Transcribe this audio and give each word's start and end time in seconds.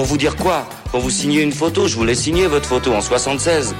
Pour 0.00 0.06
vous 0.06 0.16
dire 0.16 0.34
quoi 0.34 0.66
Pour 0.92 1.00
vous 1.00 1.10
signer 1.10 1.42
une 1.42 1.52
photo, 1.52 1.86
je 1.86 1.94
voulais 1.94 2.14
signer 2.14 2.46
votre 2.46 2.66
photo 2.66 2.94
en 2.94 3.02
76. 3.02 3.74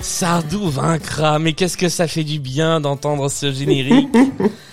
Sardou 0.00 0.68
vaincra, 0.68 1.38
mais 1.38 1.52
qu'est-ce 1.52 1.76
que 1.76 1.88
ça 1.88 2.08
fait 2.08 2.24
du 2.24 2.40
bien 2.40 2.80
d'entendre 2.80 3.30
ce 3.30 3.52
générique 3.52 4.08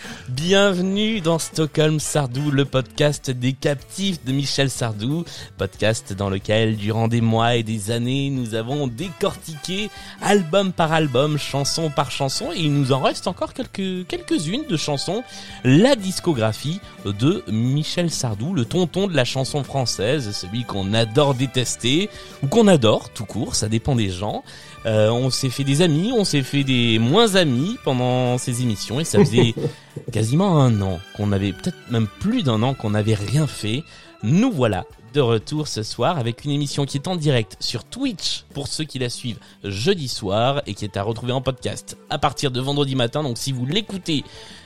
Bienvenue 0.44 1.22
dans 1.22 1.38
Stockholm 1.38 2.00
Sardou, 2.00 2.50
le 2.50 2.66
podcast 2.66 3.30
des 3.30 3.54
captifs 3.54 4.26
de 4.26 4.32
Michel 4.32 4.72
Sardou, 4.72 5.24
podcast 5.60 6.14
dans 6.14 6.32
lequel 6.32 6.78
durant 6.78 7.08
des 7.08 7.22
mois 7.22 7.58
et 7.58 7.62
des 7.62 7.92
années 7.92 8.32
nous 8.32 8.56
avons 8.56 8.88
décortiqué 8.88 9.92
album 10.20 10.74
par 10.74 10.94
album, 10.94 11.38
chanson 11.38 11.92
par 11.92 12.10
chanson. 12.10 12.52
Et 12.56 12.62
il 12.62 12.74
nous 12.74 12.92
en 12.92 13.02
reste 13.02 13.28
encore 13.28 13.54
quelques 13.54 14.08
quelques-unes 14.08 14.66
de 14.68 14.78
chansons, 14.78 15.24
la 15.64 15.96
discographie 15.96 16.80
de 17.06 17.44
Michel 17.48 18.10
Sardou, 18.10 18.56
le 18.56 18.66
tonton 18.66 19.06
de 19.06 19.16
la 19.16 19.26
chanson 19.26 19.64
française, 19.64 20.32
celui 20.32 20.64
qu'on 20.64 20.96
adore 20.96 21.36
détester 21.36 22.10
ou 22.42 22.48
qu'on 22.48 22.68
adore 22.68 23.12
tout 23.12 23.26
court, 23.26 23.54
ça 23.54 23.70
dépend 23.70 23.96
des 23.96 24.10
gens. 24.10 24.44
Euh, 24.86 25.10
on 25.10 25.30
s'est 25.30 25.50
fait 25.50 25.64
des 25.64 25.82
amis, 25.82 26.12
on 26.12 26.24
s'est 26.24 26.42
fait 26.42 26.64
des 26.64 26.98
moins 26.98 27.36
amis 27.36 27.78
pendant 27.84 28.38
ces 28.38 28.64
émissions 28.64 29.00
et 29.00 29.04
ça 29.04 29.20
faisait 29.20 29.54
quasiment 30.12 30.60
un 30.60 30.82
an 30.82 31.00
qu'on 31.16 31.32
avait, 31.32 31.54
peut-être 31.54 31.78
même 31.92 32.08
plus 32.20 32.44
d'un 32.44 32.64
an 32.64 32.74
qu'on 32.74 32.92
n'avait 32.92 33.14
rien 33.14 33.46
fait. 33.46 33.84
Nous 34.24 34.52
voilà 34.52 34.86
de 35.14 35.22
retour 35.22 35.68
ce 35.68 35.84
soir 35.84 36.18
avec 36.18 36.46
une 36.46 36.52
émission 36.52 36.86
qui 36.86 36.98
est 36.98 37.08
en 37.08 37.16
direct 37.16 37.58
sur 37.60 37.84
Twitch 37.84 38.46
pour 38.54 38.68
ceux 38.68 38.86
qui 38.86 38.98
la 38.98 39.10
suivent 39.10 39.40
jeudi 39.64 40.08
soir 40.08 40.62
et 40.66 40.74
qui 40.74 40.86
est 40.86 40.98
à 40.98 41.04
retrouver 41.04 41.34
en 41.34 41.42
podcast 41.42 41.98
à 42.10 42.18
partir 42.18 42.50
de 42.50 42.62
vendredi 42.62 42.96
matin. 42.96 43.22
Donc 43.22 43.38
si 43.38 43.52
vous 43.52 43.66
l'écoutez, 43.66 44.24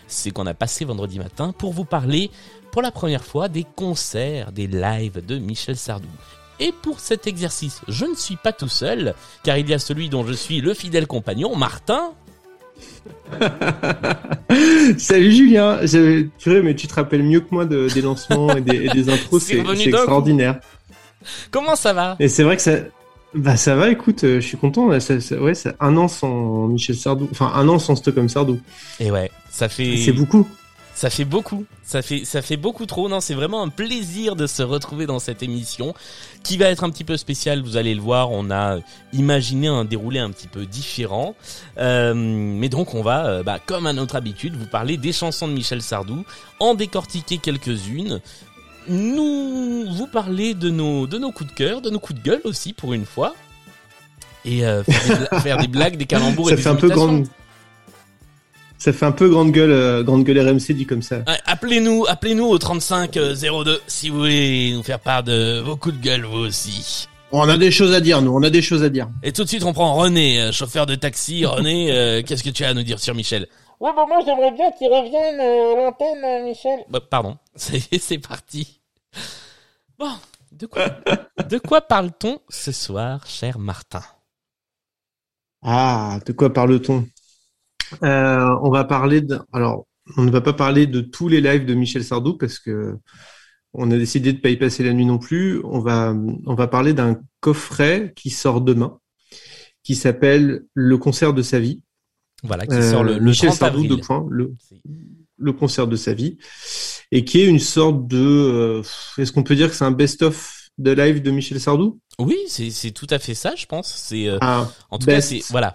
c'est 0.07 0.31
qu'on 0.31 0.45
a 0.45 0.53
passé 0.53 0.85
vendredi 0.85 1.19
matin 1.19 1.51
pour 1.57 1.73
vous 1.73 1.85
parler 1.85 2.29
pour 2.71 2.81
la 2.81 2.91
première 2.91 3.23
fois 3.23 3.47
des 3.47 3.65
concerts, 3.75 4.51
des 4.51 4.67
lives 4.67 5.25
de 5.25 5.37
Michel 5.37 5.77
Sardou. 5.77 6.07
Et 6.59 6.71
pour 6.71 6.99
cet 6.99 7.27
exercice, 7.27 7.81
je 7.87 8.05
ne 8.05 8.15
suis 8.15 8.37
pas 8.37 8.53
tout 8.53 8.67
seul, 8.69 9.13
car 9.43 9.57
il 9.57 9.69
y 9.69 9.73
a 9.73 9.79
celui 9.79 10.07
dont 10.09 10.25
je 10.25 10.33
suis 10.33 10.61
le 10.61 10.73
fidèle 10.73 11.05
compagnon, 11.07 11.55
Martin. 11.55 12.11
Salut 14.97 15.31
Julien, 15.31 15.79
purée, 16.39 16.61
mais 16.61 16.75
tu 16.75 16.87
te 16.87 16.93
rappelles 16.93 17.23
mieux 17.23 17.39
que 17.41 17.47
moi 17.51 17.65
de- 17.65 17.87
des 17.93 18.01
lancements 18.01 18.55
et 18.55 18.61
des, 18.61 18.75
et 18.85 18.89
des 18.89 19.09
intros, 19.13 19.43
C'est 19.43 19.59
extraordinaire. 19.59 20.59
Comment 21.51 21.75
ça 21.75 21.93
va? 21.93 22.15
Et 22.19 22.27
c'est 22.27 22.43
vrai 22.43 22.55
que 22.55 22.61
ça, 22.61 22.71
bah 23.33 23.57
ça 23.57 23.75
va, 23.75 23.89
écoute, 23.89 24.23
euh, 24.23 24.39
je 24.39 24.45
suis 24.47 24.57
content. 24.57 24.97
ça- 24.99 25.19
ça- 25.19 25.37
ouais, 25.37 25.53
un 25.79 25.97
an 25.97 26.07
sans 26.07 26.67
Michel 26.67 26.95
Sardou, 26.95 27.27
enfin 27.31 27.51
un 27.55 27.67
an 27.67 27.79
sans 27.79 27.95
Stockholm 27.95 28.29
Sardou. 28.29 28.59
Et 28.99 29.11
ouais, 29.11 29.31
ça 29.49 29.67
fait 29.69 29.97
C'est 29.97 30.11
beaucoup. 30.13 30.47
Ça 30.95 31.09
fait 31.09 31.25
beaucoup. 31.25 31.65
Ça 31.83 32.01
fait 32.01 32.23
ça 32.23 32.41
fait 32.41 32.55
beaucoup 32.55 32.85
trop. 32.85 33.09
Non, 33.09 33.19
c'est 33.19 33.33
vraiment 33.33 33.61
un 33.61 33.67
plaisir 33.67 34.35
de 34.37 34.47
se 34.47 34.63
retrouver 34.63 35.05
dans 35.05 35.19
cette 35.19 35.43
émission 35.43 35.93
qui 36.41 36.57
va 36.57 36.67
être 36.67 36.85
un 36.85 36.89
petit 36.89 37.03
peu 37.03 37.17
spéciale, 37.17 37.61
vous 37.61 37.75
allez 37.75 37.93
le 37.93 38.01
voir, 38.01 38.31
on 38.31 38.49
a 38.49 38.79
imaginé 39.11 39.67
un 39.67 39.83
déroulé 39.83 40.19
un 40.19 40.31
petit 40.31 40.47
peu 40.47 40.65
différent. 40.65 41.35
Euh, 41.77 42.13
mais 42.15 42.69
donc 42.69 42.93
on 42.93 43.03
va 43.03 43.25
euh, 43.25 43.43
bah, 43.43 43.59
comme 43.63 43.85
à 43.87 43.93
notre 43.93 44.15
habitude 44.15 44.55
vous 44.55 44.67
parler 44.67 44.95
des 44.95 45.11
chansons 45.11 45.49
de 45.49 45.53
Michel 45.53 45.81
Sardou, 45.81 46.23
en 46.59 46.73
décortiquer 46.75 47.39
quelques-unes. 47.39 48.21
Nous 48.87 49.85
vous 49.91 50.07
parler 50.07 50.53
de 50.53 50.69
nos 50.69 51.07
de 51.07 51.17
nos 51.17 51.31
coups 51.31 51.51
de 51.51 51.55
cœur, 51.55 51.81
de 51.81 51.89
nos 51.89 51.99
coups 51.99 52.21
de 52.21 52.25
gueule 52.25 52.41
aussi 52.45 52.71
pour 52.71 52.93
une 52.93 53.05
fois. 53.05 53.35
Et 54.45 54.65
euh, 54.65 54.83
faire, 54.83 55.57
des 55.57 55.67
blagues, 55.67 55.97
des 55.97 56.05
calembours 56.05 56.51
et 56.51 56.51
Ça 56.51 56.55
des 56.55 56.61
fait 56.61 56.69
un 56.69 56.75
peu 56.75 56.87
imitations. 56.87 57.23
Ça 58.85 58.93
fait 58.93 59.07
un 59.07 59.11
peu 59.11 59.27
grande 59.29 59.51
gueule, 59.51 59.71
euh, 59.71 60.03
grande 60.03 60.23
gueule 60.23 60.47
RMC 60.47 60.75
dit 60.75 60.85
comme 60.85 61.01
ça. 61.01 61.23
Ouais, 61.25 61.39
appelez-nous, 61.47 62.05
appelez-nous 62.07 62.45
au 62.45 62.59
35 62.59 63.17
euh, 63.17 63.33
02 63.33 63.81
si 63.87 64.09
vous 64.09 64.19
voulez 64.19 64.73
nous 64.75 64.83
faire 64.83 64.99
part 64.99 65.23
de 65.23 65.59
vos 65.59 65.75
coups 65.75 65.95
de 65.95 66.01
gueule 66.03 66.23
vous 66.23 66.37
aussi. 66.37 67.07
On 67.31 67.49
a 67.49 67.57
des 67.57 67.71
choses 67.71 67.95
à 67.95 67.99
dire, 67.99 68.21
nous. 68.21 68.31
On 68.31 68.43
a 68.43 68.51
des 68.51 68.61
choses 68.61 68.83
à 68.83 68.89
dire. 68.89 69.09
Et 69.23 69.31
tout 69.31 69.43
de 69.43 69.49
suite 69.49 69.63
on 69.63 69.73
prend 69.73 69.95
René, 69.95 70.39
euh, 70.39 70.51
chauffeur 70.51 70.85
de 70.85 70.93
taxi. 70.93 71.45
René, 71.47 71.91
euh, 71.91 72.21
qu'est-ce 72.21 72.43
que 72.43 72.51
tu 72.51 72.63
as 72.63 72.69
à 72.69 72.73
nous 72.75 72.83
dire 72.83 72.99
sur 72.99 73.15
Michel 73.15 73.47
Ouais, 73.79 73.89
bah 73.95 74.05
moi 74.07 74.19
j'aimerais 74.23 74.51
bien 74.51 74.71
qu'il 74.73 74.87
revienne 74.87 75.39
euh, 75.39 75.73
à 75.73 75.85
l'antenne, 75.85 76.23
euh, 76.23 76.45
Michel. 76.45 76.81
Bah, 76.87 76.99
Pardon, 77.01 77.39
ça 77.55 77.75
y 77.75 77.87
est, 77.91 77.97
c'est 77.97 78.19
parti. 78.19 78.81
Bon, 79.97 80.11
de 80.51 80.67
quoi, 80.67 80.89
de 81.49 81.57
quoi 81.57 81.81
parle-t-on 81.81 82.37
ce 82.49 82.71
soir, 82.71 83.25
cher 83.25 83.57
Martin? 83.57 84.03
Ah, 85.63 86.19
de 86.23 86.33
quoi 86.33 86.53
parle-t-on? 86.53 87.07
Euh, 88.03 88.55
On 88.61 88.69
va 88.69 88.83
parler 88.83 89.21
de. 89.21 89.39
Alors, 89.53 89.87
on 90.17 90.23
ne 90.23 90.31
va 90.31 90.41
pas 90.41 90.53
parler 90.53 90.87
de 90.87 91.01
tous 91.01 91.27
les 91.27 91.41
lives 91.41 91.65
de 91.65 91.73
Michel 91.73 92.03
Sardou 92.03 92.37
parce 92.37 92.59
que 92.59 92.95
on 93.73 93.91
a 93.91 93.97
décidé 93.97 94.31
de 94.33 94.39
pas 94.39 94.49
y 94.49 94.57
passer 94.57 94.83
la 94.83 94.93
nuit 94.93 95.05
non 95.05 95.17
plus. 95.17 95.61
On 95.65 95.79
va, 95.79 96.13
on 96.45 96.55
va 96.55 96.67
parler 96.67 96.93
d'un 96.93 97.19
coffret 97.41 98.13
qui 98.15 98.29
sort 98.29 98.61
demain, 98.61 98.99
qui 99.83 99.95
s'appelle 99.95 100.63
Le 100.73 100.97
concert 100.97 101.33
de 101.33 101.41
sa 101.41 101.59
vie. 101.59 101.81
Voilà, 102.43 102.65
qui 102.67 102.75
Euh, 102.75 102.91
sort 102.91 103.03
le, 103.03 103.15
le 103.15 103.19
Michel 103.21 103.49
30 103.49 103.59
Sardou, 103.59 103.79
avril. 103.79 104.01
points, 104.01 104.25
le, 104.29 104.53
le 105.37 105.53
concert 105.53 105.87
de 105.87 105.95
sa 105.95 106.13
vie, 106.13 106.37
et 107.11 107.25
qui 107.25 107.41
est 107.41 107.47
une 107.47 107.59
sorte 107.59 108.07
de. 108.07 108.17
euh, 108.17 108.81
Est-ce 109.17 109.31
qu'on 109.31 109.43
peut 109.43 109.55
dire 109.55 109.69
que 109.69 109.75
c'est 109.75 109.83
un 109.85 109.91
best-of 109.91 110.54
de 110.77 110.91
live 110.91 111.21
de 111.21 111.31
Michel 111.31 111.59
Sardou 111.59 111.99
Oui, 112.19 112.37
c'est 112.47 112.91
tout 112.91 113.07
à 113.09 113.19
fait 113.19 113.33
ça, 113.33 113.53
je 113.55 113.65
pense. 113.65 113.93
C'est 113.93 114.27
euh, 114.27 114.37
Ah, 114.41 114.69
en 114.89 114.97
tout 114.97 115.07
cas, 115.07 115.21
c'est 115.21 115.41
voilà. 115.49 115.73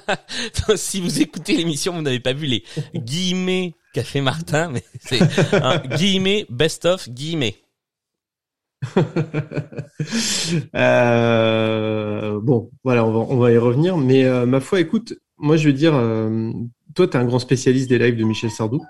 si 0.76 1.00
vous 1.00 1.20
écoutez 1.20 1.56
l'émission, 1.56 1.94
vous 1.94 2.02
n'avez 2.02 2.20
pas 2.20 2.32
vu 2.32 2.46
les 2.46 2.64
guillemets 2.94 3.74
qu'a 3.92 4.04
fait 4.04 4.20
Martin, 4.20 4.70
mais 4.70 4.84
c'est 5.00 5.20
un 5.54 5.78
guillemets 5.78 6.46
best 6.48 6.84
of 6.84 7.08
guillemets. 7.08 7.56
Euh, 10.74 12.40
bon, 12.42 12.70
voilà, 12.82 13.04
on 13.04 13.12
va, 13.12 13.18
on 13.18 13.36
va 13.36 13.52
y 13.52 13.58
revenir. 13.58 13.98
Mais 13.98 14.24
euh, 14.24 14.46
ma 14.46 14.60
foi, 14.60 14.80
écoute, 14.80 15.12
moi 15.36 15.58
je 15.58 15.66
veux 15.66 15.74
dire, 15.74 15.92
toi, 16.94 17.06
tu 17.06 17.12
es 17.12 17.16
un 17.16 17.24
grand 17.24 17.38
spécialiste 17.38 17.90
des 17.90 17.98
lives 17.98 18.16
de 18.16 18.24
Michel 18.24 18.50
Sardou. 18.50 18.82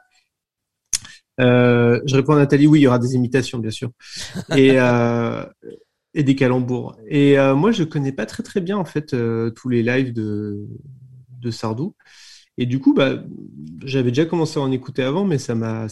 Euh, 1.41 2.01
je 2.07 2.17
réponds 2.17 2.35
à 2.35 2.37
Nathalie, 2.37 2.67
oui, 2.67 2.81
il 2.81 2.83
y 2.83 2.87
aura 2.87 2.99
des 2.99 3.15
imitations, 3.15 3.59
bien 3.59 3.71
sûr. 3.71 3.91
Et, 4.57 4.73
euh, 4.81 5.45
et 6.15 6.23
des 6.23 6.35
calembours. 6.35 6.97
Et 7.09 7.39
euh, 7.39 7.55
moi, 7.55 7.73
je 7.73 7.85
connais 7.85 8.13
pas 8.13 8.27
très 8.27 8.43
très 8.43 8.61
bien, 8.61 8.77
en 8.77 8.85
fait, 8.85 9.15
tous 9.55 9.69
les 9.69 9.83
lives 9.83 10.13
de, 10.13 10.67
de 11.41 11.51
Sardou. 11.51 11.95
Et 12.59 12.67
du 12.67 12.79
coup, 12.79 12.95
bah, 12.95 13.23
j'avais 13.85 14.11
déjà 14.11 14.27
commencé 14.27 14.59
à 14.59 14.63
en 14.63 14.71
écouter 14.71 15.03
avant, 15.03 15.25
mais 15.25 15.39
ça 15.39 15.55
m'a 15.55 15.89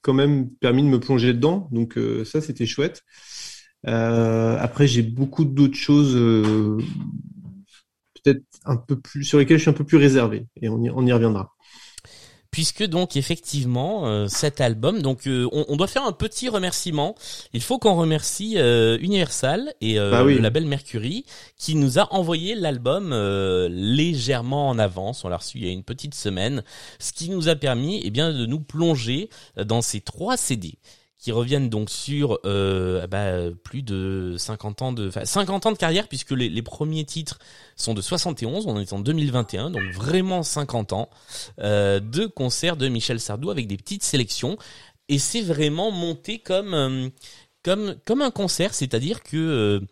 quand 0.00 0.14
même 0.14 0.48
permis 0.50 0.82
de 0.82 0.88
me 0.88 1.00
plonger 1.00 1.34
dedans. 1.34 1.68
Donc 1.72 1.98
ça, 2.24 2.40
c'était 2.40 2.66
chouette. 2.66 3.02
Après, 3.84 4.86
j'ai 4.86 5.02
beaucoup 5.02 5.44
d'autres 5.44 5.76
choses, 5.76 6.14
peut-être 8.22 8.42
un 8.64 8.76
peu 8.76 8.98
plus 8.98 9.24
sur 9.24 9.38
lesquelles 9.38 9.58
je 9.58 9.62
suis 9.62 9.70
un 9.70 9.74
peu 9.74 9.84
plus 9.84 9.98
réservé, 9.98 10.46
et 10.60 10.68
on 10.68 10.82
y, 10.82 10.90
on 10.90 11.04
y 11.04 11.12
reviendra. 11.12 11.54
Puisque 12.50 12.82
donc 12.82 13.14
effectivement 13.16 14.06
euh, 14.08 14.26
cet 14.26 14.60
album, 14.62 15.02
donc 15.02 15.26
euh, 15.26 15.46
on, 15.52 15.66
on 15.68 15.76
doit 15.76 15.86
faire 15.86 16.04
un 16.04 16.12
petit 16.12 16.48
remerciement. 16.48 17.14
Il 17.52 17.60
faut 17.62 17.78
qu'on 17.78 17.94
remercie 17.94 18.54
euh, 18.56 18.96
Universal 19.00 19.74
et 19.82 19.98
euh, 20.00 20.10
Bah 20.10 20.24
oui. 20.24 20.34
le 20.34 20.40
label 20.40 20.64
Mercury 20.64 21.24
qui 21.58 21.74
nous 21.74 21.98
a 21.98 22.12
envoyé 22.12 22.54
l'album 22.54 23.12
euh, 23.12 23.68
légèrement 23.70 24.68
en 24.70 24.78
avance. 24.78 25.24
On 25.24 25.28
l'a 25.28 25.36
reçu 25.36 25.58
il 25.58 25.66
y 25.66 25.68
a 25.68 25.72
une 25.72 25.84
petite 25.84 26.14
semaine, 26.14 26.64
ce 26.98 27.12
qui 27.12 27.28
nous 27.28 27.48
a 27.50 27.54
permis 27.54 28.00
eh 28.02 28.10
bien 28.10 28.32
de 28.32 28.46
nous 28.46 28.60
plonger 28.60 29.28
dans 29.62 29.82
ces 29.82 30.00
trois 30.00 30.36
CD 30.38 30.78
qui 31.18 31.32
reviennent 31.32 31.68
donc 31.68 31.90
sur 31.90 32.38
euh, 32.44 33.06
bah, 33.08 33.50
plus 33.64 33.82
de 33.82 34.36
50 34.38 34.82
ans 34.82 34.92
de 34.92 35.08
enfin, 35.08 35.24
50 35.24 35.66
ans 35.66 35.72
de 35.72 35.76
carrière 35.76 36.06
puisque 36.06 36.30
les, 36.30 36.62
premiers 36.62 37.04
titres 37.04 37.38
sont 37.76 37.92
de 37.92 38.00
71, 38.00 38.66
on 38.66 38.78
est 38.78 38.92
en 38.92 39.00
2021 39.00 39.70
donc 39.70 39.82
vraiment 39.92 40.42
50 40.42 40.92
ans 40.92 41.10
euh, 41.58 41.98
de 41.98 42.26
concerts 42.26 42.76
de 42.76 42.88
Michel 42.88 43.18
Sardou 43.18 43.50
avec 43.50 43.66
des 43.66 43.76
petites 43.76 44.04
sélections. 44.04 44.56
Et 45.08 45.18
c'est 45.18 45.40
vraiment 45.40 45.90
monté 45.90 46.38
comme 46.38 46.74
euh, 46.74 47.08
comme 47.64 47.96
comme 48.04 48.22
un 48.22 48.30
concert, 48.30 48.72
c'est-à-dire 48.72 49.22
que 49.22 49.82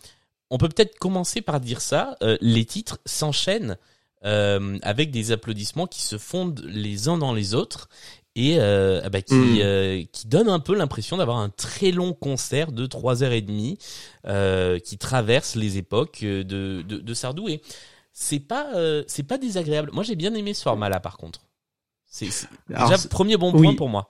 on 0.50 0.58
peut 0.58 0.69
peut-être 0.69 0.96
commencer 0.99 1.40
par 1.40 1.58
dire 1.58 1.81
ça, 1.81 2.17
les 2.40 2.64
titres 2.64 3.00
s'enchaînent 3.05 3.76
avec 4.23 5.11
des 5.11 5.32
applaudissements 5.32 5.88
qui 5.88 6.02
se 6.02 6.19
fondent 6.19 6.62
les 6.69 7.08
uns 7.08 7.19
dans 7.19 7.34
les 7.34 7.55
autres 7.55 7.88
et 8.37 8.61
euh, 8.61 9.00
ah 9.03 9.09
bah, 9.09 9.23
qui 9.23 9.35
Mm. 9.35 9.59
euh, 9.62 10.05
qui 10.12 10.29
donne 10.29 10.49
un 10.49 10.61
peu 10.61 10.75
l'impression 10.77 11.17
d'avoir 11.17 11.38
un 11.38 11.49
très 11.49 11.91
long 11.91 12.12
concert 12.12 12.71
de 12.71 12.87
trois 12.87 13.23
heures 13.25 13.33
et 13.33 13.41
demie 13.41 13.79
euh, 14.27 14.79
qui 14.79 14.99
traverse 14.99 15.56
les 15.56 15.79
époques 15.79 16.21
euh, 16.23 16.44
de 16.44 16.83
de, 16.87 16.99
de 16.99 17.15
Sardou 17.15 17.49
et 17.49 17.61
c'est 18.12 18.38
pas 18.41 18.69
euh, 18.77 19.03
c'est 19.09 19.25
pas 19.25 19.38
désagréable. 19.38 19.91
Moi 19.93 20.05
j'ai 20.05 20.15
bien 20.17 20.35
aimé 20.35 20.55
ce 20.55 20.62
format 20.62 20.88
là 20.88 21.00
par 21.00 21.17
contre. 21.17 21.41
C'est 22.06 22.29
Alors, 22.73 22.88
déjà 22.91 23.09
premier 23.09 23.37
bon 23.37 23.53
oui. 23.53 23.62
point 23.62 23.75
pour 23.75 23.88
moi. 23.88 24.06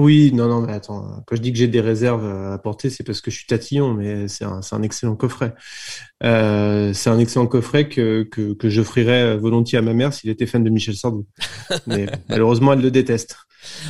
Oui, 0.00 0.30
non, 0.32 0.46
non, 0.46 0.60
mais 0.60 0.74
attends, 0.74 1.24
quand 1.26 1.34
je 1.34 1.40
dis 1.40 1.50
que 1.50 1.58
j'ai 1.58 1.66
des 1.66 1.80
réserves 1.80 2.24
à 2.24 2.52
apporter, 2.52 2.88
c'est 2.88 3.02
parce 3.02 3.20
que 3.20 3.32
je 3.32 3.36
suis 3.38 3.46
tatillon, 3.46 3.94
mais 3.94 4.28
c'est 4.28 4.44
un, 4.44 4.60
un 4.70 4.82
excellent 4.82 5.16
coffret. 5.16 5.54
Euh, 6.22 6.92
c'est 6.94 7.10
un 7.10 7.18
excellent 7.18 7.48
coffret 7.48 7.88
que, 7.88 8.22
que, 8.22 8.52
que 8.52 8.68
j'offrirais 8.68 9.36
volontiers 9.36 9.76
à 9.78 9.82
ma 9.82 9.94
mère 9.94 10.14
s'il 10.14 10.30
était 10.30 10.46
fan 10.46 10.62
de 10.62 10.70
Michel 10.70 10.94
Sardou. 10.94 11.26
Mais 11.88 12.06
malheureusement, 12.28 12.74
elle 12.74 12.80
le 12.80 12.92
déteste. 12.92 13.38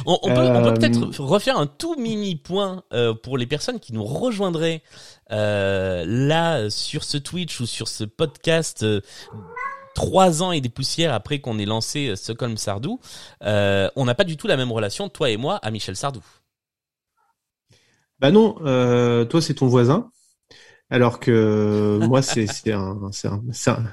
On, 0.06 0.18
on 0.22 0.28
peut, 0.34 0.40
Euh, 0.40 0.72
peut-être 0.72 1.20
refaire 1.20 1.58
un 1.58 1.66
tout 1.66 1.94
mini 1.96 2.36
point 2.36 2.84
euh, 2.94 3.12
pour 3.12 3.36
les 3.36 3.46
personnes 3.46 3.78
qui 3.78 3.92
nous 3.92 4.04
rejoindraient 4.04 4.82
euh, 5.30 6.04
là 6.06 6.70
sur 6.70 7.04
ce 7.04 7.18
Twitch 7.18 7.60
ou 7.60 7.66
sur 7.66 7.86
ce 7.86 8.04
podcast. 8.04 8.82
Trois 9.98 10.44
ans 10.44 10.52
et 10.52 10.60
des 10.60 10.68
poussières 10.68 11.12
après 11.12 11.40
qu'on 11.40 11.58
ait 11.58 11.64
lancé 11.64 12.06
euh, 12.06 12.14
Stockholm 12.14 12.56
Sardou, 12.56 13.00
euh, 13.42 13.88
on 13.96 14.04
n'a 14.04 14.14
pas 14.14 14.22
du 14.22 14.36
tout 14.36 14.46
la 14.46 14.56
même 14.56 14.70
relation, 14.70 15.08
toi 15.08 15.28
et 15.28 15.36
moi, 15.36 15.56
à 15.56 15.72
Michel 15.72 15.96
Sardou. 15.96 16.22
Bah 18.20 18.30
non, 18.30 18.54
euh, 18.64 19.24
toi, 19.24 19.42
c'est 19.42 19.54
ton 19.54 19.66
voisin, 19.66 20.08
alors 20.88 21.18
que 21.18 21.98
moi, 22.00 22.22
c'est 22.22 22.46
un, 22.70 23.10
un, 23.24 23.84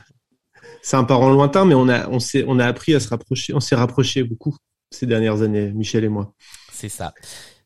un, 0.94 1.04
parent 1.06 1.32
lointain, 1.32 1.66
mais 1.66 1.74
on 1.74 1.90
a, 1.90 2.08
on 2.10 2.20
s'est, 2.20 2.46
on 2.48 2.60
a 2.60 2.68
appris 2.68 2.94
à 2.94 3.00
se 3.00 3.08
rapprocher, 3.08 3.56
on 3.56 3.60
s'est 3.60 3.76
rapproché 3.76 4.24
beaucoup 4.24 4.56
ces 4.92 5.08
dernières 5.08 5.42
années, 5.42 5.72
Michel 5.72 6.04
et 6.04 6.10
moi. 6.10 6.36
C'est 6.72 6.90
ça. 6.90 7.16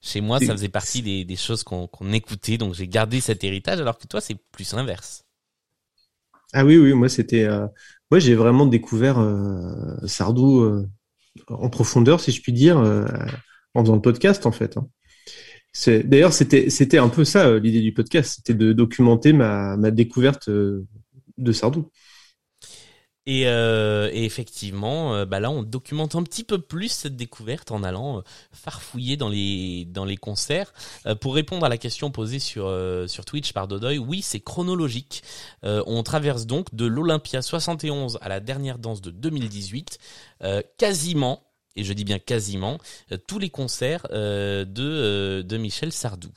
Chez 0.02 0.22
moi, 0.22 0.40
ça 0.40 0.54
faisait 0.54 0.70
partie 0.70 1.02
des, 1.02 1.26
des 1.26 1.36
choses 1.36 1.64
qu'on 1.64 2.14
écoutait, 2.14 2.58
donc 2.58 2.74
j'ai 2.74 2.88
gardé 2.88 3.20
cet 3.20 3.44
héritage, 3.44 3.82
alors 3.82 3.98
que 3.98 4.08
toi, 4.08 4.22
c'est 4.22 4.38
plus 4.54 4.72
l'inverse. 4.72 5.26
Ah 6.54 6.66
oui, 6.66 6.78
oui, 6.78 6.94
moi 6.94 7.10
c'était, 7.10 7.44
euh, 7.44 7.68
moi 8.12 8.20
j'ai 8.20 8.36
vraiment 8.36 8.66
découvert 8.66 9.20
euh, 9.20 9.96
Sardou 10.06 10.62
euh, 10.62 10.88
en 11.48 11.70
profondeur, 11.70 12.20
si 12.20 12.32
je 12.32 12.42
puis 12.42 12.54
dire, 12.54 12.80
euh, 12.80 13.06
en 13.74 13.84
faisant 13.84 13.96
le 13.96 14.02
podcast 14.02 14.46
en 14.46 14.52
fait. 14.52 14.78
hein. 14.78 14.88
D'ailleurs, 16.04 16.34
c'était, 16.34 16.70
c'était 16.70 16.98
un 16.98 17.10
peu 17.10 17.24
ça 17.24 17.48
euh, 17.48 17.60
l'idée 17.60 17.82
du 17.82 17.94
podcast, 17.94 18.36
c'était 18.38 18.54
de 18.56 18.74
documenter 18.74 19.34
ma, 19.34 19.78
ma 19.78 19.92
découverte 19.92 20.50
euh, 20.50 20.86
de 21.38 21.52
Sardou. 21.52 21.90
Et, 23.32 23.48
euh, 23.48 24.10
et 24.12 24.26
effectivement, 24.26 25.14
euh, 25.14 25.26
bah 25.26 25.40
là, 25.40 25.52
on 25.52 25.62
documente 25.62 26.16
un 26.16 26.24
petit 26.24 26.44
peu 26.44 26.58
plus 26.58 26.88
cette 26.90 27.16
découverte 27.16 27.70
en 27.70 27.84
allant 27.84 28.18
euh, 28.18 28.22
farfouiller 28.52 29.18
dans 29.18 29.30
les 29.30 29.86
dans 29.86 30.04
les 30.06 30.18
concerts. 30.18 30.74
Pour 31.22 31.36
répondre 31.36 31.64
à 31.64 31.70
la 31.70 31.78
question 31.78 32.10
posée 32.10 32.40
sur 32.40 32.74
sur 33.08 33.26
Twitch 33.26 33.54
par 33.54 33.68
Dodoy, 33.68 34.00
oui, 34.00 34.22
c'est 34.24 34.40
chronologique. 34.40 35.22
On 35.64 36.02
traverse 36.02 36.48
donc 36.48 36.74
de 36.74 36.86
l'Olympia 36.88 37.42
71 37.44 38.18
à 38.22 38.30
la 38.30 38.40
dernière 38.40 38.80
danse 38.80 39.02
de 39.02 39.12
2018, 39.12 40.00
euh, 40.44 40.62
quasiment. 40.78 41.44
Et 41.76 41.84
je 41.84 41.94
dis 41.94 42.04
bien 42.06 42.18
quasiment 42.20 42.80
tous 43.28 43.38
les 43.38 43.50
concerts 43.52 44.08
euh, 44.12 44.66
de 44.66 44.84
euh, 44.84 45.44
de 45.44 45.58
Michel 45.58 45.92
Sardou. 45.94 46.32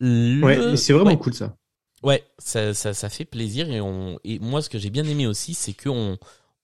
Le- 0.00 0.44
Ouais, 0.44 0.76
c'est 0.76 0.92
vraiment 0.92 1.10
Ouais. 1.12 1.18
cool 1.18 1.32
ça. 1.34 1.56
Ouais, 2.02 2.24
ça, 2.38 2.74
ça, 2.74 3.08
fait 3.08 3.24
plaisir 3.24 3.68
et 3.70 4.38
moi 4.40 4.60
ce 4.60 4.68
que 4.68 4.78
j'ai 4.78 4.90
bien 4.90 5.04
aimé 5.04 5.26
aussi 5.26 5.54
c'est 5.54 5.72
que 5.72 5.88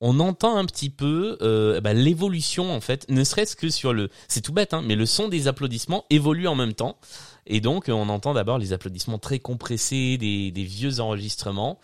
on 0.01 0.21
entend 0.21 0.57
un 0.57 0.65
petit 0.65 0.91
peu 0.91 1.39
euh, 1.43 1.81
bah, 1.81 1.93
l'évolution 1.93 2.73
en 2.73 2.81
fait, 2.81 3.09
ne 3.09 3.25
serait-ce 3.25 3.57
que 3.57 3.69
sur 3.69 3.93
le 3.93 4.11
c'est 4.29 4.41
tout 4.41 4.53
bête 4.53 4.75
hein, 4.75 4.83
mais 4.85 4.95
le 4.97 5.07
son 5.07 5.29
des 5.29 5.49
applaudissements 5.49 6.05
évolue 6.11 6.47
en 6.47 6.55
même 6.55 6.75
temps. 6.75 6.99
Et 7.47 7.61
donc 7.61 7.89
euh, 7.89 7.93
on 7.93 8.09
entend 8.09 8.35
d'abord 8.35 8.59
les 8.59 8.73
applaudissements 8.73 9.19
très 9.19 9.39
compressés 9.39 10.17
des, 10.19 10.53
des 10.53 10.65
vieux 10.65 11.01
enregistrements 11.01 11.81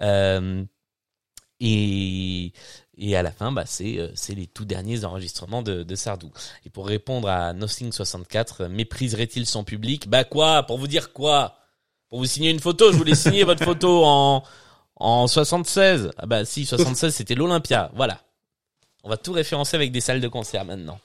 euh, 0.00 0.64
et 1.60 2.52
et 2.98 3.16
à 3.16 3.22
la 3.22 3.32
fin 3.32 3.52
bah 3.52 3.64
c'est 3.66 4.10
c'est 4.14 4.34
les 4.34 4.46
tout 4.46 4.64
derniers 4.64 5.04
enregistrements 5.04 5.62
de, 5.62 5.82
de 5.84 5.94
Sardou. 5.94 6.30
Et 6.66 6.70
pour 6.70 6.86
répondre 6.86 7.28
à 7.28 7.52
Nothing 7.52 7.92
64, 7.92 8.66
mépriserait-il 8.66 9.46
son 9.46 9.64
public? 9.64 10.08
Bah 10.08 10.24
quoi? 10.24 10.64
Pour 10.64 10.78
vous 10.78 10.88
dire 10.88 11.12
quoi? 11.12 11.61
Pour 12.12 12.18
vous 12.18 12.26
signer 12.26 12.50
une 12.50 12.60
photo, 12.60 12.92
je 12.92 12.98
voulais 12.98 13.14
signer 13.14 13.42
votre 13.42 13.64
photo 13.64 14.04
en 14.04 14.42
en 14.96 15.26
76. 15.26 16.10
Ah 16.18 16.26
bah 16.26 16.44
si, 16.44 16.66
76 16.66 17.14
c'était 17.14 17.34
l'Olympia. 17.34 17.90
Voilà. 17.94 18.20
On 19.02 19.08
va 19.08 19.16
tout 19.16 19.32
référencer 19.32 19.76
avec 19.76 19.92
des 19.92 20.02
salles 20.02 20.20
de 20.20 20.28
concert 20.28 20.66
maintenant. 20.66 21.00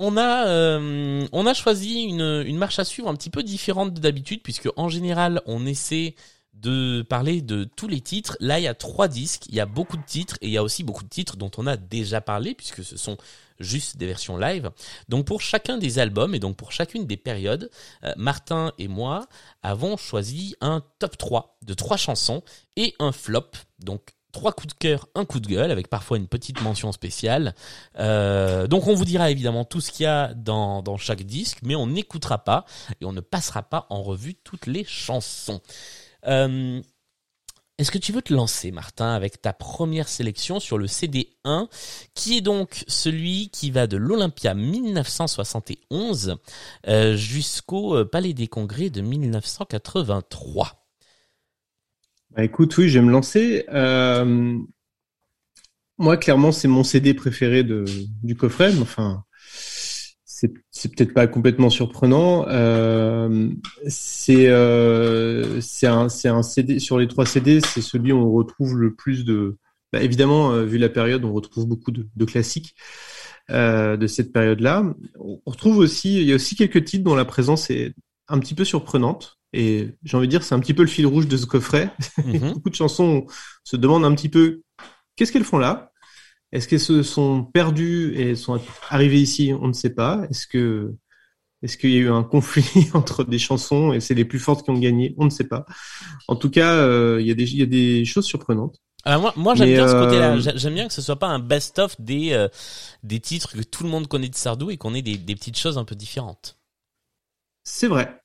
On 0.00 0.16
a 0.16 0.48
euh, 0.48 1.28
on 1.30 1.46
a 1.46 1.54
choisi 1.54 2.02
une 2.02 2.42
une 2.44 2.58
marche 2.58 2.80
à 2.80 2.84
suivre 2.84 3.08
un 3.08 3.14
petit 3.14 3.30
peu 3.30 3.44
différente 3.44 3.94
de 3.94 4.00
d'habitude 4.00 4.42
puisque 4.42 4.68
en 4.76 4.88
général, 4.88 5.42
on 5.46 5.64
essaie 5.64 6.16
de 6.54 7.02
parler 7.02 7.40
de 7.40 7.62
tous 7.62 7.86
les 7.86 8.00
titres. 8.00 8.36
Là, 8.40 8.58
il 8.58 8.64
y 8.64 8.68
a 8.68 8.74
trois 8.74 9.06
disques, 9.06 9.46
il 9.48 9.54
y 9.54 9.60
a 9.60 9.66
beaucoup 9.66 9.96
de 9.96 10.04
titres 10.04 10.38
et 10.40 10.48
il 10.48 10.52
y 10.52 10.56
a 10.56 10.64
aussi 10.64 10.82
beaucoup 10.82 11.04
de 11.04 11.08
titres 11.08 11.36
dont 11.36 11.52
on 11.56 11.68
a 11.68 11.76
déjà 11.76 12.20
parlé 12.20 12.54
puisque 12.54 12.82
ce 12.82 12.96
sont 12.96 13.16
juste 13.60 13.96
des 13.96 14.06
versions 14.06 14.36
live. 14.36 14.70
Donc 15.08 15.26
pour 15.26 15.40
chacun 15.40 15.78
des 15.78 15.98
albums 15.98 16.34
et 16.34 16.38
donc 16.38 16.56
pour 16.56 16.72
chacune 16.72 17.06
des 17.06 17.16
périodes, 17.16 17.70
euh, 18.04 18.12
Martin 18.16 18.72
et 18.78 18.88
moi 18.88 19.26
avons 19.62 19.96
choisi 19.96 20.54
un 20.60 20.82
top 20.98 21.16
3 21.16 21.58
de 21.62 21.74
trois 21.74 21.96
chansons 21.96 22.42
et 22.76 22.94
un 22.98 23.12
flop. 23.12 23.50
Donc 23.80 24.14
trois 24.32 24.52
coups 24.52 24.74
de 24.74 24.78
cœur, 24.78 25.08
un 25.14 25.24
coup 25.24 25.40
de 25.40 25.48
gueule 25.48 25.70
avec 25.70 25.88
parfois 25.88 26.16
une 26.16 26.28
petite 26.28 26.60
mention 26.60 26.92
spéciale. 26.92 27.54
Euh, 27.98 28.66
donc 28.66 28.86
on 28.86 28.94
vous 28.94 29.04
dira 29.04 29.30
évidemment 29.30 29.64
tout 29.64 29.80
ce 29.80 29.90
qu'il 29.90 30.04
y 30.04 30.06
a 30.06 30.34
dans, 30.34 30.82
dans 30.82 30.96
chaque 30.96 31.22
disque, 31.22 31.58
mais 31.62 31.74
on 31.74 31.86
n'écoutera 31.86 32.38
pas 32.44 32.64
et 33.00 33.04
on 33.04 33.12
ne 33.12 33.20
passera 33.20 33.62
pas 33.62 33.86
en 33.90 34.02
revue 34.02 34.34
toutes 34.34 34.66
les 34.66 34.84
chansons. 34.84 35.60
Euh, 36.26 36.80
est-ce 37.78 37.92
que 37.92 37.98
tu 37.98 38.10
veux 38.10 38.22
te 38.22 38.34
lancer, 38.34 38.72
Martin, 38.72 39.14
avec 39.14 39.40
ta 39.40 39.52
première 39.52 40.08
sélection 40.08 40.58
sur 40.58 40.78
le 40.78 40.86
CD1, 40.86 41.68
qui 42.12 42.36
est 42.36 42.40
donc 42.40 42.82
celui 42.88 43.50
qui 43.50 43.70
va 43.70 43.86
de 43.86 43.96
l'Olympia 43.96 44.52
1971 44.52 46.36
euh, 46.88 47.14
jusqu'au 47.16 47.96
euh, 47.96 48.04
Palais 48.04 48.34
des 48.34 48.48
Congrès 48.48 48.90
de 48.90 49.00
1983 49.00 50.88
Bah 52.32 52.42
écoute, 52.42 52.76
oui, 52.78 52.88
je 52.88 52.98
vais 52.98 53.04
me 53.04 53.12
lancer. 53.12 53.64
Euh, 53.72 54.58
moi, 55.98 56.16
clairement, 56.16 56.50
c'est 56.50 56.68
mon 56.68 56.82
CD 56.82 57.14
préféré 57.14 57.62
du 57.62 58.34
coffret, 58.36 58.72
mais 58.72 58.82
enfin, 58.82 59.24
c'est 60.70 60.94
peut-être 60.94 61.14
pas 61.14 61.26
complètement 61.26 61.70
surprenant. 61.70 62.46
Euh, 62.48 63.50
c'est 63.86 64.48
euh, 64.48 65.60
c'est 65.60 65.86
un, 65.86 66.08
c'est 66.08 66.28
un 66.28 66.42
CD, 66.42 66.78
sur 66.78 66.98
les 66.98 67.08
trois 67.08 67.26
CD, 67.26 67.60
c'est 67.60 67.82
celui 67.82 68.12
où 68.12 68.18
on 68.18 68.32
retrouve 68.32 68.76
le 68.76 68.94
plus 68.94 69.24
de. 69.24 69.56
Bah, 69.92 70.02
évidemment, 70.02 70.52
euh, 70.52 70.64
vu 70.64 70.78
la 70.78 70.88
période, 70.88 71.24
on 71.24 71.32
retrouve 71.32 71.66
beaucoup 71.66 71.90
de, 71.90 72.06
de 72.14 72.24
classiques 72.24 72.74
euh, 73.50 73.96
de 73.96 74.06
cette 74.06 74.32
période-là. 74.32 74.94
On 75.18 75.40
retrouve 75.46 75.78
aussi, 75.78 76.20
il 76.20 76.28
y 76.28 76.32
a 76.32 76.34
aussi 76.34 76.54
quelques 76.54 76.84
titres 76.84 77.04
dont 77.04 77.14
la 77.14 77.24
présence 77.24 77.70
est 77.70 77.94
un 78.28 78.38
petit 78.38 78.54
peu 78.54 78.64
surprenante. 78.64 79.38
Et 79.54 79.88
j'ai 80.04 80.16
envie 80.16 80.26
de 80.26 80.30
dire, 80.30 80.42
c'est 80.42 80.54
un 80.54 80.60
petit 80.60 80.74
peu 80.74 80.82
le 80.82 80.88
fil 80.88 81.06
rouge 81.06 81.26
de 81.26 81.36
ce 81.36 81.46
coffret. 81.46 81.90
Mhm. 82.22 82.52
Beaucoup 82.54 82.70
de 82.70 82.74
chansons 82.74 83.26
se 83.64 83.76
demandent 83.76 84.04
un 84.04 84.14
petit 84.14 84.28
peu 84.28 84.60
qu'est-ce 85.16 85.32
qu'elles 85.32 85.44
font 85.44 85.58
là? 85.58 85.90
Est-ce 86.52 86.68
qu'elles 86.68 86.80
se 86.80 87.02
sont 87.02 87.44
perdues 87.44 88.14
et 88.16 88.34
sont 88.36 88.60
arrivées 88.88 89.20
ici 89.20 89.52
On 89.60 89.68
ne 89.68 89.72
sait 89.72 89.94
pas. 89.94 90.26
Est-ce 90.30 90.46
que 90.46 90.94
est-ce 91.62 91.76
qu'il 91.76 91.90
y 91.90 91.96
a 91.96 92.00
eu 92.00 92.10
un 92.10 92.22
conflit 92.24 92.88
entre 92.94 93.24
des 93.24 93.38
chansons 93.38 93.92
et 93.92 94.00
c'est 94.00 94.14
les 94.14 94.24
plus 94.24 94.38
fortes 94.38 94.64
qui 94.64 94.70
ont 94.70 94.78
gagné 94.78 95.14
On 95.18 95.24
ne 95.24 95.30
sait 95.30 95.48
pas. 95.48 95.66
En 96.28 96.36
tout 96.36 96.50
cas, 96.50 96.74
euh, 96.74 97.18
il 97.20 97.26
y 97.26 97.30
a 97.30 97.34
des 97.34 97.50
il 97.52 97.58
y 97.58 97.62
a 97.62 97.66
des 97.66 98.04
choses 98.04 98.26
surprenantes. 98.26 98.76
Alors 99.04 99.20
moi, 99.22 99.32
moi 99.36 99.54
j'aime 99.54 99.72
bien 99.72 99.88
ce 99.88 99.94
euh, 99.94 100.04
côté-là. 100.04 100.38
J'a- 100.38 100.56
J'aime 100.56 100.74
bien 100.74 100.86
que 100.88 100.94
ce 100.94 101.02
soit 101.02 101.18
pas 101.18 101.28
un 101.28 101.38
best-of 101.38 102.00
des 102.00 102.32
euh, 102.32 102.48
des 103.02 103.20
titres 103.20 103.52
que 103.56 103.62
tout 103.62 103.82
le 103.84 103.88
monde 103.90 104.08
connaît 104.08 104.28
de 104.28 104.34
Sardou 104.36 104.70
et 104.70 104.76
qu'on 104.76 104.94
ait 104.94 105.02
des, 105.02 105.16
des 105.18 105.34
petites 105.34 105.58
choses 105.58 105.78
un 105.78 105.84
peu 105.84 105.94
différentes. 105.96 106.58
C'est 107.62 107.86
vrai. 107.86 108.20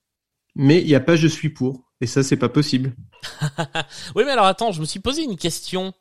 Mais 0.55 0.81
il 0.81 0.87
n'y 0.87 0.95
a 0.95 0.99
pas 1.01 1.15
je 1.17 1.27
suis 1.27 1.49
pour 1.49 1.91
et 2.01 2.07
ça 2.07 2.23
c'est 2.23 2.37
pas 2.37 2.49
possible. 2.49 2.95
Oui, 4.15 4.23
mais 4.25 4.31
alors 4.31 4.45
attends, 4.45 4.71
je 4.71 4.81
me 4.81 4.85
suis 4.85 4.99
posé 4.99 5.23
une 5.23 5.37
question 5.37 5.93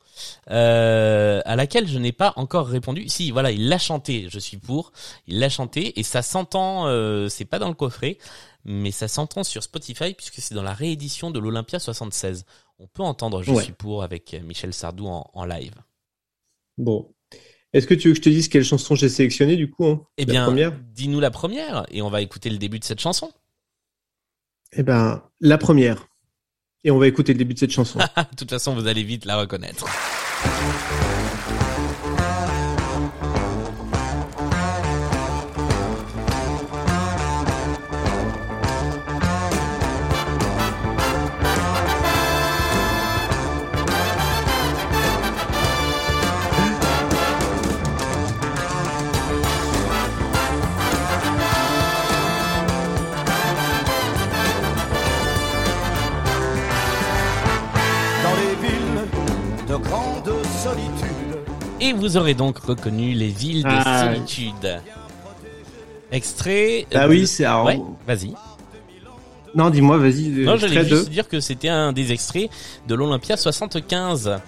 euh, 0.51 1.41
à 1.45 1.57
laquelle 1.57 1.87
je 1.89 1.99
n'ai 1.99 2.13
pas 2.13 2.33
encore 2.37 2.67
répondu. 2.67 3.09
Si, 3.09 3.31
voilà, 3.31 3.51
il 3.51 3.69
l'a 3.69 3.79
chanté, 3.79 4.27
je 4.31 4.39
suis 4.39 4.57
pour. 4.57 4.93
Il 5.27 5.39
l'a 5.39 5.49
chanté 5.49 5.99
et 5.99 6.03
ça 6.03 6.23
s'entend. 6.23 6.87
Euh, 6.87 7.29
c'est 7.29 7.45
pas 7.45 7.59
dans 7.59 7.69
le 7.69 7.75
coffret, 7.75 8.19
mais 8.65 8.91
ça 8.91 9.09
s'entend 9.09 9.45
sur 9.45 9.63
Spotify 9.63 10.15
puisque 10.15 10.37
c'est 10.41 10.55
dans 10.55 10.63
la 10.63 10.75
réédition 10.75 11.31
de 11.31 11.39
l'Olympia 11.39 11.79
76. 11.79 12.45
On 12.79 12.87
peut 12.87 13.03
entendre 13.03 13.43
Je 13.43 13.51
Ouais. 13.53 13.63
suis 13.65 13.73
pour 13.73 14.03
avec 14.03 14.35
Michel 14.45 14.73
Sardou 14.75 15.07
en, 15.07 15.31
en 15.35 15.45
live. 15.45 15.75
Bon. 16.79 17.13
Est-ce 17.73 17.87
que 17.87 17.95
tu 17.95 18.09
veux 18.09 18.13
que 18.15 18.19
je 18.19 18.23
te 18.23 18.29
dise 18.29 18.49
quelle 18.49 18.65
chanson 18.65 18.95
j'ai 18.95 19.09
sélectionnée 19.09 19.57
du 19.57 19.71
coup 19.71 19.87
hein 19.87 20.03
Eh 20.19 20.27
bien, 20.27 20.53
dis-nous 20.93 21.21
la 21.21 21.31
première 21.31 21.87
et 21.91 22.03
on 22.03 22.11
va 22.11 22.21
écouter 22.21 22.51
le 22.51 22.59
début 22.59 22.79
de 22.79 22.85
cette 22.85 23.01
chanson. 23.01 23.33
Eh 24.73 24.83
ben, 24.83 25.23
la 25.41 25.59
première. 25.59 26.07
Et 26.85 26.91
on 26.91 26.99
va 26.99 27.07
écouter 27.07 27.33
le 27.33 27.39
début 27.39 27.55
de 27.55 27.59
cette 27.59 27.71
chanson. 27.71 27.99
de 28.17 28.37
toute 28.37 28.51
façon, 28.51 28.75
vous 28.75 28.87
allez 28.87 29.05
vite 29.05 29.25
la 29.25 29.37
reconnaître. 29.37 29.87
Vous 62.03 62.17
aurez 62.17 62.35
donc 62.35 62.59
reconnu 62.59 63.13
les 63.13 63.29
villes 63.29 63.63
de 63.63 63.69
Ah. 63.71 64.05
solitude. 64.13 64.81
Extrait. 66.11 66.87
Ah 66.93 67.05
euh, 67.05 67.09
oui, 67.09 67.27
c'est 67.27 67.47
Ouais, 67.49 67.81
vas-y. 68.07 68.35
Non, 69.55 69.71
dis-moi, 69.71 69.99
vas-y. 69.99 70.29
Non, 70.31 70.57
j'allais 70.57 70.85
juste 70.85 71.07
de- 71.07 71.11
dire 71.11 71.29
que 71.29 71.39
c'était 71.41 71.69
un 71.69 71.93
des 71.93 72.11
extraits 72.13 72.51
de 72.89 72.95
l'Olympia 72.95 73.37
75. 73.37 74.41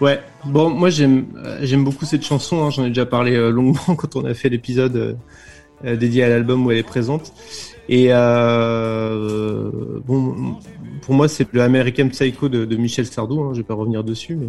Ouais. 0.00 0.20
Bon, 0.44 0.70
moi 0.70 0.90
j'aime 0.90 1.26
euh, 1.36 1.58
j'aime 1.62 1.84
beaucoup 1.84 2.04
cette 2.04 2.24
chanson. 2.24 2.64
hein. 2.64 2.70
J'en 2.70 2.84
ai 2.84 2.88
déjà 2.88 3.06
parlé 3.06 3.34
euh, 3.36 3.50
longuement 3.50 3.94
quand 3.96 4.16
on 4.16 4.24
a 4.24 4.34
fait 4.34 4.48
l'épisode 4.48 4.96
euh, 4.96 5.14
euh, 5.84 5.96
dédié 5.96 6.24
à 6.24 6.28
l'album 6.28 6.66
où 6.66 6.70
elle 6.72 6.78
est 6.78 6.82
présente. 6.82 7.32
Et 7.88 8.06
euh, 8.10 9.70
bon, 10.04 10.56
pour 11.02 11.14
moi 11.14 11.28
c'est 11.28 11.46
le 11.52 11.62
American 11.62 12.08
Psycho 12.08 12.48
de, 12.48 12.64
de 12.64 12.76
Michel 12.76 13.06
Sardou. 13.06 13.42
Hein. 13.42 13.50
Je 13.52 13.58
vais 13.58 13.64
pas 13.66 13.74
revenir 13.74 14.02
dessus, 14.02 14.34
mais 14.34 14.48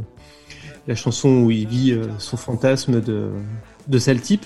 la 0.88 0.96
chanson 0.96 1.30
où 1.44 1.52
il 1.52 1.68
vit 1.68 1.92
euh, 1.92 2.08
son 2.18 2.38
fantasme 2.38 3.02
de 3.02 3.30
de 3.88 3.98
sale 4.00 4.22
type. 4.22 4.46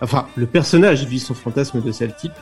Enfin, 0.00 0.26
le 0.36 0.46
personnage 0.46 1.04
vit 1.04 1.20
son 1.20 1.34
fantasme 1.34 1.82
de 1.82 1.92
sale 1.92 2.14
type. 2.16 2.32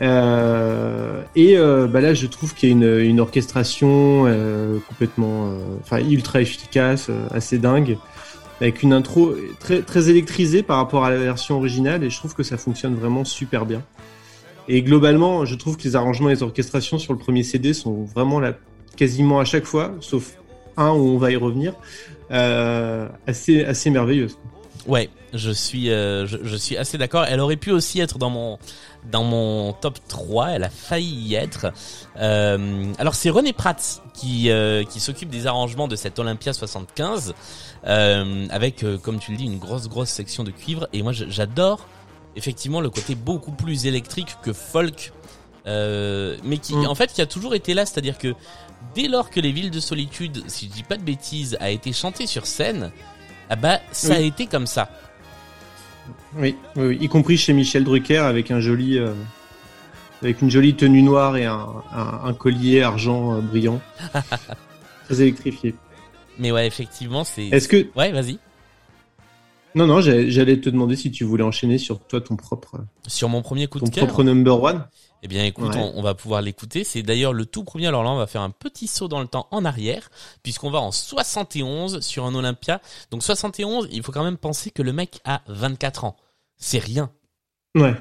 Euh, 0.00 1.22
et 1.34 1.56
euh, 1.56 1.86
bah 1.86 2.00
là, 2.00 2.14
je 2.14 2.26
trouve 2.26 2.54
qu'il 2.54 2.68
y 2.68 2.72
a 2.72 2.74
une, 2.74 3.00
une 3.00 3.20
orchestration 3.20 4.24
complètement, 4.88 5.52
enfin 5.80 5.98
ultra 5.98 6.40
efficace, 6.40 7.10
assez 7.30 7.58
dingue, 7.58 7.98
avec 8.60 8.82
une 8.82 8.92
intro 8.92 9.34
très 9.60 9.82
très 9.82 10.08
électrisée 10.08 10.62
par 10.62 10.78
rapport 10.78 11.04
à 11.04 11.10
la 11.10 11.18
version 11.18 11.56
originale, 11.56 12.02
et 12.04 12.10
je 12.10 12.16
trouve 12.16 12.34
que 12.34 12.42
ça 12.42 12.56
fonctionne 12.56 12.94
vraiment 12.94 13.24
super 13.24 13.64
bien. 13.64 13.82
Et 14.68 14.82
globalement, 14.82 15.46
je 15.46 15.54
trouve 15.54 15.76
que 15.76 15.84
les 15.84 15.96
arrangements 15.96 16.28
et 16.28 16.34
les 16.34 16.42
orchestrations 16.42 16.98
sur 16.98 17.14
le 17.14 17.18
premier 17.18 17.42
CD 17.42 17.72
sont 17.72 18.04
vraiment 18.04 18.38
là, 18.38 18.54
quasiment 18.96 19.40
à 19.40 19.44
chaque 19.44 19.64
fois, 19.64 19.94
sauf 20.00 20.36
un 20.76 20.90
où 20.90 21.08
on 21.08 21.18
va 21.18 21.30
y 21.30 21.36
revenir, 21.36 21.74
assez 22.30 23.64
assez 23.64 23.90
merveilleuses. 23.90 24.38
Ouais, 24.86 25.10
je 25.34 25.50
suis, 25.50 25.90
euh, 25.90 26.26
je, 26.26 26.56
suis 26.56 26.76
assez 26.76 26.96
d'accord. 26.96 27.24
Elle 27.24 27.40
aurait 27.40 27.56
pu 27.56 27.70
aussi 27.70 28.00
être 28.00 28.18
dans 28.18 28.30
mon, 28.30 28.58
dans 29.10 29.22
mon 29.22 29.74
top 29.74 29.98
3. 30.08 30.52
Elle 30.52 30.64
a 30.64 30.70
failli 30.70 31.28
y 31.28 31.34
être. 31.34 31.72
Euh, 32.16 32.92
alors 32.98 33.14
c'est 33.14 33.28
René 33.28 33.52
Pratt 33.52 34.02
qui, 34.14 34.50
euh, 34.50 34.84
qui 34.84 35.00
s'occupe 35.00 35.28
des 35.28 35.46
arrangements 35.46 35.88
de 35.88 35.96
cette 35.96 36.18
Olympia 36.18 36.54
75, 36.54 37.34
euh, 37.86 38.46
avec, 38.50 38.82
euh, 38.82 38.96
comme 38.96 39.18
tu 39.18 39.32
le 39.32 39.36
dis, 39.36 39.44
une 39.44 39.58
grosse, 39.58 39.88
grosse 39.88 40.08
section 40.08 40.42
de 40.42 40.50
cuivre. 40.50 40.88
Et 40.94 41.02
moi, 41.02 41.12
j'adore 41.12 41.86
effectivement 42.34 42.80
le 42.80 42.88
côté 42.88 43.14
beaucoup 43.14 43.52
plus 43.52 43.86
électrique 43.86 44.36
que 44.42 44.52
folk, 44.52 45.12
euh, 45.66 46.36
mais 46.44 46.58
qui, 46.58 46.74
Mm. 46.76 46.86
en 46.86 46.94
fait, 46.94 47.12
qui 47.12 47.20
a 47.20 47.26
toujours 47.26 47.54
été 47.54 47.74
là. 47.74 47.84
C'est-à-dire 47.86 48.18
que 48.18 48.34
dès 48.94 49.08
lors 49.08 49.30
que 49.30 49.40
les 49.40 49.52
villes 49.52 49.70
de 49.70 49.80
solitude, 49.80 50.42
si 50.46 50.66
je 50.66 50.72
dis 50.72 50.82
pas 50.82 50.96
de 50.96 51.02
bêtises, 51.02 51.56
a 51.60 51.70
été 51.70 51.92
chanté 51.92 52.26
sur 52.26 52.46
scène, 52.46 52.90
ah 53.50 53.56
bah 53.56 53.80
ça 53.92 54.14
a 54.14 54.20
été 54.20 54.46
comme 54.46 54.66
ça. 54.66 54.88
Oui, 56.36 56.56
oui, 56.76 56.86
oui, 56.86 56.98
y 57.00 57.08
compris 57.08 57.36
chez 57.36 57.52
Michel 57.52 57.84
Drucker 57.84 58.18
avec 58.18 58.50
un 58.50 58.60
joli, 58.60 58.98
euh, 58.98 59.12
avec 60.22 60.40
une 60.42 60.50
jolie 60.50 60.74
tenue 60.74 61.02
noire 61.02 61.36
et 61.36 61.44
un, 61.46 61.66
un, 61.92 62.20
un 62.24 62.32
collier 62.34 62.82
argent 62.82 63.34
euh, 63.34 63.40
brillant, 63.40 63.80
très 65.04 65.20
électrifié. 65.22 65.74
Mais 66.38 66.52
ouais, 66.52 66.66
effectivement, 66.66 67.24
c'est. 67.24 67.46
Est-ce 67.48 67.68
que 67.68 67.88
Ouais, 67.96 68.12
vas-y. 68.12 68.38
non 69.74 69.86
non, 69.86 70.00
j'allais 70.00 70.60
te 70.60 70.70
demander 70.70 70.96
si 70.96 71.10
tu 71.10 71.24
voulais 71.24 71.42
enchaîner 71.44 71.78
sur 71.78 71.98
toi 72.00 72.20
ton 72.20 72.36
propre, 72.36 72.80
Sur 73.06 73.28
mon 73.28 73.42
premier 73.42 73.66
coup 73.66 73.78
ton 73.80 73.86
de 73.86 73.90
cœur. 73.90 74.06
propre 74.06 74.22
number 74.24 74.62
one. 74.62 74.86
Eh 75.22 75.28
bien, 75.28 75.44
écoute, 75.44 75.74
Ouais. 75.74 75.80
on, 75.80 75.98
on 75.98 76.02
va 76.02 76.14
pouvoir 76.14 76.42
l'écouter. 76.42 76.84
C'est 76.84 77.02
d'ailleurs 77.02 77.32
le 77.32 77.44
tout 77.46 77.64
premier. 77.64 77.86
Alors 77.88 78.04
là, 78.04 78.10
on 78.10 78.16
va 78.16 78.26
faire 78.26 78.42
un 78.42 78.50
petit 78.50 78.86
saut 78.86 79.08
dans 79.08 79.20
le 79.20 79.26
temps 79.26 79.48
en 79.50 79.64
arrière, 79.64 80.10
puisqu'on 80.42 80.70
va 80.70 80.80
en 80.80 80.92
71 80.92 82.00
sur 82.00 82.24
un 82.24 82.34
Olympia. 82.34 82.80
Donc 83.10 83.22
71, 83.22 83.88
il 83.90 84.02
faut 84.02 84.12
quand 84.12 84.24
même 84.24 84.36
penser 84.38 84.70
que 84.70 84.82
le 84.82 84.92
mec 84.92 85.20
a 85.24 85.42
24 85.48 86.04
ans. 86.04 86.16
C'est 86.56 86.78
rien. 86.78 87.10
Ouais. 87.74 87.94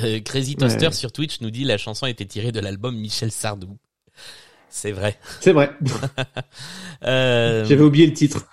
Euh, 0.00 0.20
Crazy 0.20 0.56
Toaster 0.56 0.86
Ouais. 0.86 0.92
sur 0.92 1.12
Twitch 1.12 1.40
nous 1.40 1.50
dit 1.50 1.64
la 1.64 1.78
chanson 1.78 2.06
été 2.06 2.26
tirée 2.26 2.50
de 2.52 2.60
l'album 2.60 2.96
Michel 2.96 3.30
Sardou. 3.30 3.76
C'est 4.68 4.90
vrai. 4.92 5.18
C'est 5.40 5.52
vrai. 5.52 5.70
Euh, 7.04 7.64
J'avais 7.66 7.82
oublié 7.82 8.06
le 8.06 8.12
titre. 8.14 8.46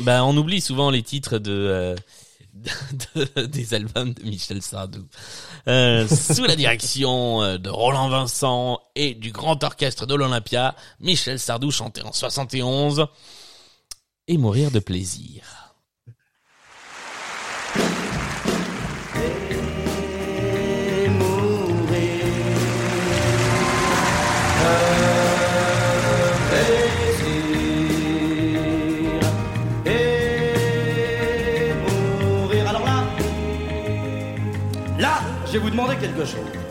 Bah, 0.00 0.24
on 0.24 0.36
oublie 0.36 0.60
souvent 0.60 0.90
les 0.90 1.02
titres 1.02 1.38
de, 1.38 1.52
euh, 1.52 1.94
de- 1.94 2.00
des 3.36 3.74
albums 3.74 4.14
de 4.14 4.22
Michel 4.22 4.62
Sardou. 4.62 5.06
Euh, 5.66 6.06
sous 6.08 6.44
la 6.44 6.56
direction 6.56 7.42
euh, 7.42 7.58
de 7.58 7.68
Roland 7.68 8.08
Vincent 8.08 8.80
et 8.94 9.14
du 9.14 9.32
grand 9.32 9.62
orchestre 9.64 10.06
de 10.06 10.14
l'Olympia, 10.14 10.74
Michel 11.00 11.38
Sardou 11.38 11.70
chantait 11.70 12.02
en 12.02 12.12
71 12.12 13.06
et 14.28 14.38
mourir 14.38 14.70
de 14.70 14.78
plaisir. 14.78 15.63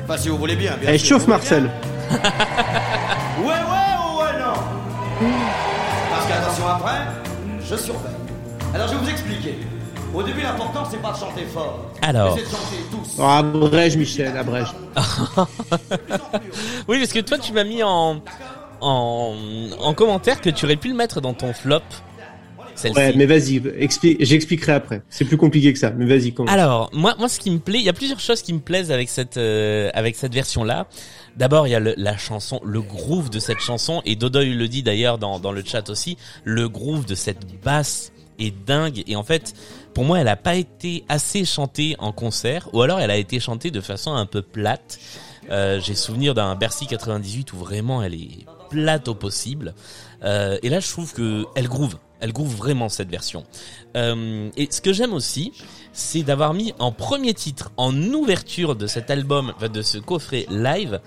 Enfin, 0.03 0.17
si 0.17 0.29
vous 0.29 0.37
voulez 0.37 0.55
bien, 0.55 0.75
bien 0.79 0.89
Elle 0.91 0.99
sûr, 0.99 1.17
chauffe 1.17 1.27
Marcel. 1.27 1.69
Ouais, 3.39 3.45
ouais 3.45 3.53
ou 3.53 4.19
ouais, 4.19 4.39
non 4.39 5.29
Parce 6.11 6.27
qu'attention 6.27 6.67
après, 6.67 6.99
je 7.61 7.75
surveille. 7.75 8.11
Alors, 8.73 8.87
je 8.87 8.93
vais 8.93 8.99
vous 8.99 9.09
expliquer. 9.09 9.57
Au 10.13 10.21
début, 10.21 10.41
l'important, 10.41 10.83
c'est 10.89 11.01
pas 11.01 11.11
de 11.11 11.17
chanter 11.17 11.45
fort. 11.51 11.91
Alors. 12.03 12.35
Mais 12.35 12.41
c'est 12.41 12.47
de 12.47 12.51
chanter 12.55 12.77
tous. 12.91 13.15
Oh, 13.17 13.23
abrège 13.23 13.97
Michel, 13.97 14.37
abrège. 14.37 14.67
Oui, 16.87 16.99
parce 16.99 17.11
que 17.11 17.19
toi, 17.19 17.37
tu 17.39 17.53
m'as 17.53 17.63
mis 17.63 17.81
en, 17.81 18.21
en, 18.81 19.35
en 19.79 19.93
commentaire 19.95 20.39
que 20.41 20.49
tu 20.51 20.65
aurais 20.65 20.75
pu 20.75 20.89
le 20.89 20.95
mettre 20.95 21.19
dans 21.21 21.33
ton 21.33 21.53
flop. 21.53 21.79
Celle-ci. 22.75 22.97
Ouais, 22.97 23.13
mais 23.15 23.25
vas-y, 23.25 23.61
explique, 23.77 24.23
j'expliquerai 24.23 24.71
après. 24.73 25.01
C'est 25.09 25.25
plus 25.25 25.37
compliqué 25.37 25.71
que 25.73 25.79
ça, 25.79 25.91
mais 25.91 26.05
vas-y, 26.05 26.33
commence. 26.33 26.51
Alors, 26.51 26.89
moi, 26.93 27.15
moi, 27.19 27.29
ce 27.29 27.39
qui 27.39 27.51
me 27.51 27.59
plaît, 27.59 27.79
il 27.79 27.85
y 27.85 27.89
a 27.89 27.93
plusieurs 27.93 28.19
choses 28.19 28.41
qui 28.41 28.53
me 28.53 28.59
plaisent 28.59 28.91
avec 28.91 29.09
cette, 29.09 29.37
euh, 29.37 29.89
avec 29.93 30.15
cette 30.15 30.33
version-là. 30.33 30.87
D'abord, 31.37 31.67
il 31.67 31.71
y 31.71 31.75
a 31.75 31.79
le- 31.79 31.93
la 31.97 32.17
chanson, 32.17 32.59
le 32.63 32.81
groove 32.81 33.29
de 33.29 33.39
cette 33.39 33.59
chanson, 33.59 34.01
et 34.05 34.15
Dodoy 34.15 34.53
le 34.53 34.67
dit 34.67 34.83
d'ailleurs 34.83 35.17
dans, 35.17 35.39
dans 35.39 35.51
le 35.51 35.63
chat 35.63 35.89
aussi, 35.89 36.17
le 36.43 36.67
groove 36.69 37.05
de 37.05 37.15
cette 37.15 37.45
basse 37.63 38.11
est 38.39 38.53
dingue, 38.65 39.03
et 39.07 39.15
en 39.15 39.23
fait, 39.23 39.53
pour 39.93 40.03
moi, 40.05 40.19
elle 40.19 40.27
a 40.27 40.35
pas 40.35 40.55
été 40.55 41.03
assez 41.09 41.45
chantée 41.45 41.95
en 41.99 42.11
concert, 42.11 42.67
ou 42.73 42.81
alors 42.81 42.99
elle 42.99 43.11
a 43.11 43.17
été 43.17 43.39
chantée 43.39 43.69
de 43.71 43.81
façon 43.81 44.13
un 44.13 44.25
peu 44.25 44.41
plate. 44.41 44.99
Euh, 45.51 45.79
J'ai 45.81 45.93
souvenir 45.93 46.33
d'un 46.33 46.55
Bercy 46.55 46.87
98 46.87 47.53
où 47.53 47.57
vraiment 47.57 48.01
elle 48.01 48.13
est 48.15 48.45
plate 48.69 49.07
au 49.07 49.13
possible. 49.13 49.73
Euh, 50.23 50.57
et 50.63 50.69
là, 50.69 50.79
je 50.79 50.87
trouve 50.87 51.13
que 51.13 51.45
elle 51.55 51.67
groove. 51.67 51.97
Elle 52.19 52.31
groove 52.31 52.55
vraiment 52.55 52.89
cette 52.89 53.09
version. 53.09 53.45
Euh, 53.97 54.49
et 54.55 54.67
ce 54.71 54.81
que 54.81 54.93
j'aime 54.93 55.13
aussi, 55.13 55.51
c'est 55.91 56.23
d'avoir 56.23 56.53
mis 56.53 56.73
en 56.79 56.91
premier 56.91 57.33
titre, 57.33 57.71
en 57.77 57.93
ouverture 58.13 58.75
de 58.75 58.87
cet 58.87 59.09
album, 59.09 59.53
de 59.61 59.81
ce 59.81 59.97
coffret 59.97 60.45
live, 60.49 61.01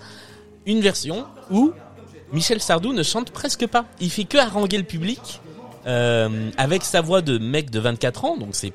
une 0.66 0.80
version 0.80 1.26
où 1.50 1.72
Michel 2.32 2.60
Sardou 2.60 2.92
ne 2.92 3.02
chante 3.02 3.30
presque 3.30 3.66
pas. 3.66 3.86
Il 4.00 4.10
fait 4.10 4.25
que 4.25 4.38
haranguer 4.38 4.78
le 4.78 4.84
public 4.84 5.40
euh, 5.86 6.50
avec 6.56 6.84
sa 6.84 7.00
voix 7.00 7.22
de 7.22 7.38
mec 7.38 7.70
de 7.70 7.78
24 7.78 8.25
ans. 8.25 8.36
Donc 8.36 8.50
c'est, 8.52 8.72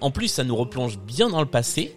en 0.00 0.10
plus 0.10 0.28
ça 0.28 0.44
nous 0.44 0.56
replonge 0.56 0.98
bien 0.98 1.28
dans 1.28 1.40
le 1.40 1.46
passé. 1.46 1.96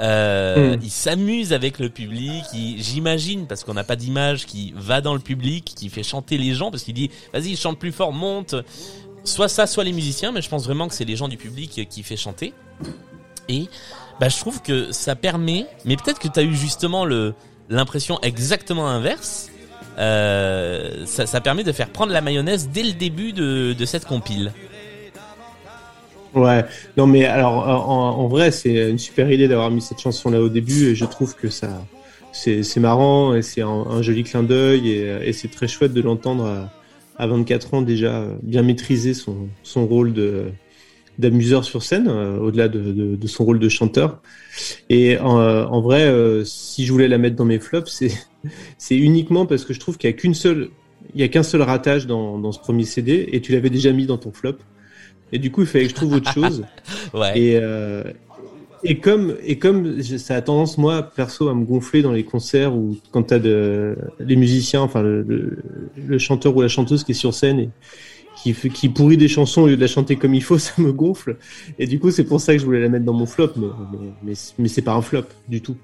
Euh, 0.00 0.76
Mm. 0.76 0.80
Il 0.82 0.90
s'amuse 0.90 1.52
avec 1.52 1.78
le 1.78 1.88
public. 1.88 2.44
J'imagine 2.52 3.46
parce 3.46 3.64
qu'on 3.64 3.74
n'a 3.74 3.84
pas 3.84 3.96
d'image, 3.96 4.46
qui 4.46 4.74
va 4.76 5.00
dans 5.00 5.14
le 5.14 5.20
public, 5.20 5.64
qui 5.64 5.88
fait 5.88 6.02
chanter 6.02 6.38
les 6.38 6.54
gens 6.54 6.70
parce 6.70 6.82
qu'il 6.82 6.94
dit 6.94 7.10
vas-y 7.32 7.56
chante 7.56 7.78
plus 7.78 7.92
fort, 7.92 8.12
monte. 8.12 8.54
Soit 9.26 9.48
ça, 9.48 9.66
soit 9.66 9.82
les 9.82 9.92
musiciens, 9.92 10.30
mais 10.30 10.40
je 10.40 10.48
pense 10.48 10.64
vraiment 10.64 10.86
que 10.86 10.94
c'est 10.94 11.04
les 11.04 11.16
gens 11.16 11.26
du 11.26 11.36
public 11.36 11.88
qui 11.90 12.02
fait 12.04 12.16
chanter. 12.16 12.54
Et 13.48 13.66
bah, 14.20 14.28
je 14.28 14.38
trouve 14.38 14.62
que 14.62 14.92
ça 14.92 15.16
permet, 15.16 15.66
mais 15.84 15.96
peut-être 15.96 16.20
que 16.20 16.28
tu 16.28 16.38
as 16.38 16.44
eu 16.44 16.54
justement 16.54 17.04
l'impression 17.68 18.20
exactement 18.22 18.86
inverse. 18.86 19.50
Euh, 19.98 21.04
ça, 21.06 21.40
permet 21.40 21.64
de 21.64 21.72
faire 21.72 21.88
prendre 21.88 22.12
la 22.12 22.20
mayonnaise 22.20 22.68
dès 22.72 22.84
le 22.84 22.92
début 22.92 23.32
de, 23.32 23.72
de 23.72 23.84
cette 23.84 24.04
compile. 24.04 24.52
Ouais, 26.34 26.64
non 26.98 27.06
mais 27.06 27.24
alors 27.24 27.66
en, 27.66 28.10
en 28.10 28.28
vrai 28.28 28.50
c'est 28.50 28.90
une 28.90 28.98
super 28.98 29.30
idée 29.30 29.48
d'avoir 29.48 29.70
mis 29.70 29.80
cette 29.80 30.00
chanson 30.00 30.28
là 30.28 30.38
au 30.38 30.50
début 30.50 30.88
et 30.88 30.94
je 30.94 31.06
trouve 31.06 31.34
que 31.34 31.48
ça 31.48 31.68
c'est 32.30 32.76
marrant 32.76 33.34
et 33.34 33.40
c'est 33.40 33.62
un, 33.62 34.02
joli 34.02 34.22
clin 34.22 34.42
d'œil 34.42 34.90
et, 34.90 35.28
et 35.28 35.32
c'est 35.32 35.48
très 35.48 35.66
chouette 35.66 35.94
de 35.94 36.02
l'entendre 36.02 36.68
à, 37.18 37.22
à 37.22 37.26
24 37.26 37.74
ans 37.74 37.82
déjà 37.82 38.20
euh, 38.20 38.34
bien 38.42 38.62
maîtriser 38.62 39.14
son 39.14 39.48
son 39.62 39.86
rôle 39.86 40.12
de 40.12 40.46
d'amuseur 41.18 41.64
sur 41.64 41.82
scène 41.82 42.08
euh, 42.08 42.38
au-delà 42.38 42.68
de, 42.68 42.80
de, 42.80 43.16
de 43.16 43.26
son 43.26 43.44
rôle 43.44 43.58
de 43.58 43.68
chanteur 43.68 44.20
et 44.90 45.18
en, 45.18 45.38
en 45.38 45.80
vrai 45.80 46.02
euh, 46.02 46.44
si 46.44 46.84
je 46.84 46.92
voulais 46.92 47.08
la 47.08 47.18
mettre 47.18 47.36
dans 47.36 47.44
mes 47.44 47.58
flops 47.58 47.90
c'est 47.90 48.12
c'est 48.78 48.96
uniquement 48.96 49.46
parce 49.46 49.64
que 49.64 49.72
je 49.72 49.80
trouve 49.80 49.96
qu'il 49.96 50.10
y 50.10 50.12
a 50.12 50.16
qu'une 50.16 50.34
seule 50.34 50.70
il 51.14 51.20
y 51.20 51.24
a 51.24 51.28
qu'un 51.28 51.42
seul 51.42 51.62
ratage 51.62 52.06
dans 52.06 52.38
dans 52.38 52.52
ce 52.52 52.58
premier 52.58 52.84
CD 52.84 53.28
et 53.32 53.40
tu 53.40 53.52
l'avais 53.52 53.70
déjà 53.70 53.92
mis 53.92 54.06
dans 54.06 54.18
ton 54.18 54.32
flop 54.32 54.58
Et 55.32 55.38
du 55.38 55.50
coup, 55.50 55.62
il 55.62 55.66
fallait 55.66 55.84
que 55.84 55.90
je 55.90 55.94
trouve 55.94 56.14
autre 56.14 56.32
chose. 56.32 56.64
Ouais. 57.14 57.38
Et, 57.38 57.56
euh, 57.56 58.04
et 58.88 58.98
comme, 58.98 59.36
et 59.42 59.58
comme 59.58 60.02
ça 60.02 60.36
a 60.36 60.42
tendance, 60.42 60.78
moi, 60.78 61.02
perso, 61.02 61.48
à 61.48 61.54
me 61.54 61.64
gonfler 61.64 62.02
dans 62.02 62.12
les 62.12 62.24
concerts 62.24 62.74
ou 62.74 62.96
quand 63.10 63.24
t'as 63.24 63.38
de, 63.38 63.96
les 64.20 64.36
musiciens, 64.36 64.82
enfin, 64.82 65.02
le, 65.02 65.22
le, 65.22 65.58
le 65.96 66.18
chanteur 66.18 66.56
ou 66.56 66.62
la 66.62 66.68
chanteuse 66.68 67.04
qui 67.04 67.12
est 67.12 67.14
sur 67.14 67.34
scène 67.34 67.58
et 67.58 67.70
qui, 68.36 68.54
qui 68.70 68.88
pourrit 68.88 69.16
des 69.16 69.28
chansons 69.28 69.62
au 69.62 69.66
lieu 69.66 69.76
de 69.76 69.80
la 69.80 69.86
chanter 69.86 70.16
comme 70.16 70.34
il 70.34 70.42
faut, 70.42 70.58
ça 70.58 70.72
me 70.78 70.92
gonfle. 70.92 71.36
Et 71.78 71.86
du 71.86 71.98
coup, 71.98 72.10
c'est 72.10 72.24
pour 72.24 72.40
ça 72.40 72.52
que 72.52 72.58
je 72.60 72.64
voulais 72.64 72.80
la 72.80 72.88
mettre 72.88 73.04
dans 73.04 73.12
mon 73.12 73.26
flop, 73.26 73.52
mais, 73.56 73.66
mais, 73.92 73.98
mais, 74.22 74.32
mais 74.58 74.68
c'est 74.68 74.82
pas 74.82 74.94
un 74.94 75.02
flop 75.02 75.24
du 75.48 75.60
tout. 75.60 75.76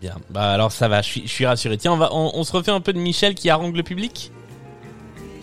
Bien. 0.00 0.16
Bah 0.30 0.50
alors 0.52 0.72
ça 0.72 0.88
va, 0.88 1.02
je 1.02 1.08
suis, 1.08 1.22
je 1.22 1.28
suis 1.28 1.46
rassuré. 1.46 1.76
Tiens, 1.76 1.92
on 1.92 1.96
va, 1.96 2.10
on, 2.12 2.32
on 2.34 2.44
se 2.44 2.52
refait 2.52 2.70
un 2.70 2.80
peu 2.80 2.92
de 2.92 2.98
Michel 2.98 3.34
qui 3.34 3.50
harangue 3.50 3.76
le 3.76 3.82
public? 3.82 4.32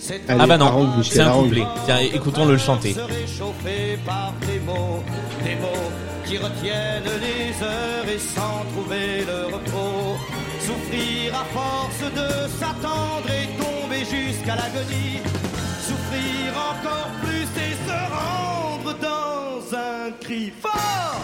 Allez, 0.10 0.40
ah 0.40 0.48
bah 0.48 0.58
non, 0.58 1.02
c'est 1.04 1.22
un 1.22 1.32
couplet. 1.32 1.64
Tiens, 1.86 1.98
écoutons-le 2.00 2.54
le 2.54 2.58
chanter. 2.58 2.94
Se 2.94 3.00
réchauffer 3.00 3.98
par 4.06 4.34
des 4.48 4.60
mots, 4.60 5.04
des 5.44 5.56
mots 5.56 5.92
qui 6.28 6.38
retiennent 6.38 7.04
les 7.22 7.64
heures 7.64 8.08
et 8.14 8.20
sans 8.20 8.64
trouver 8.74 9.26
le 9.26 9.46
repos. 9.54 10.18
Souffrir 10.60 11.34
à 11.36 11.46
force 11.46 12.12
de 12.14 12.48
s'attendre 12.60 13.28
et 13.30 13.48
tomber 13.58 14.00
jusqu'à 14.00 14.56
l'agonie. 14.56 15.20
Souffrir 15.82 16.54
encore 16.72 17.08
plus 17.22 17.44
et 17.44 17.74
se 17.88 17.98
rendre 18.14 18.98
dans 19.00 19.78
un 19.78 20.12
cri 20.20 20.52
fort. 20.62 21.22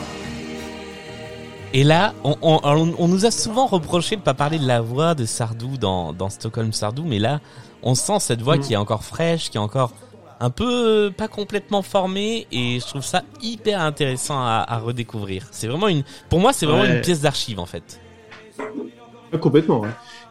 Et 1.75 1.83
là, 1.83 2.13
on, 2.23 2.35
on, 2.41 2.59
on- 2.63 2.93
on 2.99 3.07
nous 3.07 3.25
a 3.25 3.31
souvent 3.31 3.65
reproché 3.65 4.15
de 4.15 4.21
pas 4.21 4.35
parler 4.35 4.59
de 4.59 4.67
la 4.67 4.79
voix 4.81 5.15
de 5.15 5.25
Sardou 5.25 5.77
dans, 5.77 6.13
dans 6.13 6.29
Stockholm 6.29 6.71
Sardou, 6.71 7.03
mais 7.03 7.17
là, 7.19 7.39
on 7.81 7.95
sent 7.95 8.19
cette 8.19 8.41
voix 8.41 8.57
Mm. 8.57 8.59
qui 8.61 8.73
est 8.73 8.77
encore 8.77 9.03
fraîche, 9.03 9.49
qui 9.49 9.57
est 9.57 9.61
encore 9.61 9.91
un 10.39 10.49
peu 10.49 11.07
euh, 11.07 11.09
pas 11.11 11.27
complètement 11.27 11.81
formée, 11.81 12.47
et 12.51 12.79
je 12.79 12.85
trouve 12.85 13.03
ça 13.03 13.23
hyper 13.41 13.81
intéressant 13.81 14.37
à, 14.39 14.65
à 14.67 14.77
redécouvrir. 14.79 15.47
C'est 15.51 15.67
vraiment 15.67 15.87
une, 15.87 16.03
pour 16.29 16.39
moi, 16.39 16.53
c'est 16.53 16.65
vraiment 16.65 16.83
Ouais. 16.83 16.95
une 16.95 17.01
pièce 17.01 17.21
d'archive 17.21 17.59
en 17.59 17.65
fait. 17.65 17.99
Complètement. 19.41 19.81
ouais. 19.81 19.89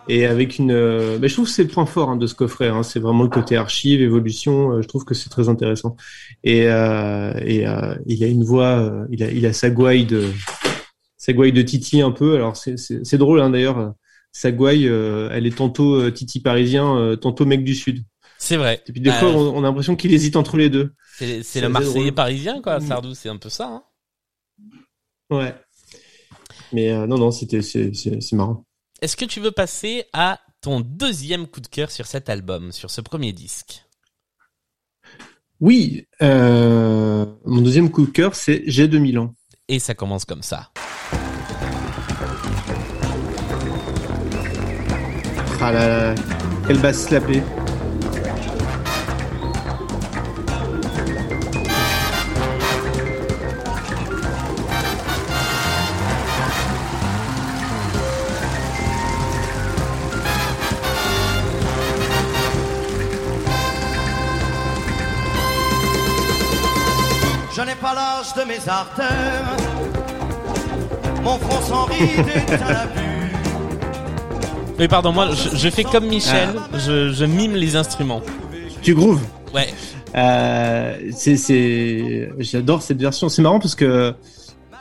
Et 0.09 0.26
avec 0.26 0.59
une, 0.59 0.71
euh, 0.73 1.18
bah, 1.18 1.26
je 1.28 1.32
trouve 1.35 1.47
que 1.47 1.50
c'est 1.52 1.62
le 1.62 1.68
point 1.68 1.87
fort 1.87 2.11
hein, 2.11 2.16
de 2.16 2.26
ce 2.26 2.35
coffret. 2.35 2.68
Hein, 2.68 2.82
c'est 2.82 2.99
vraiment 3.00 3.23
le 3.25 3.28
côté 3.28 3.56
archive, 3.56 4.00
évolution. 4.00 4.73
euh, 4.73 4.82
je 4.82 4.88
trouve 4.88 5.04
que 5.04 5.14
c'est 5.14 5.28
très 5.30 5.49
intéressant. 5.49 5.97
Et, 6.44 6.66
euh, 6.66 7.32
et 7.44 7.66
euh, 7.66 7.94
il 8.06 8.23
a 8.25 8.26
une 8.26 8.44
voix, 8.44 8.78
euh, 8.78 9.04
il 9.11 9.23
a, 9.23 9.30
il 9.30 9.44
a 9.47 9.52
sa 9.52 9.71
gouaille 9.71 10.04
de, 10.06 10.25
sa 11.16 11.32
gouaille 11.32 11.52
de 11.52 11.62
Titi 11.62 12.00
un 12.00 12.11
peu. 12.11 12.35
Alors 12.35 12.56
c'est, 12.56 13.16
drôle 13.16 13.40
hein, 13.40 13.50
d'ailleurs. 13.50 13.92
Sa 14.32 14.50
gouaille, 14.50 14.88
euh, 14.88 15.28
elle 15.32 15.47
est 15.47 15.56
tantôt 15.56 16.11
Titi 16.11 16.40
parisien, 16.40 16.97
euh, 16.97 17.16
tantôt 17.16 17.44
mec 17.44 17.62
du 17.64 17.75
sud. 17.75 18.02
C'est 18.44 18.56
vrai. 18.56 18.82
Et 18.88 18.92
puis 18.92 19.00
des 19.00 19.11
Euh, 19.11 19.12
fois, 19.20 19.28
on, 19.28 19.54
on 19.54 19.58
a 19.61 19.68
l'impression 19.68 19.94
qu'il 19.94 20.12
hésite 20.12 20.34
entre 20.34 20.56
les 20.56 20.68
deux. 20.68 20.94
C'est 21.16 21.61
le 21.61 21.68
Marseillais 21.68 22.00
drôle. 22.07 22.12
parisien, 22.14 22.61
quoi, 22.61 22.81
Mm. 22.81 22.87
Sardou, 22.88 23.14
c'est 23.14 23.28
un 23.28 23.37
peu 23.37 23.48
ça. 23.48 23.66
Hein 23.68 23.83
Ouais. 25.31 25.55
Mais 26.72 26.90
euh, 26.90 27.07
non, 27.07 27.18
non, 27.18 27.31
c'était, 27.31 27.62
c'est 27.62 28.33
marrant. 28.33 28.64
Est-ce 29.00 29.16
que 29.16 29.24
tu 29.26 29.38
veux 29.38 29.52
passer 29.52 30.07
à 30.12 30.40
ton 30.61 30.81
deuxième 30.81 31.46
coup 31.46 31.61
de 31.61 31.68
cœur 31.68 31.92
sur 31.92 32.07
cet 32.07 32.28
album, 32.28 32.72
sur 32.72 32.90
ce 32.90 33.00
premier 33.00 33.33
disque? 33.33 33.85
Oui, 35.61 36.09
euh, 36.20 37.24
mon 37.44 37.61
deuxième 37.62 37.92
coup 37.92 38.07
de 38.07 38.11
cœur, 38.11 38.35
c'est 38.35 38.64
J'ai 38.66 38.88
2000 38.88 39.20
ans. 39.20 39.37
Et 39.68 39.78
ça 39.78 39.94
commence 39.94 40.24
comme 40.24 40.42
ça. 40.42 40.72
Ah 45.61 45.70
là 45.70 45.87
là, 45.87 46.14
quelle 46.66 46.81
basse 46.81 47.07
slapée. 47.07 47.40
Mes 68.64 68.68
artères. 68.70 69.57
Mon 71.22 71.38
front 71.38 71.61
sans 71.62 71.85
ride 71.85 72.27
est 72.37 72.53
à 72.55 72.72
la 72.72 72.87
vue. 72.87 73.33
Oui, 74.79 74.88
pardon, 74.88 75.12
moi, 75.12 75.29
je, 75.33 75.57
je 75.57 75.70
fais 75.70 75.85
comme 75.85 76.07
Michel, 76.07 76.48
Ah. 76.57 76.79
je, 76.79 77.12
je 77.12 77.25
mime 77.25 77.55
les 77.55 77.77
instruments. 77.77 78.22
Tu 78.83 78.94
grooves 78.94 79.20
Ouais. 79.55 79.68
Euh, 80.16 80.96
c'est, 81.14 81.37
c'est, 81.37 82.31
j'adore 82.38 82.83
cette 82.83 83.01
version. 83.01 83.29
C'est 83.29 83.42
marrant 83.42 83.61
parce 83.61 83.75
que, 83.75 84.14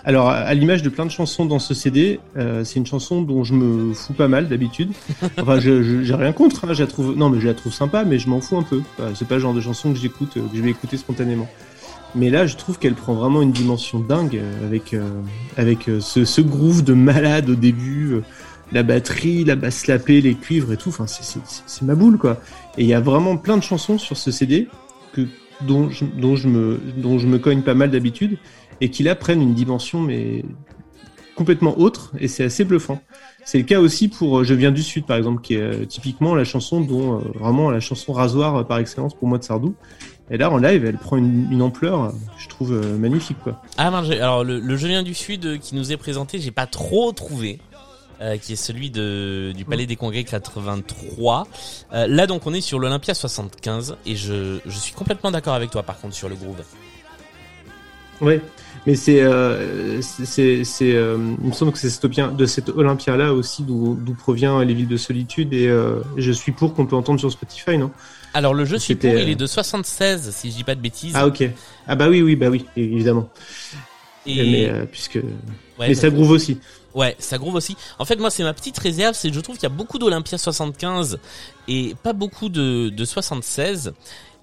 alors, 0.03 0.29
à 0.29 0.53
l'image 0.53 0.81
de 0.81 0.89
plein 0.89 1.05
de 1.05 1.11
chansons 1.11 1.45
dans 1.45 1.59
ce 1.59 1.73
CD, 1.73 2.19
euh, 2.37 2.63
c'est 2.63 2.77
une 2.79 2.85
chanson 2.87 3.21
dont 3.21 3.43
je 3.43 3.53
me 3.53 3.93
fous 3.93 4.13
pas 4.13 4.27
mal 4.27 4.47
d'habitude. 4.47 4.91
Enfin, 5.39 5.59
je, 5.59 5.83
je- 5.83 6.01
j'ai 6.03 6.15
rien 6.15 6.31
contre. 6.31 6.65
Hein, 6.65 6.73
je 6.73 6.81
la 6.83 6.87
trouve, 6.87 7.15
non, 7.15 7.29
mais 7.29 7.39
je 7.39 7.47
la 7.47 7.53
trouve 7.53 7.73
sympa, 7.73 8.03
mais 8.05 8.17
je 8.17 8.27
m'en 8.29 8.41
fous 8.41 8.57
un 8.57 8.63
peu. 8.63 8.81
Enfin, 8.97 9.11
c'est 9.13 9.27
pas 9.27 9.35
le 9.35 9.41
genre 9.41 9.53
de 9.53 9.61
chanson 9.61 9.93
que 9.93 9.99
j'écoute, 9.99 10.31
euh, 10.37 10.41
que 10.51 10.57
je 10.57 10.61
vais 10.61 10.71
écouter 10.71 10.97
spontanément. 10.97 11.47
Mais 12.15 12.29
là, 12.29 12.45
je 12.45 12.57
trouve 12.57 12.77
qu'elle 12.77 12.93
prend 12.93 13.13
vraiment 13.13 13.41
une 13.41 13.51
dimension 13.51 13.99
dingue 13.99 14.37
euh, 14.37 14.65
avec 14.65 14.93
euh, 14.93 15.09
avec 15.57 15.87
euh, 15.87 15.99
ce, 16.01 16.25
ce 16.25 16.41
groove 16.41 16.83
de 16.83 16.93
malade 16.93 17.49
au 17.49 17.55
début, 17.55 18.21
la 18.71 18.83
batterie, 18.83 19.43
la 19.45 19.55
basse 19.55 19.87
lapée, 19.87 20.19
les 20.21 20.35
cuivres 20.35 20.73
et 20.73 20.77
tout. 20.77 20.89
Enfin, 20.89 21.05
c'est, 21.07 21.81
ma 21.83 21.95
boule 21.95 22.17
quoi. 22.17 22.41
Et 22.77 22.83
il 22.83 22.87
y 22.87 22.93
a 22.93 22.99
vraiment 22.99 23.37
plein 23.37 23.57
de 23.57 23.63
chansons 23.63 23.97
sur 23.97 24.17
ce 24.17 24.31
CD 24.31 24.67
que 25.13 25.21
dont 25.61 25.89
je, 25.89 26.05
dont 26.05 26.35
je 26.35 26.47
me 26.47 26.79
dont 26.97 27.17
je 27.17 27.27
me 27.27 27.37
cogne 27.37 27.61
pas 27.61 27.75
mal 27.75 27.91
d'habitude 27.91 28.37
et 28.81 28.89
qui 28.89 29.03
là 29.03 29.15
prennent 29.15 29.41
une 29.41 29.53
dimension 29.53 30.01
mais 30.01 30.43
complètement 31.35 31.79
autre 31.79 32.11
et 32.19 32.27
c'est 32.27 32.43
assez 32.43 32.65
bluffant. 32.65 33.01
C'est 33.45 33.57
le 33.57 33.63
cas 33.63 33.79
aussi 33.79 34.09
pour 34.09 34.43
Je 34.43 34.53
viens 34.53 34.71
du 34.71 34.83
sud 34.83 35.05
par 35.05 35.17
exemple 35.17 35.41
qui 35.41 35.53
est 35.55 35.85
typiquement 35.87 36.35
la 36.35 36.43
chanson 36.43 36.81
dont 36.81 37.19
vraiment 37.35 37.71
la 37.71 37.79
chanson 37.79 38.11
rasoir 38.11 38.67
par 38.67 38.79
excellence 38.79 39.13
pour 39.13 39.27
moi 39.27 39.37
de 39.37 39.43
Sardou. 39.43 39.75
Et 40.33 40.37
là 40.37 40.49
en 40.49 40.57
live 40.57 40.85
elle 40.85 40.97
prend 40.97 41.17
une, 41.17 41.51
une 41.51 41.61
ampleur 41.61 42.13
je 42.37 42.47
trouve 42.47 42.71
euh, 42.73 42.97
magnifique 42.97 43.37
quoi. 43.43 43.61
Ah, 43.77 43.91
non, 43.91 43.97
alors 44.11 44.43
le, 44.43 44.59
le 44.59 44.77
Je 44.77 44.87
viens 44.87 45.03
du 45.03 45.13
Sud 45.13 45.45
euh, 45.45 45.57
qui 45.57 45.75
nous 45.75 45.91
est 45.91 45.97
présenté, 45.97 46.39
j'ai 46.39 46.51
pas 46.51 46.67
trop 46.67 47.11
trouvé. 47.11 47.59
euh, 48.21 48.37
qui 48.37 48.53
est 48.53 48.55
celui 48.55 48.91
de, 48.91 49.51
du 49.57 49.65
Palais 49.65 49.87
des 49.87 49.95
Congrès 49.95 50.23
83. 50.23 51.47
Euh, 51.93 52.07
là 52.07 52.27
donc 52.27 52.45
on 52.47 52.53
est 52.53 52.61
sur 52.61 52.77
l'Olympia 52.79 53.13
75 53.13 53.97
et 54.05 54.15
je, 54.15 54.59
je 54.65 54.77
suis 54.77 54.93
complètement 54.93 55.31
d'accord 55.31 55.55
avec 55.55 55.69
toi 55.71 55.83
par 55.83 55.99
contre 55.99 56.15
sur 56.15 56.29
le 56.29 56.35
groove. 56.35 56.61
Ouais, 58.21 58.39
mais 58.85 58.93
c'est 58.95 59.21
euh, 59.23 59.99
c'est 60.03 60.63
euh, 60.81 61.17
il 61.41 61.47
me 61.47 61.51
semble 61.53 61.71
que 61.71 61.79
c'est 61.79 62.05
de 62.05 62.45
cet 62.45 62.69
Olympia 62.69 63.17
là 63.17 63.33
aussi 63.33 63.63
d'où 63.63 63.95
d'où 63.99 64.13
provient 64.13 64.63
les 64.63 64.75
villes 64.75 64.87
de 64.87 64.97
solitude 64.97 65.51
et 65.53 65.67
euh, 65.67 66.01
je 66.17 66.31
suis 66.31 66.51
pour 66.51 66.75
qu'on 66.75 66.85
peut 66.85 66.95
entendre 66.95 67.19
sur 67.19 67.31
Spotify 67.31 67.79
non? 67.79 67.89
Alors 68.33 68.53
le 68.53 68.65
jeu 68.65 68.77
suis 68.77 68.95
pour, 68.95 69.09
C'était, 69.09 69.23
il 69.23 69.29
euh, 69.29 69.31
est 69.31 69.35
de 69.35 69.45
76 69.45 70.31
si 70.31 70.51
je 70.51 70.55
dis 70.55 70.63
pas 70.63 70.75
de 70.75 70.81
bêtises. 70.81 71.13
Ah 71.15 71.27
ok. 71.27 71.43
Ah 71.87 71.95
bah 71.95 72.09
oui 72.09 72.21
oui 72.21 72.35
bah 72.35 72.49
oui 72.49 72.65
évidemment. 72.75 73.29
et 74.25 74.35
Mais 74.35 74.69
euh, 74.69 74.85
puisque 74.85 75.15
ouais, 75.15 75.87
mais 75.89 75.93
ça 75.93 76.09
groove 76.09 76.31
aussi. 76.31 76.59
Ouais, 76.93 77.15
ça 77.19 77.37
groove 77.37 77.55
aussi. 77.55 77.77
En 77.99 78.05
fait, 78.05 78.17
moi, 78.17 78.29
c'est 78.29 78.43
ma 78.43 78.53
petite 78.53 78.77
réserve, 78.77 79.15
c'est 79.15 79.29
que 79.29 79.35
je 79.35 79.39
trouve 79.39 79.55
qu'il 79.55 79.63
y 79.63 79.71
a 79.71 79.75
beaucoup 79.75 79.97
d'Olympia 79.97 80.37
75 80.37 81.19
et 81.67 81.95
pas 82.03 82.13
beaucoup 82.13 82.49
de, 82.49 82.89
de 82.89 83.05
76. 83.05 83.93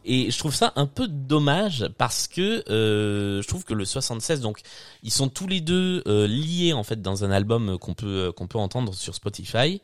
Et 0.04 0.30
je 0.30 0.38
trouve 0.38 0.54
ça 0.54 0.72
un 0.76 0.86
peu 0.86 1.06
dommage 1.06 1.86
parce 1.98 2.28
que 2.28 2.64
euh, 2.70 3.42
je 3.42 3.48
trouve 3.48 3.64
que 3.64 3.74
le 3.74 3.84
76, 3.84 4.40
donc 4.40 4.60
ils 5.02 5.10
sont 5.10 5.28
tous 5.28 5.46
les 5.46 5.60
deux 5.60 6.02
euh, 6.06 6.26
liés 6.26 6.72
en 6.72 6.82
fait 6.82 7.02
dans 7.02 7.24
un 7.24 7.30
album 7.30 7.76
qu'on 7.78 7.92
peut 7.92 8.32
qu'on 8.34 8.46
peut 8.46 8.58
entendre 8.58 8.94
sur 8.94 9.14
Spotify. 9.14 9.82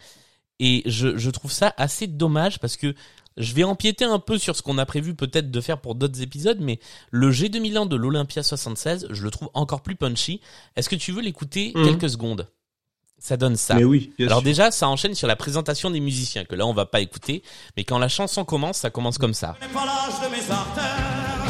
Et 0.61 0.83
je, 0.87 1.19
je 1.19 1.31
trouve 1.31 1.53
ça 1.53 1.75
assez 1.77 2.07
dommage 2.07 2.59
parce 2.61 2.77
que 2.77 2.95
je 3.37 3.53
vais 3.55 3.65
empiéter 3.65 4.05
un 4.05 4.19
peu 4.19 4.39
sur 4.39 4.55
ce 4.57 4.63
qu'on 4.63 4.79
a 4.79 4.87
prévu 4.87 5.15
peut-être 5.15 5.51
de 5.51 5.61
faire 5.61 5.81
pour 5.81 5.95
d'autres 5.95 6.23
épisodes, 6.23 6.59
mais 6.61 6.79
le 7.11 7.31
G2000 7.33 7.79
ans 7.79 7.87
de 7.87 7.97
l'Olympia 7.97 8.43
76, 8.43 9.09
je 9.11 9.23
le 9.23 9.31
trouve 9.31 9.51
encore 9.55 9.83
plus 9.83 9.97
punchy. 9.97 10.41
Est-ce 10.77 10.89
que 10.89 10.97
tu 10.97 11.13
veux 11.13 11.21
l'écouter 11.23 11.73
Mhm. 11.75 11.85
quelques 11.85 12.11
secondes? 12.11 12.47
Ça 13.19 13.37
donne 13.39 13.57
ça. 13.57 13.75
Mais 13.75 13.85
oui. 13.85 14.13
Bien 14.19 14.27
Alors 14.27 14.41
sûr. 14.41 14.45
déjà, 14.45 14.71
ça 14.71 14.87
enchaîne 14.89 15.15
sur 15.15 15.27
la 15.27 15.35
présentation 15.37 15.91
des 15.91 16.01
musiciens, 16.01 16.45
que 16.45 16.55
là 16.55 16.67
on 16.67 16.75
va 16.75 16.85
pas 16.87 17.01
écouter, 17.01 17.43
mais 17.77 17.83
quand 17.85 17.99
la 17.99 18.09
chanson 18.09 18.45
commence, 18.45 18.79
ça 18.79 18.91
commence 18.91 19.17
comme 19.19 19.33
ça. 19.35 19.57
Je 19.63 19.69
pas 19.69 19.87
l'âge 19.87 20.21
de 20.31 20.37
mes 20.37 20.51
artères. 20.51 21.47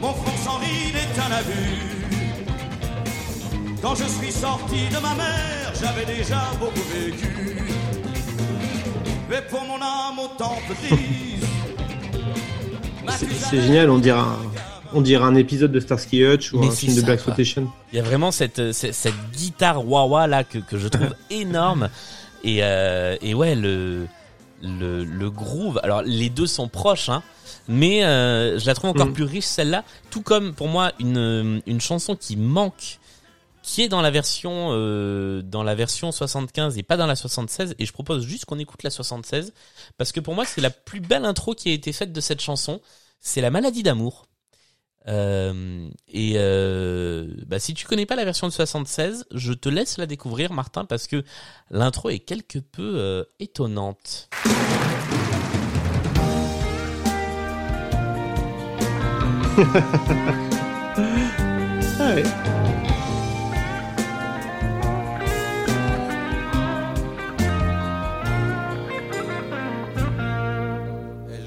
Mon 0.00 0.12
front 0.12 0.36
sans 0.44 0.58
ride 0.58 0.94
est 0.94 1.20
à 1.20 1.28
la 1.30 1.42
vue. 1.42 1.80
Quand 3.82 3.94
je 3.96 4.04
suis 4.04 4.32
sorti 4.32 4.88
de 4.88 4.98
ma 5.00 5.14
mère, 5.14 5.72
j'avais 5.80 6.06
déjà 6.06 6.50
beaucoup 6.60 6.80
vécu. 6.94 7.58
Mais 9.28 9.42
pour 9.48 9.62
mon 9.62 9.76
âme 9.76 10.18
autant 10.18 10.56
petite. 10.68 10.98
ma 13.04 13.12
C'est 13.12 13.60
génial, 13.62 13.90
on 13.90 13.98
dirait 13.98 14.18
un, 14.18 14.36
on 14.92 15.00
dirait 15.00 15.24
un 15.24 15.34
épisode 15.34 15.72
de 15.72 15.80
Starsky 15.80 16.24
Hutch 16.24 16.52
ou 16.52 16.60
Mais 16.60 16.68
un 16.68 16.70
film 16.70 16.94
de 16.94 17.00
Black. 17.02 17.14
Exploitation. 17.16 17.70
Il 17.92 17.96
y 17.96 18.00
a 18.00 18.02
vraiment 18.02 18.30
cette 18.30 18.72
cette, 18.72 18.94
cette 18.94 19.14
guitare 19.32 19.86
wah-wah 19.86 20.26
là 20.26 20.44
que, 20.44 20.58
que 20.58 20.78
je 20.78 20.88
trouve 20.88 21.14
énorme 21.30 21.88
et 22.42 22.58
euh, 22.62 23.16
et 23.22 23.34
ouais 23.34 23.54
le 23.54 24.06
le, 24.62 25.04
le 25.04 25.30
groove. 25.30 25.80
Alors 25.82 26.02
les 26.02 26.28
deux 26.30 26.46
sont 26.46 26.68
proches, 26.68 27.08
hein, 27.08 27.22
mais 27.68 28.04
euh, 28.04 28.58
je 28.58 28.66
la 28.66 28.74
trouve 28.74 28.90
encore 28.90 29.06
Mm. 29.06 29.12
plus 29.14 29.24
riche 29.24 29.44
celle-là. 29.44 29.84
Tout 30.10 30.22
comme 30.22 30.54
pour 30.54 30.68
moi 30.68 30.92
une 31.00 31.60
une 31.66 31.80
chanson 31.80 32.14
qui 32.14 32.36
manque, 32.36 32.98
qui 33.64 33.80
est 33.80 33.88
dans 33.88 34.02
la 34.02 34.10
version 34.10 34.68
euh, 34.72 35.40
dans 35.42 35.62
la 35.62 35.74
version 35.74 36.12
75 36.12 36.76
et 36.76 36.82
pas 36.82 36.98
dans 36.98 37.06
la 37.06 37.16
76. 37.16 37.74
Et 37.78 37.86
je 37.86 37.92
propose 37.92 38.26
juste 38.26 38.44
qu'on 38.44 38.58
écoute 38.58 38.82
la 38.82 38.90
76 38.90 39.54
parce 39.96 40.12
que 40.12 40.20
pour 40.20 40.34
moi 40.34 40.44
c'est 40.44 40.60
la 40.60 40.68
plus 40.68 41.00
belle 41.00 41.24
intro 41.24 41.54
qui 41.54 41.70
a 41.70 41.72
été 41.72 41.92
faite 41.94 42.12
de 42.12 42.20
cette 42.20 42.42
chanson. 42.42 42.82
C'est 43.20 43.40
la 43.40 43.50
maladie 43.50 43.82
d'amour. 43.82 44.26
Euh, 45.08 45.88
et 46.08 46.34
euh, 46.36 47.26
bah, 47.46 47.58
si 47.58 47.72
tu 47.72 47.86
connais 47.86 48.04
pas 48.04 48.16
la 48.16 48.26
version 48.26 48.46
de 48.46 48.52
76, 48.52 49.24
je 49.32 49.52
te 49.54 49.70
laisse 49.70 49.96
la 49.96 50.04
découvrir, 50.06 50.52
Martin, 50.52 50.84
parce 50.84 51.06
que 51.06 51.24
l'intro 51.70 52.10
est 52.10 52.18
quelque 52.18 52.58
peu 52.58 53.26
étonnante. 53.40 54.28
Ah 61.96 62.12
ouais. 62.16 62.43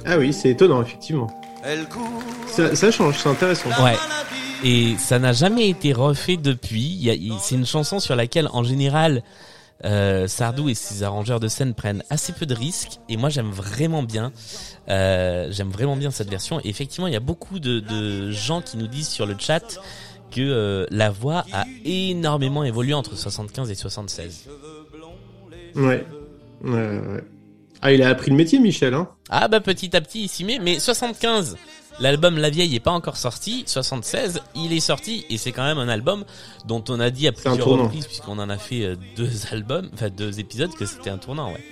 Ah 0.07 0.17
oui, 0.17 0.31
c'est 0.33 0.49
étonnant, 0.49 0.81
effectivement. 0.81 1.27
Ça, 2.47 2.75
ça 2.75 2.91
change, 2.91 3.17
c'est 3.17 3.29
intéressant. 3.29 3.69
Ouais. 3.83 3.97
Et 4.63 4.95
ça 4.97 5.19
n'a 5.19 5.33
jamais 5.33 5.69
été 5.69 5.91
refait 5.93 6.37
depuis. 6.37 6.81
Il 6.85 7.03
y 7.03 7.09
a- 7.09 7.13
il- 7.13 7.33
C'est 7.41 7.55
une 7.55 7.65
chanson 7.65 7.99
sur 7.99 8.15
laquelle, 8.15 8.47
en 8.53 8.63
général, 8.63 9.21
euh, 9.85 10.27
Sardou 10.27 10.69
et 10.69 10.73
ses 10.73 11.03
arrangeurs 11.03 11.39
de 11.39 11.47
scène 11.47 11.73
prennent 11.73 12.03
assez 12.09 12.31
peu 12.33 12.45
de 12.45 12.55
risques. 12.55 12.99
Et 13.09 13.17
moi, 13.17 13.29
j'aime 13.29 13.51
vraiment 13.51 14.01
bien. 14.01 14.31
Euh, 14.89 15.49
j'aime 15.51 15.69
vraiment 15.69 15.95
bien 15.97 16.09
cette 16.09 16.29
version. 16.29 16.59
Et 16.63 16.69
effectivement, 16.69 17.07
il 17.07 17.13
y 17.13 17.17
a 17.17 17.19
beaucoup 17.21 17.59
de, 17.59 17.79
de 17.81 18.31
gens 18.31 18.61
qui 18.61 18.77
nous 18.77 18.87
disent 18.87 19.09
sur 19.09 19.25
le 19.25 19.35
chat 19.37 19.79
que 20.31 20.41
euh, 20.41 20.85
la 20.89 21.09
voix 21.09 21.45
a 21.53 21.65
énormément 21.85 22.63
évolué 22.63 22.93
entre 22.93 23.15
75 23.15 23.69
et 23.69 23.75
76. 23.75 24.45
Ouais. 25.75 26.05
Ouais, 26.63 26.71
ouais, 26.71 26.99
ouais. 26.99 27.23
Ah, 27.81 27.91
il 27.91 28.01
a 28.01 28.09
appris 28.09 28.31
le 28.31 28.37
métier, 28.37 28.59
Michel, 28.59 28.93
hein 28.93 29.09
Ah 29.29 29.47
bah 29.47 29.59
petit 29.59 29.95
à 29.95 30.01
petit 30.01 30.23
il 30.23 30.27
s'y 30.27 30.43
met, 30.43 30.59
mais 30.59 30.79
75, 30.79 31.57
l'album 31.99 32.37
La 32.37 32.49
Vieille 32.49 32.75
est 32.75 32.79
pas 32.79 32.91
encore 32.91 33.17
sorti, 33.17 33.63
76, 33.67 34.41
il 34.55 34.73
est 34.73 34.79
sorti 34.79 35.25
et 35.29 35.37
c'est 35.37 35.51
quand 35.51 35.63
même 35.63 35.77
un 35.77 35.87
album 35.89 36.25
dont 36.65 36.83
on 36.89 36.99
a 36.99 37.09
dit 37.09 37.27
à 37.27 37.31
plusieurs 37.31 37.67
reprises 37.67 38.07
puisqu'on 38.07 38.39
en 38.39 38.49
a 38.49 38.57
fait 38.57 38.83
euh, 38.83 38.95
deux 39.15 39.29
albums, 39.51 39.89
enfin 39.93 40.09
deux 40.09 40.39
épisodes 40.39 40.73
que 40.73 40.85
c'était 40.85 41.09
un 41.09 41.17
tournant 41.17 41.53
ouais. 41.53 41.63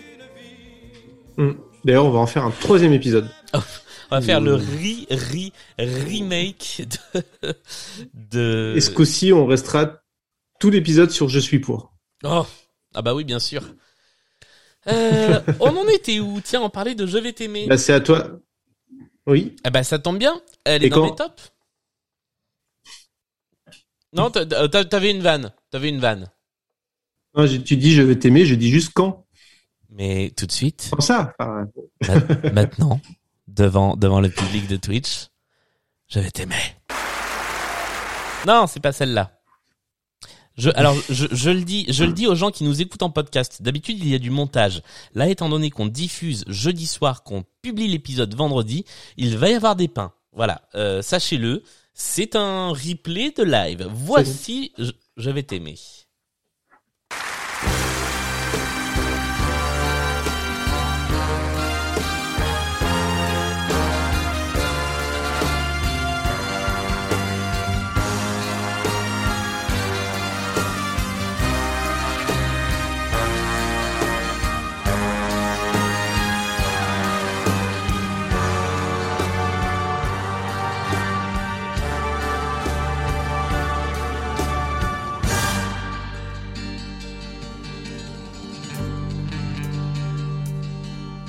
Hmm. 1.38 1.54
D'ailleurs, 1.84 2.06
on 2.06 2.12
va 2.12 2.20
en 2.20 2.28
faire 2.28 2.46
un 2.46 2.52
troisième 2.52 2.94
épisode. 2.94 3.30
On 3.54 4.16
va 4.16 4.22
faire 4.22 4.40
le 4.42 4.58
Mmh. 4.58 4.62
re 4.62 5.16
re 5.16 5.52
remake 5.80 6.84
de 7.14 7.54
de 8.14 8.74
Et 8.76 8.82
ce 8.82 8.92
coup-ci, 8.92 9.34
on 9.34 9.46
restera 9.46 10.02
tout 10.60 10.70
l'épisode 10.70 11.12
sur 11.12 11.28
Je 11.30 11.40
suis 11.40 11.60
pour? 11.60 11.94
Oh 12.24 12.46
ah 12.94 13.02
bah 13.02 13.14
oui 13.14 13.24
bien 13.26 13.40
sûr. 13.40 13.64
Euh, 14.88 15.40
on 15.60 15.76
en 15.76 15.88
était 15.88 16.20
où? 16.20 16.40
Tiens, 16.42 16.62
on 16.62 16.70
parlait 16.70 16.96
de 16.96 17.06
Je 17.08 17.18
vais 17.18 17.34
t'aimer. 17.34 17.68
Bah, 17.68 17.78
c'est 17.78 17.94
à 17.94 18.00
toi. 18.00 18.28
Oui. 19.28 19.56
Ah 19.64 19.72
bah 19.72 19.84
ça 19.84 19.98
tombe 19.98 20.20
bien, 20.20 20.40
elle 20.66 20.84
est 20.84 20.88
Et 20.88 20.90
dans 20.90 21.10
quand- 21.10 21.16
tops. 21.16 21.52
Non, 24.14 24.30
t'a- 24.32 24.46
t'avais 24.86 25.12
une 25.12 25.22
vanne, 25.22 25.52
t'avais 25.72 25.90
une 25.90 26.00
vanne. 26.00 26.30
Non, 27.36 27.46
tu 27.48 27.76
dis 27.76 27.92
je 27.94 28.02
vais 28.02 28.18
t'aimer, 28.18 28.46
je 28.46 28.56
dis 28.56 28.70
juste 28.70 28.92
quand. 28.94 29.26
Mais 29.90 30.32
tout 30.38 30.46
de 30.46 30.52
suite, 30.52 30.88
Comme 30.92 31.02
ça. 31.02 31.34
Enfin, 31.40 31.68
maintenant, 32.54 33.02
devant 33.48 33.96
devant 33.98 34.22
le 34.22 34.30
public 34.30 34.68
de 34.68 34.78
Twitch, 34.78 35.28
je 36.08 36.20
vais 36.20 36.32
t'aimer. 36.32 36.76
Non, 38.48 38.68
c'est 38.68 38.80
pas 38.80 38.92
celle-là. 38.94 39.35
Je, 40.58 40.70
alors, 40.76 40.96
je, 41.10 41.28
je 41.32 41.50
le 41.50 41.64
dis, 41.64 41.86
je 41.90 42.06
le 42.06 42.14
dis 42.14 42.28
aux 42.28 42.36
gens 42.36 42.50
qui 42.50 42.64
nous 42.64 42.82
écoutent 42.82 43.04
en 43.04 43.10
podcast. 43.10 43.62
D'habitude, 43.62 43.98
il 44.00 44.08
y 44.08 44.16
a 44.16 44.20
du 44.20 44.30
montage. 44.30 44.82
Là, 45.14 45.28
étant 45.28 45.50
donné 45.50 45.70
qu'on 45.70 45.86
diffuse 45.86 46.46
jeudi 46.48 46.88
soir, 46.88 47.24
qu'on 47.24 47.44
publie 47.62 47.88
l'épisode 47.88 48.34
vendredi, 48.36 48.86
il 49.18 49.38
va 49.38 49.50
y 49.50 49.54
avoir 49.54 49.76
des 49.76 49.88
pains. 49.90 50.14
Voilà, 50.32 50.62
euh, 50.76 51.02
sachez-le. 51.02 51.64
C'est 51.94 52.36
un 52.36 52.70
replay 52.70 53.32
de 53.32 53.44
live. 53.44 53.88
Voici, 53.92 54.72
je, 54.78 54.92
je 55.18 55.30
vais 55.30 55.44
t'aimer. 55.44 55.76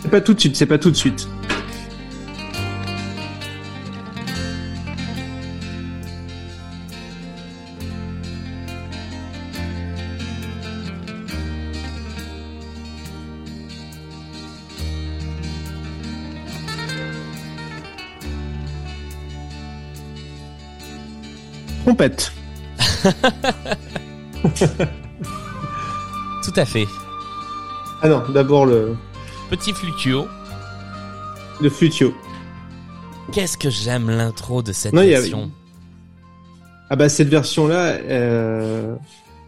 C'est 0.06 0.10
pas 0.10 0.20
tout 0.20 0.34
de 0.34 0.40
suite, 0.40 0.54
c'est 0.54 0.66
pas 0.66 0.78
tout 0.78 0.92
de 0.92 0.94
suite. 0.94 1.28
Trompette. 21.82 22.32
Tout 26.44 26.52
à 26.54 26.64
fait. 26.64 26.86
Ah 28.02 28.08
non, 28.08 28.22
d'abord 28.32 28.66
le, 28.66 28.96
Petit 29.50 29.72
fluctuo. 29.72 30.26
le 31.60 31.70
flutio. 31.70 32.14
Qu'est-ce 33.32 33.56
que 33.56 33.70
j'aime 33.70 34.10
l'intro 34.10 34.62
de 34.62 34.72
cette 34.72 34.92
Non, 34.92 35.00
a- 35.00 35.06
version. 35.06 35.50
Ah 36.90 36.96
bah 36.96 37.08
cette 37.08 37.28
version-là, 37.28 37.94
euh, 37.94 38.94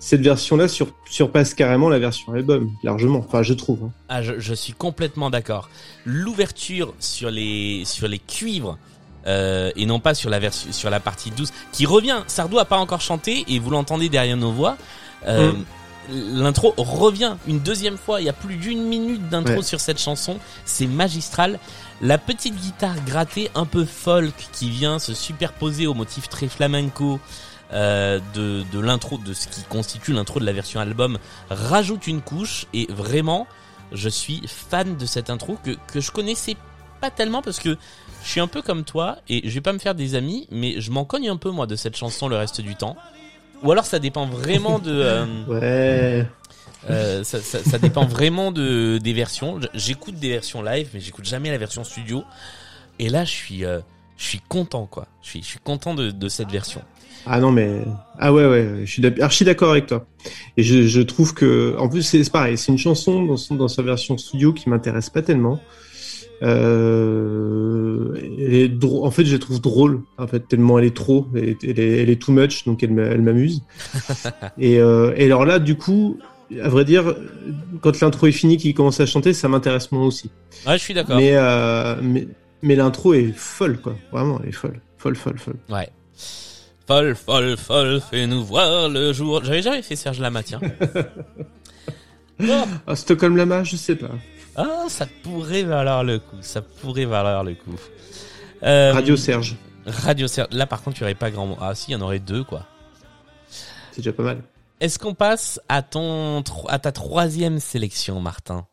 cette 0.00 0.22
version-là 0.22 0.68
sur, 0.68 0.88
surpasse 1.08 1.52
carrément 1.54 1.88
la 1.88 1.98
version 1.98 2.32
album, 2.32 2.70
largement. 2.82 3.18
Enfin, 3.18 3.42
je 3.42 3.52
trouve. 3.54 3.84
hein. 3.84 3.90
Ah, 4.08 4.22
je, 4.22 4.38
je 4.40 4.54
suis 4.54 4.72
complètement 4.72 5.28
d'accord. 5.30 5.68
L'ouverture 6.06 6.94
sur 6.98 7.30
les 7.30 7.82
sur 7.84 8.08
les 8.08 8.18
cuivres 8.18 8.78
euh, 9.26 9.70
et 9.76 9.84
non 9.86 10.00
pas 10.00 10.14
sur 10.14 10.30
la 10.30 10.38
version 10.38 10.72
sur 10.72 10.88
la 10.90 10.98
partie 11.00 11.30
douce 11.30 11.52
qui 11.72 11.84
revient. 11.86 12.22
Sardou 12.26 12.58
a 12.58 12.64
pas 12.64 12.78
encore 12.78 13.00
chanté 13.02 13.44
et 13.48 13.58
vous 13.58 13.70
l'entendez 13.70 14.08
derrière 14.08 14.36
nos 14.38 14.50
voix. 14.52 14.76
Euh, 15.26 15.52
Mm. 15.52 15.64
L'intro 16.10 16.72
revient 16.76 17.36
une 17.46 17.58
deuxième 17.60 17.96
fois. 17.98 18.20
Il 18.20 18.24
y 18.24 18.28
a 18.30 18.32
plus 18.34 18.56
d'une 18.56 18.82
minute 18.84 19.28
d'intro 19.28 19.56
Ouais. 19.56 19.62
sur 19.62 19.80
cette 19.80 20.00
chanson. 20.00 20.38
C'est 20.64 20.86
magistral. 20.86 21.58
La 22.00 22.16
petite 22.18 22.54
guitare 22.56 22.96
grattée 23.04 23.50
un 23.54 23.66
peu 23.66 23.84
folk 23.84 24.34
qui 24.52 24.70
vient 24.70 24.98
se 24.98 25.12
superposer 25.14 25.86
au 25.86 25.94
motif 25.94 26.28
très 26.28 26.48
flamenco 26.48 27.20
euh, 27.72 28.20
de, 28.34 28.64
de 28.72 28.78
l'intro, 28.80 29.18
de 29.18 29.34
ce 29.34 29.48
qui 29.48 29.62
constitue 29.64 30.12
l'intro 30.14 30.40
de 30.40 30.46
la 30.46 30.52
version 30.52 30.80
album, 30.80 31.18
rajoute 31.50 32.06
une 32.06 32.22
couche 32.22 32.64
et 32.72 32.86
vraiment, 32.88 33.46
je 33.92 34.08
suis 34.08 34.40
fan 34.46 34.96
de 34.96 35.04
cette 35.04 35.28
intro 35.28 35.58
que, 35.62 35.72
que 35.92 36.00
je 36.00 36.10
connaissais 36.10 36.56
pas 37.02 37.10
tellement 37.10 37.42
parce 37.42 37.58
que 37.58 37.76
je 38.24 38.28
suis 38.30 38.40
un 38.40 38.46
peu 38.46 38.62
comme 38.62 38.84
toi 38.84 39.18
et 39.28 39.46
je 39.46 39.54
vais 39.54 39.60
pas 39.60 39.74
me 39.74 39.78
faire 39.78 39.94
des 39.94 40.14
amis, 40.14 40.46
mais 40.50 40.80
je 40.80 40.90
m'en 40.90 41.04
cogne 41.04 41.28
un 41.28 41.36
peu 41.36 41.50
moi 41.50 41.66
de 41.66 41.76
cette 41.76 41.96
chanson 41.96 42.26
le 42.28 42.36
reste 42.36 42.60
du 42.62 42.74
temps. 42.74 42.96
Ou 43.62 43.72
alors 43.72 43.86
ça 43.86 43.98
dépend 43.98 44.26
vraiment 44.26 44.78
de, 44.78 44.92
euh, 44.92 45.26
Ouais. 45.48 46.26
euh, 46.90 47.24
ça, 47.24 47.40
ça, 47.40 47.58
ça 47.64 47.78
dépend 47.78 48.06
vraiment 48.06 48.52
de 48.52 48.98
des 48.98 49.12
versions. 49.12 49.60
J'écoute 49.74 50.14
des 50.16 50.30
versions 50.30 50.62
live, 50.62 50.88
mais 50.94 51.00
j'écoute 51.00 51.24
jamais 51.24 51.50
la 51.50 51.58
version 51.58 51.84
studio. 51.84 52.24
Et 52.98 53.08
là, 53.08 53.24
je 53.24 53.30
suis, 53.32 53.64
euh, 53.64 53.80
je 54.16 54.24
suis 54.26 54.40
content 54.48 54.86
quoi. 54.86 55.06
Je 55.22 55.30
suis, 55.30 55.42
je 55.42 55.46
suis 55.46 55.58
content 55.60 55.94
de, 55.94 56.10
de 56.10 56.28
cette 56.28 56.50
version. 56.50 56.82
Ah 57.26 57.40
non 57.40 57.50
mais 57.52 57.82
ah 58.18 58.32
ouais 58.32 58.46
ouais, 58.46 58.80
je 58.84 58.90
suis 58.90 59.20
archi 59.20 59.44
d'accord 59.44 59.72
avec 59.72 59.86
toi. 59.86 60.06
Et 60.56 60.62
je, 60.62 60.86
je 60.86 61.00
trouve 61.00 61.34
que 61.34 61.76
en 61.78 61.88
plus 61.88 62.02
c'est 62.02 62.22
c'est 62.24 62.30
pareil, 62.32 62.56
c'est 62.56 62.72
une 62.72 62.78
chanson 62.78 63.24
dans, 63.24 63.36
son- 63.36 63.56
dans 63.56 63.68
sa 63.68 63.82
version 63.82 64.16
studio 64.16 64.52
qui 64.52 64.70
m'intéresse 64.70 65.10
pas 65.10 65.20
tellement. 65.22 65.60
Euh, 66.42 68.14
en 69.02 69.10
fait, 69.10 69.24
je 69.24 69.32
la 69.32 69.38
trouve 69.38 69.60
drôle. 69.60 70.02
En 70.18 70.26
fait, 70.26 70.46
tellement 70.48 70.78
elle 70.78 70.84
est 70.86 70.96
trop, 70.96 71.26
elle 71.34 71.50
est, 71.50 71.64
elle 71.64 71.80
est, 71.80 72.02
elle 72.02 72.10
est 72.10 72.20
too 72.20 72.32
much, 72.32 72.64
donc 72.64 72.82
elle 72.82 72.92
m'a- 72.92 73.02
elle 73.02 73.22
m'amuse. 73.22 73.62
et, 74.58 74.78
euh, 74.80 75.12
et 75.16 75.24
alors 75.26 75.44
là, 75.44 75.58
du 75.58 75.76
coup, 75.76 76.18
à 76.62 76.68
vrai 76.68 76.84
dire, 76.84 77.14
quand 77.80 78.00
l'intro 78.00 78.26
est 78.26 78.32
finie, 78.32 78.56
qu'il 78.56 78.74
commence 78.74 79.00
à 79.00 79.06
chanter, 79.06 79.32
ça 79.32 79.48
m'intéresse 79.48 79.92
moins 79.92 80.04
aussi. 80.06 80.30
Ouais, 80.66 80.74
je 80.78 80.82
suis 80.82 80.94
d'accord. 80.94 81.16
Mais, 81.16 81.32
euh, 81.34 81.96
mais, 82.02 82.28
mais 82.62 82.76
l'intro 82.76 83.14
est 83.14 83.32
folle, 83.34 83.78
quoi. 83.80 83.96
Vraiment, 84.12 84.40
elle 84.42 84.50
est 84.50 84.52
folle. 84.52 84.80
Folle, 84.96 85.16
folle, 85.16 85.38
folle. 85.38 85.56
Ouais. 85.68 85.88
Folle, 86.86 87.14
folle, 87.14 87.56
folle, 87.58 88.00
fais-nous 88.10 88.42
voir 88.44 88.88
le 88.88 89.12
jour. 89.12 89.44
J'avais 89.44 89.60
jamais 89.62 89.82
fait 89.82 89.94
Serge 89.96 90.20
Lama, 90.20 90.42
tiens. 90.42 90.60
Ah, 92.86 92.94
Stockholm 92.94 93.36
Lama, 93.36 93.64
je 93.64 93.74
sais 93.74 93.96
pas. 93.96 94.10
Ah, 94.60 94.86
ça 94.88 95.06
pourrait 95.22 95.62
valoir 95.62 96.02
le 96.02 96.18
coup. 96.18 96.36
Ça 96.40 96.60
pourrait 96.62 97.04
valoir 97.04 97.44
le 97.44 97.54
coup. 97.54 97.76
Euh, 98.64 98.92
Radio 98.92 99.16
Serge, 99.16 99.56
Radio 99.86 100.26
Serge. 100.26 100.48
Là, 100.50 100.66
par 100.66 100.82
contre, 100.82 100.96
tu 100.96 101.04
aurais 101.04 101.14
pas 101.14 101.30
grand. 101.30 101.56
Ah, 101.60 101.76
si, 101.76 101.92
il 101.92 101.94
y 101.94 101.96
en 101.96 102.00
aurait 102.00 102.18
deux, 102.18 102.42
quoi. 102.42 102.66
c'est 103.92 103.98
déjà 103.98 104.12
pas 104.12 104.24
mal. 104.24 104.42
Est-ce 104.80 104.98
qu'on 104.98 105.14
passe 105.14 105.60
à 105.68 105.82
ton, 105.82 106.42
à 106.66 106.80
ta 106.80 106.90
troisième 106.90 107.60
sélection, 107.60 108.20
Martin? 108.20 108.66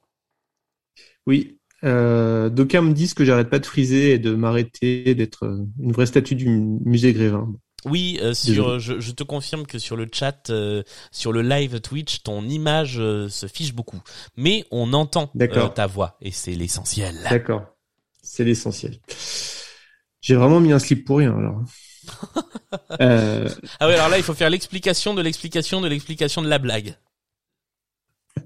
Oui. 1.28 1.60
Euh, 1.84 2.50
D'aucuns 2.50 2.82
me 2.82 2.94
disent 2.94 3.14
que 3.14 3.24
j'arrête 3.24 3.52
pas 3.52 3.60
de 3.60 3.66
friser 3.68 4.14
et 4.14 4.18
de 4.18 4.34
m'arrêter, 4.34 5.14
d'être 5.14 5.46
euh, 5.46 5.68
une 5.80 5.92
vraie 5.92 6.08
statue 6.08 6.34
du 6.34 6.50
musée 6.50 7.14
Grévin. 7.14 7.54
Oui, 7.86 8.20
euh, 8.22 8.34
sur, 8.34 8.54
Désolé. 8.54 8.80
je, 8.80 9.00
je 9.00 9.12
te 9.12 9.24
confirme 9.24 9.66
que 9.66 9.80
sur 9.80 9.96
le 9.96 10.08
chat, 10.12 10.50
euh, 10.50 10.84
sur 11.12 11.32
le 11.32 11.42
live 11.42 11.80
Twitch, 11.82 12.24
ton 12.24 12.44
image 12.48 13.00
euh, 13.00 13.30
se 13.30 13.48
fiche 13.48 13.74
beaucoup, 13.74 14.02
mais 14.36 14.66
on 14.72 14.92
entend 14.94 15.32
euh, 15.40 15.68
ta 15.70 15.86
voix 15.88 16.18
et 16.22 16.32
c'est 16.32 16.54
l'essentiel. 16.54 17.16
D'accord. 17.30 17.64
C'est 18.22 18.44
l'essentiel. 18.44 18.98
J'ai 20.22 20.34
vraiment 20.36 20.60
mis 20.60 20.72
un 20.72 20.80
slip 20.80 21.06
pour 21.06 21.20
rien, 21.20 21.38
alors. 21.38 21.62
euh, 23.02 23.48
Ah 23.80 23.88
oui, 23.88 23.94
alors 23.94 24.10
là, 24.10 24.18
il 24.18 24.24
faut 24.24 24.34
faire 24.34 24.50
l'explication 24.50 25.14
de 25.14 25.22
l'explication 25.22 25.82
de 25.82 25.88
l'explication 25.88 26.42
de 26.42 26.48
la 26.48 26.58
blague. 26.58 26.96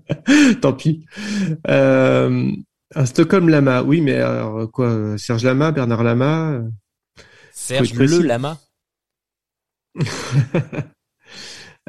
tant 0.61 0.73
pis. 0.73 1.05
Euh, 1.67 2.51
un 2.95 3.05
Stockholm 3.05 3.49
Lama, 3.49 3.83
oui, 3.83 4.01
mais 4.01 4.15
alors 4.15 4.69
quoi 4.71 4.87
euh, 4.87 5.17
Serge 5.17 5.43
Lama, 5.45 5.71
Bernard 5.71 6.03
Lama 6.03 6.51
euh, 6.51 6.69
Serge. 7.53 7.93
Le 7.93 8.21
Lama. 8.23 8.57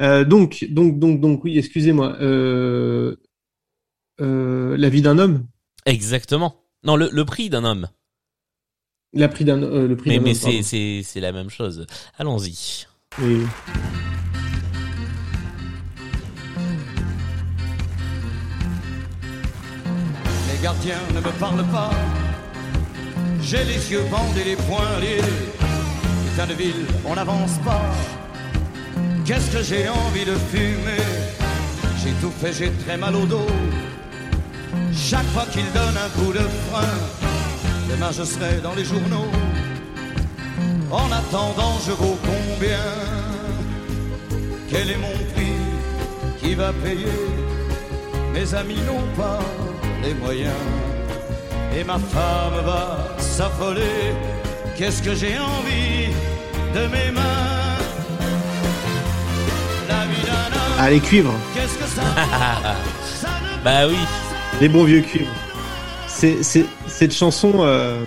euh, 0.01 0.23
donc, 0.25 0.65
donc, 0.69 0.99
donc, 0.99 1.19
donc, 1.19 1.43
oui, 1.43 1.57
excusez-moi. 1.57 2.15
Euh, 2.21 3.15
euh, 4.19 4.75
la 4.77 4.89
vie 4.89 5.01
d'un 5.01 5.17
homme, 5.17 5.45
Exactement. 5.85 6.55
Non, 6.83 6.95
le, 6.95 7.09
le 7.11 7.25
prix 7.25 7.49
d'un 7.49 7.63
homme. 7.63 7.87
la 9.13 9.27
prix 9.29 9.45
d'un, 9.45 9.61
euh, 9.63 9.87
le 9.87 9.95
prix 9.95 10.09
Mais, 10.11 10.17
d'un 10.17 10.23
mais 10.23 10.29
homme, 10.31 10.35
c'est, 10.35 10.45
pardon. 10.45 10.61
c'est, 10.63 11.01
c'est 11.03 11.19
la 11.19 11.31
même 11.31 11.49
chose. 11.49 11.85
Allons-y. 12.17 12.85
Oui. 13.21 13.41
Les 20.53 20.63
gardiens 20.63 20.99
ne 21.13 21.19
me 21.19 21.39
parlent 21.39 21.67
pas. 21.71 21.91
J'ai 23.41 23.63
les 23.63 23.91
yeux 23.91 24.03
bandés, 24.09 24.43
les 24.45 24.55
poings 24.55 24.99
liés. 24.99 25.21
On 27.05 27.15
n'avance 27.15 27.57
pas. 27.65 27.81
Qu'est-ce 29.25 29.51
que 29.51 29.61
j'ai 29.61 29.87
envie 29.89 30.25
de 30.25 30.35
fumer? 30.51 31.03
J'ai 32.01 32.11
tout 32.21 32.31
fait, 32.41 32.53
j'ai 32.53 32.71
très 32.85 32.97
mal 32.97 33.15
au 33.15 33.25
dos. 33.25 33.47
Chaque 34.93 35.25
fois 35.27 35.45
qu'il 35.51 35.65
donne 35.73 35.97
un 35.97 36.09
coup 36.19 36.31
de 36.33 36.45
frein, 36.69 36.97
demain 37.89 38.11
je 38.11 38.23
serai 38.23 38.59
dans 38.63 38.73
les 38.73 38.85
journaux. 38.85 39.29
En 40.89 41.11
attendant, 41.11 41.77
je 41.85 41.91
vaux 41.91 42.17
combien? 42.23 42.89
Quel 44.69 44.91
est 44.91 44.97
mon 44.97 45.17
prix 45.33 45.57
Qui 46.39 46.55
va 46.55 46.71
payer? 46.73 47.19
Mes 48.33 48.53
amis 48.53 48.81
n'ont 48.87 49.21
pas 49.21 49.39
les 50.01 50.13
moyens 50.13 50.65
et 51.77 51.83
ma 51.83 51.99
femme 51.99 52.65
va 52.65 53.15
s'affoler. 53.19 54.40
Qu'est-ce 54.77 55.01
que 55.03 55.13
j'ai 55.13 55.37
envie 55.37 56.07
de 56.73 56.79
mes 56.87 57.11
mains? 57.11 57.77
La 59.87 60.05
vie 60.05 60.21
d'un 60.23 60.55
homme, 60.57 60.77
Ah, 60.79 60.89
les 60.89 60.99
cuivres, 60.99 61.33
qu'est-ce 61.53 61.77
que 61.77 61.83
ça 61.85 62.01
Bah 63.63 63.87
oui. 63.87 63.95
les 64.59 64.69
bons 64.69 64.83
vieux 64.85 65.01
cuivres. 65.01 65.29
C'est, 66.07 66.41
c'est, 66.43 66.65
cette 66.87 67.13
chanson, 67.13 67.51
euh, 67.59 68.03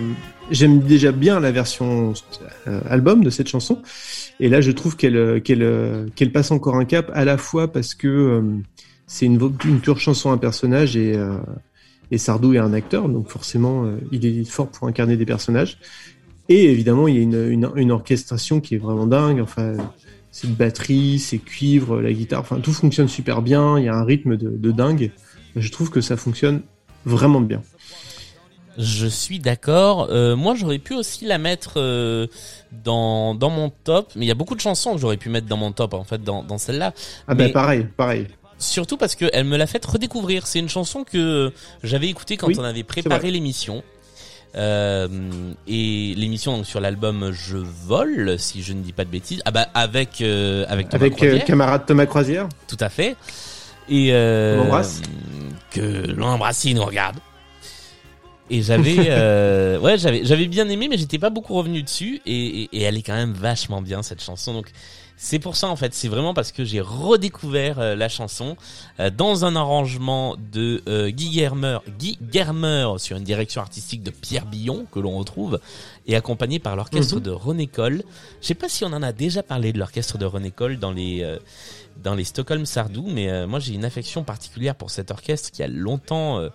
j'aime 0.51 0.79
déjà 0.79 1.11
bien 1.11 1.39
la 1.39 1.51
version 1.51 2.13
euh, 2.67 2.81
album 2.89 3.23
de 3.23 3.29
cette 3.29 3.47
chanson. 3.47 3.81
Et 4.39 4.49
là, 4.49 4.59
je 4.61 4.71
trouve 4.71 4.97
qu'elle, 4.97 5.15
euh, 5.15 5.39
qu'elle, 5.39 6.09
qu'elle 6.15 6.31
passe 6.31 6.51
encore 6.51 6.75
un 6.75 6.85
cap 6.85 7.09
à 7.13 7.23
la 7.25 7.37
fois 7.37 7.71
parce 7.71 7.95
que 7.95 8.07
euh, 8.07 8.41
c'est 9.07 9.25
une, 9.25 9.39
une 9.65 9.79
pure 9.79 9.99
chanson, 9.99 10.31
un 10.31 10.37
personnage 10.37 10.97
et, 10.97 11.15
euh, 11.15 11.37
et 12.11 12.17
Sardou 12.17 12.53
est 12.53 12.57
un 12.59 12.73
acteur, 12.73 13.07
donc 13.09 13.29
forcément, 13.29 13.85
euh, 13.85 13.97
il 14.11 14.25
est 14.25 14.43
fort 14.43 14.67
pour 14.67 14.87
incarner 14.87 15.15
des 15.17 15.25
personnages. 15.25 15.77
Et 16.49 16.65
évidemment, 16.65 17.07
il 17.07 17.15
y 17.15 17.19
a 17.19 17.21
une, 17.21 17.51
une, 17.51 17.71
une 17.75 17.91
orchestration 17.91 18.61
qui 18.61 18.75
est 18.75 18.77
vraiment 18.79 19.07
dingue. 19.07 19.39
Enfin, 19.41 19.75
cette 20.31 20.51
batterie, 20.55 21.17
ces 21.19 21.39
cuivres, 21.39 22.01
la 22.01 22.13
guitare, 22.13 22.41
enfin, 22.41 22.59
tout 22.59 22.73
fonctionne 22.73 23.07
super 23.07 23.41
bien. 23.41 23.79
Il 23.79 23.85
y 23.85 23.89
a 23.89 23.95
un 23.95 24.03
rythme 24.03 24.37
de, 24.37 24.49
de 24.49 24.71
dingue. 24.71 25.11
Je 25.55 25.69
trouve 25.71 25.89
que 25.89 26.01
ça 26.01 26.17
fonctionne 26.17 26.61
vraiment 27.05 27.41
bien. 27.41 27.61
Je 28.77 29.07
suis 29.07 29.39
d'accord. 29.39 30.09
Euh, 30.11 30.35
moi, 30.35 30.53
j'aurais 30.55 30.79
pu 30.79 30.93
aussi 30.93 31.23
la 31.25 31.37
mettre 31.37 31.75
euh, 31.77 32.27
dans 32.83 33.33
dans 33.33 33.49
mon 33.49 33.69
top, 33.69 34.11
mais 34.17 34.25
il 34.25 34.27
y 34.27 34.31
a 34.31 34.35
beaucoup 34.35 34.55
de 34.55 34.59
chansons 34.59 34.93
que 34.95 34.99
j'aurais 34.99 35.15
pu 35.15 35.29
mettre 35.29 35.47
dans 35.47 35.55
mon 35.55 35.71
top 35.71 35.93
en 35.93 36.03
fait 36.03 36.21
dans 36.21 36.43
dans 36.43 36.57
celle-là. 36.57 36.93
Ah 37.27 37.35
ben 37.35 37.45
Mais- 37.47 37.53
pareil, 37.53 37.87
pareil. 37.95 38.27
Surtout 38.57 38.95
parce 38.97 39.15
que 39.15 39.25
elle 39.33 39.45
me 39.45 39.55
l'a 39.57 39.67
fait 39.67 39.85
redécouvrir. 39.85 40.45
C'est 40.47 40.59
une 40.59 40.69
chanson 40.69 41.03
que 41.05 41.51
j'avais 41.83 42.07
écoutée 42.09 42.35
quand 42.37 42.47
Oui, 42.47 42.55
on 42.57 42.63
avait 42.63 42.83
préparé 42.83 43.31
l'émission. 43.31 43.81
Euh, 44.57 45.07
et 45.67 46.13
l'émission 46.15 46.63
sur 46.63 46.79
l'album 46.79 47.31
Je 47.33 47.57
vole, 47.57 48.39
si 48.39 48.63
je 48.63 48.73
ne 48.73 48.81
dis 48.81 48.93
pas 48.93 49.03
de 49.03 49.09
bêtises. 49.09 49.41
Ah 49.45 49.51
bah 49.51 49.67
avec 49.73 50.21
euh, 50.21 50.65
avec 50.69 50.89
Thomas 50.89 51.05
Avec 51.05 51.23
euh, 51.23 51.39
camarade 51.39 51.85
Thomas 51.85 52.05
Croisière. 52.05 52.47
tout 52.67 52.77
à 52.79 52.89
fait. 52.89 53.15
Et 53.89 54.09
euh, 54.13 54.61
On 54.63 54.81
que 55.71 56.11
l'on 56.11 56.27
embrasse 56.27 56.59
s'il 56.59 56.75
nous 56.75 56.85
regarde. 56.85 57.17
Et 58.49 58.61
j'avais 58.61 58.95
ouais 59.79 59.97
j'avais 59.97 60.23
j'avais 60.23 60.47
bien 60.47 60.69
aimé 60.69 60.87
mais 60.89 60.97
j'étais 60.97 61.19
pas 61.19 61.29
beaucoup 61.31 61.55
revenu 61.55 61.83
dessus 61.83 62.21
et, 62.25 62.61
et, 62.63 62.69
et 62.71 62.81
elle 62.83 62.95
est 62.97 63.01
quand 63.01 63.15
même 63.15 63.33
vachement 63.33 63.81
bien 63.81 64.03
cette 64.03 64.21
chanson 64.23 64.53
donc 64.53 64.67
c'est 65.17 65.39
pour 65.39 65.55
ça 65.55 65.69
en 65.69 65.75
fait 65.75 65.93
c'est 65.93 66.07
vraiment 66.09 66.33
parce 66.33 66.51
que 66.51 66.65
j'ai 66.65 66.81
redécouvert 66.81 67.79
euh, 67.79 67.95
la 67.95 68.09
chanson 68.09 68.57
euh, 68.99 69.09
dans 69.09 69.45
un 69.45 69.55
arrangement 69.55 70.35
de 70.51 70.83
euh, 70.89 71.09
Guy 71.09 71.31
Germer 71.33 71.79
Guy 71.97 72.17
Germer 72.31 72.95
sur 72.97 73.15
une 73.17 73.23
direction 73.23 73.61
artistique 73.61 74.03
de 74.03 74.11
Pierre 74.11 74.45
Billon 74.45 74.85
que 74.91 74.99
l'on 74.99 75.17
retrouve 75.17 75.59
et 76.05 76.15
accompagné 76.15 76.59
par 76.59 76.75
l'orchestre 76.75 77.15
Mhm. 77.15 77.21
de 77.21 77.31
René 77.31 77.67
Coll 77.67 78.03
je 78.41 78.47
sais 78.47 78.55
pas 78.55 78.67
si 78.69 78.83
on 78.83 78.91
en 78.93 79.01
a 79.03 79.13
déjà 79.13 79.41
parlé 79.41 79.71
de 79.71 79.79
l'orchestre 79.79 80.17
de 80.17 80.25
René 80.25 80.51
Coll 80.51 80.77
dans 80.79 80.91
les 80.91 81.23
euh, 81.23 81.39
dans 82.03 82.13
les 82.13 82.25
Stockholm 82.25 82.65
Sardou 82.65 83.07
mais 83.07 83.29
euh, 83.29 83.47
moi 83.47 83.59
j'ai 83.59 83.73
une 83.73 83.85
affection 83.85 84.23
particulière 84.25 84.75
pour 84.75 84.89
cet 84.89 85.11
orchestre 85.11 85.49
qui 85.51 85.63
a 85.63 85.67
longtemps 85.67 86.39
euh, 86.39 86.49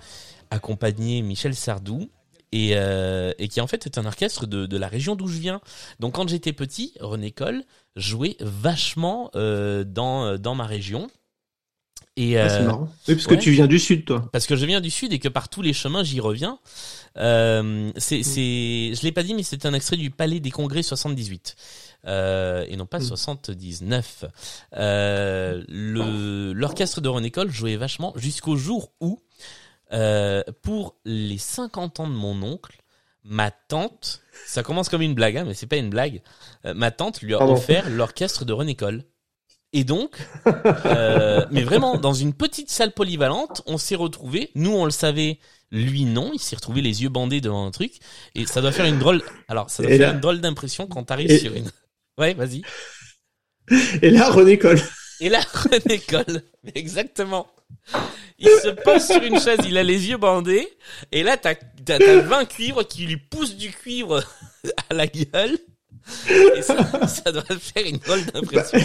accompagné 0.51 1.23
Michel 1.23 1.55
Sardou 1.55 2.11
et, 2.53 2.71
euh, 2.75 3.33
et 3.39 3.49
qui 3.49 3.61
en 3.61 3.67
fait 3.67 3.87
est 3.87 3.99
un 3.99 4.07
orchestre 4.07 4.47
de, 4.47 4.67
de 4.67 4.77
la 4.77 4.89
région 4.89 5.15
d'où 5.17 5.29
je 5.29 5.39
viens. 5.39 5.61
Donc 6.01 6.15
quand 6.15 6.29
j'étais 6.29 6.53
petit, 6.53 6.95
René 7.01 7.31
Coll 7.31 7.63
jouait 7.97 8.37
vachement 8.41 9.31
euh, 9.37 9.85
dans, 9.85 10.37
dans 10.39 10.55
ma 10.55 10.65
région. 10.67 11.09
Et, 12.17 12.37
Ah, 12.37 12.49
c'est 12.49 12.57
euh, 12.63 12.67
marrant. 12.67 12.89
Oui, 13.09 13.15
parce 13.15 13.27
ouais. 13.27 13.37
que 13.37 13.43
tu 13.43 13.51
viens 13.53 13.67
du 13.69 13.79
sud, 13.79 14.05
toi. 14.05 14.29
parce 14.33 14.47
que 14.47 14.57
je 14.57 14.67
viens 14.67 14.81
du 14.81 14.91
sud 14.91 15.13
et 15.13 15.19
que 15.21 15.29
par 15.29 15.49
tous 15.49 15.63
les 15.63 15.73
chemins 15.73 16.03
j'y 16.03 16.21
reviens. 16.21 16.59
Euh, 17.17 17.93
c'est, 17.97 18.23
c'est, 18.23 18.93
je 18.95 19.03
l'ai 19.03 19.13
pas 19.13 19.23
dit, 19.23 19.33
mais 19.35 19.43
c'est 19.43 19.65
un 19.65 19.73
extrait 19.75 19.97
du 19.97 20.11
Palais 20.11 20.41
des 20.41 20.51
Congrès 20.51 20.83
78. 20.83 21.57
Euh, 22.07 22.65
et 22.69 22.77
non 22.77 22.87
pas 22.87 22.99
Mm. 22.99 23.03
79. 23.03 24.25
Euh, 24.77 25.63
le, 25.69 26.53
l'orchestre 26.53 27.01
de 27.01 27.09
René 27.09 27.31
Coll 27.31 27.51
jouait 27.51 27.77
vachement 27.77 28.13
jusqu'au 28.17 28.57
jour 28.57 28.93
où, 29.01 29.21
euh, 29.93 30.43
pour 30.63 30.97
les 31.05 31.39
50 31.39 32.01
ans 32.01 32.07
de 32.09 32.13
mon 32.13 32.43
oncle, 32.43 32.77
ma 33.25 33.51
tante, 33.51 34.23
ça 34.47 34.63
commence 34.63 34.89
comme 34.89 35.03
une 35.03 35.15
blague, 35.15 35.37
hein, 35.37 35.45
mais 35.47 35.55
c'est 35.55 35.67
pas 35.67 35.77
une 35.77 35.91
blague, 35.91 36.23
euh, 36.65 36.75
ma 36.75 36.91
tante 36.91 37.21
lui 37.23 37.35
a 37.35 37.39
Pardon. 37.39 37.55
offert 37.55 37.89
l'orchestre 37.91 38.45
de 38.45 38.53
René 38.53 38.75
Coll. 38.75 39.05
Et 39.73 39.85
donc, 39.85 40.17
euh, 40.87 41.47
mais 41.53 41.63
vraiment, 41.63 41.97
dans 41.97 42.13
une 42.13 42.35
petite 42.35 42.71
salle 42.71 42.91
polyvalente, 42.93 43.63
on 43.67 43.79
s'est 43.79 43.95
retrouvés. 43.95 44.51
Nous, 44.57 44.73
on 44.73 44.85
le 44.85 44.91
savait. 44.91 45.39
Lui, 45.71 46.07
non. 46.07 46.33
Il 46.35 46.41
s'est 46.41 46.57
retrouvé 46.57 46.81
les 46.83 47.05
yeux 47.05 47.09
bandés 47.09 47.41
devant 47.41 47.65
un 47.65 47.71
truc. 47.71 47.93
Et 48.35 48.47
ça 48.47 48.61
doit 48.63 48.73
faire 48.73 48.87
une 48.87 48.99
drôle, 48.99 49.23
alors, 49.47 49.71
ça 49.71 49.85
doit 49.85 49.93
Et 49.93 49.99
faire 49.99 50.09
là- 50.09 50.15
une 50.15 50.21
drôle 50.21 50.41
d'impression 50.41 50.89
quand 50.89 51.05
t'arrives 51.05 51.31
Et- 51.31 51.39
sur 51.39 51.55
une, 51.55 51.71
ouais, 52.19 52.35
vas-y. 52.35 52.63
Et 54.03 54.11
là, 54.11 54.29
René 54.31 54.59
Coll. 54.59 54.81
Et 55.21 55.29
là, 55.29 55.39
René 55.55 56.01
Coll. 56.01 56.43
Exactement. 56.75 57.47
Il 58.41 58.49
se 58.63 58.69
pose 58.69 59.05
sur 59.07 59.23
une 59.23 59.39
chaise, 59.39 59.59
il 59.67 59.77
a 59.79 59.83
les 59.83 60.09
yeux 60.09 60.17
bandés. 60.17 60.67
Et 61.13 61.23
là, 61.23 61.37
t'as, 61.37 61.55
t'as, 61.55 61.99
t'as 61.99 62.21
20 62.21 62.45
cuivres 62.47 62.87
qui 62.87 63.05
lui 63.07 63.17
poussent 63.19 63.57
du 63.57 63.71
cuivre 63.71 64.25
à 64.91 64.95
la 64.95 65.07
gueule. 65.07 65.59
Et 66.57 66.63
ça, 66.63 67.07
ça 67.07 67.31
doit 67.31 67.43
faire 67.59 67.87
une 67.87 67.99
drôle 67.99 68.25
d'impression. 68.27 68.79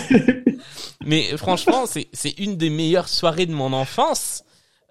Mais 1.05 1.35
franchement, 1.37 1.85
c'est 1.85 2.07
c'est 2.13 2.37
une 2.39 2.57
des 2.57 2.69
meilleures 2.69 3.07
soirées 3.09 3.45
de 3.45 3.53
mon 3.53 3.71
enfance. 3.73 4.43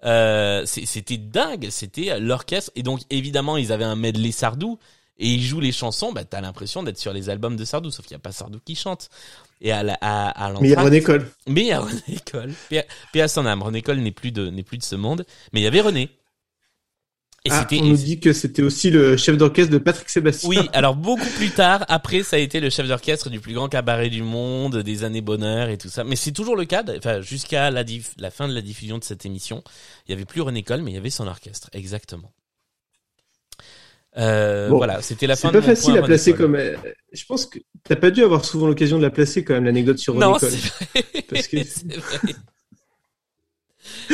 Euh, 0.03 0.65
c'est- 0.65 0.85
c'était 0.85 1.17
dingue, 1.17 1.67
c'était 1.69 2.19
l'orchestre 2.19 2.71
et 2.75 2.83
donc 2.83 3.01
évidemment 3.09 3.57
ils 3.57 3.71
avaient 3.71 3.85
un 3.85 3.95
medley 3.95 4.31
Sardou 4.31 4.77
et 5.17 5.27
ils 5.29 5.41
jouent 5.43 5.61
les 5.61 5.71
chansons. 5.71 6.11
Bah 6.11 6.25
t'as 6.25 6.41
l'impression 6.41 6.83
d'être 6.83 6.97
sur 6.99 7.13
les 7.13 7.29
albums 7.29 7.55
de 7.55 7.65
Sardou, 7.65 7.89
sauf 7.91 8.05
qu'il 8.05 8.13
y 8.13 8.17
a 8.17 8.19
pas 8.19 8.31
Sardou 8.31 8.59
qui 8.63 8.75
chante. 8.75 9.09
Et 9.61 9.71
à 9.71 9.83
la, 9.83 9.97
à, 10.01 10.45
à 10.47 10.51
Mais 10.61 10.67
il 10.69 10.71
y 10.71 10.75
a 10.75 10.81
René 10.81 11.01
Coll. 11.01 11.25
mais 11.47 11.61
il 11.61 11.67
y 11.67 11.71
a 11.71 11.79
René 11.79 12.01
Coll. 12.31 12.53
Paix 13.13 13.21
à- 13.21 13.27
son 13.27 13.45
âme. 13.45 13.61
René 13.63 13.81
Coll 13.81 13.97
n'est 13.99 14.11
plus 14.11 14.31
de 14.31 14.49
n'est 14.49 14.63
plus 14.63 14.77
de 14.77 14.83
ce 14.83 14.95
monde, 14.95 15.25
mais 15.53 15.61
il 15.61 15.63
y 15.63 15.67
avait 15.67 15.81
René. 15.81 16.09
Et 17.47 17.49
Ah, 17.51 17.59
c'était 17.61 17.79
on 17.79 17.85
nous 17.89 17.95
dit 17.95 18.19
que 18.19 18.33
c'était 18.33 18.63
aussi 18.63 18.89
le 18.89 19.17
chef 19.17 19.37
d'orchestre 19.37 19.71
de 19.71 19.77
Patrick 19.77 20.09
Sébastien. 20.09 20.49
oui, 20.49 20.57
alors 20.73 20.95
beaucoup 20.95 21.29
plus 21.37 21.51
tard, 21.51 21.85
après 21.89 22.23
ça 22.23 22.37
a 22.37 22.39
été 22.39 22.59
le 22.59 22.71
chef 22.71 22.87
d'orchestre 22.87 23.29
du 23.29 23.39
plus 23.39 23.53
grand 23.53 23.69
cabaret 23.69 24.09
du 24.09 24.23
monde, 24.23 24.77
des 24.77 25.03
années 25.03 25.21
bonheur 25.21 25.69
et 25.69 25.77
tout 25.77 25.89
ça. 25.89 26.03
Mais 26.03 26.15
c'est 26.15 26.31
toujours 26.31 26.55
le 26.55 26.65
cas, 26.65 26.83
enfin 26.97 27.21
jusqu'à 27.21 27.69
la, 27.69 27.83
la 28.17 28.31
fin 28.31 28.47
de 28.47 28.53
la 28.53 28.61
diffusion 28.61 28.97
de 28.97 29.03
cette 29.03 29.27
émission, 29.27 29.63
il 30.07 30.11
y 30.11 30.13
avait 30.15 30.25
plus 30.25 30.41
René 30.41 30.63
Coll, 30.63 30.81
mais 30.81 30.89
il 30.91 30.95
y 30.95 30.97
avait 30.97 31.11
son 31.11 31.27
orchestre, 31.27 31.69
exactement. 31.73 32.31
Euh, 34.17 34.69
Bon, 34.69 34.77
voilà, 34.77 35.01
c'était 35.01 35.27
la 35.27 35.35
fin 35.35 35.49
C'est 35.49 35.55
de 35.55 35.59
pas 35.59 35.67
mon 35.67 35.75
facile 35.75 35.93
point 35.93 36.01
à 36.03 36.05
placer 36.05 36.31
René 36.31 36.41
comme. 36.43 36.55
euh, 36.55 36.75
Je 37.11 37.25
pense 37.25 37.45
que 37.47 37.59
t'as 37.83 37.95
pas 37.97 38.11
dû 38.11 38.23
avoir 38.23 38.45
souvent 38.45 38.67
l'occasion 38.67 38.97
de 38.97 39.01
la 39.03 39.09
placer 39.09 39.43
quand 39.43 39.53
même 39.53 39.65
l'anecdote 39.65 39.97
sur 39.97 40.13
René 40.13 40.25
Non, 40.25 40.37
c'est 40.39 40.47
vrai. 40.55 41.03
Parce 41.29 41.47
que- 41.47 41.63
C'est 41.63 41.97
vrai. 41.97 42.33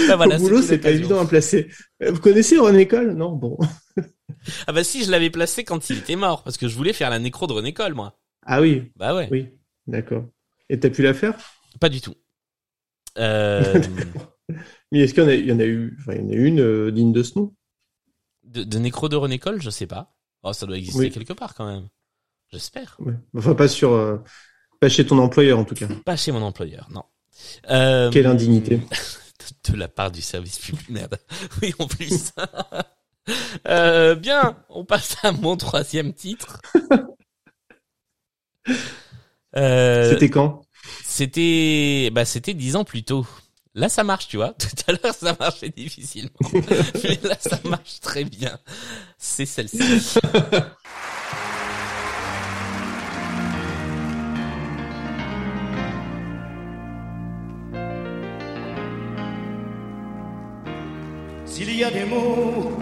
Bah 0.08 0.16
voilà, 0.16 0.36
Au 0.36 0.40
boulot, 0.40 0.62
c'est 0.62 0.78
pas 0.80 0.92
évident 0.92 1.20
à 1.20 1.26
placer. 1.26 1.70
Euh, 2.02 2.12
Vous 2.12 2.20
connaissez 2.20 2.58
René 2.58 2.88
Coll 2.88 3.14
Non, 3.14 3.32
bon. 3.34 3.58
Ah 4.66 4.72
bah 4.74 4.84
si, 4.84 5.04
je 5.04 5.12
l'avais 5.12 5.30
placé 5.30 5.64
quand 5.64 5.90
il 5.92 6.00
était 6.00 6.16
mort, 6.16 6.44
parce 6.44 6.58
que 6.58 6.68
je 6.68 6.76
voulais 6.76 6.94
faire 6.94 7.10
la 7.12 7.20
nécro 7.20 7.46
de 7.48 7.54
René 7.54 7.74
Coll, 7.74 7.94
moi. 7.94 8.18
Ah 8.44 8.60
oui, 8.62 8.92
Bah 8.96 9.14
ouais. 9.16 9.28
oui, 9.32 9.50
d'accord. 9.86 10.26
Et 10.70 10.80
t'as 10.80 10.90
pu 10.90 11.04
la 11.04 11.14
faire? 11.14 11.36
Pas 11.80 11.90
du 11.90 12.02
tout. 12.02 12.16
Euh, 13.20 13.80
Mais 14.92 15.02
est-ce 15.02 15.14
qu'il 15.14 15.22
y 15.24 15.26
en 15.26 15.30
a, 15.30 15.34
il 15.36 15.46
y 15.46 15.52
en 15.52 15.60
a 15.60 15.66
eu, 15.66 15.96
enfin, 16.00 16.14
il 16.18 16.22
y 16.24 16.26
en 16.26 16.32
a 16.32 16.36
une 16.36 16.60
euh, 16.60 16.92
digne 16.92 17.14
de 17.14 17.22
ce 17.24 17.38
nom? 17.38 17.54
De, 18.52 18.64
de 18.64 18.80
nécro 18.80 19.10
de 19.10 19.16
René 19.16 19.40
Coll, 19.40 19.62
je 19.62 19.70
sais 19.70 19.88
pas. 19.88 20.14
Oh, 20.44 20.54
ça 20.54 20.66
doit 20.66 20.78
exister 20.78 21.00
Oui. 21.00 21.12
quelque 21.12 21.34
part 21.34 21.54
quand 21.56 21.66
même. 21.66 21.88
J'espère. 22.52 22.96
Ouais. 23.00 23.14
Enfin, 23.38 23.56
pas 23.56 23.68
sur, 23.68 23.94
euh, 23.94 24.18
pas 24.80 24.90
chez 24.90 25.06
ton 25.06 25.18
employeur 25.20 25.60
en 25.60 25.64
tout 25.66 25.76
cas. 25.76 25.88
Pas 26.06 26.18
chez 26.18 26.32
mon 26.32 26.42
employeur, 26.42 26.88
non. 26.92 27.04
Euh, 27.70 28.10
Quelle 28.12 28.28
indignité. 28.28 28.82
de 29.70 29.76
la 29.76 29.88
part 29.88 30.12
du 30.12 30.22
service 30.22 30.60
public. 30.60 30.90
Merde. 30.90 31.18
Oui, 31.62 31.74
en 31.80 31.88
plus. 31.88 32.32
Euh, 33.68 34.16
bien, 34.16 34.58
on 34.68 34.84
passe 34.84 35.16
à 35.24 35.32
mon 35.32 35.56
troisième 35.56 36.12
titre. 36.12 36.60
Euh, 39.56 40.10
C'était 40.10 40.30
quand? 40.32 40.64
C'était, 41.04 42.10
bah, 42.12 42.26
c'était 42.26 42.56
dix 42.56 42.76
ans 42.76 42.84
plus 42.84 43.04
tôt. 43.04 43.28
Là, 43.74 43.88
ça 43.88 44.04
marche, 44.04 44.28
tu 44.28 44.38
vois. 44.38 44.54
Tout 44.58 44.68
à 44.88 44.92
l'heure, 44.92 45.16
ça 45.16 45.36
marchait 45.40 45.70
difficilement. 45.70 46.30
Mais 47.04 47.20
là, 47.24 47.38
ça 47.40 47.60
marche 47.64 48.00
très 48.02 48.26
bien. 48.26 48.58
C'est 49.18 49.46
celle-ci. 49.46 49.80
S'il 61.46 61.76
y 61.76 61.84
a 61.84 61.92
des 61.92 62.06
mots 62.06 62.78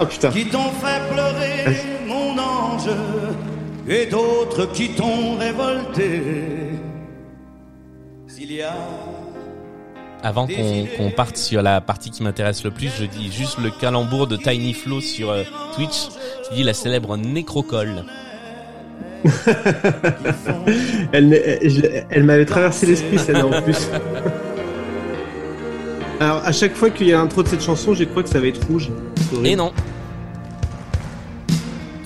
Oh 0.00 0.06
qui 0.06 0.18
t'ont 0.18 0.72
fait 0.72 1.12
pleurer, 1.12 1.76
mon 2.04 2.36
ange, 2.36 2.90
et 3.86 4.06
d'autres 4.06 4.66
qui 4.72 4.92
t'ont 4.96 5.36
révolté. 5.36 6.20
S'il 8.26 8.52
y 8.52 8.62
a 8.62 8.74
Avant 10.24 10.46
qu'on 10.46 11.10
parte 11.10 11.36
sur 11.36 11.60
la 11.60 11.82
partie 11.82 12.10
qui 12.10 12.22
m'intéresse 12.22 12.64
le 12.64 12.70
plus, 12.70 12.90
je 12.98 13.04
dis 13.04 13.30
juste 13.30 13.58
le 13.58 13.70
calembour 13.70 14.26
de 14.26 14.38
Tiny 14.38 14.72
Flo 14.72 15.02
sur 15.02 15.30
euh, 15.30 15.42
Twitch, 15.76 16.08
qui 16.48 16.54
dit 16.54 16.62
la 16.62 16.72
célèbre 16.72 17.18
nécrocole. 17.18 18.04
Elle, 21.12 22.24
m'avait 22.24 22.46
traversé 22.46 22.86
l'esprit 22.86 23.18
celle-là 23.18 23.44
en 23.44 23.60
plus. 23.60 23.86
Alors 26.20 26.42
à 26.42 26.52
chaque 26.52 26.74
fois 26.74 26.88
qu'il 26.88 27.08
y 27.08 27.12
a 27.12 27.18
l'intro 27.18 27.42
de 27.42 27.48
cette 27.48 27.62
chanson, 27.62 27.92
j'ai 27.92 28.06
cru 28.06 28.22
que 28.22 28.30
ça 28.30 28.40
va 28.40 28.46
être 28.46 28.66
rouge. 28.66 28.88
Et 29.44 29.56
non, 29.56 29.74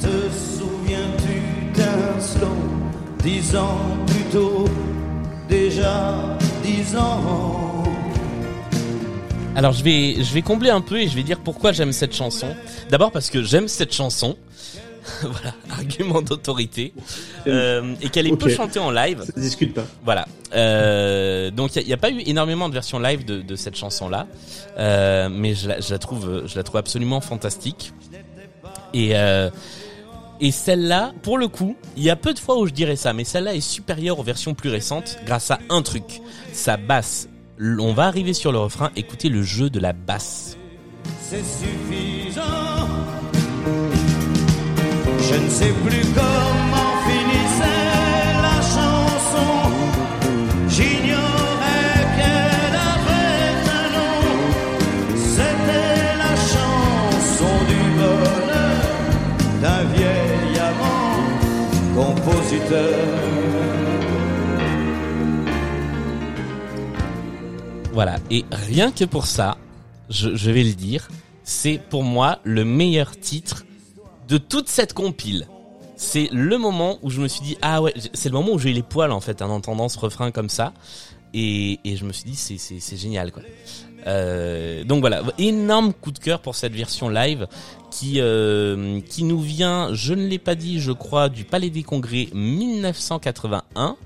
Te 0.00 0.08
souviens-tu 0.08 1.80
d'un 1.80 2.18
slow 2.18 2.48
dix 3.22 3.54
ans 3.54 3.78
plus 4.08 4.24
tôt, 4.32 4.64
déjà 5.48 6.36
dix 6.64 6.96
ans 6.96 7.77
Alors 9.58 9.72
je 9.72 9.82
vais 9.82 10.22
je 10.22 10.32
vais 10.34 10.42
combler 10.42 10.70
un 10.70 10.80
peu 10.80 11.00
et 11.00 11.08
je 11.08 11.16
vais 11.16 11.24
dire 11.24 11.40
pourquoi 11.40 11.72
j'aime 11.72 11.90
cette 11.90 12.14
chanson. 12.14 12.46
D'abord 12.90 13.10
parce 13.10 13.28
que 13.28 13.42
j'aime 13.42 13.66
cette 13.66 13.92
chanson. 13.92 14.36
voilà, 15.22 15.52
argument 15.70 16.22
d'autorité. 16.22 16.92
Euh, 17.48 17.94
et 18.00 18.08
qu'elle 18.08 18.28
est 18.28 18.36
peu 18.36 18.50
chantée 18.50 18.78
en 18.78 18.92
live. 18.92 19.24
Ça 19.24 19.40
discute 19.40 19.74
pas. 19.74 19.84
Voilà. 20.04 20.28
Euh, 20.54 21.50
donc 21.50 21.74
il 21.74 21.84
n'y 21.86 21.92
a, 21.92 21.96
pas 21.96 22.10
eu 22.10 22.20
énormément 22.26 22.68
de 22.68 22.74
versions 22.74 23.00
live 23.00 23.24
de, 23.24 23.42
de 23.42 23.56
cette 23.56 23.74
chanson-là, 23.74 24.28
Euh, 24.78 25.28
mais 25.28 25.54
je 25.54 25.68
la, 25.68 25.80
je 25.80 25.90
la 25.90 25.98
trouve, 25.98 26.44
je 26.46 26.54
la 26.54 26.62
trouve 26.62 26.76
absolument 26.76 27.20
fantastique. 27.20 27.92
Et 28.94 29.16
euh, 29.16 29.50
et 30.40 30.52
celle-là, 30.52 31.14
pour 31.22 31.36
le 31.36 31.48
coup, 31.48 31.74
il 31.96 32.04
y 32.04 32.10
a 32.10 32.16
peu 32.16 32.32
de 32.32 32.38
fois 32.38 32.60
où 32.60 32.66
je 32.68 32.72
dirais 32.72 32.94
ça, 32.94 33.12
mais 33.12 33.24
celle-là 33.24 33.56
est 33.56 33.60
supérieure 33.60 34.20
aux 34.20 34.22
versions 34.22 34.54
plus 34.54 34.70
récentes 34.70 35.18
grâce 35.26 35.50
à 35.50 35.58
un 35.68 35.82
truc, 35.82 36.20
sa 36.52 36.76
basse. 36.76 37.28
On 37.60 37.92
va 37.92 38.04
arriver 38.06 38.34
sur 38.34 38.52
le 38.52 38.58
refrain, 38.58 38.90
écoutez 38.94 39.28
le 39.28 39.42
jeu 39.42 39.68
de 39.68 39.80
la 39.80 39.92
basse. 39.92 40.56
c'est 41.20 41.42
suffisant. 41.42 42.42
Je 45.20 45.34
ne 45.34 45.48
sais 45.48 45.72
plus 45.84 46.02
comment 46.14 46.92
finissait 47.08 47.88
la 48.46 48.60
chanson. 48.62 49.70
J'ignorais 50.68 52.00
qu'elle 52.16 52.76
avait 52.94 53.50
un 53.78 53.88
nom. 53.96 54.22
C'était 55.16 56.16
la 56.16 56.34
chanson 56.52 57.54
du 57.72 57.82
bonheur 57.98 58.82
d'un 59.62 59.84
vieil 59.94 60.58
amant 60.60 62.14
compositeur. 62.14 63.27
Voilà. 67.98 68.18
Et 68.30 68.44
rien 68.52 68.92
que 68.92 69.04
pour 69.04 69.26
ça, 69.26 69.56
je, 70.08 70.50
vais 70.52 70.62
le 70.62 70.74
dire, 70.74 71.08
c'est 71.42 71.80
pour 71.90 72.04
moi 72.04 72.38
le 72.44 72.64
meilleur 72.64 73.18
titre 73.18 73.64
de 74.28 74.38
toute 74.38 74.68
cette 74.68 74.92
compile. 74.92 75.48
C'est 75.96 76.28
le 76.30 76.58
moment 76.58 77.00
où 77.02 77.10
je 77.10 77.20
me 77.20 77.26
suis 77.26 77.40
dit 77.40 77.58
ah 77.60 77.82
ouais, 77.82 77.92
c'est 78.14 78.28
le 78.28 78.34
moment 78.36 78.52
où 78.52 78.58
j'ai 78.60 78.72
les 78.72 78.84
poils 78.84 79.10
en 79.10 79.18
fait 79.18 79.42
en 79.42 79.50
entendant 79.50 79.88
ce 79.88 79.98
refrain 79.98 80.30
comme 80.30 80.48
ça 80.48 80.74
et, 81.34 81.80
et 81.84 81.96
je 81.96 82.04
me 82.04 82.12
suis 82.12 82.22
dit 82.30 82.36
c'est 82.36 82.96
génial 82.96 83.32
quoi. 83.32 83.42
Euh, 84.06 84.84
donc 84.84 85.00
voilà, 85.00 85.22
énorme 85.36 85.92
coup 85.92 86.12
de 86.12 86.20
cœur 86.20 86.38
pour 86.38 86.54
cette 86.54 86.74
version 86.74 87.08
live 87.08 87.48
qui 87.90 88.20
euh, 88.20 89.00
qui 89.00 89.24
nous 89.24 89.40
vient, 89.40 89.92
je 89.92 90.14
ne 90.14 90.24
l'ai 90.24 90.38
pas 90.38 90.54
dit, 90.54 90.78
je 90.78 90.92
crois, 90.92 91.28
du 91.28 91.42
Palais 91.42 91.70
des 91.70 91.82
Congrès 91.82 92.28
1981 92.32 93.96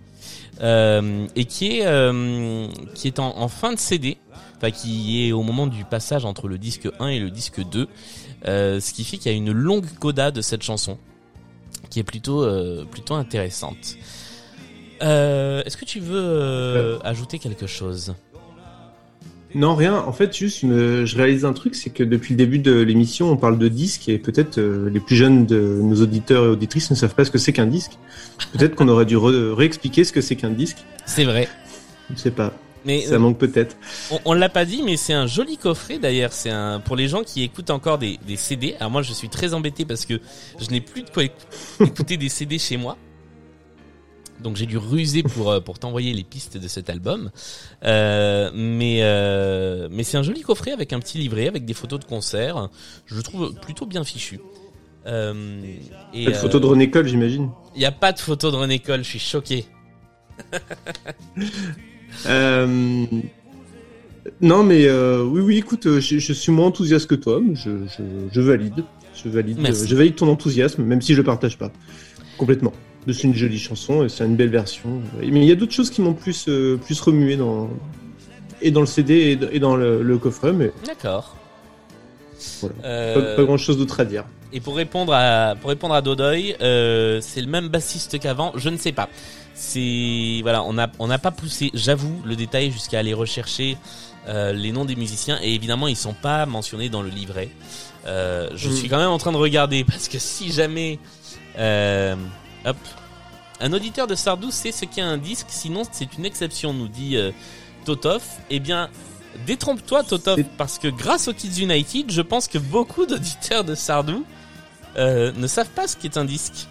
euh, 0.62 1.26
et 1.36 1.44
qui 1.44 1.78
est 1.78 1.86
euh, 1.86 2.66
qui 2.94 3.08
est 3.08 3.18
en, 3.18 3.36
en 3.38 3.48
fin 3.48 3.72
de 3.72 3.78
CD, 3.78 4.18
enfin 4.56 4.70
qui 4.70 5.26
est 5.26 5.32
au 5.32 5.42
moment 5.42 5.66
du 5.66 5.84
passage 5.84 6.24
entre 6.24 6.48
le 6.48 6.58
disque 6.58 6.88
1 7.00 7.08
et 7.08 7.18
le 7.18 7.30
disque 7.30 7.62
2, 7.64 7.88
euh, 8.46 8.80
ce 8.80 8.92
qui 8.92 9.04
fait 9.04 9.16
qu'il 9.18 9.30
y 9.32 9.34
a 9.34 9.36
une 9.36 9.52
longue 9.52 9.86
coda 9.98 10.30
de 10.30 10.40
cette 10.40 10.62
chanson 10.62 10.98
qui 11.90 11.98
est 12.00 12.04
plutôt 12.04 12.42
euh, 12.44 12.84
plutôt 12.84 13.14
intéressante. 13.14 13.96
Euh, 15.02 15.62
Est-ce 15.64 15.76
que 15.76 15.84
tu 15.84 15.98
veux 16.00 16.16
euh, 16.22 16.98
ajouter 17.02 17.38
quelque 17.38 17.66
chose? 17.66 18.14
Non, 19.54 19.74
rien. 19.74 19.96
En 19.96 20.12
fait, 20.12 20.34
juste, 20.36 20.60
je, 20.62 20.66
me- 20.66 21.04
je 21.06 21.16
réalise 21.16 21.44
un 21.44 21.52
truc, 21.52 21.74
c'est 21.74 21.90
que 21.90 22.02
depuis 22.02 22.32
le 22.34 22.38
début 22.38 22.58
de 22.58 22.72
l'émission, 22.80 23.30
on 23.30 23.36
parle 23.36 23.58
de 23.58 23.68
disques 23.68 24.08
et 24.08 24.18
peut-être 24.18 24.58
euh, 24.58 24.88
les 24.90 25.00
plus 25.00 25.16
jeunes 25.16 25.44
de 25.46 25.80
nos 25.82 26.00
auditeurs 26.02 26.44
et 26.44 26.48
auditrices 26.48 26.90
ne 26.90 26.96
savent 26.96 27.14
pas 27.14 27.24
ce 27.24 27.30
que 27.30 27.38
c'est 27.38 27.52
qu'un 27.52 27.66
disque. 27.66 27.92
Peut-être 28.52 28.74
qu'on 28.74 28.88
aurait 28.88 29.04
dû 29.06 29.16
réexpliquer 29.16 30.04
ce 30.04 30.12
que 30.12 30.20
c'est 30.20 30.36
qu'un 30.36 30.50
disque. 30.50 30.78
C'est 31.06 31.24
vrai. 31.24 31.48
Je 32.14 32.18
sais 32.18 32.30
pas. 32.30 32.52
Mais 32.84 33.02
Ça 33.02 33.14
euh, 33.14 33.18
manque 33.20 33.38
peut-être. 33.38 33.76
On, 34.10 34.18
on 34.24 34.32
l'a 34.32 34.48
pas 34.48 34.64
dit, 34.64 34.82
mais 34.82 34.96
c'est 34.96 35.12
un 35.12 35.26
joli 35.28 35.56
coffret 35.56 35.98
d'ailleurs. 36.00 36.32
C'est 36.32 36.50
un 36.50 36.80
pour 36.80 36.96
les 36.96 37.06
gens 37.06 37.22
qui 37.22 37.42
écoutent 37.44 37.70
encore 37.70 37.98
des, 37.98 38.18
des 38.26 38.36
CD. 38.36 38.74
Alors 38.80 38.90
moi, 38.90 39.02
je 39.02 39.12
suis 39.12 39.28
très 39.28 39.54
embêté 39.54 39.84
parce 39.84 40.04
que 40.04 40.14
je 40.58 40.68
n'ai 40.70 40.80
plus 40.80 41.02
de 41.02 41.10
quoi 41.10 41.22
éc- 41.22 41.30
écouter 41.80 42.16
des 42.16 42.28
CD 42.28 42.58
chez 42.58 42.76
moi. 42.76 42.96
Donc 44.42 44.56
j'ai 44.56 44.66
dû 44.66 44.78
ruser 44.78 45.22
pour 45.22 45.50
euh, 45.50 45.60
pour 45.60 45.78
t'envoyer 45.78 46.12
les 46.12 46.24
pistes 46.24 46.56
de 46.56 46.68
cet 46.68 46.90
album. 46.90 47.30
Euh, 47.84 48.50
mais 48.54 48.98
euh, 49.02 49.88
mais 49.90 50.02
c'est 50.02 50.16
un 50.16 50.22
joli 50.22 50.42
coffret 50.42 50.72
avec 50.72 50.92
un 50.92 51.00
petit 51.00 51.18
livret 51.18 51.48
avec 51.48 51.64
des 51.64 51.74
photos 51.74 52.00
de 52.00 52.04
concert. 52.04 52.68
Je 53.06 53.14
le 53.16 53.22
trouve 53.22 53.54
plutôt 53.54 53.86
bien 53.86 54.04
fichu. 54.04 54.40
Euh, 55.06 55.62
et, 56.14 56.26
Pas 56.26 56.30
de 56.30 56.36
photo 56.36 56.60
de 56.60 56.66
René 56.66 56.90
Cole, 56.90 57.08
j'imagine. 57.08 57.50
Il 57.74 57.80
n'y 57.80 57.86
a 57.86 57.92
pas 57.92 58.12
de 58.12 58.20
photo 58.20 58.50
de 58.50 58.56
René 58.56 58.78
Cole, 58.78 59.02
je 59.02 59.08
suis 59.08 59.18
choqué. 59.18 59.64
Non, 64.40 64.62
mais 64.62 64.88
oui, 64.88 65.40
oui, 65.40 65.56
écoute, 65.58 65.98
je, 65.98 66.18
je 66.18 66.32
suis 66.32 66.52
moins 66.52 66.66
enthousiaste 66.66 67.08
que 67.08 67.16
toi, 67.16 67.40
mais 67.42 67.56
je, 67.56 67.70
je, 67.88 68.02
je 68.30 68.40
valide. 68.40 68.84
Je 69.14 69.28
valide, 69.28 69.58
Merci. 69.58 69.88
je 69.88 69.96
valide 69.96 70.14
ton 70.14 70.28
enthousiasme, 70.28 70.84
même 70.84 71.02
si 71.02 71.12
je 71.12 71.18
le 71.18 71.24
partage 71.24 71.58
pas 71.58 71.72
complètement. 72.38 72.72
C'est 73.06 73.24
une 73.24 73.34
jolie 73.34 73.58
chanson 73.58 74.04
et 74.04 74.08
c'est 74.08 74.24
une 74.24 74.36
belle 74.36 74.50
version. 74.50 75.00
Mais 75.20 75.40
il 75.40 75.44
y 75.44 75.52
a 75.52 75.56
d'autres 75.56 75.72
choses 75.72 75.90
qui 75.90 76.00
m'ont 76.02 76.14
plus, 76.14 76.46
euh, 76.48 76.76
plus 76.76 77.00
remué 77.00 77.36
dans, 77.36 77.68
et 78.60 78.70
dans 78.70 78.80
le 78.80 78.86
CD 78.86 79.36
et 79.50 79.58
dans 79.58 79.74
le, 79.76 80.02
le 80.02 80.18
coffret, 80.18 80.52
mais 80.52 80.72
D'accord. 80.86 81.36
Voilà. 82.60 82.74
Euh, 82.84 83.14
pas, 83.14 83.36
pas 83.36 83.44
grand 83.44 83.56
chose 83.56 83.78
d'autre 83.78 83.98
à 84.00 84.04
dire. 84.04 84.24
Et 84.52 84.60
pour 84.60 84.76
répondre 84.76 85.12
à 85.14 85.54
pour 85.60 85.70
répondre 85.70 85.94
à 85.94 86.02
Dodoy, 86.02 86.54
euh, 86.60 87.20
c'est 87.22 87.40
le 87.40 87.46
même 87.46 87.68
bassiste 87.68 88.18
qu'avant. 88.20 88.52
Je 88.56 88.68
ne 88.68 88.76
sais 88.76 88.92
pas. 88.92 89.08
C'est 89.54 90.40
voilà, 90.42 90.62
on 90.64 90.76
a 90.78 90.88
on 90.98 91.06
n'a 91.06 91.18
pas 91.18 91.30
poussé, 91.30 91.70
j'avoue, 91.74 92.20
le 92.24 92.36
détail 92.36 92.70
jusqu'à 92.70 92.98
aller 92.98 93.14
rechercher 93.14 93.76
euh, 94.28 94.52
les 94.52 94.72
noms 94.72 94.84
des 94.84 94.96
musiciens 94.96 95.38
et 95.42 95.54
évidemment 95.54 95.88
ils 95.88 95.96
sont 95.96 96.14
pas 96.14 96.46
mentionnés 96.46 96.88
dans 96.88 97.02
le 97.02 97.10
livret. 97.10 97.48
Je 98.06 98.68
Mm. 98.68 98.72
suis 98.72 98.88
quand 98.88 98.98
même 98.98 99.08
en 99.10 99.18
train 99.18 99.32
de 99.32 99.36
regarder 99.36 99.84
parce 99.84 100.08
que 100.08 100.18
si 100.18 100.52
jamais 100.52 100.98
hop 102.64 102.76
un 103.62 103.72
auditeur 103.72 104.08
de 104.08 104.16
Sardou 104.16 104.50
sait 104.50 104.72
ce 104.72 104.84
qu'est 104.84 105.02
un 105.02 105.18
disque, 105.18 105.46
sinon 105.48 105.82
c'est 105.90 106.18
une 106.18 106.24
exception, 106.24 106.74
nous 106.74 106.88
dit 106.88 107.16
euh, 107.16 107.30
Totov. 107.84 108.20
Eh 108.50 108.58
bien, 108.58 108.88
détrompe-toi 109.46 110.02
Totov, 110.02 110.42
parce 110.58 110.80
que 110.80 110.88
grâce 110.88 111.28
aux 111.28 111.32
Kids 111.32 111.62
United, 111.62 112.10
je 112.10 112.22
pense 112.22 112.48
que 112.48 112.58
beaucoup 112.58 113.06
d'auditeurs 113.06 113.62
de 113.62 113.76
Sardou 113.76 114.24
euh, 114.96 115.30
ne 115.36 115.46
savent 115.46 115.70
pas 115.70 115.86
ce 115.86 115.96
qu'est 115.96 116.16
un 116.16 116.24
disque. 116.24 116.66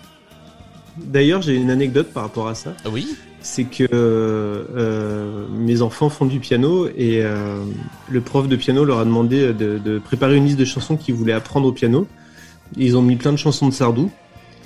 D'ailleurs, 0.98 1.42
j'ai 1.42 1.56
une 1.56 1.72
anecdote 1.72 2.12
par 2.12 2.24
rapport 2.24 2.50
à 2.50 2.56
ça. 2.56 2.74
Oui. 2.92 3.16
c'est 3.40 3.64
que 3.64 3.88
euh, 3.92 5.48
mes 5.50 5.82
enfants 5.82 6.10
font 6.10 6.26
du 6.26 6.42
piano 6.42 6.88
et 6.90 7.22
euh, 7.24 7.64
le 8.10 8.22
prof 8.22 8.50
de 8.50 8.56
piano 8.58 8.84
leur 8.84 9.00
a 9.00 9.06
demandé 9.06 9.54
de, 9.54 9.78
de 9.78 9.98
préparer 9.98 10.36
une 10.36 10.46
liste 10.46 10.60
de 10.60 10.66
chansons 10.66 10.98
qu'ils 10.98 11.16
voulaient 11.16 11.32
apprendre 11.32 11.68
au 11.68 11.72
piano. 11.72 12.06
Ils 12.76 12.98
ont 12.98 13.02
mis 13.02 13.16
plein 13.16 13.32
de 13.32 13.38
chansons 13.38 13.70
de 13.70 13.74
Sardou 13.74 14.12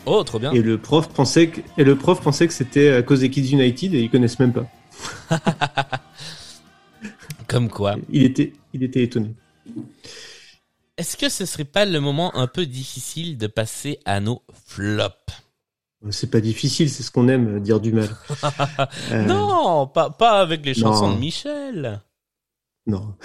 Oh, 0.05 0.23
trop 0.23 0.39
bien. 0.39 0.51
et 0.51 0.61
le 0.61 0.77
prof 0.77 1.09
pensait 1.09 1.47
que, 1.49 1.61
et 1.77 1.83
le 1.83 1.95
prof 1.97 2.21
pensait 2.21 2.47
que 2.47 2.53
c'était 2.53 2.89
à 2.93 3.01
cause 3.03 3.21
des 3.21 3.29
Kids 3.29 3.51
United 3.51 3.93
et 3.93 4.01
ils 4.01 4.09
connaissent 4.09 4.39
même 4.39 4.53
pas. 4.53 4.67
Comme 7.47 7.69
quoi. 7.69 7.95
Il 8.09 8.23
était, 8.23 8.53
il 8.73 8.83
était 8.83 9.03
étonné. 9.03 9.33
Est-ce 10.97 11.17
que 11.17 11.29
ce 11.29 11.45
serait 11.45 11.65
pas 11.65 11.85
le 11.85 11.99
moment 11.99 12.35
un 12.35 12.47
peu 12.47 12.65
difficile 12.65 13.37
de 13.37 13.47
passer 13.47 13.99
à 14.05 14.19
nos 14.19 14.41
flops? 14.67 15.13
C'est 16.11 16.29
pas 16.29 16.39
difficile, 16.39 16.89
c'est 16.89 17.03
ce 17.03 17.09
qu'on 17.11 17.27
aime, 17.27 17.59
dire 17.61 17.79
du 17.79 17.91
mal. 17.91 18.09
Euh, 19.11 19.25
Non, 19.25 19.87
pas, 19.87 20.09
pas 20.11 20.39
avec 20.39 20.65
les 20.65 20.73
chansons 20.73 21.07
non. 21.09 21.15
de 21.15 21.19
Michel. 21.19 22.01
Non. 22.87 23.15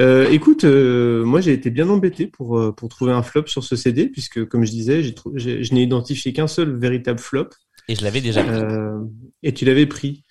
Euh, 0.00 0.28
écoute, 0.30 0.64
euh, 0.64 1.24
moi 1.24 1.40
j'ai 1.40 1.52
été 1.52 1.70
bien 1.70 1.88
embêté 1.88 2.26
pour 2.26 2.58
euh, 2.58 2.72
pour 2.72 2.88
trouver 2.88 3.12
un 3.12 3.22
flop 3.22 3.46
sur 3.46 3.62
ce 3.62 3.76
CD 3.76 4.08
puisque 4.08 4.44
comme 4.46 4.64
je 4.64 4.70
disais, 4.72 5.02
j'ai 5.04 5.14
trou- 5.14 5.32
je 5.36 5.72
n'ai 5.72 5.82
identifié 5.84 6.32
qu'un 6.32 6.48
seul 6.48 6.76
véritable 6.76 7.20
flop. 7.20 7.48
Et 7.88 7.94
je 7.94 8.02
l'avais 8.02 8.20
déjà 8.20 8.42
pris. 8.42 8.54
Euh, 8.56 8.98
et 9.42 9.54
tu 9.54 9.64
l'avais 9.66 9.86
pris. 9.86 10.24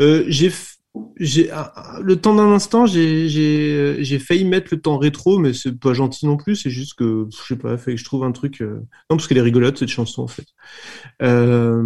Euh, 0.00 0.24
j'ai, 0.28 0.50
j'ai, 1.18 1.50
ah, 1.50 1.72
ah, 1.74 1.98
le 2.02 2.16
temps 2.16 2.34
d'un 2.34 2.50
instant, 2.52 2.86
j'ai, 2.86 3.28
j'ai, 3.28 3.96
j'ai 4.02 4.18
failli 4.18 4.44
mettre 4.44 4.68
le 4.70 4.80
temps 4.80 4.96
rétro, 4.96 5.38
mais 5.38 5.52
c'est 5.52 5.78
pas 5.78 5.92
gentil 5.92 6.24
non 6.26 6.36
plus. 6.36 6.56
C'est 6.56 6.70
juste 6.70 6.94
que, 6.94 7.26
je 7.30 7.36
sais 7.54 7.56
pas, 7.58 7.76
fait 7.76 7.92
que 7.92 7.96
je 8.00 8.04
trouve 8.04 8.24
un 8.24 8.32
truc. 8.32 8.62
euh, 8.62 8.76
Non, 9.10 9.16
parce 9.16 9.26
qu'elle 9.26 9.38
est 9.38 9.42
rigolote 9.42 9.76
cette 9.76 9.88
chanson 9.88 10.22
en 10.22 10.28
fait. 10.28 10.46
Euh, 11.22 11.82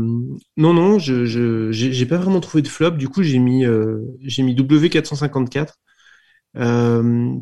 non, 0.57 0.72
non, 0.74 0.98
je, 0.98 1.24
je, 1.24 1.72
j'ai, 1.72 1.92
j'ai 1.92 2.07
pas 2.07 2.18
vraiment 2.18 2.40
trouvé 2.40 2.62
de 2.62 2.68
flop. 2.68 2.92
Du 2.92 3.09
coup, 3.09 3.22
j'ai 3.22 3.38
mis, 3.38 3.64
euh, 3.64 3.98
j'ai 4.20 4.42
mis 4.42 4.55
W454 4.55 5.68
euh, 6.57 7.34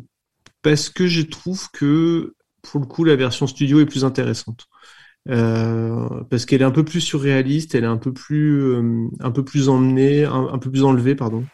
parce 0.61 0.89
que 0.89 1.07
je 1.07 1.21
trouve 1.21 1.69
que 1.71 2.33
pour 2.61 2.79
le 2.79 2.85
coup, 2.85 3.03
la 3.03 3.15
version 3.15 3.47
studio 3.47 3.79
est 3.81 3.85
plus 3.85 4.05
intéressante. 4.05 4.67
Euh, 5.29 6.09
parce 6.29 6.45
qu'elle 6.45 6.61
est 6.61 6.65
un 6.65 6.71
peu 6.71 6.83
plus 6.83 7.01
surréaliste, 7.01 7.75
elle 7.75 7.85
est 7.85 7.87
un 7.87 7.97
peu 7.97 8.13
plus, 8.13 8.61
euh, 8.61 9.07
un 9.21 9.31
peu 9.31 9.43
plus 9.45 9.69
emmenée, 9.69 10.25
un, 10.25 10.49
un 10.53 10.57
peu 10.59 10.69
plus 10.71 10.83
enlevée, 10.83 11.15
pardon. 11.15 11.45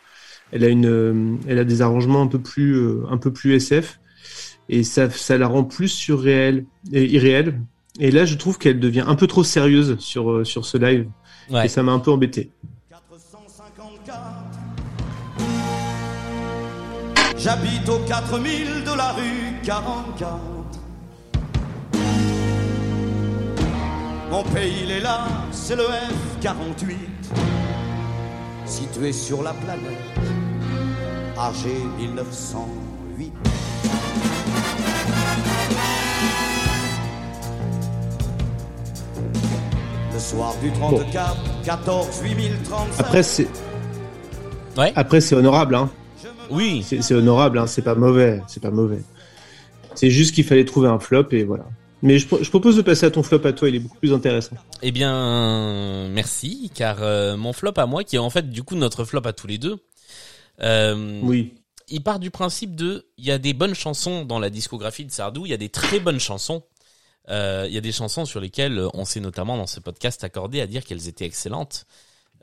Elle 0.51 0.63
a 0.63 0.69
une, 0.69 1.39
elle 1.47 1.59
a 1.59 1.63
des 1.63 1.81
arrangements 1.81 2.21
un 2.23 2.27
peu 2.27 2.39
plus, 2.39 3.05
un 3.07 3.17
peu 3.17 3.31
plus 3.33 3.53
SF, 3.53 3.99
et 4.69 4.83
ça, 4.83 5.09
ça 5.09 5.37
la 5.37 5.47
rend 5.47 5.63
plus 5.63 5.89
surréelle 5.89 6.65
et 6.91 7.05
irréelle. 7.05 7.61
Et 7.99 8.11
là, 8.11 8.25
je 8.25 8.35
trouve 8.35 8.57
qu'elle 8.57 8.79
devient 8.79 9.03
un 9.05 9.15
peu 9.15 9.27
trop 9.27 9.43
sérieuse 9.43 9.97
sur, 9.99 10.45
sur 10.45 10.65
ce 10.65 10.77
live, 10.77 11.07
Ouais. 11.49 11.65
et 11.65 11.67
ça 11.67 11.81
m'a 11.83 11.91
un 11.91 11.99
peu 11.99 12.11
embêté. 12.11 12.51
J'habite 17.39 17.87
au 17.87 17.99
4000 17.99 18.83
de 18.83 18.97
la 18.97 19.11
rue 19.13 19.53
44 19.63 20.39
Mon 24.29 24.43
pays 24.43 24.81
il 24.83 24.91
est 24.91 24.99
là, 24.99 25.21
c'est 25.51 25.75
le 25.77 25.83
F48 26.41 26.95
Situé 28.65 29.13
sur 29.13 29.41
la 29.41 29.53
planète 29.53 29.97
AG 31.37 31.65
1908 31.97 33.33
Le 40.13 40.19
soir 40.19 40.53
du 40.61 40.71
34, 40.71 41.37
14 41.63 42.21
8035 42.23 42.99
Après, 42.99 43.23
c'est, 43.23 43.47
Ouais. 44.77 44.91
après, 44.95 45.21
c'est 45.21 45.35
honorable, 45.35 45.75
hein. 45.75 45.89
Oui. 46.49 46.83
C'est, 46.83 47.13
honorable, 47.13 47.59
hein. 47.59 47.67
C'est 47.67 47.81
pas 47.81 47.95
mauvais, 47.95 48.41
c'est 48.47 48.61
pas 48.61 48.71
mauvais. 48.71 49.01
C'est 49.95 50.09
juste 50.09 50.33
qu'il 50.35 50.43
fallait 50.43 50.65
trouver 50.65 50.87
un 50.87 50.99
flop, 50.99 51.27
et 51.31 51.43
voilà. 51.43 51.65
Mais 52.01 52.17
je 52.17 52.49
propose 52.49 52.77
de 52.77 52.81
passer 52.81 53.05
à 53.05 53.11
ton 53.11 53.23
flop 53.23 53.41
à 53.45 53.51
toi, 53.51 53.67
il 53.67 53.75
est 53.75 53.79
beaucoup 53.79 53.97
plus 53.97 54.13
intéressant. 54.13 54.55
Eh 54.81 54.91
bien, 54.91 56.07
merci, 56.09 56.71
car 56.73 57.03
euh, 57.03 57.35
mon 57.35 57.51
flop 57.51 57.73
à 57.75 57.85
moi, 57.85 58.03
qui 58.05 58.15
est 58.15 58.19
en 58.19 58.29
fait 58.29 58.49
du 58.49 58.63
coup 58.63 58.75
notre 58.75 59.03
flop 59.03 59.21
à 59.25 59.33
tous 59.33 59.47
les 59.47 59.57
deux, 59.57 59.77
euh, 60.61 61.19
Oui. 61.23 61.55
il 61.89 62.01
part 62.01 62.19
du 62.19 62.31
principe 62.31 62.75
de, 62.75 63.07
il 63.17 63.25
y 63.25 63.31
a 63.31 63.37
des 63.37 63.53
bonnes 63.53 63.75
chansons 63.75 64.23
dans 64.23 64.39
la 64.39 64.49
discographie 64.49 65.03
de 65.03 65.11
Sardou, 65.11 65.45
il 65.45 65.49
y 65.49 65.53
a 65.53 65.57
des 65.57 65.69
très 65.69 65.99
bonnes 65.99 66.19
chansons. 66.19 66.63
Euh, 67.29 67.65
Il 67.67 67.73
y 67.75 67.77
a 67.77 67.81
des 67.81 67.91
chansons 67.91 68.25
sur 68.25 68.39
lesquelles 68.39 68.81
on 68.95 69.05
s'est 69.05 69.19
notamment 69.19 69.55
dans 69.55 69.67
ce 69.67 69.79
podcast 69.79 70.23
accordé 70.23 70.61
à 70.61 70.67
dire 70.67 70.83
qu'elles 70.83 71.07
étaient 71.07 71.25
excellentes. 71.25 71.85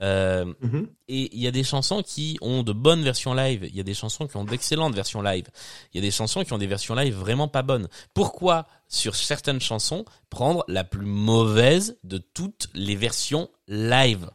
Euh, 0.02 0.44
Mhm. 0.60 0.88
et 1.08 1.34
il 1.34 1.40
y 1.42 1.46
a 1.46 1.50
des 1.50 1.64
chansons 1.64 2.02
qui 2.02 2.36
ont 2.42 2.62
de 2.62 2.72
bonnes 2.72 3.02
versions 3.02 3.32
live. 3.32 3.64
Il 3.64 3.74
y 3.76 3.80
a 3.80 3.82
des 3.82 3.94
chansons 3.94 4.26
qui 4.26 4.36
ont 4.36 4.44
d'excellentes 4.44 4.94
versions 4.94 5.22
live. 5.22 5.46
Il 5.92 5.96
y 5.96 5.98
a 5.98 6.06
des 6.06 6.10
chansons 6.10 6.44
qui 6.44 6.52
ont 6.52 6.58
des 6.58 6.66
versions 6.66 6.94
live 6.94 7.14
vraiment 7.14 7.48
pas 7.48 7.62
bonnes. 7.62 7.88
Pourquoi, 8.12 8.66
sur 8.88 9.14
certaines 9.16 9.60
chansons, 9.60 10.04
prendre 10.28 10.64
la 10.68 10.84
plus 10.84 11.06
mauvaise 11.06 11.96
de 12.04 12.18
toutes 12.18 12.68
les 12.74 12.94
versions 12.96 13.48
live? 13.68 14.28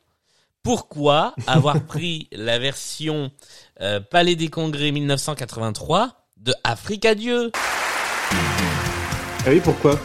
Pourquoi 0.64 1.34
avoir 1.48 1.84
pris 1.86 2.28
la 2.32 2.58
version 2.60 3.32
euh, 3.82 4.00
Palais 4.00 4.36
des 4.36 4.48
Congrès 4.50 4.92
1983 4.92 6.28
de 6.38 6.54
Africa 6.64 7.14
Dieu? 7.16 7.52
Ah 8.34 9.50
oui, 9.50 9.60
pourquoi? 9.64 10.00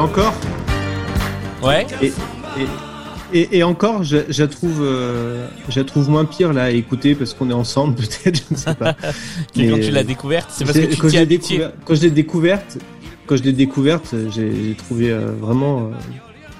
Encore 0.00 0.34
Ouais. 1.62 1.86
et, 2.00 2.06
et, 2.06 2.12
et, 3.38 3.58
et 3.58 3.62
encore, 3.62 4.02
je, 4.02 4.16
je 4.30 4.42
la 4.42 4.48
trouve, 4.48 4.80
euh, 4.80 5.46
je 5.68 5.80
trouve 5.80 6.08
moins 6.08 6.24
pire 6.24 6.52
là 6.54 6.64
à 6.64 6.70
écouter 6.70 7.14
parce 7.14 7.34
qu'on 7.34 7.50
est 7.50 7.54
ensemble 7.54 7.94
peut-être, 7.96 8.36
je 8.48 8.54
ne 8.54 8.56
sais 8.56 8.74
pas. 8.74 8.96
Mais, 9.56 9.68
quand 9.68 9.76
tu 9.78 9.90
l'as 9.90 10.02
découverte, 10.04 10.48
c'est 10.52 10.64
parce 10.64 10.78
que 10.78 10.86
tu 10.86 10.96
quand 10.96 11.08
je 11.08 11.12
l'ai 11.14 11.18
habitué. 11.20 11.56
découvert- 11.58 11.72
quand 11.84 11.94
je 11.94 12.00
l'ai 12.02 12.10
découverte, 12.10 12.78
quand 13.26 13.36
je 13.36 13.42
l'ai 13.42 13.52
découverte, 13.52 14.14
j'ai 14.34 14.74
trouvé 14.78 15.10
euh, 15.10 15.32
vraiment, 15.38 15.88
euh, 15.88 15.90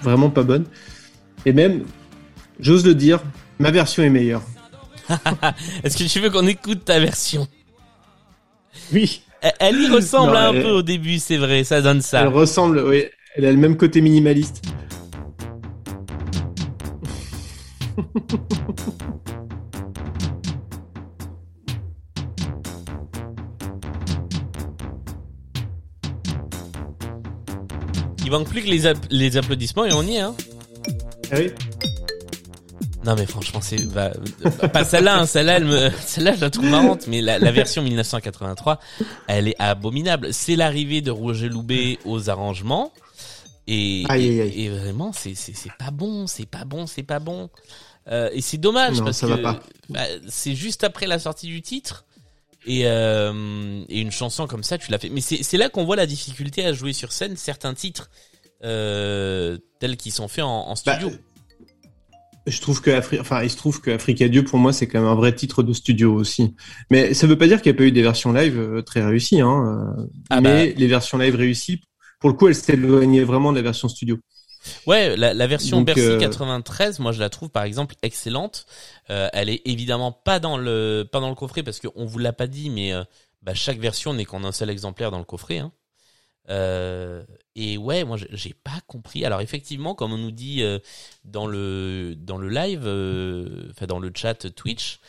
vraiment 0.03 0.29
pas 0.31 0.43
bonne. 0.43 0.67
Et 1.47 1.53
même, 1.55 1.85
j'ose 2.61 2.85
le 2.85 2.95
dire, 2.95 3.21
ma 3.59 3.71
version 3.71 4.03
est 4.03 4.11
meilleure. 4.11 4.43
Est-ce 5.83 5.97
que 5.97 6.05
tu 6.05 6.21
veux 6.21 6.29
qu'on 6.31 6.47
écoute 6.47 6.85
ta 6.85 7.01
version? 7.01 7.49
Oui. 8.93 9.23
Elle, 9.41 9.53
elle 9.59 9.81
y 9.81 9.89
ressemble 9.89 10.33
Non, 10.35 10.39
un 10.39 10.53
peu 10.53 10.69
au 10.71 10.83
début, 10.83 11.19
c'est 11.19 11.39
vrai, 11.39 11.65
ça 11.65 11.81
donne 11.81 12.03
ça. 12.03 12.21
Elle 12.21 12.29
ressemble, 12.29 12.81
oui. 12.87 13.05
Elle 13.35 13.45
a 13.47 13.51
le 13.53 13.57
même 13.59 13.77
côté 13.77 14.01
minimaliste. 14.01 14.63
Il 28.25 28.31
manque 28.31 28.49
plus 28.49 28.63
que 28.63 28.69
les, 28.69 28.87
app- 28.87 29.07
les 29.11 29.37
applaudissements 29.37 29.85
et 29.85 29.93
on 29.93 30.03
y 30.03 30.17
est, 30.17 30.21
hein. 30.21 30.35
Ah 31.33 31.37
oui. 31.39 31.51
Non 33.05 33.15
mais 33.17 33.25
franchement 33.25 33.61
c'est 33.63 33.83
bah, 33.87 34.13
euh, 34.45 34.51
pas 34.69 34.85
celle-là, 34.85 35.21
hein, 35.21 35.27
celle-là 35.27 35.57
elle 35.57 35.65
me 35.65 35.89
celle-là 36.05 36.35
je 36.37 36.41
la 36.43 36.51
trouve 36.51 36.67
marrante 36.69 37.07
mais 37.09 37.23
la, 37.23 37.39
la 37.39 37.51
version 37.51 37.83
1983 37.83 38.79
elle 39.27 39.49
est 39.49 39.55
abominable. 39.59 40.29
C'est 40.35 40.55
l'arrivée 40.55 41.01
de 41.01 41.11
Roger 41.11 41.49
Loubet 41.49 41.99
aux 42.05 42.29
arrangements 42.29 42.93
et 43.67 44.05
Aïe, 44.09 44.29
aïe, 44.29 44.39
et, 44.39 44.41
aïe. 44.43 44.65
et 44.65 44.69
vraiment 44.71 45.13
c'est 45.13 45.35
pas 45.79 45.91
bon, 45.91 46.27
c'est 46.27 46.47
pas 46.47 46.65
bon, 46.65 46.87
c'est 46.87 47.03
pas 47.03 47.19
bon. 47.21 47.51
Euh, 48.09 48.31
et 48.33 48.41
c'est 48.41 48.57
dommage 48.59 48.99
Non, 48.99 49.05
parce 49.05 49.19
ça 49.19 49.27
que 49.29 49.43
bah, 49.91 50.07
c'est 50.29 50.55
juste 50.55 50.85
après 50.85 51.07
la 51.07 51.19
sortie 51.19 51.47
du 51.47 51.61
titre 51.63 52.07
et 52.67 52.87
euh, 52.87 53.85
et 53.89 54.01
une 54.01 54.11
chanson 54.11 54.47
comme 54.47 54.63
ça 54.63 54.79
tu 54.79 54.91
l'as 54.91 54.99
fait 54.99 55.11
mais 55.11 55.21
c'est 55.21 55.57
là 55.57 55.69
qu'on 55.69 55.85
voit 55.85 55.97
la 55.97 56.07
difficulté 56.07 56.65
à 56.65 56.73
jouer 56.73 56.93
sur 56.95 57.13
scène 57.13 57.37
certains 57.37 57.75
titres 57.75 58.11
euh, 58.65 59.59
tels 59.79 59.97
qu'ils 59.97 60.13
sont 60.13 60.29
faits 60.29 60.45
en, 60.45 60.67
en 60.69 60.75
Bah, 60.87 60.97
studio. 60.99 61.11
je 62.47 62.61
trouve 62.61 62.81
que 62.81 62.91
Afri- 62.91 63.21
enfin, 63.21 63.43
il 63.43 63.51
se 63.51 63.57
trouve 63.57 63.81
que 63.81 63.91
Africa 63.91 64.29
Dieu 64.29 64.45
pour 64.45 64.59
moi 64.59 64.73
c'est 64.73 64.87
quand 64.89 65.01
même 65.01 65.09
un 65.09 65.15
vrai 65.15 65.35
titre 65.35 65.63
de 65.63 65.73
studio 65.73 66.13
aussi. 66.15 66.55
Mais 66.91 67.15
ça 67.15 67.27
veut 67.27 67.39
pas 67.39 67.47
dire 67.47 67.61
qu'il 67.63 67.71
n'y 67.73 67.77
a 67.77 67.79
pas 67.79 67.85
eu 67.85 67.93
des 67.93 68.03
versions 68.03 68.33
live 68.33 68.83
très 68.85 69.05
réussies. 69.05 69.41
Hein. 69.41 69.95
Ah 70.31 70.41
mais 70.41 70.73
les 70.77 70.87
versions 70.87 71.17
live 71.19 71.37
réussies, 71.37 71.81
pour 72.21 72.31
le 72.31 72.37
coup, 72.37 72.47
elles 72.49 72.55
s'éloignaient 72.55 73.25
vraiment 73.25 73.51
de 73.51 73.57
la 73.57 73.63
version 73.63 73.89
studio. 73.89 74.19
Ouais, 74.87 75.17
la, 75.17 75.33
la 75.33 75.47
version 75.47 75.79
Donc, 75.79 75.87
Bercy 75.87 76.03
euh, 76.03 76.19
93, 76.19 76.99
moi 76.99 77.13
je 77.13 77.19
la 77.21 77.31
trouve 77.31 77.49
par 77.49 77.63
exemple 77.65 77.95
excellente. 78.03 78.67
Euh, 79.09 79.29
elle 79.33 79.49
est 79.49 79.63
évidemment 79.65 80.13
pas 80.13 80.39
dans 80.39 80.59
le 80.59 81.09
pas 81.11 81.21
dans 81.21 81.31
le 81.31 81.35
coffret 81.35 81.63
parce 81.63 81.81
qu'on 81.81 82.05
vous 82.05 82.19
l'a 82.19 82.35
pas 82.35 82.47
dit, 82.47 82.69
mais 82.69 82.93
euh, 82.93 83.03
bah, 83.43 83.55
chaque 83.55 83.79
version 83.79 84.13
n'est 84.13 84.27
qu'en 84.27 84.45
un 84.45 84.53
seul 84.53 84.69
exemplaire 84.69 85.11
dans 85.11 85.19
le 85.19 85.25
coffret. 85.25 85.59
Hein. 85.59 85.73
Euh, 86.51 87.23
et 87.55 87.79
ouais, 87.79 88.05
moi 88.05 88.19
j'ai- 88.19 88.55
pas 88.55 88.81
compris. 88.87 89.25
Alors 89.25 89.41
effectivement, 89.41 89.95
comme 89.95 90.13
on 90.13 90.19
nous 90.19 90.31
dit 90.31 90.63
euh, 90.63 90.79
dans 91.25 91.47
le 91.47 92.15
dans 92.19 92.37
le 92.37 92.51
live, 92.51 92.83
euh, 92.85 93.69
enfin 93.71 93.87
dans 93.87 93.99
le 93.99 94.13
chat 94.15 94.55
Twitch, 94.55 95.01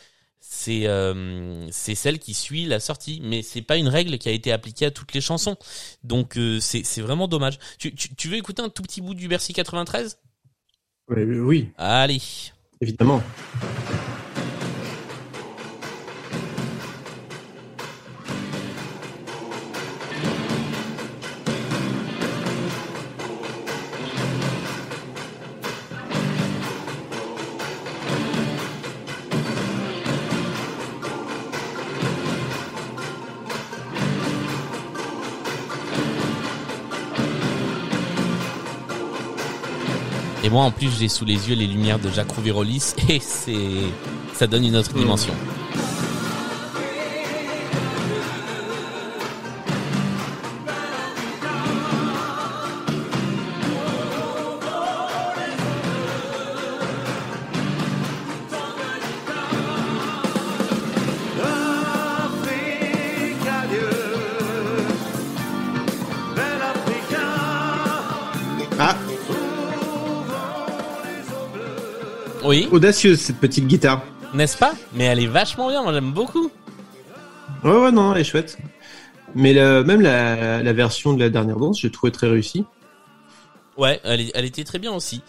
c'est 0.54 0.86
euh, 0.86 1.66
c'est 1.70 1.94
celle 1.94 2.18
qui 2.18 2.34
suit 2.34 2.66
la 2.66 2.78
sortie, 2.78 3.20
mais 3.24 3.40
c'est 3.42 3.62
pas 3.62 3.78
une 3.78 3.88
règle 3.88 4.18
qui 4.18 4.28
a 4.28 4.32
été 4.32 4.52
appliquée 4.52 4.84
à 4.84 4.90
toutes 4.90 5.14
les 5.14 5.22
chansons. 5.22 5.56
Donc 6.04 6.36
euh, 6.36 6.60
c'est 6.60 6.84
c'est 6.84 7.00
vraiment 7.00 7.26
dommage. 7.26 7.58
Tu, 7.78 7.94
tu 7.94 8.14
tu 8.14 8.28
veux 8.28 8.36
écouter 8.36 8.60
un 8.60 8.68
tout 8.68 8.82
petit 8.82 9.00
bout 9.00 9.14
du 9.14 9.28
Bercy 9.28 9.54
93 9.54 10.18
Ouais, 11.08 11.24
oui, 11.24 11.68
Allez. 11.78 12.20
évidemment. 12.82 13.22
Moi, 40.52 40.64
en 40.64 40.70
plus, 40.70 40.90
j'ai 40.98 41.08
sous 41.08 41.24
les 41.24 41.48
yeux 41.48 41.56
les 41.56 41.66
lumières 41.66 41.98
de 41.98 42.10
Jacques 42.10 42.30
Rouvirolis 42.32 42.94
et 43.08 43.20
c'est, 43.20 43.56
ça 44.34 44.46
donne 44.46 44.64
une 44.64 44.76
autre 44.76 44.92
dimension. 44.92 45.32
Africa, 45.32 45.61
Oui, 72.52 72.68
audacieuse 72.70 73.18
cette 73.18 73.38
petite 73.38 73.66
guitare. 73.66 74.02
n'est-ce 74.34 74.58
pas? 74.58 74.74
Mais 74.92 75.04
elle 75.04 75.20
est 75.20 75.26
vachement 75.26 75.68
bien, 75.68 75.82
moi 75.82 75.94
j'aime 75.94 76.12
beaucoup. 76.12 76.50
Ouais, 77.64 77.70
ouais, 77.80 77.90
non, 77.90 78.12
elle 78.14 78.20
est 78.20 78.24
chouette. 78.24 78.58
Mais 79.34 79.54
le- 79.54 79.82
même 79.84 80.02
la, 80.02 80.62
la 80.62 80.72
version 80.74 81.14
de 81.14 81.20
la 81.20 81.30
dernière 81.30 81.56
danse, 81.56 81.80
j'ai 81.80 81.90
trouvé 81.90 82.12
très 82.12 82.28
réussie. 82.28 82.66
Ouais, 83.78 84.00
elle 84.04 84.44
était 84.44 84.64
très 84.64 84.78
bien 84.78 84.92
aussi. 84.92 85.22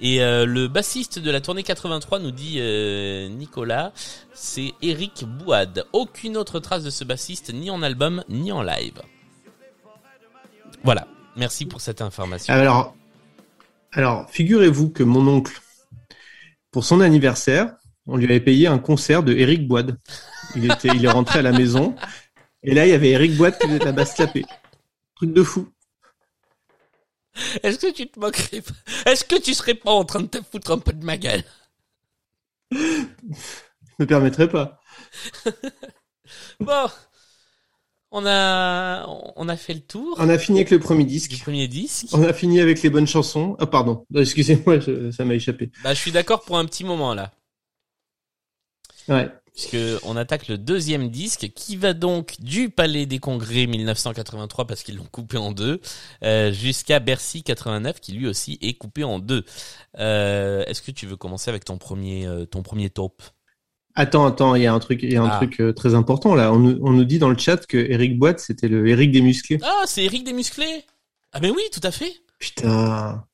Et 0.00 0.22
euh, 0.22 0.46
le 0.46 0.66
bassiste 0.66 1.18
de 1.18 1.30
la 1.30 1.42
tournée 1.42 1.62
83 1.62 2.18
nous 2.18 2.30
dit 2.30 2.54
euh, 2.58 3.28
Nicolas, 3.28 3.92
c'est 4.32 4.72
Eric 4.80 5.24
Bouad. 5.26 5.84
Aucune 5.92 6.38
autre 6.38 6.60
trace 6.60 6.82
de 6.82 6.88
ce 6.88 7.04
bassiste, 7.04 7.52
ni 7.52 7.68
en 7.70 7.82
album, 7.82 8.24
ni 8.30 8.52
en 8.52 8.62
live. 8.62 9.02
Voilà, 10.82 11.06
merci 11.36 11.66
pour 11.66 11.82
cette 11.82 12.00
information. 12.00 12.54
Alors, 12.54 12.94
alors 13.92 14.30
figurez-vous 14.30 14.88
que 14.88 15.02
mon 15.02 15.28
oncle, 15.28 15.60
pour 16.74 16.84
son 16.84 17.00
anniversaire, 17.00 17.76
on 18.04 18.16
lui 18.16 18.24
avait 18.24 18.40
payé 18.40 18.66
un 18.66 18.80
concert 18.80 19.22
de 19.22 19.32
Eric 19.32 19.68
Boide. 19.68 19.96
Il 20.56 20.64
était, 20.64 20.88
il 20.88 21.04
est 21.04 21.08
rentré 21.08 21.38
à 21.38 21.42
la 21.42 21.52
maison, 21.52 21.94
et 22.64 22.74
là 22.74 22.84
il 22.84 22.90
y 22.90 22.94
avait 22.94 23.10
Eric 23.10 23.36
Boide 23.36 23.56
qui 23.56 23.68
faisait 23.68 23.78
de 23.78 23.84
la 23.84 23.92
basse 23.92 24.14
clapée. 24.14 24.44
Truc 25.14 25.32
de 25.32 25.44
fou. 25.44 25.68
Est-ce 27.62 27.78
que 27.78 27.92
tu 27.92 28.08
te 28.08 28.18
moquerais 28.18 28.60
pas? 28.60 29.08
Est-ce 29.08 29.24
que 29.24 29.40
tu 29.40 29.54
serais 29.54 29.74
pas 29.74 29.92
en 29.92 30.04
train 30.04 30.22
de 30.22 30.26
te 30.26 30.38
foutre 30.42 30.72
un 30.72 30.78
peu 30.78 30.92
de 30.92 31.04
ma 31.04 31.16
gueule? 31.16 31.44
Je 32.72 33.06
me 34.00 34.06
permettrais 34.06 34.48
pas. 34.48 34.80
Bon, 36.58 36.88
on 38.14 38.24
a 38.26 39.06
on 39.36 39.48
a 39.48 39.56
fait 39.56 39.74
le 39.74 39.80
tour 39.80 40.16
On 40.18 40.28
a 40.28 40.38
fini 40.38 40.58
avec 40.60 40.70
le 40.70 40.78
premier 40.78 41.04
disque. 41.04 41.38
premier 41.42 41.68
disque. 41.68 42.06
On 42.12 42.22
a 42.22 42.32
fini 42.32 42.60
avec 42.60 42.82
les 42.82 42.88
bonnes 42.90 43.06
chansons. 43.06 43.56
Ah 43.60 43.66
pardon, 43.66 44.06
excusez-moi, 44.14 44.78
ça 45.12 45.24
m'a 45.24 45.34
échappé. 45.34 45.70
Bah, 45.82 45.92
je 45.94 45.98
suis 46.00 46.12
d'accord 46.12 46.42
pour 46.42 46.56
un 46.58 46.64
petit 46.64 46.84
moment 46.84 47.12
là, 47.14 47.32
Ouais. 49.08 49.28
puisque 49.52 49.76
on 50.04 50.16
attaque 50.16 50.48
le 50.48 50.56
deuxième 50.58 51.10
disque, 51.10 51.50
qui 51.54 51.76
va 51.76 51.92
donc 51.92 52.40
du 52.40 52.70
Palais 52.70 53.04
des 53.06 53.18
Congrès 53.18 53.66
1983 53.66 54.66
parce 54.66 54.82
qu'ils 54.82 54.96
l'ont 54.96 55.04
coupé 55.10 55.36
en 55.36 55.52
deux, 55.52 55.80
euh, 56.22 56.52
jusqu'à 56.52 57.00
Bercy 57.00 57.42
89 57.42 58.00
qui 58.00 58.12
lui 58.12 58.26
aussi 58.26 58.58
est 58.62 58.74
coupé 58.74 59.04
en 59.04 59.18
deux. 59.18 59.44
Euh, 59.98 60.64
Est-ce 60.66 60.82
que 60.82 60.90
tu 60.90 61.06
veux 61.06 61.16
commencer 61.16 61.50
avec 61.50 61.64
ton 61.64 61.76
premier 61.78 62.26
euh, 62.26 62.46
ton 62.46 62.62
premier 62.62 62.88
top? 62.90 63.22
Attends, 63.96 64.26
attends, 64.26 64.54
il 64.56 64.62
y 64.62 64.66
a 64.66 64.74
un 64.74 64.80
truc, 64.80 65.00
il 65.02 65.12
y 65.12 65.16
a 65.16 65.22
un 65.22 65.28
Ah. 65.28 65.36
truc 65.36 65.60
euh, 65.60 65.72
très 65.72 65.94
important 65.94 66.34
là. 66.34 66.52
On, 66.52 66.58
nous- 66.58 66.78
on 66.82 66.90
nous 66.92 67.04
dit 67.04 67.18
dans 67.20 67.28
le 67.30 67.38
chat 67.38 67.64
que 67.66 67.76
Eric 67.76 68.18
Boite 68.18 68.40
c'était 68.40 68.66
le 68.68 68.88
Eric 68.88 69.12
des 69.12 69.20
musclés. 69.22 69.58
Ah, 69.62 69.82
c'est 69.86 70.04
Eric 70.04 70.24
Desmusclés. 70.24 70.84
Ah 71.32 71.38
mais 71.40 71.50
oui, 71.50 71.62
tout 71.72 71.80
à 71.84 71.90
fait. 71.92 72.12
Putain. 72.38 73.24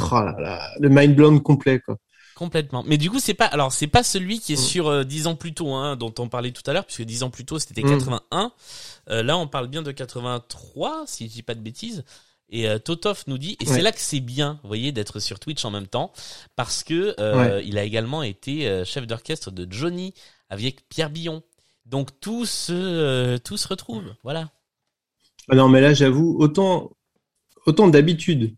Oh 0.00 0.14
là 0.14 0.34
là, 0.38 0.70
le 0.80 0.88
mind 0.88 1.14
blown 1.16 1.42
complet 1.42 1.80
quoi. 1.80 1.96
Complètement. 2.34 2.82
Mais 2.86 2.96
du 2.96 3.10
coup, 3.10 3.18
c'est 3.20 3.34
pas 3.34 3.44
alors 3.46 3.72
c'est 3.72 3.86
pas 3.88 4.02
celui 4.02 4.40
qui 4.40 4.52
est 4.54 4.56
Mm. 4.60 4.64
sur 4.64 4.88
euh, 4.88 5.04
10 5.04 5.26
ans 5.26 5.34
plus 5.34 5.52
tôt 5.54 5.72
hein, 5.74 5.96
dont 5.96 6.14
on 6.18 6.28
parlait 6.28 6.50
tout 6.52 6.62
à 6.66 6.72
l'heure 6.72 6.84
puisque 6.86 7.02
10 7.02 7.22
ans 7.24 7.30
plus 7.30 7.44
tôt 7.44 7.58
c'était 7.58 7.82
Mm. 7.82 7.90
81. 7.98 8.52
Euh, 9.10 9.22
là, 9.22 9.36
on 9.36 9.46
parle 9.48 9.68
bien 9.68 9.82
de 9.82 9.90
83 9.92 11.04
si 11.06 11.26
je 11.28 11.32
dis 11.32 11.42
pas 11.42 11.54
de 11.54 11.60
bêtises. 11.60 12.04
Et 12.52 12.68
euh, 12.68 12.78
Totov 12.78 13.24
nous 13.26 13.38
dit 13.38 13.56
et 13.60 13.66
c'est 13.66 13.82
là 13.82 13.90
que 13.92 13.98
c'est 14.00 14.20
bien, 14.20 14.60
vous 14.62 14.68
voyez, 14.68 14.92
d'être 14.92 15.18
sur 15.20 15.40
Twitch 15.40 15.64
en 15.64 15.70
même 15.70 15.86
temps 15.88 16.12
parce 16.54 16.84
que 16.84 17.14
euh, 17.18 17.56
Ouais. 17.56 17.66
il 17.66 17.78
a 17.78 17.82
également 17.84 18.22
été 18.22 18.68
euh, 18.68 18.84
chef 18.84 19.06
d'orchestre 19.06 19.50
de 19.50 19.66
Johnny 19.72 20.14
avec 20.50 20.88
Pierre 20.88 21.10
Billon. 21.10 21.42
Donc 21.86 22.10
tout 22.20 22.44
se 22.46 23.38
tout 23.38 23.56
se 23.56 23.66
retrouve. 23.68 24.04
Voilà. 24.22 24.50
Ah 25.48 25.56
non, 25.56 25.68
mais 25.68 25.80
là 25.80 25.94
j'avoue, 25.94 26.36
autant, 26.38 26.92
autant 27.66 27.88
d'habitude, 27.88 28.54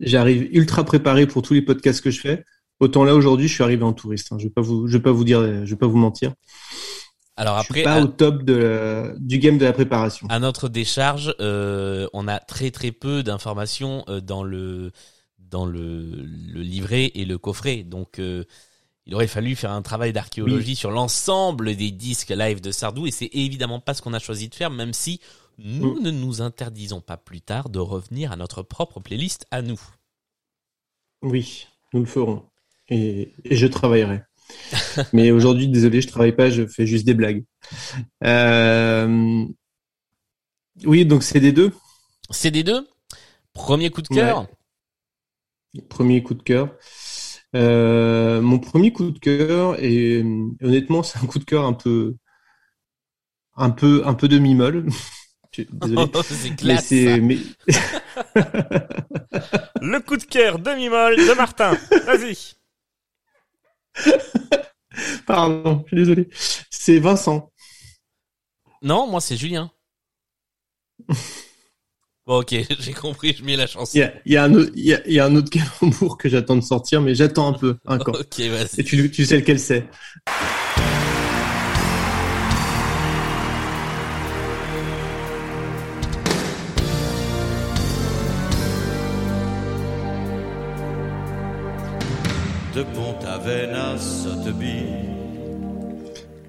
j'arrive 0.00 0.42
ultra 0.52 0.84
préparé 0.84 1.26
pour 1.26 1.42
tous 1.42 1.54
les 1.54 1.62
podcasts 1.62 2.02
que 2.02 2.10
je 2.10 2.20
fais. 2.20 2.44
Autant 2.80 3.04
là 3.04 3.14
aujourd'hui, 3.14 3.48
je 3.48 3.54
suis 3.54 3.62
arrivé 3.64 3.84
en 3.84 3.94
touriste. 3.94 4.32
hein. 4.32 4.36
Je 4.38 4.44
vais 4.44 4.50
pas 4.50 4.60
vous, 4.60 4.86
je 4.86 4.96
vais 4.98 5.02
pas 5.02 5.12
vous 5.12 5.24
dire, 5.24 5.40
je 5.64 5.70
vais 5.70 5.76
pas 5.78 5.86
vous 5.86 5.96
mentir. 5.96 6.34
Alors 7.36 7.58
je 7.58 7.64
suis 7.64 7.70
après 7.72 7.82
pas 7.82 7.94
à- 7.96 8.00
au 8.02 8.06
top 8.06 8.42
de 8.44 8.54
la- 8.54 9.14
du 9.18 9.38
game 9.38 9.58
de 9.58 9.64
la 9.64 9.72
préparation. 9.72 10.26
À 10.30 10.38
notre 10.38 10.68
décharge, 10.68 11.34
euh, 11.40 12.08
on 12.12 12.28
a 12.28 12.38
très 12.38 12.70
très 12.70 12.92
peu 12.92 13.22
d'informations 13.22 14.04
euh, 14.08 14.20
dans 14.20 14.42
le 14.42 14.90
dans 15.38 15.66
le, 15.66 16.10
le 16.22 16.60
livret 16.62 17.12
et 17.14 17.24
le 17.24 17.38
coffret. 17.38 17.82
Donc 17.84 18.18
euh, 18.18 18.44
il 19.06 19.14
aurait 19.14 19.28
fallu 19.28 19.54
faire 19.54 19.70
un 19.70 19.82
travail 19.82 20.12
d'archéologie 20.12 20.74
sur 20.74 20.90
l'ensemble 20.90 21.76
des 21.76 21.92
disques 21.92 22.30
live 22.30 22.60
de 22.60 22.72
Sardou 22.72 23.06
et 23.06 23.10
c'est 23.12 23.30
évidemment 23.32 23.78
pas 23.80 23.94
ce 23.94 24.02
qu'on 24.02 24.14
a 24.14 24.18
choisi 24.18 24.48
de 24.48 24.54
faire, 24.54 24.70
même 24.70 24.92
si 24.92 25.20
nous 25.58 25.94
Mm. 26.00 26.02
ne 26.02 26.10
nous 26.10 26.42
interdisons 26.42 27.00
pas 27.00 27.16
plus 27.16 27.40
tard 27.40 27.68
de 27.70 27.78
revenir 27.78 28.32
à 28.32 28.36
notre 28.36 28.62
propre 28.62 28.98
playlist 29.00 29.46
à 29.50 29.62
nous. 29.62 29.80
Oui, 31.22 31.66
nous 31.92 32.00
le 32.00 32.06
ferons. 32.06 32.42
Et, 32.88 33.32
et 33.44 33.56
je 33.56 33.66
travaillerai. 33.66 34.22
Mais 35.12 35.30
aujourd'hui, 35.30 35.68
désolé, 35.68 36.00
je 36.00 36.08
travaille 36.08 36.34
pas, 36.34 36.50
je 36.50 36.66
fais 36.66 36.86
juste 36.86 37.04
des 37.06 37.14
blagues. 37.14 37.44
Euh, 38.24 39.44
Oui, 40.84 41.04
donc 41.06 41.22
c'est 41.22 41.40
des 41.40 41.52
deux. 41.52 41.72
CD2, 42.30 42.84
premier 43.52 43.90
coup 43.90 44.02
de 44.02 44.08
cœur. 44.08 44.46
Premier 45.88 46.22
coup 46.22 46.34
de 46.34 46.42
cœur. 46.42 46.74
Euh, 47.54 48.40
mon 48.42 48.58
premier 48.58 48.92
coup 48.92 49.10
de 49.10 49.18
cœur, 49.18 49.76
et 49.82 50.22
honnêtement, 50.62 51.02
c'est 51.02 51.18
un 51.18 51.26
coup 51.26 51.38
de 51.38 51.44
cœur 51.44 51.64
un 51.64 51.72
peu, 51.72 52.16
un 53.56 53.70
peu, 53.70 54.02
un 54.06 54.14
peu 54.14 54.28
demi-molle. 54.28 54.86
Je- 55.52 55.62
Désolé. 55.72 56.10
c'est 56.24 56.56
classe. 56.56 56.86
c'est, 56.86 57.18
mais 57.20 57.38
Le 59.80 60.00
coup 60.00 60.16
de 60.18 60.24
cœur 60.24 60.58
demi-molle 60.58 61.16
de 61.16 61.34
Martin. 61.34 61.74
Vas-y. 62.04 62.54
pardon, 65.26 65.82
je 65.84 65.88
suis 65.88 65.96
désolé. 65.96 66.28
C'est 66.70 66.98
Vincent. 66.98 67.52
Non, 68.82 69.06
moi 69.06 69.20
c'est 69.20 69.36
Julien. 69.36 69.70
Bon, 72.26 72.40
ok, 72.40 72.56
j'ai 72.80 72.92
compris, 72.92 73.36
je 73.38 73.44
mets 73.44 73.54
la 73.54 73.68
chanson. 73.68 73.92
Il 73.94 74.00
y 74.00 74.02
a, 74.02 74.12
y 74.26 74.36
un 74.36 74.52
autre, 74.52 74.72
il 74.74 74.84
y 74.84 74.94
a, 74.94 75.06
il 75.06 75.12
y 75.12 75.20
a 75.20 75.26
un 75.26 75.36
autre 75.36 75.48
calembour 75.48 76.18
que 76.18 76.28
j'attends 76.28 76.56
de 76.56 76.60
sortir, 76.60 77.00
mais 77.00 77.14
j'attends 77.14 77.46
un 77.46 77.52
peu 77.52 77.76
encore. 77.86 78.16
Ok, 78.18 78.40
vas-y. 78.40 78.80
Et 78.80 78.84
tu, 78.84 79.10
tu 79.12 79.24
sais 79.24 79.36
lequel 79.36 79.60
c'est? 79.60 79.88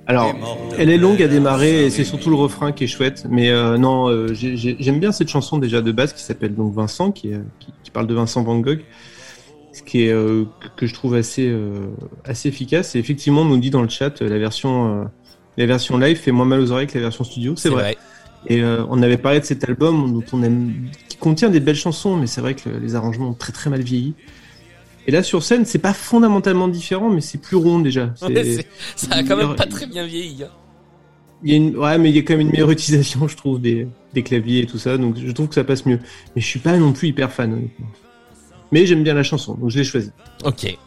Alors, 0.09 0.33
elle 0.77 0.89
est 0.89 0.97
longue 0.97 1.21
à 1.21 1.27
démarrer 1.27 1.85
et 1.85 1.89
c'est 1.89 2.05
surtout 2.05 2.29
le 2.29 2.37
refrain 2.37 2.71
qui 2.71 2.85
est 2.85 2.87
chouette. 2.87 3.25
Mais 3.29 3.49
euh, 3.49 3.77
non, 3.77 4.07
euh, 4.07 4.33
j'ai- 4.33 4.55
j'ai- 4.55 4.77
j'aime 4.79 4.99
bien 4.99 5.11
cette 5.11 5.27
chanson 5.27 5.57
déjà 5.57 5.81
de 5.81 5.91
base 5.91 6.13
qui 6.13 6.23
s'appelle 6.23 6.55
donc 6.55 6.73
Vincent, 6.73 7.11
qui, 7.11 7.29
est- 7.29 7.41
qui, 7.59 7.73
qui 7.83 7.91
parle 7.91 8.07
de 8.07 8.13
Vincent 8.13 8.41
Van 8.43 8.57
Gogh, 8.59 8.79
ce 9.73 9.83
qui 9.83 10.03
est 10.03 10.11
euh, 10.13 10.45
que- 10.77 10.87
je 10.87 10.93
trouve 10.93 11.13
assez 11.15 11.47
euh, 11.49 11.87
assez 12.23 12.47
efficace. 12.47 12.95
Et 12.95 12.99
effectivement, 12.99 13.41
on 13.41 13.45
nous 13.45 13.57
dit 13.57 13.69
dans 13.69 13.81
le 13.81 13.89
chat 13.89 14.21
euh, 14.21 14.29
la 14.29 14.37
version 14.37 15.01
euh, 15.01 15.05
la 15.57 15.65
version 15.65 15.97
live 15.97 16.17
fait 16.17 16.31
moins 16.31 16.45
mal 16.45 16.61
aux 16.61 16.71
oreilles 16.71 16.87
que 16.87 16.97
la 16.97 17.03
version 17.03 17.23
studio. 17.25 17.53
C'est 17.57 17.69
vrai. 17.69 17.97
Et 18.45 18.61
euh, 18.61 18.85
on 18.89 19.01
avait 19.01 19.17
parlé 19.17 19.39
de 19.41 19.45
cet 19.45 19.67
album 19.67 20.13
dont 20.13 20.23
on 20.31 20.41
aime, 20.43 20.73
qui 21.09 21.17
contient 21.17 21.49
des 21.49 21.59
belles 21.59 21.75
chansons, 21.75 22.15
mais 22.15 22.27
c'est 22.27 22.39
vrai 22.39 22.53
que 22.53 22.69
les 22.69 22.95
arrangements 22.95 23.29
ont 23.29 23.33
très 23.33 23.51
très 23.51 23.69
mal 23.69 23.81
vieilli. 23.81 24.13
Et 25.07 25.11
là 25.11 25.23
sur 25.23 25.41
scène, 25.43 25.65
c'est 25.65 25.79
pas 25.79 25.93
fondamentalement 25.93 26.67
différent, 26.67 27.09
mais 27.09 27.21
c'est 27.21 27.37
plus 27.37 27.55
rond 27.55 27.79
déjà. 27.79 28.13
Ouais, 28.21 28.65
ça 28.95 29.15
a 29.15 29.23
quand 29.23 29.37
même 29.37 29.55
pas 29.55 29.65
très 29.65 29.85
bien 29.87 30.05
vieilli. 30.05 30.43
hein. 30.43 30.49
il 31.43 31.49
y 31.51 31.53
a 31.53 31.57
une, 31.57 31.77
ouais, 31.77 31.97
mais 31.97 32.09
il 32.09 32.15
y 32.15 32.19
a 32.19 32.21
quand 32.23 32.33
même 32.33 32.41
une 32.41 32.51
meilleure 32.51 32.71
utilisation, 32.79 33.27
je 33.27 33.37
trouve, 33.37 33.61
des, 33.61 33.87
des 34.13 34.21
claviers 34.23 34.61
et 34.63 34.65
tout 34.65 34.77
ça, 34.79 34.97
donc 34.97 35.15
je 35.17 35.31
trouve 35.31 35.47
que 35.47 35.55
ça 35.55 35.63
passe 35.63 35.85
mieux. 35.85 35.99
Mais 36.35 36.41
je 36.41 36.45
suis 36.47 36.59
pas 36.59 36.75
non 36.77 36.91
plus 36.93 37.07
hyper 37.07 37.31
fan, 37.31 37.53
honnêtement. 37.53 37.87
Mais 38.73 38.85
j'aime 38.85 39.01
bien 39.03 39.13
la 39.13 39.23
chanson, 39.23 39.53
donc 39.53 39.69
je 39.69 39.77
l'ai 39.77 39.85
choisie. 39.85 40.11
Ok. 40.43 40.77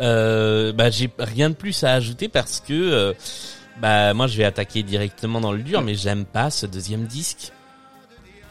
Euh, 0.00 0.72
bah 0.72 0.90
j'ai 0.90 1.08
rien 1.18 1.50
de 1.50 1.54
plus 1.54 1.84
à 1.84 1.92
ajouter 1.92 2.28
parce 2.28 2.58
que 2.60 2.72
euh, 2.72 3.12
bah 3.80 4.12
moi 4.12 4.26
je 4.26 4.36
vais 4.36 4.42
attaquer 4.44 4.82
directement 4.82 5.40
dans 5.40 5.52
le 5.52 5.62
dur, 5.62 5.82
mais 5.82 5.94
j'aime 5.94 6.24
pas 6.24 6.50
ce 6.50 6.66
deuxième 6.66 7.04
disque. 7.04 7.52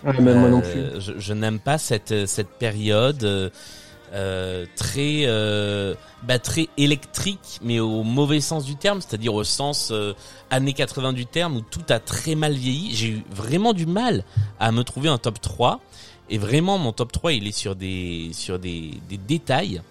Ouais, 0.05 0.19
même 0.19 0.39
moi 0.39 0.49
non 0.49 0.61
plus. 0.61 0.79
Euh, 0.79 0.99
Je, 1.01 1.11
je 1.17 1.33
n'aime 1.33 1.59
pas 1.59 1.77
cette 1.77 2.25
cette 2.27 2.47
période 2.57 3.51
euh, 4.13 4.65
très 4.75 5.23
euh, 5.25 5.95
bah, 6.23 6.39
très 6.39 6.67
électrique, 6.77 7.59
mais 7.63 7.79
au 7.79 8.03
mauvais 8.03 8.41
sens 8.41 8.65
du 8.65 8.75
terme, 8.75 9.01
c'est-à-dire 9.01 9.33
au 9.33 9.43
sens 9.43 9.89
euh, 9.91 10.13
années 10.49 10.73
80 10.73 11.13
du 11.13 11.25
terme 11.25 11.57
où 11.57 11.61
tout 11.61 11.81
a 11.89 11.99
très 11.99 12.35
mal 12.35 12.53
vieilli. 12.53 12.95
J'ai 12.95 13.07
eu 13.07 13.23
vraiment 13.31 13.73
du 13.73 13.85
mal 13.85 14.23
à 14.59 14.71
me 14.71 14.83
trouver 14.83 15.09
un 15.09 15.17
top 15.17 15.41
3 15.41 15.79
et 16.29 16.37
vraiment 16.37 16.77
mon 16.77 16.91
top 16.93 17.11
3 17.11 17.33
il 17.33 17.47
est 17.47 17.51
sur 17.51 17.75
des 17.75 18.31
sur 18.33 18.59
des, 18.59 18.91
des 19.09 19.17
détails. 19.17 19.81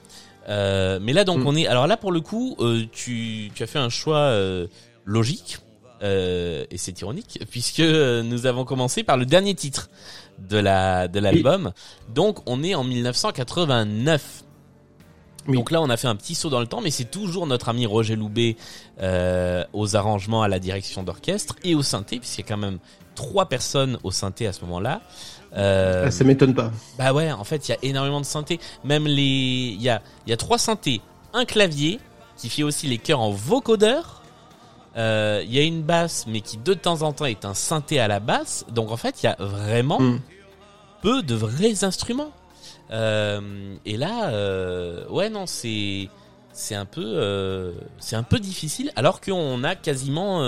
Euh, 0.49 0.99
mais 1.01 1.13
là 1.13 1.25
donc 1.25 1.41
Mm. 1.41 1.47
on 1.47 1.57
est 1.57 1.67
alors 1.67 1.87
là 1.87 1.97
pour 1.97 2.11
le 2.11 2.21
coup 2.21 2.57
euh, 2.59 2.85
tu 2.91 3.51
tu 3.55 3.63
as 3.63 3.67
fait 3.69 3.79
un 3.79 3.89
choix 3.89 4.17
euh, 4.19 4.67
logique 5.05 5.59
euh, 6.03 6.65
et 6.71 6.79
c'est 6.79 7.01
ironique 7.01 7.39
puisque 7.51 7.81
nous 7.81 8.47
avons 8.47 8.65
commencé 8.65 9.05
par 9.05 9.17
le 9.17 9.25
dernier 9.25 9.55
titre 9.55 9.89
de 10.49 10.59
la 10.59 11.09
de 11.09 11.19
l'album. 11.21 11.73
Donc 12.15 12.39
on 12.47 12.63
est 12.63 12.75
en 12.75 12.85
1989. 12.85 14.45
Oui. 15.49 15.57
Donc 15.57 15.71
là 15.73 15.81
on 15.83 15.91
a 15.91 15.97
fait 15.97 16.07
un 16.07 16.15
petit 16.15 16.35
saut 16.37 16.51
dans 16.51 16.61
le 16.61 16.67
temps, 16.67 16.81
mais 16.81 16.91
c'est 16.93 17.11
toujours 17.11 17.47
notre 17.49 17.69
ami 17.69 17.85
Roger 17.85 18.15
Loubet 18.15 18.57
euh, 19.01 19.65
aux 19.73 19.97
arrangements, 19.97 20.43
à 20.43 20.49
la 20.49 20.59
direction 20.61 21.03
d'orchestre 21.03 21.57
et 21.65 21.75
au 21.75 21.83
synthé, 21.83 22.19
puisqu'il 22.21 22.43
y 22.43 22.45
a 22.45 22.49
quand 22.49 22.57
même 22.57 22.79
trois 23.17 23.47
personnes 23.47 23.99
au 24.05 24.11
synthé 24.13 24.47
à 24.47 24.53
ce 24.53 24.61
moment-là. 24.63 25.01
Euh, 25.57 26.05
Ah, 26.07 26.11
ça 26.13 26.23
m'étonne 26.25 26.55
pas. 26.55 26.71
bah 26.97 27.13
ouais, 27.13 27.31
en 27.33 27.45
fait, 27.45 27.69
il 27.69 27.73
y 27.73 27.75
a 27.75 27.79
énormément 27.83 28.21
de 28.21 28.25
synthés. 28.27 28.61
Même 28.85 29.07
les, 29.07 29.75
il 29.75 29.83
y 29.83 29.89
a, 29.89 30.01
il 30.27 30.31
y 30.31 30.33
a 30.33 30.37
trois 30.37 30.59
synthés, 30.59 31.01
un 31.35 31.45
clavier 31.45 31.99
qui 32.37 32.49
fait 32.49 32.63
aussi 32.63 32.87
les 32.87 32.99
chœurs 32.99 33.21
en 33.21 33.31
vocodeur. 33.33 34.23
Euh, 34.97 35.43
Il 35.45 35.53
y 35.53 35.59
a 35.59 35.63
une 35.63 35.83
basse, 35.83 36.27
mais 36.29 36.41
qui 36.41 36.57
de 36.57 36.73
temps 36.75 37.03
en 37.03 37.13
temps 37.13 37.25
est 37.27 37.45
un 37.45 37.55
synthé 37.55 37.99
à 37.99 38.07
la 38.09 38.21
basse. 38.21 38.65
Donc 38.71 38.91
en 38.93 38.97
fait, 38.97 39.23
il 39.23 39.27
y 39.27 39.29
a 39.29 39.37
vraiment 39.41 39.99
Mm. 40.01 40.21
Peu 41.03 41.23
de 41.23 41.35
vrais 41.35 41.85
instruments. 41.85 42.33
Euh, 42.91 43.75
et 43.85 43.97
là, 43.97 44.31
euh, 44.31 45.07
ouais, 45.09 45.29
non, 45.29 45.47
c'est 45.47 46.09
c'est 46.55 46.75
un 46.75 46.85
peu 46.85 47.03
euh, 47.05 47.73
c'est 47.99 48.17
un 48.17 48.23
peu 48.23 48.39
difficile. 48.39 48.93
Alors 48.97 49.21
qu'on 49.21 49.65
a 49.65 49.75
quasiment 49.75 50.43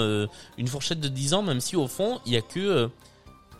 une 0.56 0.68
fourchette 0.68 1.00
de 1.00 1.08
10 1.08 1.34
ans, 1.34 1.42
même 1.42 1.60
si 1.60 1.76
au 1.76 1.88
fond, 1.88 2.20
il 2.24 2.32
y 2.32 2.36
a 2.36 2.42
que 2.42 2.88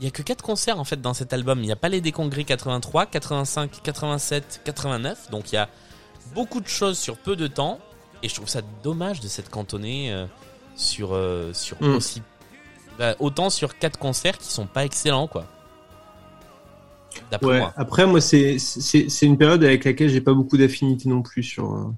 il 0.01 0.05
y 0.05 0.09
a 0.09 0.11
que 0.11 0.22
quatre 0.22 0.42
concerts 0.42 0.80
en 0.80 0.84
fait 0.84 1.01
dans 1.01 1.14
cet 1.14 1.32
album. 1.32 1.61
Il 1.61 1.66
n'y 1.66 1.72
a 1.72 1.76
pas 1.76 1.88
les 1.88 2.01
décongrès 2.01 2.45
83, 2.45 3.07
85, 3.07 3.82
87, 3.82 4.62
89. 4.64 5.30
Donc 5.30 5.53
il 5.53 5.57
y 5.57 5.59
a 5.59 5.68
beaucoup 6.34 6.61
de 6.61 6.68
choses 6.68 6.99
sur 6.99 7.16
peu 7.18 7.36
de 7.36 7.47
temps. 7.47 7.78
Et 8.22 8.28
je 8.28 8.34
trouve 8.34 8.49
ça 8.49 8.62
dommage 8.82 9.20
de 9.20 9.28
s'être 9.28 9.51
cantonné 9.51 10.26
sur 10.76 11.18
sur 11.53 11.82
Mm. 11.82 11.95
aussi 11.95 12.22
bah, 12.99 13.16
autant 13.18 13.51
sur 13.51 13.76
quatre 13.78 13.99
concerts 13.99 14.38
qui 14.38 14.53
sont 14.53 14.66
pas 14.66 14.84
excellents 14.84 15.26
quoi. 15.26 15.47
Ouais. 17.42 17.58
moi. 17.58 17.72
Après, 17.76 18.06
moi, 18.06 18.20
c'est 18.20 18.56
une 19.22 19.38
période 19.38 19.62
avec 19.64 19.84
laquelle 19.84 20.08
j'ai 20.08 20.20
pas 20.20 20.34
beaucoup 20.34 20.56
d'affinité 20.56 21.08
non 21.08 21.22
plus 21.22 21.42
sur 21.42 21.94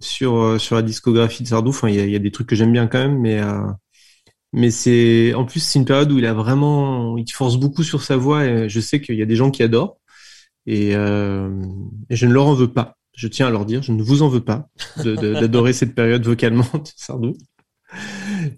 sur 0.00 0.60
sur 0.60 0.76
la 0.76 0.82
discographie 0.82 1.42
de 1.42 1.48
Sardou. 1.48 1.70
Enfin, 1.70 1.88
il 1.88 1.96
y 1.96 2.00
a, 2.00 2.06
y 2.06 2.16
a 2.16 2.18
des 2.18 2.30
trucs 2.30 2.48
que 2.48 2.56
j'aime 2.56 2.72
bien 2.72 2.86
quand 2.86 2.98
même, 2.98 3.18
mais 3.18 3.40
euh, 3.40 3.62
mais 4.52 4.70
c'est 4.70 5.34
en 5.34 5.44
plus 5.44 5.60
c'est 5.60 5.78
une 5.78 5.84
période 5.84 6.12
où 6.12 6.18
il 6.18 6.26
a 6.26 6.34
vraiment 6.34 7.16
il 7.16 7.30
force 7.30 7.56
beaucoup 7.56 7.82
sur 7.82 8.02
sa 8.02 8.16
voix. 8.16 8.44
Et 8.44 8.68
je 8.68 8.80
sais 8.80 9.00
qu'il 9.00 9.16
y 9.16 9.22
a 9.22 9.26
des 9.26 9.36
gens 9.36 9.50
qui 9.50 9.62
adorent 9.62 9.98
et, 10.66 10.94
euh, 10.94 11.50
et 12.10 12.16
je 12.16 12.26
ne 12.26 12.32
leur 12.32 12.46
en 12.46 12.54
veux 12.54 12.72
pas. 12.72 12.96
Je 13.14 13.28
tiens 13.28 13.46
à 13.46 13.50
leur 13.50 13.66
dire, 13.66 13.82
je 13.82 13.92
ne 13.92 14.02
vous 14.02 14.22
en 14.22 14.28
veux 14.28 14.40
pas 14.40 14.68
d'adorer 15.04 15.72
cette 15.72 15.94
période 15.94 16.24
vocalement 16.24 16.66
de 16.74 16.88
Sardou. 16.96 17.34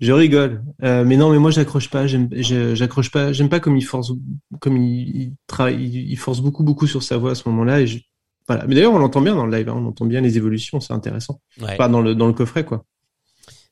Je 0.00 0.12
rigole, 0.12 0.62
Euh, 0.82 1.04
mais 1.04 1.16
non, 1.16 1.30
mais 1.30 1.38
moi 1.38 1.50
j'accroche 1.50 1.90
pas. 1.90 2.06
J'accroche 2.06 3.10
pas. 3.10 3.32
J'aime 3.32 3.48
pas 3.48 3.60
comme 3.60 3.76
il 3.76 3.82
force, 3.84 4.12
comme 4.60 4.76
il, 4.76 5.16
il 5.16 5.32
travaille, 5.46 5.82
il, 5.82 6.10
il 6.10 6.16
force 6.18 6.40
beaucoup, 6.40 6.62
beaucoup 6.64 6.86
sur 6.86 7.02
sa 7.02 7.16
voix 7.16 7.32
à 7.32 7.34
ce 7.34 7.48
moment-là. 7.48 7.80
Et 7.80 7.86
je, 7.86 7.98
voilà. 8.48 8.66
Mais 8.66 8.74
d'ailleurs, 8.74 8.92
on 8.94 8.98
l'entend 8.98 9.20
bien 9.20 9.34
dans 9.34 9.46
le 9.46 9.56
live. 9.56 9.68
hein, 9.68 9.74
on 9.76 9.86
entend 9.86 10.06
bien 10.06 10.20
les 10.20 10.36
évolutions. 10.36 10.80
C'est 10.80 10.92
intéressant. 10.92 11.40
Ouais. 11.60 11.76
Pas 11.76 11.88
dans 11.88 12.00
le 12.00 12.14
dans 12.14 12.26
le 12.26 12.32
coffret, 12.32 12.64
quoi. 12.64 12.84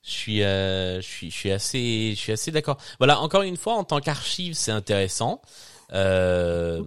Je 0.04 0.10
suis, 0.10 0.42
euh, 0.42 0.96
je 1.00 1.06
suis, 1.06 1.30
je 1.30 1.36
suis 1.36 1.50
assez, 1.52 2.12
je 2.16 2.18
suis 2.20 2.32
assez 2.32 2.50
d'accord. 2.50 2.76
Voilà, 2.98 3.20
encore 3.20 3.42
une 3.42 3.56
fois, 3.56 3.74
en 3.74 3.84
tant 3.84 4.00
qu'archive, 4.00 4.54
c'est 4.54 4.72
intéressant. 4.72 5.40
Euh. 5.92 6.82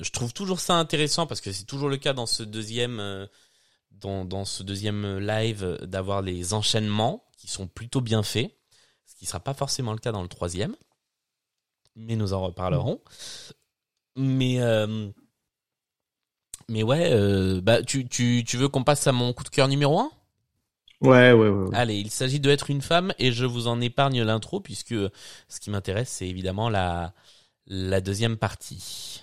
Je 0.00 0.10
trouve 0.10 0.32
toujours 0.32 0.60
ça 0.60 0.74
intéressant 0.74 1.26
parce 1.26 1.40
que 1.40 1.52
c'est 1.52 1.64
toujours 1.64 1.88
le 1.88 1.96
cas 1.96 2.12
dans 2.12 2.26
ce 2.26 2.42
deuxième, 2.42 2.98
euh, 3.00 3.26
dans, 3.92 4.24
dans 4.24 4.44
ce 4.44 4.62
deuxième 4.64 5.18
live 5.18 5.78
d'avoir 5.82 6.22
les 6.22 6.54
enchaînements 6.54 7.22
qui 7.38 7.48
sont 7.48 7.68
plutôt 7.68 8.00
bien 8.00 8.22
faits, 8.24 8.50
ce 9.16 9.20
qui 9.20 9.26
sera 9.26 9.40
pas 9.40 9.54
forcément 9.54 9.92
le 9.92 9.98
cas 9.98 10.12
dans 10.12 10.20
le 10.20 10.28
troisième, 10.28 10.76
mais 11.96 12.16
nous 12.16 12.34
en 12.34 12.42
reparlerons. 12.42 13.00
Mais 14.14 14.60
euh, 14.60 15.08
mais 16.68 16.82
ouais, 16.82 17.10
euh, 17.12 17.60
bah 17.62 17.82
tu, 17.82 18.06
tu, 18.06 18.44
tu 18.46 18.56
veux 18.58 18.68
qu'on 18.68 18.84
passe 18.84 19.06
à 19.06 19.12
mon 19.12 19.32
coup 19.32 19.42
de 19.42 19.48
cœur 19.48 19.68
numéro 19.68 19.98
un? 19.98 20.10
Ouais, 21.00 21.32
ouais, 21.32 21.48
ouais. 21.48 21.48
ouais. 21.48 21.76
Allez, 21.76 21.96
il 21.96 22.10
s'agit 22.10 22.40
de 22.40 22.50
être 22.50 22.68
une 22.70 22.82
femme 22.82 23.12
et 23.18 23.32
je 23.32 23.46
vous 23.46 23.68
en 23.68 23.80
épargne 23.80 24.22
l'intro 24.22 24.60
puisque 24.60 24.94
ce 25.48 25.60
qui 25.60 25.70
m'intéresse 25.70 26.10
c'est 26.10 26.28
évidemment 26.28 26.68
la 26.68 27.14
la 27.66 28.00
deuxième 28.02 28.36
partie. 28.36 29.22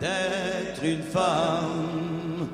d'être 0.00 0.82
une 0.84 1.02
femme. 1.02 2.48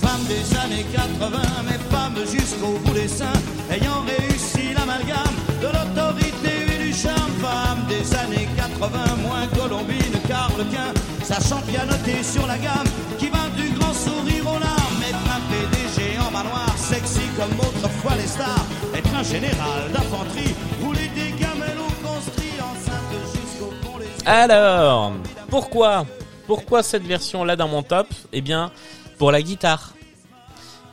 Femme 0.00 0.20
Femme 0.20 0.24
des 0.28 0.56
années 0.56 0.86
80, 0.94 1.40
mais 1.66 1.78
femme 1.90 2.16
jusqu'au 2.26 2.78
bout 2.84 2.94
des 2.94 3.08
seins, 3.08 3.32
ayant 3.70 4.02
réussi 4.02 4.59
de 4.98 5.66
l'autorité 5.66 6.74
et 6.74 6.78
du 6.78 6.92
charme. 6.92 7.30
Femme 7.40 7.86
des 7.88 8.14
années 8.16 8.48
80, 8.56 8.88
moins 9.22 9.46
Colombine, 9.56 10.20
Carlequin, 10.26 10.92
sachant 11.22 11.60
pianoter 11.62 12.22
sur 12.22 12.46
la 12.46 12.58
gamme, 12.58 12.88
qui 13.18 13.28
va 13.28 13.48
du 13.56 13.70
grand 13.78 13.94
sourire 13.94 14.46
aux 14.46 14.58
larmes, 14.58 15.02
être 15.08 15.26
un 15.36 15.40
PDG 15.48 16.18
en 16.18 16.30
manoir, 16.30 16.76
sexy 16.76 17.20
comme 17.36 17.52
autrefois 17.60 18.16
les 18.16 18.26
stars, 18.26 18.66
être 18.94 19.14
un 19.14 19.22
général 19.22 19.92
d'infanterie, 19.92 20.54
rouler 20.82 21.08
des 21.14 21.30
gamelles 21.38 21.78
au 21.78 22.06
construit, 22.06 22.52
enceinte 22.60 23.32
jusqu'au 23.32 23.72
fond 23.82 23.98
les 23.98 24.28
Alors, 24.28 25.12
pourquoi 25.48 26.04
Pourquoi 26.46 26.82
cette 26.82 27.04
version-là 27.04 27.56
dans 27.56 27.68
mon 27.68 27.82
top? 27.82 28.08
Eh 28.32 28.40
bien, 28.40 28.70
pour 29.18 29.30
la 29.30 29.40
guitare. 29.40 29.94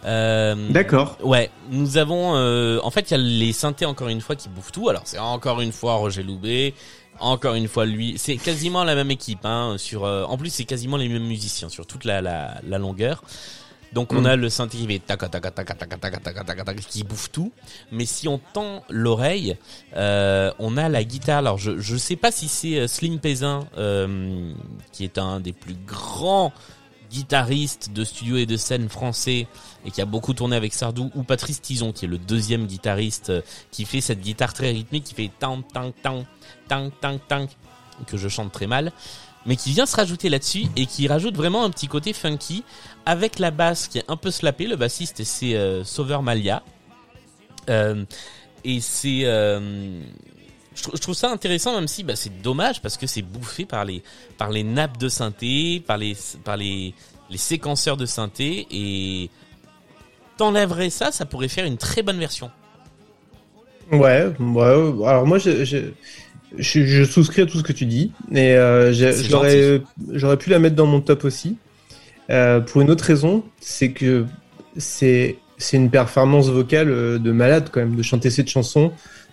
Euh, 0.05 0.55
D'accord. 0.69 1.17
Ouais, 1.23 1.49
nous 1.69 1.97
avons. 1.97 2.35
Euh, 2.35 2.79
en 2.83 2.91
fait, 2.91 3.11
il 3.11 3.11
y 3.11 3.15
a 3.15 3.17
les 3.17 3.53
synthés 3.53 3.85
encore 3.85 4.07
une 4.09 4.21
fois 4.21 4.35
qui 4.35 4.49
bouffent 4.49 4.71
tout. 4.71 4.89
Alors 4.89 5.01
c'est 5.05 5.19
encore 5.19 5.61
une 5.61 5.71
fois 5.71 5.95
Roger 5.95 6.23
Loubet, 6.23 6.73
encore 7.19 7.55
une 7.55 7.67
fois 7.67 7.85
lui. 7.85 8.15
C'est 8.17 8.37
quasiment 8.37 8.83
la 8.83 8.95
même 8.95 9.11
équipe. 9.11 9.45
Hein, 9.45 9.75
sur. 9.77 10.05
Euh, 10.05 10.23
en 10.23 10.37
plus, 10.37 10.49
c'est 10.49 10.65
quasiment 10.65 10.97
les 10.97 11.09
mêmes 11.09 11.27
musiciens 11.27 11.69
sur 11.69 11.85
toute 11.85 12.05
la 12.05 12.21
la, 12.21 12.55
la 12.67 12.77
longueur. 12.77 13.23
Donc 13.93 14.13
on 14.13 14.25
a 14.25 14.35
le 14.35 14.49
synthé 14.49 14.77
qui 14.77 14.87
fait 14.87 14.99
tac 14.99 15.19
tac 15.19 15.41
tac 15.41 15.55
tac 15.55 15.65
tac 15.65 16.21
tac 16.21 16.65
tac 16.65 16.75
qui 16.81 17.03
bouffe 17.03 17.31
tout. 17.31 17.51
Mais 17.91 18.05
si 18.05 18.27
on 18.27 18.39
tend 18.53 18.83
l'oreille, 18.89 19.55
euh, 19.95 20.51
on 20.59 20.77
a 20.77 20.89
la 20.89 21.03
guitare. 21.03 21.39
Alors 21.39 21.57
je 21.57 21.79
je 21.79 21.95
sais 21.95 22.15
pas 22.17 22.31
si 22.31 22.47
c'est 22.47 22.87
Slim 22.87 23.19
Pézin 23.19 23.65
euh, 23.77 24.51
qui 24.91 25.03
est 25.03 25.17
un 25.17 25.39
des 25.39 25.53
plus 25.53 25.77
grands 25.85 26.51
guitaristes 27.11 27.91
de 27.93 28.03
studio 28.03 28.37
et 28.37 28.45
de 28.45 28.57
scène 28.57 28.89
français 28.89 29.47
et 29.85 29.91
qui 29.91 30.01
a 30.01 30.05
beaucoup 30.05 30.33
tourné 30.33 30.55
avec 30.55 30.73
Sardou 30.73 31.11
ou 31.15 31.23
Patrice 31.23 31.61
Tison 31.61 31.91
qui 31.91 32.05
est 32.05 32.07
le 32.07 32.17
deuxième 32.17 32.65
guitariste 32.67 33.29
euh, 33.29 33.41
qui 33.71 33.85
fait 33.85 34.01
cette 34.01 34.21
guitare 34.21 34.53
très 34.53 34.71
rythmique 34.71 35.05
qui 35.05 35.13
fait 35.13 35.31
tang 35.39 35.61
tang 35.73 35.93
tang 36.01 36.25
tang 36.67 36.91
tang 37.01 37.19
tang 37.27 37.47
que 38.05 38.17
je 38.17 38.27
chante 38.27 38.51
très 38.51 38.67
mal 38.67 38.91
mais 39.47 39.55
qui 39.55 39.71
vient 39.71 39.85
se 39.85 39.95
rajouter 39.95 40.29
là-dessus 40.29 40.65
et 40.75 40.85
qui 40.85 41.07
rajoute 41.07 41.35
vraiment 41.35 41.63
un 41.63 41.69
petit 41.69 41.87
côté 41.87 42.13
funky 42.13 42.63
avec 43.05 43.39
la 43.39 43.49
basse 43.49 43.87
qui 43.87 43.97
est 43.97 44.05
un 44.09 44.17
peu 44.17 44.29
slappée. 44.29 44.67
Le 44.67 44.75
bassiste 44.75 45.23
c'est 45.23 45.55
euh, 45.55 45.83
Sauveur 45.83 46.21
Malia 46.21 46.63
Euh, 47.69 48.05
et 48.63 48.79
c'est 48.79 49.21
euh, 49.23 50.01
je, 50.77 50.83
trou- 50.83 50.91
je 50.95 51.01
trouve 51.01 51.15
ça 51.15 51.29
intéressant 51.29 51.73
même 51.75 51.87
si 51.87 52.03
bah, 52.03 52.15
c'est 52.15 52.41
dommage 52.41 52.81
parce 52.81 52.95
que 52.95 53.07
c'est 53.07 53.21
bouffé 53.23 53.65
par 53.65 53.83
les 53.83 54.03
par 54.37 54.49
les 54.51 54.63
nappes 54.63 54.97
de 54.97 55.09
synthé, 55.09 55.83
par 55.85 55.97
les 55.97 56.15
par 56.45 56.55
les 56.55 56.93
les 57.29 57.37
séquenceurs 57.37 57.97
de 57.97 58.05
synthé 58.05 58.67
et 58.71 59.29
t'enlèverais 60.37 60.89
ça, 60.89 61.11
ça 61.11 61.25
pourrait 61.25 61.47
faire 61.49 61.65
une 61.65 61.77
très 61.77 62.03
bonne 62.03 62.19
version. 62.19 62.49
Ouais, 63.91 64.27
ouais. 64.39 65.07
Alors 65.07 65.25
moi, 65.25 65.37
je, 65.39 65.65
je, 65.65 65.77
je, 66.57 66.85
je 66.85 67.03
souscris 67.03 67.41
à 67.41 67.45
tout 67.45 67.57
ce 67.57 67.63
que 67.63 67.73
tu 67.73 67.85
dis, 67.85 68.11
et 68.31 68.53
euh, 68.53 68.93
j'aurais, 68.93 69.81
j'aurais 70.11 70.37
pu 70.37 70.49
la 70.49 70.59
mettre 70.59 70.75
dans 70.75 70.85
mon 70.85 71.01
top 71.01 71.23
aussi. 71.23 71.57
Euh, 72.29 72.59
pour 72.59 72.81
une 72.81 72.91
autre 72.91 73.05
raison, 73.05 73.43
c'est 73.59 73.91
que 73.91 74.25
c'est, 74.75 75.37
c'est 75.57 75.77
une 75.77 75.89
performance 75.89 76.49
vocale 76.49 76.89
euh, 76.89 77.17
de 77.17 77.31
malade 77.31 77.69
quand 77.71 77.79
même, 77.79 77.95
de 77.95 78.03
chanter 78.03 78.29
cette 78.29 78.49
chanson 78.49 78.91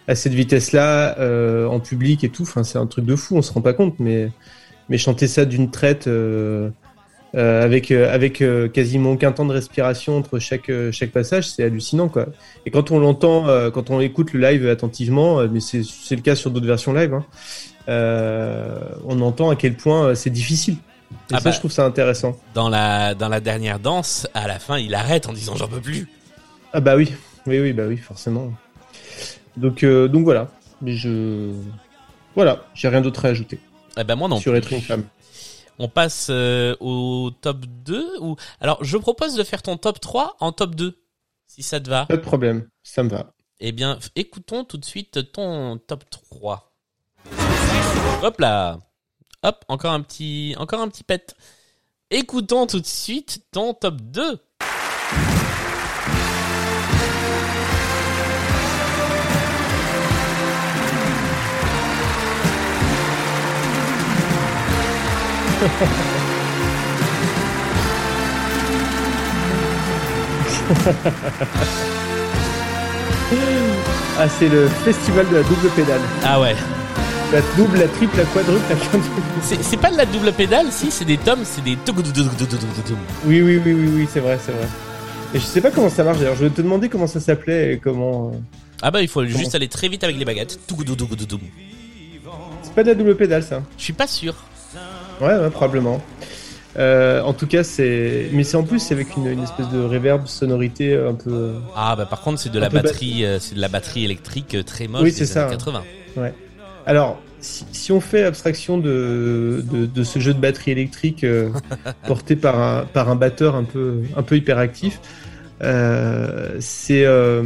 à 0.08 0.14
cette 0.14 0.34
vitesse-là, 0.34 1.18
euh, 1.18 1.66
en 1.66 1.80
public 1.80 2.24
et 2.24 2.28
tout. 2.28 2.42
Enfin, 2.42 2.64
c'est 2.64 2.78
un 2.78 2.86
truc 2.86 3.04
de 3.04 3.16
fou, 3.16 3.36
on 3.36 3.42
se 3.42 3.52
rend 3.52 3.60
pas 3.62 3.72
compte, 3.72 3.98
mais, 3.98 4.30
mais 4.88 4.98
chanter 4.98 5.26
ça 5.26 5.44
d'une 5.44 5.70
traite. 5.70 6.06
Euh, 6.06 6.70
euh, 7.34 7.64
avec 7.64 7.90
euh, 7.90 8.14
avec 8.14 8.42
euh, 8.42 8.68
quasiment 8.68 9.10
aucun 9.10 9.32
temps 9.32 9.44
de 9.44 9.52
respiration 9.52 10.16
entre 10.16 10.38
chaque 10.38 10.70
euh, 10.70 10.92
chaque 10.92 11.10
passage, 11.10 11.48
c'est 11.48 11.64
hallucinant 11.64 12.08
quoi. 12.08 12.26
Et 12.64 12.70
quand 12.70 12.92
on 12.92 13.00
l'entend, 13.00 13.48
euh, 13.48 13.70
quand 13.72 13.90
on 13.90 14.00
écoute 14.00 14.32
le 14.34 14.40
live 14.40 14.68
attentivement, 14.68 15.40
euh, 15.40 15.48
mais 15.50 15.58
c'est 15.58 15.82
c'est 15.82 16.14
le 16.14 16.22
cas 16.22 16.36
sur 16.36 16.52
d'autres 16.52 16.66
versions 16.66 16.92
live, 16.92 17.12
hein, 17.12 17.24
euh, 17.88 18.78
on 19.04 19.20
entend 19.20 19.50
à 19.50 19.56
quel 19.56 19.74
point 19.74 20.14
c'est 20.14 20.30
difficile. 20.30 20.74
Et 20.74 21.34
Ah 21.34 21.38
ça, 21.38 21.44
bah. 21.44 21.50
je 21.50 21.58
trouve 21.58 21.72
ça 21.72 21.84
intéressant. 21.84 22.38
Dans 22.54 22.68
la 22.68 23.14
dans 23.14 23.28
la 23.28 23.40
dernière 23.40 23.80
danse, 23.80 24.28
à 24.32 24.46
la 24.46 24.60
fin, 24.60 24.78
il 24.78 24.94
arrête 24.94 25.28
en 25.28 25.32
disant 25.32 25.56
j'en 25.56 25.66
peux 25.66 25.80
plus. 25.80 26.06
Ah 26.72 26.80
bah 26.80 26.94
oui, 26.94 27.12
oui, 27.48 27.58
oui, 27.58 27.72
bah 27.72 27.84
oui, 27.88 27.96
forcément. 27.96 28.52
Donc 29.56 29.82
euh, 29.82 30.08
donc 30.08 30.24
voilà. 30.24 30.48
Mais 30.80 30.96
je 30.96 31.52
voilà, 32.34 32.66
j'ai 32.74 32.88
rien 32.88 33.00
d'autre 33.00 33.24
à 33.24 33.28
ajouter 33.28 33.60
Eh 33.96 34.04
ben 34.04 34.16
moi 34.16 34.28
non 34.28 34.38
sur 34.38 34.54
être 34.56 34.72
une 34.72 34.80
femme. 34.80 35.04
On 35.78 35.88
passe 35.88 36.28
euh, 36.30 36.76
au 36.80 37.30
top 37.40 37.64
2 37.66 38.20
ou 38.20 38.36
alors 38.60 38.82
je 38.84 38.96
propose 38.96 39.34
de 39.34 39.42
faire 39.42 39.62
ton 39.62 39.76
top 39.76 40.00
3 40.00 40.36
en 40.40 40.52
top 40.52 40.74
2 40.74 40.96
si 41.46 41.62
ça 41.62 41.80
te 41.80 41.88
va. 41.88 42.06
Pas 42.06 42.16
de 42.16 42.22
problème, 42.22 42.68
ça 42.82 43.02
me 43.02 43.08
va. 43.08 43.32
Eh 43.60 43.72
bien, 43.72 43.98
écoutons 44.16 44.64
tout 44.64 44.76
de 44.76 44.84
suite 44.84 45.32
ton 45.32 45.78
top 45.78 46.04
3. 46.10 46.72
Hop 48.22 48.40
là. 48.40 48.78
Hop, 49.42 49.64
encore 49.68 49.92
un 49.92 50.00
petit 50.00 50.54
encore 50.58 50.80
un 50.80 50.88
petit 50.88 51.04
pet. 51.04 51.34
Écoutons 52.10 52.66
tout 52.66 52.80
de 52.80 52.86
suite 52.86 53.44
ton 53.52 53.74
top 53.74 54.00
2. 54.00 54.38
Ah, 74.18 74.28
c'est 74.28 74.48
le 74.48 74.68
festival 74.68 75.28
de 75.28 75.36
la 75.36 75.42
double 75.42 75.68
pédale. 75.70 76.00
Ah 76.24 76.40
ouais. 76.40 76.54
La 77.32 77.40
double, 77.56 77.78
la 77.78 77.88
triple, 77.88 78.16
la 78.16 78.24
quadruple, 78.24 78.62
la 78.70 78.76
quadruple. 78.76 79.20
C'est 79.42 79.62
c'est 79.62 79.76
pas 79.76 79.90
de 79.90 79.96
la 79.96 80.06
double 80.06 80.32
pédale, 80.32 80.66
si, 80.70 80.90
c'est 80.90 81.04
des 81.04 81.16
tomes, 81.16 81.44
c'est 81.44 81.64
des. 81.64 81.76
Oui, 83.26 83.42
oui, 83.42 83.60
oui, 83.64 83.72
oui, 83.72 83.90
oui, 83.94 84.08
c'est 84.12 84.20
vrai, 84.20 84.38
c'est 84.44 84.52
vrai. 84.52 84.68
Et 85.34 85.40
je 85.40 85.44
sais 85.44 85.60
pas 85.60 85.72
comment 85.72 85.90
ça 85.90 86.04
marche 86.04 86.18
d'ailleurs. 86.18 86.36
Je 86.36 86.44
vais 86.44 86.50
te 86.50 86.62
demander 86.62 86.88
comment 86.88 87.08
ça 87.08 87.18
s'appelait 87.18 87.74
et 87.74 87.78
comment. 87.78 88.30
euh, 88.32 88.38
Ah 88.82 88.92
bah 88.92 89.02
il 89.02 89.08
faut 89.08 89.24
juste 89.24 89.56
aller 89.56 89.66
très 89.68 89.88
vite 89.88 90.04
avec 90.04 90.16
les 90.16 90.24
baguettes. 90.24 90.60
C'est 92.62 92.74
pas 92.74 92.82
de 92.84 92.88
la 92.88 92.94
double 92.94 93.16
pédale, 93.16 93.42
ça. 93.42 93.62
Je 93.76 93.82
suis 93.82 93.92
pas 93.92 94.06
sûr. 94.06 94.34
Ouais, 95.20 95.36
ouais, 95.36 95.50
probablement. 95.50 96.02
Euh, 96.76 97.22
en 97.22 97.32
tout 97.32 97.46
cas, 97.46 97.62
c'est. 97.62 98.28
Mais 98.32 98.42
c'est 98.42 98.56
en 98.56 98.64
plus 98.64 98.80
c'est 98.80 98.94
avec 98.94 99.16
une, 99.16 99.26
une 99.28 99.42
espèce 99.42 99.68
de 99.68 99.80
reverb 99.82 100.26
sonorité 100.26 100.96
un 100.96 101.14
peu. 101.14 101.52
Ah 101.76 101.94
bah 101.96 102.04
par 102.06 102.20
contre 102.20 102.40
c'est 102.40 102.50
de 102.50 102.58
la 102.58 102.68
batterie, 102.68 103.24
euh, 103.24 103.38
c'est 103.38 103.54
de 103.54 103.60
la 103.60 103.68
batterie 103.68 104.04
électrique 104.04 104.54
euh, 104.56 104.62
très 104.64 104.88
moche 104.88 105.02
Oui, 105.02 105.12
c'est 105.12 105.26
ça. 105.26 105.46
années 105.46 105.56
80. 105.56 105.82
Alors, 106.86 107.18
si, 107.40 107.64
si 107.72 107.92
on 107.92 108.00
fait 108.00 108.24
abstraction 108.24 108.76
de, 108.78 109.64
de, 109.70 109.86
de 109.86 110.04
ce 110.04 110.18
jeu 110.18 110.34
de 110.34 110.40
batterie 110.40 110.72
électrique 110.72 111.24
euh, 111.24 111.50
porté 112.06 112.36
par 112.36 112.60
un, 112.60 112.84
par 112.86 113.08
un 113.08 113.16
batteur 113.16 113.54
un 113.54 113.64
peu, 113.64 114.02
un 114.16 114.22
peu 114.22 114.36
hyperactif, 114.36 115.00
euh, 115.62 116.56
c'est, 116.60 117.04
euh, 117.06 117.42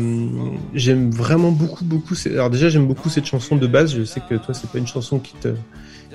j'aime 0.74 1.10
vraiment 1.10 1.52
beaucoup, 1.52 1.84
beaucoup. 1.84 2.14
Alors 2.26 2.50
déjà, 2.50 2.68
j'aime 2.68 2.86
beaucoup 2.86 3.10
cette 3.10 3.26
chanson 3.26 3.56
de 3.56 3.66
base. 3.66 3.94
Je 3.94 4.04
sais 4.04 4.20
que 4.28 4.34
toi, 4.36 4.54
c'est 4.54 4.70
pas 4.70 4.78
une 4.78 4.86
chanson 4.86 5.18
qui 5.18 5.34
te, 5.34 5.48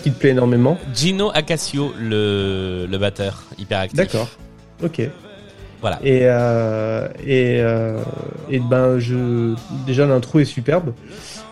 qui 0.03 0.11
te 0.11 0.19
plaît 0.19 0.29
énormément. 0.31 0.77
Gino 0.93 1.31
Acacio, 1.33 1.93
le, 1.99 2.85
le 2.89 2.97
batteur 2.97 3.43
hyperactif. 3.57 3.97
D'accord. 3.97 4.29
Ok. 4.83 5.01
Voilà. 5.81 5.99
Et 6.03 6.21
euh, 6.23 7.07
et 7.25 7.59
euh, 7.59 7.99
et 8.49 8.59
ben 8.59 8.99
je 8.99 9.53
déjà 9.85 10.05
l'intro 10.05 10.39
est 10.39 10.45
superbe 10.45 10.93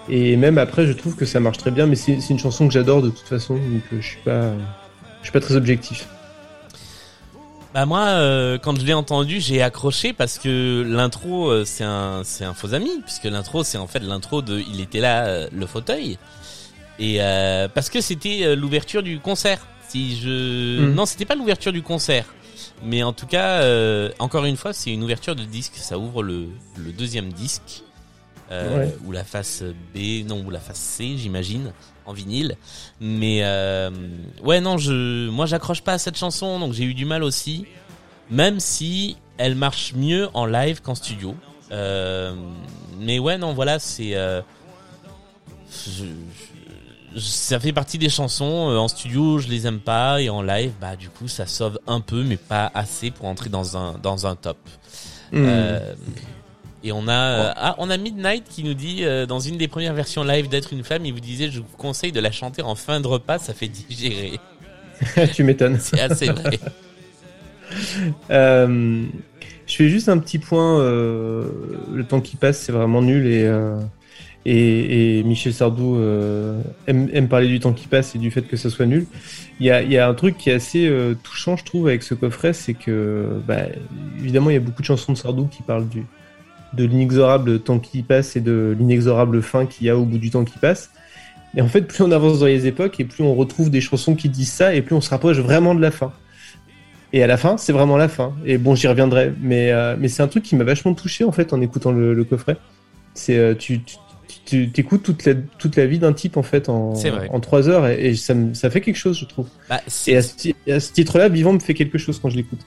et 0.08 0.38
même 0.38 0.58
après 0.58 0.86
je 0.86 0.93
trouve 0.93 1.16
que 1.18 1.26
ça 1.26 1.41
marche 1.41 1.58
très 1.58 1.72
bien 1.72 1.86
mais 1.86 1.97
c'est 1.97 2.30
une 2.30 2.39
chanson 2.39 2.66
que 2.66 2.74
j'adore 2.74 3.02
de 3.02 3.10
toute 3.10 3.28
façon 3.28 3.56
donc 3.56 3.84
euh, 3.91 3.97
je 3.99 4.08
suis 4.08 4.20
pas 4.24 4.52
je 5.20 5.26
suis 5.26 5.34
pas 5.34 5.41
très 5.41 5.58
objectif. 5.58 6.08
Bah 7.74 7.86
moi, 7.86 8.02
euh, 8.02 8.58
quand 8.58 8.78
je 8.78 8.86
l'ai 8.86 8.93
entendu, 8.93 9.39
j'ai 9.39 9.62
accroché 9.62 10.12
parce 10.12 10.38
que 10.38 10.84
l'intro, 10.86 11.49
euh, 11.49 11.64
c'est 11.66 11.86
un, 11.86 12.22
c'est 12.26 12.43
un 12.43 12.54
faux 12.54 12.74
ami, 12.74 12.89
puisque 13.06 13.24
l'intro, 13.24 13.64
c'est 13.64 13.78
en 13.78 13.88
fait 13.88 13.99
l'intro 13.99 14.41
de 14.41 14.60
Il 14.60 14.82
était 14.82 14.99
là, 14.99 15.26
euh, 15.26 15.47
le 15.54 15.66
fauteuil, 15.66 16.18
et 17.02 17.18
euh, 17.22 17.68
parce 17.68 17.89
que 17.89 17.99
c'était 17.99 18.43
euh, 18.43 18.56
l'ouverture 18.56 19.04
du 19.04 19.20
concert. 19.20 19.60
Si 19.89 20.16
je, 20.22 20.80
Mm. 20.80 20.93
non, 20.95 21.06
c'était 21.06 21.26
pas 21.26 21.36
l'ouverture 21.36 21.74
du 21.74 21.82
concert, 21.82 22.26
mais 22.82 23.04
en 23.04 23.12
tout 23.12 23.26
cas, 23.28 23.62
euh, 23.64 24.10
encore 24.20 24.45
une 24.45 24.56
fois, 24.56 24.72
c'est 24.72 24.91
une 24.93 25.04
ouverture 25.04 25.36
de 25.36 25.43
disque. 25.43 25.74
Ça 25.76 25.97
ouvre 25.99 26.24
le, 26.24 26.47
le 26.78 26.93
deuxième 26.93 27.34
disque, 27.34 27.84
euh, 28.52 28.78
Ouais. 28.86 28.95
ou 29.06 29.12
la 29.12 29.26
face 29.26 29.64
B, 29.93 30.26
non, 30.26 30.41
ou 30.45 30.49
la 30.49 30.60
face 30.62 30.78
C, 30.80 31.16
j'imagine, 31.18 31.74
en 32.06 32.14
vinyle. 32.14 32.56
Mais 33.02 33.39
euh, 33.43 33.89
ouais, 34.43 34.62
non, 34.62 34.78
je, 34.78 35.28
moi, 35.30 35.45
j'accroche 35.45 35.82
pas 35.82 35.93
à 35.93 35.97
cette 35.97 36.18
chanson, 36.18 36.58
donc 36.60 36.72
j'ai 36.74 36.86
eu 36.86 36.93
du 36.93 37.04
mal 37.06 37.24
aussi 37.24 37.66
même 38.30 38.62
si 38.62 39.18
elle 39.38 39.56
marche 39.56 39.91
mieux 39.93 40.30
en 40.34 40.45
live 40.45 40.80
qu'en 40.82 40.95
studio. 40.95 41.36
Euh, 41.74 42.34
mais 42.97 43.20
ouais, 43.20 43.38
non, 43.38 43.52
voilà, 43.52 43.78
c'est. 43.78 44.16
euh, 44.16 44.41
je- 45.70 46.04
je- 46.04 46.06
ça 47.18 47.59
fait 47.59 47.74
partie 47.74 47.97
des 47.97 48.09
chansons. 48.09 48.70
euh, 48.70 48.78
en 48.78 48.88
studio, 48.88 49.39
je 49.39 49.47
les 49.47 49.68
aime 49.68 49.80
pas, 49.80 50.22
et 50.22 50.30
en 50.30 50.41
live, 50.41 50.72
bah 50.80 50.95
du 50.95 51.09
coup, 51.09 51.28
ça 51.28 51.45
sauve 51.45 51.80
un 51.88 52.01
peu, 52.01 52.24
mais 52.24 52.38
pas 52.38 52.72
assez 52.74 53.12
pour 53.12 53.26
entrer 53.26 53.49
dans 53.49 53.78
un 53.78 53.97
dans 54.01 54.28
un 54.28 54.36
top. 54.36 54.57
Hmm. 55.32 55.45
Euh, 55.45 55.93
et 56.84 56.91
on 56.91 57.07
a 57.07 57.14
euh, 57.14 57.53
ah 57.55 57.76
on 57.78 57.89
a 57.89 57.97
Midnight 57.97 58.43
qui 58.49 58.64
nous 58.64 58.74
dit 58.74 59.03
euh, 59.03 59.26
dans 59.26 59.39
une 59.39 59.57
des 59.57 59.68
premières 59.68 59.93
versions 59.93 60.24
live 60.24 60.49
d'être 60.49 60.74
une 60.74 60.84
femme, 60.84 61.05
il 61.05 61.14
vous 61.14 61.20
disait 61.20 61.49
je 61.49 61.59
vous 61.59 61.78
conseille 61.78 62.12
de 62.12 62.20
la 62.20 62.32
chanter 62.32 62.62
en 62.62 62.76
fin 62.76 62.99
de 62.99 63.07
repas, 63.07 63.38
ça 63.38 63.53
fait 63.53 63.68
digérer. 63.68 64.39
tu 65.34 65.43
m'étonnes. 65.43 65.80
C'est 65.80 65.99
assez 65.99 66.28
vrai. 66.28 66.59
Je 69.68 69.78
fais 69.78 69.88
juste 69.88 70.09
un 70.09 70.18
petit 70.18 70.38
point. 70.38 70.80
le 70.80 72.03
temps 72.05 72.20
qui 72.20 72.36
passe, 72.36 72.59
c'est 72.59 72.74
vraiment 72.74 73.01
nul 73.01 73.26
et, 73.26 73.49
et, 74.46 75.20
et 75.20 75.24
Michel 75.24 75.54
Sardou 75.54 75.98
euh, 75.98 76.62
aime, 76.88 77.10
aime 77.14 77.28
parler 77.28 77.48
du 77.48 77.60
temps 77.60 77.74
qui 77.74 77.88
passe 77.88 78.16
et 78.16 78.20
du 78.20 78.32
fait 78.32 78.42
que 78.44 78.58
ça 78.58 78.70
soit 78.70 78.86
nul. 78.86 79.06
Il 79.60 79.66
y 79.68 79.72
a, 79.72 79.84
y 79.84 79.98
a 79.98 80.08
un 80.08 80.14
truc 80.14 80.38
qui 80.38 80.50
est 80.50 80.54
assez 80.54 80.88
euh, 80.88 81.14
touchant, 81.22 81.56
je 81.58 81.64
trouve, 81.64 81.88
avec 81.88 82.02
ce 82.04 82.14
coffret, 82.16 82.54
c'est 82.54 82.74
que, 82.74 83.28
bah, 83.48 83.64
évidemment, 84.20 84.50
il 84.50 84.54
y 84.54 84.58
a 84.58 84.62
beaucoup 84.62 84.82
de 84.82 84.88
chansons 84.88 85.14
de 85.14 85.18
Sardou 85.18 85.46
qui 85.46 85.62
parlent 85.62 85.88
du, 85.88 86.06
de 86.74 86.84
l'inexorable 86.86 87.60
temps 87.60 87.80
qui 87.80 88.02
passe 88.02 88.36
et 88.36 88.42
de 88.42 88.76
l'inexorable 88.80 89.42
fin 89.44 89.66
qu'il 89.66 89.86
y 89.88 89.89
a 89.89 89.98
au 89.98 90.06
bout 90.06 90.18
du 90.18 90.32
temps 90.32 90.44
qui 90.46 90.58
passe. 90.58 90.89
Et 91.56 91.62
en 91.62 91.68
fait, 91.68 91.82
plus 91.82 92.02
on 92.04 92.12
avance 92.12 92.39
dans 92.39 92.46
les 92.46 92.66
époques 92.66 93.00
et 93.00 93.06
plus 93.06 93.24
on 93.24 93.36
retrouve 93.36 93.70
des 93.70 93.82
chansons 93.82 94.16
qui 94.16 94.30
disent 94.30 94.52
ça 94.54 94.74
et 94.74 94.82
plus 94.82 94.96
on 94.96 95.02
se 95.02 95.10
rapproche 95.10 95.38
vraiment 95.38 95.76
de 95.76 95.82
la 95.82 95.92
fin. 95.92 96.14
Et 97.14 97.22
à 97.22 97.28
la 97.28 97.36
fin, 97.36 97.58
c'est 97.58 97.74
vraiment 97.74 97.98
la 97.98 98.08
fin. 98.08 98.34
Et 98.46 98.58
bon, 98.58 98.74
j'y 98.74 98.88
reviendrai, 98.88 99.34
mais 99.42 99.70
euh, 99.72 99.98
mais 100.00 100.08
c'est 100.08 100.24
un 100.24 100.30
truc 100.30 100.44
qui 100.44 100.56
m'a 100.56 100.64
vachement 100.64 100.94
touché 100.94 101.26
en 101.26 101.34
fait 101.34 101.52
en 101.52 101.60
écoutant 101.60 101.92
le, 101.92 102.14
le 102.14 102.24
coffret. 102.24 102.56
C'est 103.14 103.38
euh, 103.38 103.54
tu 103.54 103.82
tu- 103.84 103.98
tu 104.52 104.70
t'écoutes 104.72 105.04
toute 105.04 105.26
la 105.26 105.34
toute 105.58 105.76
la 105.76 105.86
vie 105.88 105.99
d'un 105.99 106.14
type 106.14 106.38
en 106.38 106.43
fait 106.43 106.70
en 106.70 106.93
en 106.93 107.39
trois 107.39 107.68
heures 107.70 107.88
et, 107.88 108.10
et 108.10 108.16
ça 108.16 108.34
me- 108.34 108.54
ça 108.54 108.70
fait 108.70 108.82
quelque 108.82 108.97
chose 108.97 109.18
je 109.18 109.26
trouve. 109.26 109.47
Bah, 109.70 109.82
Et 110.08 110.18
à 110.18 110.22
ce, 110.80 110.91
titre-là, 110.93 111.30
Vivant 111.30 111.54
me 111.54 111.60
fait 111.60 111.74
quelque 111.74 111.97
chose 111.97 112.20
quand 112.22 112.30
je 112.30 112.36
l'écoute. 112.38 112.60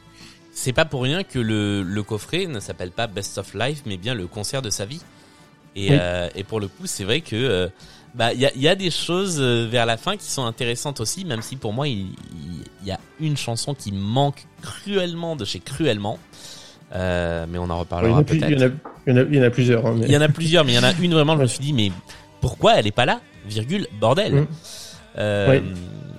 c'est 0.53 0.73
pas 0.73 0.85
pour 0.85 1.03
rien 1.03 1.23
que 1.25 1.39
le 1.39 1.83
le 1.83 2.03
coffret 2.03 2.47
ne 2.47 2.61
s'appelle 2.61 2.91
pas 2.91 3.07
Best 3.07 3.39
of 3.39 3.55
Life, 3.55 3.83
mais 3.87 3.97
bien 3.97 4.15
le 4.15 4.27
concert 4.27 4.63
de 4.63 4.71
sa 4.71 4.85
vie. 4.87 5.01
Et 5.77 5.91
Oui. 5.91 5.97
euh, 6.01 6.29
et 6.37 6.45
pour 6.45 6.61
le 6.61 6.69
coup, 6.69 6.87
c'est 6.87 7.05
vrai 7.05 7.21
que 7.21 7.35
euh, 7.37 7.69
bah 8.15 8.33
il 8.33 8.41
y 8.41 8.47
a 8.47 8.53
y 8.57 8.69
a 8.69 8.77
des 8.77 8.91
choses 8.93 9.39
euh, 9.41 9.67
vers 9.69 9.87
la 9.87 9.97
fin 9.97 10.17
qui 10.17 10.31
sont 10.31 10.45
intéressantes 10.47 11.01
aussi, 11.01 11.25
même 11.25 11.43
si 11.43 11.57
pour 11.57 11.73
moi 11.73 11.89
il 11.89 12.07
y 12.85 12.93
a 12.93 13.01
une 13.21 13.37
chanson 13.37 13.75
qui 13.75 13.91
manque 13.93 14.47
cruellement 14.63 15.35
de 15.37 15.45
chez 15.45 15.59
Cruellement. 15.61 16.19
Euh, 16.93 17.47
mais 17.49 17.59
on 17.59 17.71
en 17.71 17.79
reparlera 17.79 18.23
plus- 18.23 18.39
peut-être. 18.39 18.51
il, 18.53 18.61
y 18.61 18.65
en 18.65 18.69
a, 18.69 18.71
il, 19.07 19.13
y 19.13 19.13
en 19.13 19.17
a, 19.17 19.23
il 19.29 19.35
y 19.37 19.41
en 19.41 19.43
a 19.45 19.51
plusieurs. 19.51 19.87
hein, 19.87 19.95
mais- 19.99 20.07
Il 20.07 20.13
y 20.13 20.17
en 20.17 20.21
a 20.21 20.29
plusieurs, 20.29 20.65
mais 20.65 20.73
il 20.73 20.77
y 20.77 20.79
en 20.79 20.85
a 20.85 20.93
une 20.93 21.13
vraiment, 21.15 21.37
je 21.37 21.43
me 21.43 21.47
suis 21.47 21.61
dit, 21.61 21.73
mais 21.73 21.91
pourquoi 22.41 22.75
elle 22.79 22.87
est 22.87 22.93
pas 22.93 23.07
là? 23.07 23.21
Virgule, 23.47 23.87
bordel. 24.01 24.35
Mm. 24.35 24.47
Euh, 25.19 25.49
Ouais. 25.49 25.63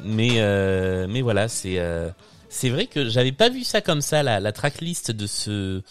Mais 0.04 0.34
euh, 0.36 1.08
mais 1.10 1.22
voilà, 1.22 1.48
c'est 1.48 1.80
euh, 1.80 2.10
c'est 2.48 2.70
vrai 2.70 2.86
que 2.86 3.10
j'avais 3.10 3.32
pas 3.32 3.50
vu 3.50 3.64
ça 3.64 3.82
comme 3.82 4.02
ça, 4.02 4.22
la, 4.22 4.40
la 4.40 4.52
tracklist 4.52 5.12
de 5.12 5.26
ce 5.26 5.82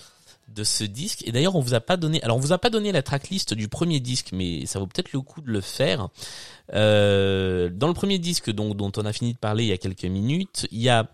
de 0.54 0.62
ce 0.62 0.84
disque. 0.84 1.26
Et 1.26 1.32
d'ailleurs, 1.32 1.56
on 1.56 1.60
vous 1.60 1.74
a 1.74 1.80
pas 1.80 1.96
donné. 1.96 2.22
Alors, 2.22 2.36
on 2.36 2.40
vous 2.40 2.52
a 2.52 2.58
pas 2.58 2.70
donné 2.70 2.92
la 2.92 3.02
tracklist 3.02 3.54
du 3.54 3.66
premier 3.66 3.98
disque, 3.98 4.28
mais 4.32 4.66
ça 4.66 4.78
vaut 4.78 4.86
peut-être 4.86 5.12
le 5.12 5.20
coup 5.20 5.40
de 5.40 5.50
le 5.50 5.60
faire. 5.60 6.08
Euh, 6.74 7.68
dans 7.72 7.88
le 7.88 7.94
premier 7.94 8.18
disque, 8.18 8.50
donc 8.52 8.76
dont 8.76 8.92
on 8.96 9.04
a 9.04 9.12
fini 9.12 9.32
de 9.34 9.38
parler 9.38 9.64
il 9.64 9.68
y 9.68 9.72
a 9.72 9.78
quelques 9.78 10.04
minutes, 10.04 10.66
il 10.70 10.80
y 10.80 10.88
a 10.88 11.06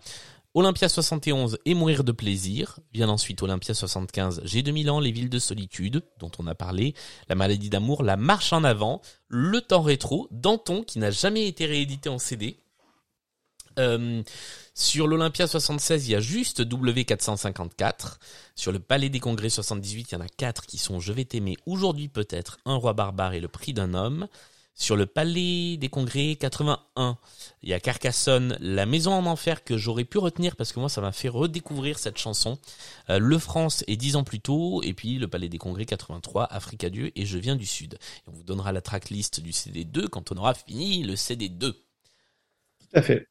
Olympia 0.53 0.89
71 0.89 1.59
et 1.65 1.73
Mourir 1.73 2.03
de 2.03 2.11
plaisir. 2.11 2.79
Vient 2.93 3.07
ensuite 3.07 3.41
Olympia 3.41 3.73
75, 3.73 4.41
J'ai 4.43 4.63
2000 4.63 4.91
ans, 4.91 4.99
Les 4.99 5.11
villes 5.11 5.29
de 5.29 5.39
solitude, 5.39 6.03
dont 6.19 6.31
on 6.39 6.47
a 6.47 6.55
parlé, 6.55 6.93
La 7.29 7.35
maladie 7.35 7.69
d'amour, 7.69 8.03
La 8.03 8.17
marche 8.17 8.51
en 8.51 8.63
avant, 8.63 9.01
Le 9.29 9.61
temps 9.61 9.81
rétro, 9.81 10.27
Danton, 10.31 10.83
qui 10.83 10.99
n'a 10.99 11.09
jamais 11.09 11.47
été 11.47 11.65
réédité 11.65 12.09
en 12.09 12.17
CD. 12.17 12.57
Euh, 13.79 14.21
sur 14.73 15.07
l'Olympia 15.07 15.47
76, 15.47 16.07
il 16.07 16.11
y 16.11 16.15
a 16.15 16.19
juste 16.19 16.61
W454. 16.61 18.17
Sur 18.55 18.73
le 18.73 18.79
Palais 18.79 19.09
des 19.09 19.21
Congrès 19.21 19.49
78, 19.49 20.11
il 20.11 20.15
y 20.15 20.17
en 20.17 20.21
a 20.21 20.27
quatre 20.27 20.65
qui 20.65 20.77
sont 20.77 20.99
Je 20.99 21.13
vais 21.13 21.23
t'aimer 21.23 21.55
aujourd'hui 21.65 22.09
peut-être, 22.09 22.59
Un 22.65 22.75
roi 22.75 22.91
barbare 22.93 23.33
et 23.33 23.39
le 23.39 23.47
prix 23.47 23.73
d'un 23.73 23.93
homme. 23.93 24.27
Sur 24.73 24.95
le 24.95 25.05
Palais 25.05 25.77
des 25.77 25.89
Congrès 25.89 26.35
81, 26.39 27.17
il 27.61 27.69
y 27.69 27.73
a 27.73 27.79
Carcassonne, 27.79 28.57
La 28.59 28.85
Maison 28.85 29.13
en 29.13 29.25
Enfer 29.25 29.63
que 29.63 29.77
j'aurais 29.77 30.05
pu 30.05 30.17
retenir 30.17 30.55
parce 30.55 30.71
que 30.71 30.79
moi 30.79 30.89
ça 30.89 31.01
m'a 31.01 31.11
fait 31.11 31.29
redécouvrir 31.29 31.99
cette 31.99 32.17
chanson. 32.17 32.57
Euh, 33.09 33.19
le 33.19 33.37
France 33.37 33.83
est 33.87 33.97
dix 33.97 34.15
ans 34.15 34.23
plus 34.23 34.39
tôt 34.39 34.81
et 34.81 34.93
puis 34.93 35.19
le 35.19 35.27
Palais 35.27 35.49
des 35.49 35.57
Congrès 35.57 35.85
83, 35.85 36.45
Africa 36.45 36.89
Dieu 36.89 37.11
et 37.15 37.25
Je 37.25 37.37
viens 37.37 37.55
du 37.55 37.65
Sud. 37.65 37.99
On 38.27 38.31
vous 38.31 38.43
donnera 38.43 38.71
la 38.71 38.81
tracklist 38.81 39.39
du 39.41 39.51
CD2 39.51 40.07
quand 40.07 40.31
on 40.31 40.37
aura 40.37 40.53
fini 40.53 41.03
le 41.03 41.13
CD2. 41.13 41.73
Tout 41.73 41.77
à 42.93 43.01
fait. 43.01 43.27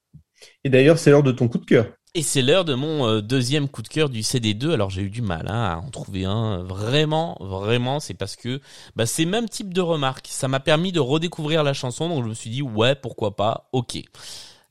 Et 0.64 0.70
d'ailleurs, 0.70 0.98
c'est 0.98 1.10
l'heure 1.10 1.22
de 1.22 1.32
ton 1.32 1.48
coup 1.48 1.58
de 1.58 1.66
cœur. 1.66 1.92
Et 2.12 2.24
c'est 2.24 2.42
l'heure 2.42 2.64
de 2.64 2.74
mon 2.74 3.06
euh, 3.06 3.22
deuxième 3.22 3.68
coup 3.68 3.82
de 3.82 3.88
cœur 3.88 4.08
du 4.08 4.22
CD2. 4.22 4.72
Alors 4.72 4.90
j'ai 4.90 5.02
eu 5.02 5.10
du 5.10 5.22
mal 5.22 5.46
hein, 5.48 5.62
à 5.62 5.76
en 5.76 5.90
trouver 5.90 6.24
un. 6.24 6.60
Vraiment, 6.64 7.36
vraiment, 7.38 8.00
c'est 8.00 8.14
parce 8.14 8.34
que 8.34 8.60
bah, 8.96 9.06
c'est 9.06 9.26
même 9.26 9.48
type 9.48 9.72
de 9.72 9.80
remarque. 9.80 10.26
Ça 10.28 10.48
m'a 10.48 10.58
permis 10.58 10.90
de 10.90 10.98
redécouvrir 10.98 11.62
la 11.62 11.72
chanson, 11.72 12.08
donc 12.08 12.24
je 12.24 12.28
me 12.28 12.34
suis 12.34 12.50
dit 12.50 12.62
ouais, 12.62 12.96
pourquoi 12.96 13.36
pas, 13.36 13.68
ok. 13.72 14.02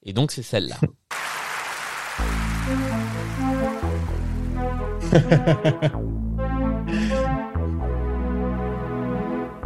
Et 0.03 0.11
donc 0.11 0.33
c'est 0.33 0.43
celle-là. 0.43 0.75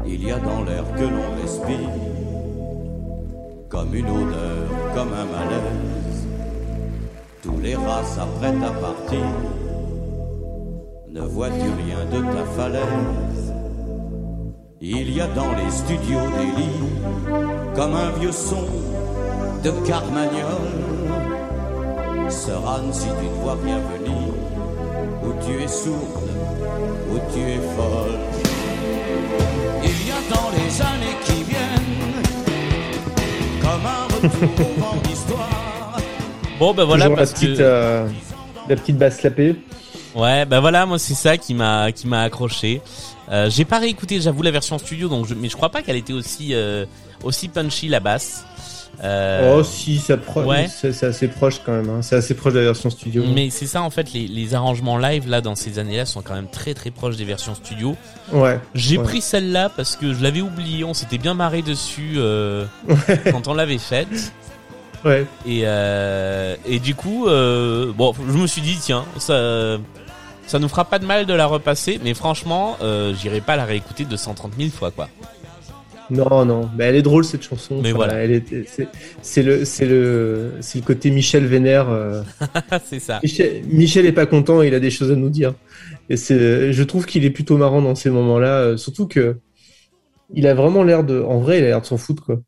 Il 0.06 0.24
y 0.24 0.32
a 0.32 0.38
dans 0.38 0.64
l'air 0.64 0.84
que 0.94 1.02
l'on 1.02 1.36
respire 1.42 1.90
comme 3.68 3.96
une 3.96 4.08
odeur, 4.08 4.70
comme 4.94 5.12
un 5.12 5.26
malaise. 5.26 6.03
Tous 7.44 7.60
les 7.62 7.76
rats 7.76 8.06
s'apprêtent 8.06 8.64
à 8.64 8.72
partir. 8.72 9.26
Ne 11.10 11.20
vois-tu 11.20 11.68
rien 11.86 12.06
de 12.10 12.22
ta 12.34 12.46
falaise? 12.56 13.54
Il 14.80 15.14
y 15.14 15.20
a 15.20 15.28
dans 15.28 15.52
les 15.52 15.70
studios 15.70 16.28
des 16.38 16.62
lits 16.62 16.88
comme 17.76 17.96
un 17.96 18.12
vieux 18.18 18.32
son 18.32 18.66
de 19.62 19.72
Carmagnol. 19.86 20.70
Sera 22.30 22.80
si 22.94 23.08
tu 23.08 23.28
te 23.28 23.42
vois 23.44 23.58
bien 23.62 23.80
venir, 23.92 24.34
ou 25.26 25.34
tu 25.46 25.62
es 25.62 25.68
sourde, 25.68 26.30
ou 27.12 27.18
tu 27.34 27.42
es 27.42 27.60
folle. 27.76 28.20
Il 29.84 30.08
y 30.08 30.12
a 30.12 30.22
dans 30.34 30.50
les 30.58 30.82
années 30.82 31.18
qui 31.26 31.44
viennent 31.44 32.24
comme 33.62 33.86
un 33.86 34.06
retour 34.16 34.66
au 34.66 34.80
vent 34.80 35.02
d'histoire. 35.04 35.53
Bon 36.60 36.74
ben 36.74 36.84
voilà 36.84 37.06
Toujours 37.06 37.18
parce 37.18 37.32
la 37.32 37.36
petite, 37.40 37.58
que 37.58 37.64
euh, 37.64 38.08
la 38.70 38.76
petite 38.76 38.98
basse 38.98 39.22
ouais 40.16 40.46
ben 40.46 40.60
voilà 40.60 40.86
moi 40.86 41.00
c'est 41.00 41.16
ça 41.16 41.38
qui 41.38 41.54
m'a 41.54 41.92
qui 41.92 42.08
m'a 42.08 42.22
accroché. 42.24 42.82
Euh, 43.32 43.50
j'ai 43.50 43.66
pas 43.66 43.80
réécouté 43.80 44.22
j'avoue 44.22 44.44
la 44.44 44.52
version 44.52 44.78
studio 44.78 45.10
donc 45.10 45.26
je, 45.28 45.34
mais 45.34 45.50
je 45.50 45.56
crois 45.56 45.70
pas 45.70 45.82
qu'elle 45.82 45.96
était 45.96 46.14
aussi 46.14 46.54
euh, 46.54 46.86
aussi 47.24 47.48
punchy 47.50 47.88
la 47.88 48.00
basse. 48.00 48.46
Euh, 49.04 49.56
oh, 49.58 49.64
si, 49.64 49.98
ça 49.98 50.14
ouais. 50.46 50.68
c'est 50.70 50.94
c'est 50.94 51.08
assez 51.08 51.28
proche 51.28 51.60
quand 51.66 51.72
même. 51.72 51.90
hein. 51.90 52.04
C'est 52.04 52.16
assez 52.16 52.36
proche 52.36 52.54
de 52.54 52.60
la 52.60 52.66
version 52.66 52.92
studio. 52.92 53.24
mais 53.34 53.50
c'est 53.50 53.66
ça 53.66 53.82
en 53.82 53.90
fait 53.90 54.14
les, 54.14 54.28
les 54.28 54.54
arrangements 54.54 55.00
live 55.00 55.28
là 55.28 55.42
dans 55.42 55.56
ces 55.56 55.80
années-là 55.80 56.06
sont 56.06 56.22
quand 56.22 56.36
même 56.36 56.48
très 56.48 56.76
très 56.76 56.92
proches 56.92 57.18
des 57.18 57.26
versions 57.26 57.56
studio. 57.56 57.96
Ouais. 58.32 58.60
J'ai 58.76 59.00
Ouais. 59.00 59.04
pris 59.04 59.22
celle-là 59.22 59.70
parce 59.76 59.96
que 59.96 60.14
je 60.14 60.22
l'avais 60.22 60.42
oublié, 60.42 60.84
on 60.84 60.94
s'était 60.94 61.18
bien 61.18 61.34
marré 61.34 61.64
dessus 61.64 62.14
euh, 62.18 62.66
quand 63.32 63.48
on 63.48 63.56
l'avait 63.56 63.80
faite. 63.80 64.32
Ouais. 65.06 65.26
Et, 65.46 65.62
euh, 65.66 66.56
et 66.66 66.80
du 66.80 66.96
coup, 66.96 67.28
euh, 67.28 67.92
bon, 67.94 68.14
je 68.14 68.38
me 68.38 68.48
suis 68.48 68.62
dit, 68.62 68.78
tiens, 68.80 69.06
ça, 69.18 69.78
ça 70.46 70.60
nous 70.60 70.68
fera 70.70 70.86
pas 70.86 71.00
de 71.00 71.06
mal 71.06 71.26
de 71.26 71.34
la 71.34 71.46
repasser, 71.46 72.00
mais 72.04 72.14
franchement, 72.14 72.78
euh, 72.82 73.14
j'irai 73.14 73.42
pas 73.42 73.56
la 73.56 73.66
réécouter 73.66 74.06
230 74.06 74.54
000 74.58 74.70
fois, 74.70 74.92
quoi. 74.92 75.10
Non, 76.10 76.46
non, 76.46 76.70
mais 76.78 76.86
elle 76.86 76.96
est 76.96 77.02
drôle 77.02 77.24
cette 77.24 77.44
chanson. 77.44 77.80
Mais 77.82 77.92
voilà. 77.92 78.26
est, 78.26 78.44
c'est 79.22 79.42
le, 79.42 79.66
c'est 79.66 79.86
le, 79.86 80.54
c'est 80.60 80.80
le 80.80 80.86
côté 80.86 81.12
Michel 81.12 81.46
Vénère. 81.46 81.90
euh. 81.90 82.22
c'est 82.86 83.00
ça. 83.00 83.20
Michel, 83.24 83.64
Michel 83.68 84.06
est 84.06 84.12
pas 84.12 84.26
content, 84.26 84.62
il 84.62 84.74
a 84.76 84.80
des 84.80 84.92
choses 84.92 85.12
à 85.12 85.16
nous 85.16 85.30
dire. 85.30 85.54
Et 86.10 86.18
c'est, 86.18 86.74
je 86.74 86.84
trouve 86.84 87.06
qu'il 87.06 87.24
est 87.26 87.30
plutôt 87.30 87.58
marrant 87.58 87.82
dans 87.82 87.96
ces 87.96 88.10
moments-là, 88.10 88.60
euh, 88.60 88.78
surtout 88.78 89.08
que 89.08 89.38
il 90.34 90.48
a 90.48 90.54
vraiment 90.54 90.84
l'air 90.84 91.04
de, 91.04 91.22
en 91.22 91.40
vrai, 91.40 91.60
il 91.60 91.64
a 91.64 91.68
l'air 91.68 91.82
de 91.82 91.86
s'en 91.86 91.98
foutre 91.98 92.26
quoi. 92.26 92.40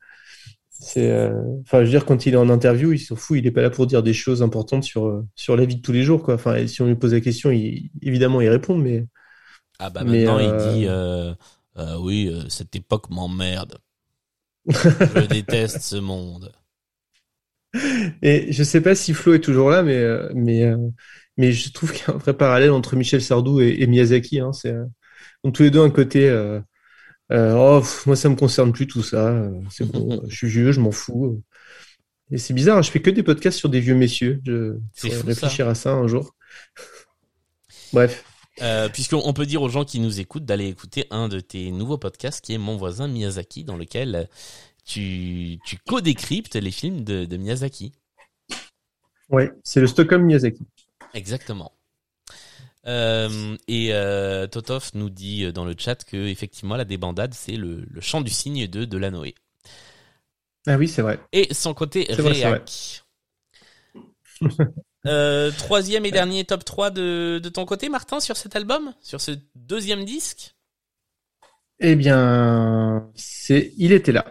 C'est, 0.88 1.10
euh, 1.10 1.32
enfin, 1.62 1.80
je 1.80 1.86
veux 1.86 1.90
dire, 1.90 2.06
quand 2.06 2.28
il 2.28 2.36
est 2.36 2.38
en 2.38 2.48
interview, 2.48 2.92
il 2.94 3.00
s'en 3.00 3.16
fout, 3.16 3.40
il 3.40 3.48
est 3.48 3.52
pas 3.52 3.64
là 3.64 3.72
pour 3.72 3.88
dire 3.88 4.04
des 4.04 4.14
choses 4.14 4.44
importantes 4.44 4.84
sur 4.84 5.08
euh, 5.08 5.26
sur 5.36 5.56
la 5.56 5.66
vie 5.66 5.78
de 5.78 5.82
tous 5.82 5.92
les 5.92 6.04
jours 6.04 6.22
quoi. 6.22 6.36
Enfin, 6.36 6.56
et 6.58 6.68
si 6.68 6.84
on 6.84 6.86
lui 6.86 6.96
pose 6.96 7.12
la 7.14 7.22
question, 7.22 7.50
il, 7.50 7.90
évidemment, 8.04 8.40
il 8.40 8.50
répond, 8.50 8.78
mais 8.78 9.08
Ah 9.80 9.90
bah 9.90 10.04
maintenant, 10.04 10.38
il 10.38 10.52
dit, 10.74 10.86
euh, 10.88 11.34
euh, 11.78 11.98
oui, 12.00 12.32
cette 12.50 12.76
époque 12.76 13.10
m'emmerde. 13.10 13.80
je 14.68 15.26
déteste 15.26 15.82
ce 15.82 15.96
monde. 15.96 16.52
Et 18.22 18.52
je 18.52 18.64
sais 18.64 18.82
pas 18.82 18.94
si 18.94 19.14
Flo 19.16 19.34
est 19.34 19.40
toujours 19.40 19.72
là, 19.72 19.82
mais 19.82 20.06
mais 20.36 20.72
mais 21.38 21.52
je 21.52 21.72
trouve 21.72 21.94
qu'il 21.94 22.08
y 22.08 22.12
a 22.12 22.14
un 22.14 22.18
vrai 22.18 22.38
parallèle 22.38 22.72
entre 22.72 22.96
Michel 22.96 23.24
Sardou 23.24 23.60
et, 23.60 23.78
et 23.80 23.88
Miyazaki. 23.88 24.40
Hein, 24.40 24.54
c'est 24.54 24.76
ont 25.44 25.52
tous 25.52 25.64
les 25.64 25.72
deux 25.72 25.82
un 25.82 25.90
côté 25.90 26.30
Euh, 26.30 26.60
oh, 27.32 27.80
pff, 27.82 28.06
moi, 28.06 28.16
ça 28.16 28.30
me 28.30 28.36
concerne 28.36 28.72
plus 28.72 28.88
tout 28.88 29.04
ça. 29.04 29.28
euh, 29.30 29.62
C'est 29.70 29.86
bon, 29.92 30.22
je 30.28 30.36
suis 30.36 30.48
vieux, 30.48 30.72
je 30.72 30.80
m'en 30.80 30.92
fous. 30.92 31.42
Et 32.32 32.38
c'est 32.38 32.54
bizarre, 32.54 32.82
je 32.82 32.92
fais 32.92 33.02
que 33.02 33.10
des 33.12 33.24
podcasts 33.24 33.58
sur 33.60 33.70
des 33.70 33.80
vieux 33.80 33.96
messieurs. 33.96 34.42
Je 34.46 34.78
fou, 34.96 35.08
réfléchir 35.26 35.68
à 35.68 35.76
ça 35.76 35.94
un 35.94 36.08
jour. 36.08 36.36
Bref. 37.94 38.24
Euh, 38.62 38.88
Puisqu'on 38.90 39.22
on 39.26 39.34
peut 39.34 39.46
dire 39.46 39.62
aux 39.62 39.70
gens 39.70 39.84
qui 39.84 40.00
nous 40.00 40.20
écoutent 40.20 40.46
d'aller 40.46 40.68
écouter 40.68 41.06
un 41.12 41.28
de 41.28 41.40
tes 41.40 41.72
nouveaux 41.72 41.98
podcasts 41.98 42.44
qui 42.44 42.54
est 42.54 42.58
Mon 42.58 42.78
voisin 42.78 43.08
Miyazaki, 43.08 43.64
dans 43.66 43.76
lequel 43.76 44.16
euh, 44.16 44.24
tu, 44.86 45.60
tu 45.66 45.78
co-décryptes 45.78 46.56
les 46.56 46.72
films 46.72 47.04
de, 47.04 47.26
de 47.26 47.38
Miyazaki. 47.38 47.94
Ouais, 49.30 49.52
c'est 49.64 49.82
le 49.82 49.88
Stockholm 49.88 50.24
Miyazaki. 50.24 50.66
Exactement. 51.14 51.75
Euh, 52.88 53.58
et 53.68 53.94
euh, 53.94 54.48
Totov 54.48 54.92
nous 54.94 55.10
dit 55.10 55.52
dans 55.52 55.66
le 55.66 55.74
chat 55.78 56.04
que 56.04 56.18
effectivement 56.28 56.76
la 56.76 56.86
débandade 56.86 57.34
c'est 57.34 57.56
le, 57.56 57.84
le 57.90 58.02
chant 58.02 58.22
du 58.22 58.30
cygne 58.30 58.68
de 58.68 58.86
Delanoë. 58.86 59.34
Ah 60.68 60.78
oui, 60.78 60.88
c'est 60.88 61.02
vrai. 61.02 61.20
Et 61.32 61.54
son 61.54 61.74
côté 61.74 62.06
vrai, 62.10 62.32
réac. 62.32 63.04
Euh, 65.08 65.52
troisième 65.52 66.04
et 66.08 66.12
dernier 66.12 66.46
top 66.46 66.66
3 66.66 66.90
de, 66.90 67.40
de 67.44 67.50
ton 67.50 67.64
côté, 67.66 67.90
Martin, 67.90 68.20
sur 68.20 68.38
cet 68.38 68.56
album 68.56 68.92
Sur 69.02 69.22
ce 69.22 69.34
deuxième 69.54 70.04
disque? 70.04 70.56
Eh 71.80 71.96
bien, 71.96 73.12
c'est, 73.14 73.74
il 73.78 73.92
était 73.92 74.12
là. 74.12 74.26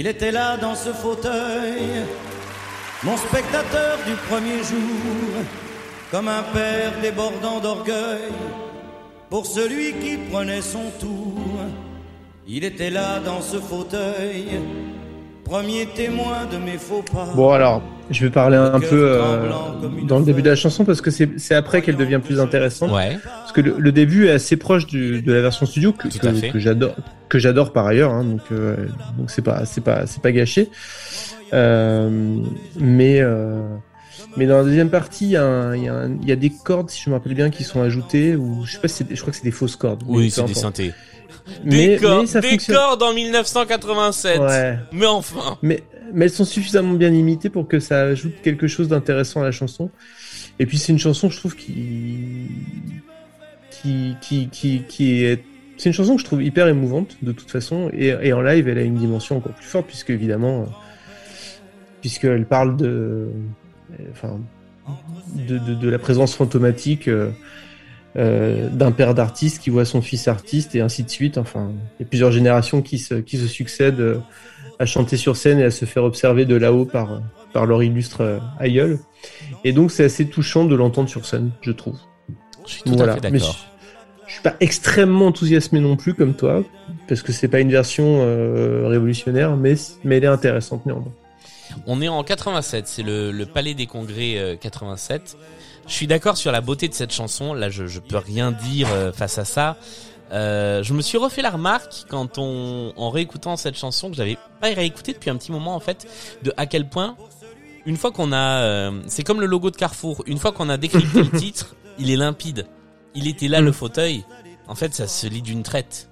Il 0.00 0.06
était 0.06 0.30
là 0.32 0.56
dans 0.56 0.74
ce 0.74 0.94
fauteuil, 0.94 1.82
mon 3.02 3.18
spectateur 3.18 3.98
du 4.06 4.14
premier 4.30 4.64
jour, 4.64 5.44
comme 6.10 6.26
un 6.26 6.42
père 6.42 6.92
débordant 7.02 7.60
d'orgueil 7.60 8.32
pour 9.28 9.44
celui 9.44 9.92
qui 9.92 10.16
prenait 10.16 10.62
son 10.62 10.84
tour. 10.98 11.34
Il 12.48 12.64
était 12.64 12.88
là 12.88 13.20
dans 13.20 13.42
ce 13.42 13.58
fauteuil, 13.58 14.46
premier 15.44 15.84
témoin 15.84 16.46
de 16.50 16.56
mes 16.56 16.78
faux 16.78 17.02
pas. 17.02 17.28
Bon, 17.34 17.50
alors, 17.50 17.82
je 18.10 18.24
vais 18.24 18.30
parler 18.30 18.56
un 18.56 18.80
peu 18.80 18.88
euh, 19.18 19.48
dans 20.06 20.18
le 20.18 20.24
début 20.24 20.42
de 20.42 20.50
la 20.50 20.56
chanson 20.56 20.84
parce 20.84 21.00
que 21.00 21.10
c'est 21.10 21.28
c'est 21.38 21.54
après 21.54 21.80
qu'elle 21.82 21.96
devient 21.96 22.20
plus 22.22 22.40
intéressante. 22.40 22.90
Ouais. 22.92 23.18
Parce 23.22 23.52
que 23.52 23.60
le, 23.60 23.74
le 23.78 23.92
début 23.92 24.26
est 24.26 24.32
assez 24.32 24.56
proche 24.56 24.86
du, 24.86 25.22
de 25.22 25.32
la 25.32 25.40
version 25.40 25.66
studio 25.66 25.92
que, 25.92 26.08
que, 26.08 26.50
que 26.52 26.58
j'adore, 26.58 26.94
que 27.28 27.38
j'adore 27.38 27.72
par 27.72 27.86
ailleurs. 27.86 28.10
Hein, 28.12 28.24
donc, 28.24 28.40
euh, 28.52 28.76
donc 29.16 29.30
c'est 29.30 29.42
pas, 29.42 29.64
c'est 29.64 29.80
pas, 29.82 30.06
c'est 30.06 30.22
pas 30.22 30.32
gâché. 30.32 30.68
Euh, 31.52 32.38
mais, 32.78 33.20
euh, 33.20 33.60
mais 34.36 34.46
dans 34.46 34.58
la 34.58 34.64
deuxième 34.64 34.90
partie, 34.90 35.24
il 35.26 35.30
y, 35.32 35.36
a 35.36 35.44
un- 35.44 35.76
il 35.76 35.84
y, 35.84 35.88
a 35.88 35.94
un- 35.94 36.16
il 36.22 36.28
y 36.28 36.32
a 36.32 36.36
des 36.36 36.50
cordes, 36.50 36.90
si 36.90 37.02
je 37.04 37.10
me 37.10 37.14
rappelle 37.16 37.34
bien, 37.34 37.50
qui 37.50 37.64
sont 37.64 37.80
ajoutées. 37.82 38.36
Ou 38.36 38.64
je 38.64 38.72
sais 38.72 38.78
pas, 38.78 38.88
si 38.88 39.04
c'est- 39.08 39.14
je 39.14 39.20
crois 39.20 39.30
que 39.32 39.36
c'est 39.36 39.44
des 39.44 39.50
fausses 39.50 39.76
cordes. 39.76 40.02
mais 40.06 40.16
Oui, 40.16 40.30
c'est 40.30 40.44
des 40.44 40.54
synthés. 40.54 40.92
Mais, 41.64 41.88
des 41.88 41.96
cordes, 41.98 42.20
mais 42.22 42.26
ça 42.26 42.40
des 42.40 42.56
cordes 42.58 43.02
en 43.02 43.12
1987. 43.12 44.38
Ouais. 44.40 44.78
Mais 44.92 45.06
enfin. 45.06 45.56
Mais, 45.62 45.82
mais 46.12 46.26
elles 46.26 46.30
sont 46.30 46.44
suffisamment 46.44 46.94
bien 46.94 47.12
imitées 47.12 47.50
pour 47.50 47.68
que 47.68 47.80
ça 47.80 48.02
ajoute 48.02 48.34
quelque 48.42 48.66
chose 48.66 48.88
d'intéressant 48.88 49.40
à 49.40 49.44
la 49.44 49.52
chanson. 49.52 49.90
Et 50.58 50.66
puis 50.66 50.78
c'est 50.78 50.92
une 50.92 50.98
chanson, 50.98 51.30
je 51.30 51.36
trouve, 51.36 51.56
qui, 51.56 52.48
qui, 53.70 54.16
qui, 54.20 54.48
qui, 54.48 54.82
qui 54.88 55.24
est, 55.24 55.42
c'est 55.76 55.88
une 55.88 55.94
chanson 55.94 56.14
que 56.16 56.20
je 56.20 56.26
trouve 56.26 56.42
hyper 56.42 56.68
émouvante 56.68 57.16
de 57.22 57.32
toute 57.32 57.50
façon. 57.50 57.90
Et, 57.92 58.32
en 58.32 58.42
live, 58.42 58.68
elle 58.68 58.78
a 58.78 58.82
une 58.82 58.96
dimension 58.96 59.38
encore 59.38 59.52
plus 59.52 59.66
forte 59.66 59.86
puisque 59.86 60.10
évidemment, 60.10 60.66
puisqu'elle 62.00 62.46
parle 62.46 62.76
de, 62.76 63.28
enfin, 64.12 64.38
de, 65.34 65.58
de 65.58 65.88
la 65.88 65.98
présence 65.98 66.34
fantomatique. 66.34 67.08
euh, 67.08 67.30
euh, 68.16 68.68
d'un 68.70 68.90
père 68.90 69.14
d'artiste 69.14 69.62
qui 69.62 69.70
voit 69.70 69.84
son 69.84 70.02
fils 70.02 70.26
artiste 70.26 70.74
et 70.74 70.80
ainsi 70.80 71.04
de 71.04 71.10
suite. 71.10 71.38
Enfin, 71.38 71.70
il 71.98 72.02
y 72.02 72.04
a 72.04 72.08
plusieurs 72.08 72.32
générations 72.32 72.82
qui 72.82 72.98
se, 72.98 73.14
qui 73.14 73.36
se 73.36 73.46
succèdent 73.46 74.00
euh, 74.00 74.18
à 74.80 74.86
chanter 74.86 75.16
sur 75.16 75.36
scène 75.36 75.60
et 75.60 75.64
à 75.64 75.70
se 75.70 75.84
faire 75.84 76.02
observer 76.04 76.44
de 76.46 76.56
là-haut 76.56 76.86
par, 76.86 77.20
par 77.52 77.66
leur 77.66 77.82
illustre 77.82 78.22
euh, 78.22 78.38
aïeul. 78.58 78.98
Et 79.62 79.72
donc 79.72 79.92
c'est 79.92 80.04
assez 80.04 80.26
touchant 80.28 80.64
de 80.64 80.74
l'entendre 80.74 81.08
sur 81.08 81.24
scène, 81.26 81.50
je 81.60 81.70
trouve. 81.70 81.98
Je 82.66 82.72
suis 82.72 82.82
tout 82.82 82.94
Voilà. 82.96 83.12
à 83.12 83.14
fait 83.16 83.20
d'accord. 83.30 83.56
je, 84.26 84.26
je 84.28 84.32
suis 84.32 84.42
pas 84.42 84.54
extrêmement 84.60 85.26
enthousiasmé 85.26 85.80
non 85.80 85.96
plus 85.96 86.14
comme 86.14 86.34
toi, 86.34 86.62
parce 87.08 87.22
que 87.22 87.30
c'est 87.32 87.48
pas 87.48 87.60
une 87.60 87.70
version 87.70 88.20
euh, 88.22 88.86
révolutionnaire, 88.88 89.56
mais, 89.56 89.74
mais 90.02 90.16
elle 90.16 90.24
est 90.24 90.28
intéressante 90.28 90.86
néanmoins. 90.86 91.12
On 91.86 92.00
est 92.02 92.08
en 92.08 92.24
87, 92.24 92.86
c'est 92.88 93.02
le, 93.02 93.30
le 93.30 93.46
Palais 93.46 93.74
des 93.74 93.86
Congrès 93.86 94.38
euh, 94.38 94.56
87. 94.56 95.36
Je 95.86 95.92
suis 95.92 96.06
d'accord 96.06 96.36
sur 96.36 96.52
la 96.52 96.60
beauté 96.60 96.88
de 96.88 96.94
cette 96.94 97.12
chanson. 97.12 97.52
Là, 97.54 97.68
je, 97.70 97.86
je 97.86 98.00
peux 98.00 98.16
rien 98.16 98.50
dire 98.52 98.88
euh, 98.92 99.12
face 99.12 99.38
à 99.38 99.44
ça. 99.44 99.76
Euh, 100.32 100.82
je 100.82 100.94
me 100.94 101.02
suis 101.02 101.18
refait 101.18 101.42
la 101.42 101.50
remarque 101.50 102.04
quand 102.08 102.38
on, 102.38 102.92
en 102.96 103.10
réécoutant 103.10 103.56
cette 103.56 103.76
chanson 103.76 104.10
que 104.10 104.16
j'avais 104.16 104.38
pas 104.60 104.68
réécouté 104.68 105.12
depuis 105.12 105.30
un 105.30 105.36
petit 105.36 105.50
moment 105.50 105.74
en 105.74 105.80
fait, 105.80 106.06
de 106.42 106.52
à 106.56 106.66
quel 106.66 106.88
point 106.88 107.16
une 107.86 107.96
fois 107.96 108.12
qu'on 108.12 108.32
a, 108.32 108.62
euh, 108.62 109.00
c'est 109.06 109.24
comme 109.24 109.40
le 109.40 109.46
logo 109.46 109.70
de 109.70 109.76
Carrefour. 109.76 110.22
Une 110.26 110.38
fois 110.38 110.52
qu'on 110.52 110.68
a 110.68 110.76
décrypté 110.76 111.22
le 111.22 111.30
titre, 111.38 111.74
il 111.98 112.10
est 112.10 112.16
limpide. 112.16 112.66
Il 113.14 113.26
était 113.26 113.48
là 113.48 113.60
le 113.60 113.72
fauteuil. 113.72 114.24
En 114.68 114.74
fait, 114.74 114.94
ça 114.94 115.08
se 115.08 115.26
lit 115.26 115.42
d'une 115.42 115.62
traite. 115.62 116.08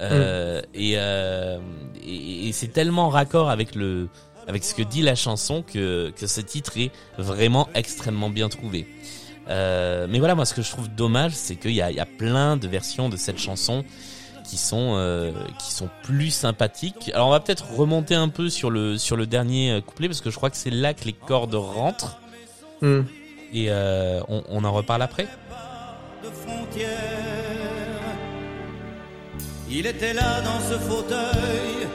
Euh, 0.00 0.60
et, 0.74 0.94
euh, 0.96 1.58
et, 2.04 2.48
et 2.48 2.52
c'est 2.52 2.68
tellement 2.68 3.08
raccord 3.08 3.48
avec 3.48 3.74
le 3.76 4.08
avec 4.46 4.64
ce 4.64 4.74
que 4.74 4.82
dit 4.82 5.02
la 5.02 5.14
chanson 5.14 5.62
que 5.62 6.12
que 6.16 6.26
ce 6.26 6.40
titre 6.40 6.76
est 6.76 6.90
vraiment 7.16 7.68
extrêmement 7.74 8.28
bien 8.28 8.48
trouvé. 8.48 8.86
Euh, 9.48 10.06
mais 10.08 10.18
voilà, 10.18 10.34
moi, 10.34 10.44
ce 10.46 10.54
que 10.54 10.62
je 10.62 10.70
trouve 10.70 10.88
dommage, 10.88 11.32
c'est 11.34 11.56
qu'il 11.56 11.72
y 11.72 11.76
y 11.76 11.80
a 12.00 12.06
plein 12.06 12.56
de 12.56 12.66
versions 12.68 13.08
de 13.08 13.16
cette 13.16 13.38
chanson 13.38 13.84
qui 14.44 14.56
sont 14.56 14.94
euh, 14.96 15.32
qui 15.58 15.72
sont 15.72 15.88
plus 16.02 16.30
sympathiques. 16.30 17.10
Alors, 17.14 17.28
on 17.28 17.30
va 17.30 17.40
peut-être 17.40 17.72
remonter 17.72 18.14
un 18.14 18.28
peu 18.28 18.50
sur 18.50 18.70
le 18.70 18.98
sur 18.98 19.16
le 19.16 19.26
dernier 19.26 19.72
euh, 19.72 19.80
couplet 19.80 20.08
parce 20.08 20.20
que 20.20 20.30
je 20.30 20.36
crois 20.36 20.50
que 20.50 20.56
c'est 20.56 20.70
là 20.70 20.94
que 20.94 21.04
les 21.04 21.12
cordes 21.14 21.54
rentrent 21.54 22.18
Hmm. 22.82 23.02
et 23.52 23.66
euh, 23.70 24.20
on, 24.28 24.42
on 24.48 24.64
en 24.64 24.72
reparle 24.72 25.00
après. 25.02 25.26
Il 29.70 29.86
était 29.86 30.12
là 30.12 30.40
dans 30.42 30.60
ce 30.60 30.78
fauteuil 30.78 31.88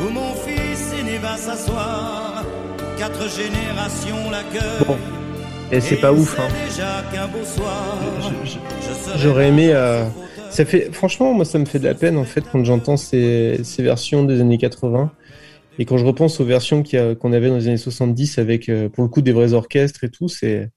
où 0.00 0.10
mon 0.10 0.34
fils 0.34 0.92
aîné 0.98 1.18
va 1.18 1.36
s'asseoir. 1.36 2.44
Quatre 2.98 3.28
générations 3.30 4.30
l'accueillent. 4.30 4.96
Et 5.72 5.80
c'est 5.80 5.96
pas 5.96 6.12
ouf, 6.12 6.38
hein. 6.38 6.48
J'aurais 9.16 9.48
aimé. 9.48 9.72
euh. 9.72 10.04
Ça 10.50 10.66
fait, 10.66 10.92
franchement, 10.92 11.32
moi, 11.32 11.46
ça 11.46 11.58
me 11.58 11.64
fait 11.64 11.78
de 11.78 11.84
la 11.84 11.94
peine 11.94 12.18
en 12.18 12.24
fait 12.24 12.44
quand 12.52 12.62
j'entends 12.62 12.98
ces, 12.98 13.60
ces 13.64 13.82
versions 13.82 14.22
des 14.24 14.40
années 14.42 14.58
80 14.58 15.10
et 15.78 15.86
quand 15.86 15.96
je 15.96 16.04
repense 16.04 16.40
aux 16.40 16.44
versions 16.44 16.82
qu'on 16.82 17.32
avait 17.32 17.48
dans 17.48 17.56
les 17.56 17.68
années 17.68 17.78
70 17.78 18.38
avec, 18.38 18.68
euh, 18.68 18.90
pour 18.90 19.02
le 19.02 19.08
coup, 19.08 19.22
des 19.22 19.32
vrais 19.32 19.54
orchestres 19.54 20.04
et 20.04 20.10
tout, 20.10 20.28
c'est, 20.28 20.70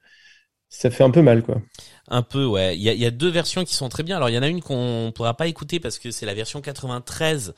ça 0.70 0.90
fait 0.92 1.04
un 1.04 1.12
peu 1.12 1.22
mal, 1.22 1.44
quoi. 1.44 1.62
Un 2.08 2.22
peu, 2.22 2.46
ouais. 2.46 2.78
Il 2.78 2.84
y 2.84 2.90
a, 2.90 2.94
y 2.94 3.06
a 3.06 3.12
deux 3.12 3.30
versions 3.30 3.66
qui 3.66 3.76
sont 3.76 3.90
très 3.90 4.04
bien. 4.04 4.16
Alors, 4.16 4.30
il 4.30 4.36
y 4.36 4.38
en 4.38 4.44
a 4.44 4.48
une 4.48 4.62
qu'on 4.62 5.12
pourra 5.14 5.34
pas 5.36 5.48
écouter 5.48 5.80
parce 5.80 6.00
que 6.00 6.12
c'est 6.12 6.26
la 6.26 6.34
version 6.34 6.62
93 6.62 7.54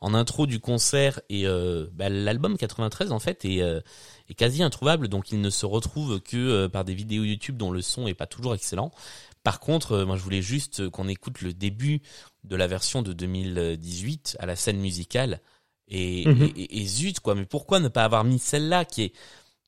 en 0.00 0.14
intro 0.14 0.46
du 0.46 0.58
concert 0.60 1.20
et 1.30 1.46
euh, 1.46 1.86
bah, 1.94 2.08
l'album 2.10 2.58
93 2.58 3.12
en 3.12 3.20
fait 3.20 3.44
est, 3.44 3.62
euh, 3.62 3.80
est 4.32 4.34
quasi 4.34 4.62
introuvable, 4.62 5.08
donc 5.08 5.30
il 5.32 5.40
ne 5.40 5.50
se 5.50 5.64
retrouve 5.66 6.20
que 6.20 6.36
euh, 6.36 6.68
par 6.68 6.84
des 6.84 6.94
vidéos 6.94 7.24
YouTube 7.24 7.56
dont 7.56 7.70
le 7.70 7.80
son 7.82 8.06
est 8.08 8.14
pas 8.14 8.26
toujours 8.26 8.54
excellent. 8.54 8.90
Par 9.44 9.60
contre, 9.60 9.92
euh, 9.92 10.04
moi 10.06 10.16
je 10.16 10.22
voulais 10.22 10.42
juste 10.42 10.88
qu'on 10.90 11.08
écoute 11.08 11.40
le 11.42 11.52
début 11.52 12.00
de 12.44 12.56
la 12.56 12.66
version 12.66 13.02
de 13.02 13.12
2018 13.12 14.36
à 14.40 14.46
la 14.46 14.56
scène 14.56 14.78
musicale 14.80 15.40
et, 15.88 16.26
Mhm. 16.26 16.52
et, 16.56 16.80
et- 16.82 16.86
zut 16.86 17.20
quoi. 17.20 17.34
Mais 17.34 17.44
pourquoi 17.46 17.80
ne 17.80 17.88
pas 17.88 18.04
avoir 18.04 18.24
mis 18.24 18.38
celle-là 18.38 18.84
qui 18.84 19.02
est 19.02 19.12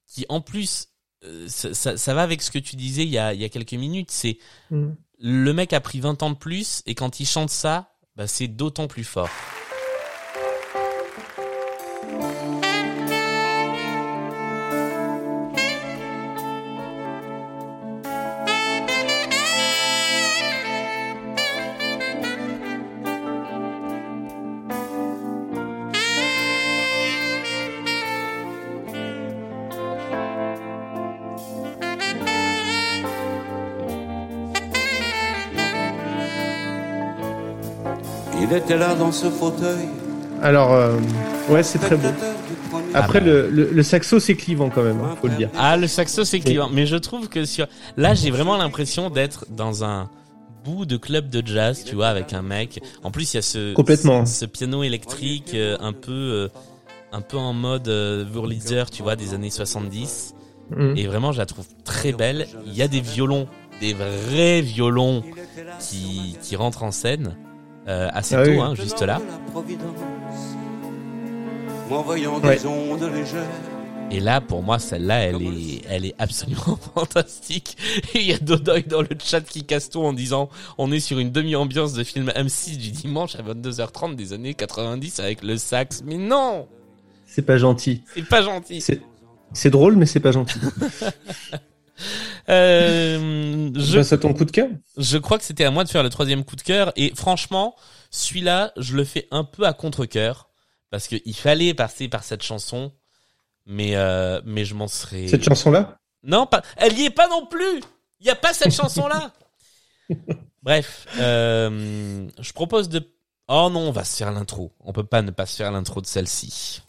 qui 0.06 0.26
en 0.28 0.40
plus 0.40 0.88
euh, 1.24 1.46
ça, 1.48 1.72
ça, 1.74 1.96
ça 1.96 2.14
va 2.14 2.22
avec 2.22 2.42
ce 2.42 2.50
que 2.50 2.58
tu 2.58 2.76
disais 2.76 3.02
il 3.04 3.08
y 3.10 3.18
a, 3.18 3.32
il 3.34 3.40
y 3.40 3.44
a 3.44 3.48
quelques 3.48 3.72
minutes. 3.72 4.10
C'est 4.10 4.38
le 5.18 5.52
mec 5.52 5.72
a 5.72 5.80
pris 5.80 6.00
20 6.00 6.22
ans 6.22 6.30
de 6.30 6.36
plus 6.36 6.82
et 6.86 6.94
quand 6.94 7.18
il 7.20 7.26
chante 7.26 7.50
ça, 7.50 7.94
bah, 8.16 8.26
c'est 8.26 8.48
d'autant 8.48 8.86
plus 8.88 9.04
fort. 9.04 9.30
Il 38.66 38.72
était 38.72 38.78
là 38.78 38.94
dans 38.94 39.12
ce 39.12 39.26
fauteuil. 39.28 39.88
Alors, 40.42 40.72
euh, 40.72 40.96
ouais, 41.50 41.62
c'est 41.62 41.78
très 41.78 41.96
beau. 41.96 42.08
Après, 42.94 43.20
le, 43.20 43.50
le, 43.50 43.70
le 43.70 43.82
saxo, 43.82 44.18
c'est 44.20 44.36
clivant 44.36 44.70
quand 44.70 44.82
même, 44.82 45.00
hein, 45.00 45.16
faut 45.20 45.28
le 45.28 45.34
dire. 45.34 45.50
Ah, 45.58 45.76
le 45.76 45.86
saxo 45.86 46.24
c'est 46.24 46.40
clivant, 46.40 46.68
mais 46.72 46.86
je 46.86 46.96
trouve 46.96 47.28
que 47.28 47.44
sur 47.44 47.66
là, 47.96 48.14
j'ai 48.14 48.30
vraiment 48.30 48.56
l'impression 48.56 49.10
d'être 49.10 49.46
dans 49.50 49.84
un 49.84 50.08
bout 50.64 50.86
de 50.86 50.96
club 50.96 51.28
de 51.28 51.46
jazz, 51.46 51.84
tu 51.84 51.94
vois, 51.94 52.08
avec 52.08 52.32
un 52.32 52.42
mec. 52.42 52.80
En 53.02 53.10
plus, 53.10 53.34
il 53.34 53.36
y 53.36 53.38
a 53.38 53.42
ce 53.42 53.74
Complètement. 53.74 54.24
ce, 54.24 54.40
ce 54.40 54.44
piano 54.46 54.82
électrique 54.82 55.52
euh, 55.54 55.76
un 55.80 55.92
peu 55.92 56.12
euh, 56.12 56.48
un 57.12 57.20
peu 57.20 57.36
en 57.36 57.52
mode 57.52 57.88
euh, 57.88 58.24
Wurlitzer, 58.32 58.84
tu 58.90 59.02
vois, 59.02 59.16
des 59.16 59.34
années 59.34 59.50
70 59.50 60.34
Mm. 60.70 60.96
et 60.96 61.06
vraiment 61.06 61.30
je 61.30 61.36
la 61.38 61.44
trouve 61.44 61.66
très 61.84 62.12
belle. 62.12 62.46
Il 62.64 62.72
y 62.74 62.80
a 62.80 62.88
des 62.88 63.02
violons, 63.02 63.46
des 63.82 63.92
vrais 63.92 64.62
violons 64.62 65.22
qui 65.78 66.36
qui 66.42 66.56
rentrent 66.56 66.84
en 66.84 66.90
scène 66.90 67.36
euh, 67.88 68.08
assez 68.12 68.34
Ah 68.34 68.44
tôt 68.44 68.50
oui. 68.50 68.58
hein, 68.60 68.74
juste 68.74 69.02
là. 69.02 69.20
Ouais. 72.42 72.56
des 72.56 72.66
ondes 72.66 73.02
légères. 73.14 73.42
Et 74.10 74.20
là, 74.20 74.40
pour 74.40 74.62
moi, 74.62 74.78
celle-là, 74.78 75.20
elle 75.24 75.42
est, 75.42 75.80
elle 75.88 76.04
est 76.06 76.14
absolument 76.18 76.78
fantastique. 76.94 77.76
Et 78.14 78.20
il 78.20 78.26
y 78.26 78.32
a 78.32 78.38
Dodoy 78.38 78.82
dans 78.82 79.00
le 79.02 79.08
chat 79.22 79.40
qui 79.40 79.64
casse 79.64 79.88
tout 79.90 80.00
en 80.02 80.12
disant, 80.12 80.50
on 80.78 80.92
est 80.92 81.00
sur 81.00 81.18
une 81.18 81.30
demi-ambiance 81.32 81.94
de 81.94 82.04
film 82.04 82.28
M6 82.28 82.76
du 82.76 82.90
dimanche 82.90 83.34
à 83.36 83.42
22h30 83.42 84.14
des 84.14 84.32
années 84.32 84.54
90 84.54 85.20
avec 85.20 85.42
le 85.42 85.56
sax. 85.56 86.02
Mais 86.04 86.16
non! 86.16 86.66
C'est 87.26 87.42
pas 87.42 87.56
gentil. 87.58 88.02
C'est 88.14 88.28
pas 88.28 88.42
gentil. 88.42 88.80
C'est 88.80 89.00
c'est 89.52 89.70
drôle, 89.70 89.94
mais 89.96 90.06
c'est 90.06 90.20
pas 90.20 90.32
gentil. 90.32 90.58
Euh, 92.48 93.70
Je 93.74 94.14
ton 94.16 94.34
coup 94.34 94.44
de 94.44 94.50
cœur. 94.50 94.68
je 94.96 95.18
crois 95.18 95.38
que 95.38 95.44
c'était 95.44 95.64
à 95.64 95.70
moi 95.70 95.84
de 95.84 95.88
faire 95.88 96.02
le 96.02 96.10
troisième 96.10 96.44
coup 96.44 96.56
de 96.56 96.62
cœur. 96.62 96.92
Et 96.96 97.12
franchement, 97.14 97.74
celui-là, 98.10 98.72
je 98.76 98.94
le 98.96 99.04
fais 99.04 99.28
un 99.30 99.44
peu 99.44 99.66
à 99.66 99.72
contre-cœur. 99.72 100.48
Parce 100.90 101.08
que 101.08 101.16
il 101.24 101.34
fallait 101.34 101.74
passer 101.74 102.08
par 102.08 102.22
cette 102.22 102.42
chanson. 102.42 102.92
Mais, 103.66 103.96
euh, 103.96 104.40
mais 104.44 104.64
je 104.64 104.74
m'en 104.74 104.88
serais... 104.88 105.26
Cette 105.26 105.44
chanson-là 105.44 105.98
Non, 106.22 106.46
pas. 106.46 106.62
Elle 106.76 106.98
y 106.98 107.06
est 107.06 107.10
pas 107.10 107.28
non 107.28 107.46
plus. 107.46 107.80
Il 108.20 108.26
y 108.26 108.30
a 108.30 108.36
pas 108.36 108.52
cette 108.52 108.74
chanson 108.74 109.08
là. 109.08 109.32
Bref, 110.62 111.06
euh, 111.18 112.26
je 112.38 112.52
propose 112.52 112.88
de. 112.88 113.10
Oh 113.48 113.68
non, 113.72 113.80
on 113.88 113.90
va 113.90 114.04
se 114.04 114.16
faire 114.16 114.32
l'intro. 114.32 114.72
On 114.80 114.92
peut 114.92 115.04
pas 115.04 115.22
ne 115.22 115.30
pas 115.30 115.46
se 115.46 115.56
faire 115.56 115.70
l'intro 115.72 116.00
de 116.00 116.06
celle-ci. 116.06 116.82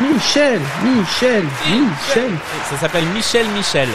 Michel, 0.00 0.60
Michel, 0.82 1.44
Michel. 1.70 2.30
Ça 2.68 2.76
s'appelle 2.78 3.04
Michel 3.14 3.46
Michel. 3.50 3.88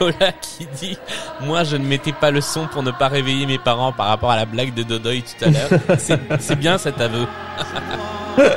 Nicolas 0.00 0.32
qui 0.40 0.66
dit 0.80 0.98
Moi 1.42 1.64
je 1.64 1.76
ne 1.76 1.84
mettais 1.84 2.12
pas 2.12 2.30
le 2.30 2.40
son 2.40 2.66
pour 2.66 2.82
ne 2.82 2.90
pas 2.90 3.08
réveiller 3.08 3.46
mes 3.46 3.58
parents 3.58 3.92
par 3.92 4.06
rapport 4.08 4.30
à 4.30 4.36
la 4.36 4.44
blague 4.46 4.74
de 4.74 4.82
Dodoy 4.82 5.22
tout 5.22 5.44
à 5.44 5.50
l'heure. 5.50 5.80
C'est- 5.98 6.20
C'est 6.40 6.56
bien 6.56 6.78
cet 6.78 7.00
aveu. 7.00 7.26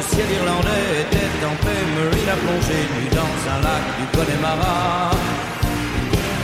le 0.00 0.16
ciel 0.16 0.26
irlandais 0.30 1.02
était 1.02 1.44
en 1.44 1.56
paix, 1.64 1.80
Marine 1.96 2.28
a 2.28 2.36
plongé 2.36 2.78
nu 2.96 3.08
dans 3.14 3.52
un 3.52 3.60
lac 3.62 3.82
du 3.98 4.16
Connemara. 4.16 5.10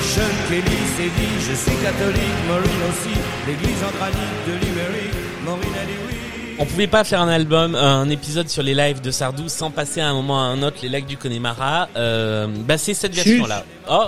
Sean 0.00 0.22
Kelly 0.48 0.62
s'est 0.96 1.12
dit, 1.18 1.34
je 1.48 1.54
suis 1.54 1.76
catholique, 1.82 2.38
Maureen 2.48 2.82
aussi, 2.90 3.16
l'église 3.46 3.82
en 3.82 3.96
granit 3.96 4.32
de 4.46 4.52
Limerick, 4.52 5.12
Maureen 5.44 5.74
a 5.82 5.84
dit 5.86 5.92
oui. 6.08 6.14
On 6.58 6.64
pouvait 6.64 6.86
pas 6.86 7.04
faire 7.04 7.20
un 7.20 7.28
album, 7.28 7.74
un 7.74 8.08
épisode 8.10 8.48
sur 8.48 8.62
les 8.62 8.74
lives 8.74 9.00
de 9.02 9.10
Sardou 9.10 9.48
sans 9.48 9.70
passer 9.70 10.00
à 10.00 10.08
un 10.08 10.14
moment 10.14 10.40
à 10.42 10.46
un 10.46 10.62
autre 10.62 10.78
les 10.82 10.88
lacs 10.88 11.06
du 11.06 11.16
Connemara. 11.18 11.88
Euh, 11.96 12.46
bah 12.66 12.78
c'est 12.78 12.94
cette 12.94 13.14
Si. 13.14 13.22
version-là. 13.22 13.64
Oh, 13.90 14.04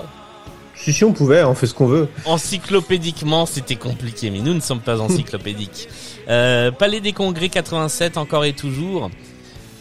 Si, 0.74 0.92
si, 0.94 1.04
on 1.04 1.12
pouvait, 1.12 1.42
on 1.44 1.54
fait 1.54 1.66
ce 1.66 1.74
qu'on 1.74 1.86
veut. 1.88 2.08
encyclopédiquement 2.24 3.44
c'était 3.46 3.76
compliqué, 3.76 4.30
mais 4.30 4.38
nous 4.40 4.54
ne 4.54 4.60
sommes 4.60 4.80
pas 4.80 4.98
encyclopédiques. 5.00 5.88
Euh, 6.28 6.70
Palais 6.70 7.00
des 7.00 7.12
Congrès 7.12 7.48
87 7.50 8.16
encore 8.16 8.44
et 8.46 8.52
toujours. 8.54 9.10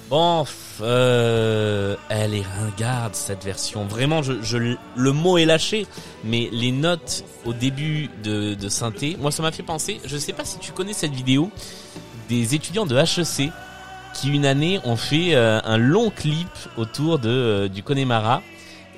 Bon, 0.09 0.45
euh, 0.81 1.95
elle 2.09 2.33
est 2.33 2.41
ringarde 2.43 3.13
cette 3.13 3.43
version. 3.43 3.85
Vraiment, 3.85 4.21
je, 4.23 4.41
je, 4.41 4.57
le 4.95 5.11
mot 5.11 5.37
est 5.37 5.43
lâché, 5.45 5.85
mais 6.23 6.47
les 6.53 6.71
notes 6.71 7.25
au 7.45 7.51
début 7.51 8.09
de, 8.23 8.53
de 8.53 8.69
synthé, 8.69 9.17
moi 9.19 9.31
ça 9.31 9.43
m'a 9.43 9.51
fait 9.51 9.63
penser. 9.63 9.99
Je 10.05 10.15
sais 10.17 10.31
pas 10.31 10.45
si 10.45 10.59
tu 10.59 10.71
connais 10.71 10.93
cette 10.93 11.11
vidéo 11.13 11.51
des 12.29 12.55
étudiants 12.55 12.85
de 12.85 12.95
HEC 12.97 13.51
qui 14.13 14.29
une 14.29 14.45
année 14.45 14.79
ont 14.85 14.95
fait 14.95 15.35
euh, 15.35 15.59
un 15.65 15.77
long 15.77 16.09
clip 16.09 16.47
autour 16.77 17.19
de 17.19 17.29
euh, 17.29 17.67
du 17.67 17.83
Connemara. 17.83 18.41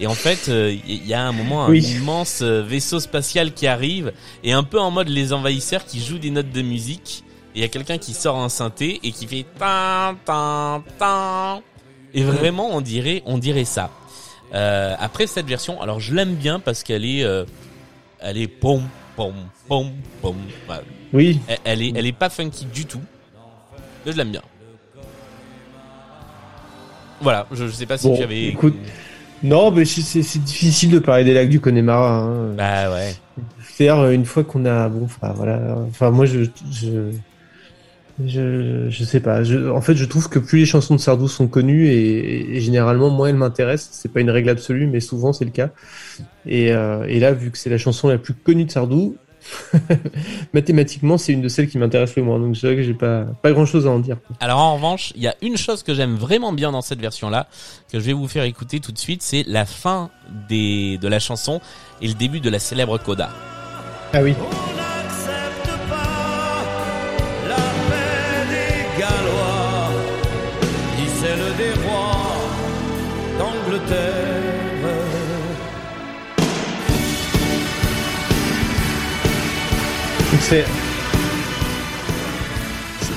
Et 0.02 0.08
en 0.08 0.14
fait, 0.14 0.48
euh, 0.48 0.74
il 0.88 1.06
y 1.06 1.14
a 1.14 1.22
un 1.28 1.32
moment 1.34 1.66
un 1.66 1.70
Oui. 1.72 1.82
immense 1.84 2.40
euh, 2.42 2.62
vaisseau 2.62 3.00
spatial 3.02 3.54
qui 3.54 3.68
arrive 3.68 4.14
et 4.44 4.54
un 4.54 4.64
peu 4.64 4.80
en 4.80 4.92
mode 4.92 5.10
les 5.10 5.34
envahisseurs 5.34 5.84
qui 5.86 6.00
jouent 6.02 6.20
des 6.20 6.30
notes 6.30 6.52
de 6.52 6.62
musique. 6.62 7.24
Il 7.56 7.62
y 7.62 7.64
a 7.64 7.68
quelqu'un 7.68 7.98
qui 7.98 8.14
sort 8.14 8.38
un 8.38 8.50
synthé 8.50 9.00
et 9.04 9.12
qui 9.12 9.26
fait 9.28 9.46
tan 9.58 10.16
tan 10.26 10.84
tan. 10.98 11.62
Et 12.14 12.24
vraiment, 12.24 12.70
on 12.72 12.82
dirait, 12.82 13.22
on 13.26 13.38
dirait 13.38 13.66
ça. 13.66 13.90
Euh, 14.54 14.96
après 15.00 15.28
cette 15.28 15.46
version, 15.48 15.82
alors 15.82 16.00
je 16.00 16.14
l'aime 16.14 16.34
bien 16.36 16.60
parce 16.60 16.84
qu'elle 16.84 17.06
est, 17.06 17.24
euh, 17.24 17.46
elle 18.20 18.38
est 18.38 18.48
pom 18.48 18.82
pom 19.16 19.34
pom 19.68 19.92
pom. 20.22 20.36
Oui. 21.14 21.40
Elle, 21.48 21.58
elle 21.66 21.82
est, 21.82 21.94
elle 21.96 22.06
est 22.06 22.12
pas 22.12 22.30
funky 22.30 22.66
du 22.66 22.86
tout. 22.86 23.02
Mais 24.06 24.12
je 24.12 24.18
l'aime 24.18 24.32
bien. 24.32 24.42
Voilà, 27.22 27.48
je, 27.52 27.68
je 27.68 27.72
sais 27.72 27.86
pas 27.86 27.98
si 27.98 28.08
Bon, 28.08 28.16
tu 28.18 28.24
avais. 28.24 28.46
écoute. 28.46 28.76
Non, 29.44 29.72
mais 29.72 29.86
c'est 29.86 30.22
c'est 30.24 30.40
difficile 30.44 30.92
de 30.92 31.00
parler 31.00 31.24
des 31.24 31.34
lacs 31.34 31.50
du 31.50 31.60
Connemara. 31.60 32.20
Hein. 32.20 32.54
Bah 32.58 32.92
ouais. 32.92 33.14
C'est-à-dire, 33.64 34.10
une 34.10 34.26
fois 34.26 34.44
qu'on 34.44 34.66
a, 34.66 34.90
bon, 34.90 35.06
enfin 35.06 35.32
voilà, 35.34 35.78
enfin 35.90 36.12
moi 36.12 36.26
je, 36.26 36.42
je, 36.72 37.12
je, 38.26 38.88
je 38.90 39.04
sais 39.04 39.20
pas. 39.20 39.44
Je, 39.44 39.70
en 39.70 39.82
fait, 39.82 39.96
je 39.96 40.06
trouve 40.06 40.30
que 40.30 40.40
plus 40.40 40.60
les 40.60 40.66
chansons 40.66 40.96
de 40.96 41.00
Sardou 41.00 41.28
sont 41.28 41.48
connues 41.48 41.88
et, 41.88 42.58
et 42.58 42.62
généralement 42.62 43.10
moins 43.10 43.30
elles 43.30 43.36
m'intéressent. 43.36 43.90
C'est 43.94 44.12
pas 44.12 44.20
une 44.20 44.30
règle 44.30 44.50
absolue, 44.50 44.88
mais 44.88 45.00
souvent 45.00 45.34
c'est 45.34 45.46
le 45.46 45.52
cas. 45.52 45.70
Et, 46.46 46.72
euh, 46.74 47.06
et 47.08 47.20
là, 47.20 47.34
vu 47.34 47.52
que 47.52 47.58
c'est 47.58 47.70
la 47.70 47.78
chanson 47.78 48.08
la 48.08 48.18
plus 48.18 48.34
connue 48.34 48.66
de 48.66 48.72
Sardou, 48.72 49.16
mathématiquement 50.54 51.18
c'est 51.18 51.34
une 51.34 51.42
de 51.42 51.48
celles 51.48 51.70
qui 51.70 51.78
m'intéresse 51.78 52.16
le 52.16 52.24
moins. 52.24 52.40
Donc 52.40 52.56
je 52.56 52.60
dirais 52.60 52.76
que 52.76 52.84
j'ai 52.84 52.94
pas, 52.94 53.26
pas 53.42 53.52
grand-chose 53.52 53.88
à 53.88 53.92
en 53.92 54.00
dire. 54.00 54.18
Alors 54.40 54.60
en 54.60 54.76
revanche, 54.76 55.14
il 55.16 55.22
y 55.22 55.28
a 55.28 55.36
une 55.42 55.58
chose 55.58 55.84
que 55.84 55.94
j'aime 55.94 56.16
vraiment 56.16 56.54
bien 56.54 56.72
dans 56.72 56.82
cette 56.82 57.00
version-là, 57.00 57.48
que 57.92 58.00
je 58.00 58.06
vais 58.06 58.14
vous 58.14 58.28
faire 58.28 58.44
écouter 58.44 58.80
tout 58.80 58.92
de 58.92 59.00
suite, 59.00 59.22
c'est 59.22 59.44
la 59.48 59.66
fin 59.66 60.10
des, 60.50 60.98
de 60.98 61.08
la 61.08 61.20
chanson 61.20 61.62
et 62.02 62.08
le 62.08 62.14
début 62.14 62.40
de 62.40 62.50
la 62.50 62.60
célèbre 62.60 62.98
coda. 62.98 63.30
Ah 64.14 64.22
oui. 64.22 64.34
C'est, 80.42 80.66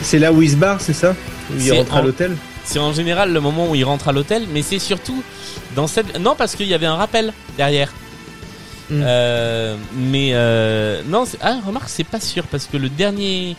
c'est 0.03 0.19
là 0.19 0.33
où 0.33 0.43
il 0.43 0.51
se 0.51 0.57
barre, 0.57 0.81
c'est 0.81 0.93
ça 0.93 1.15
Où 1.51 1.59
il 1.59 1.73
rentre 1.73 1.97
à 1.97 2.03
l'hôtel 2.03 2.37
C'est 2.65 2.79
en 2.79 2.93
général 2.93 3.33
le 3.33 3.41
moment 3.41 3.71
où 3.71 3.75
il 3.75 3.85
rentre 3.85 4.09
à 4.09 4.13
l'hôtel, 4.13 4.47
mais 4.53 4.63
c'est 4.63 4.79
surtout 4.79 5.23
dans 5.75 5.87
cette... 5.87 6.19
Non, 6.19 6.35
parce 6.37 6.57
qu'il 6.57 6.67
y 6.67 6.75
avait 6.75 6.87
un 6.87 6.97
rappel 6.97 7.33
derrière. 7.57 7.93
Mm. 8.91 9.03
Euh, 9.05 9.77
mais 9.95 10.31
euh, 10.33 11.03
non, 11.07 11.25
ah 11.41 11.59
remarque, 11.65 11.89
c'est 11.89 12.05
pas 12.05 12.21
sûr 12.21 12.45
parce 12.45 12.67
que 12.67 12.77
le 12.77 12.89
dernier, 12.89 13.57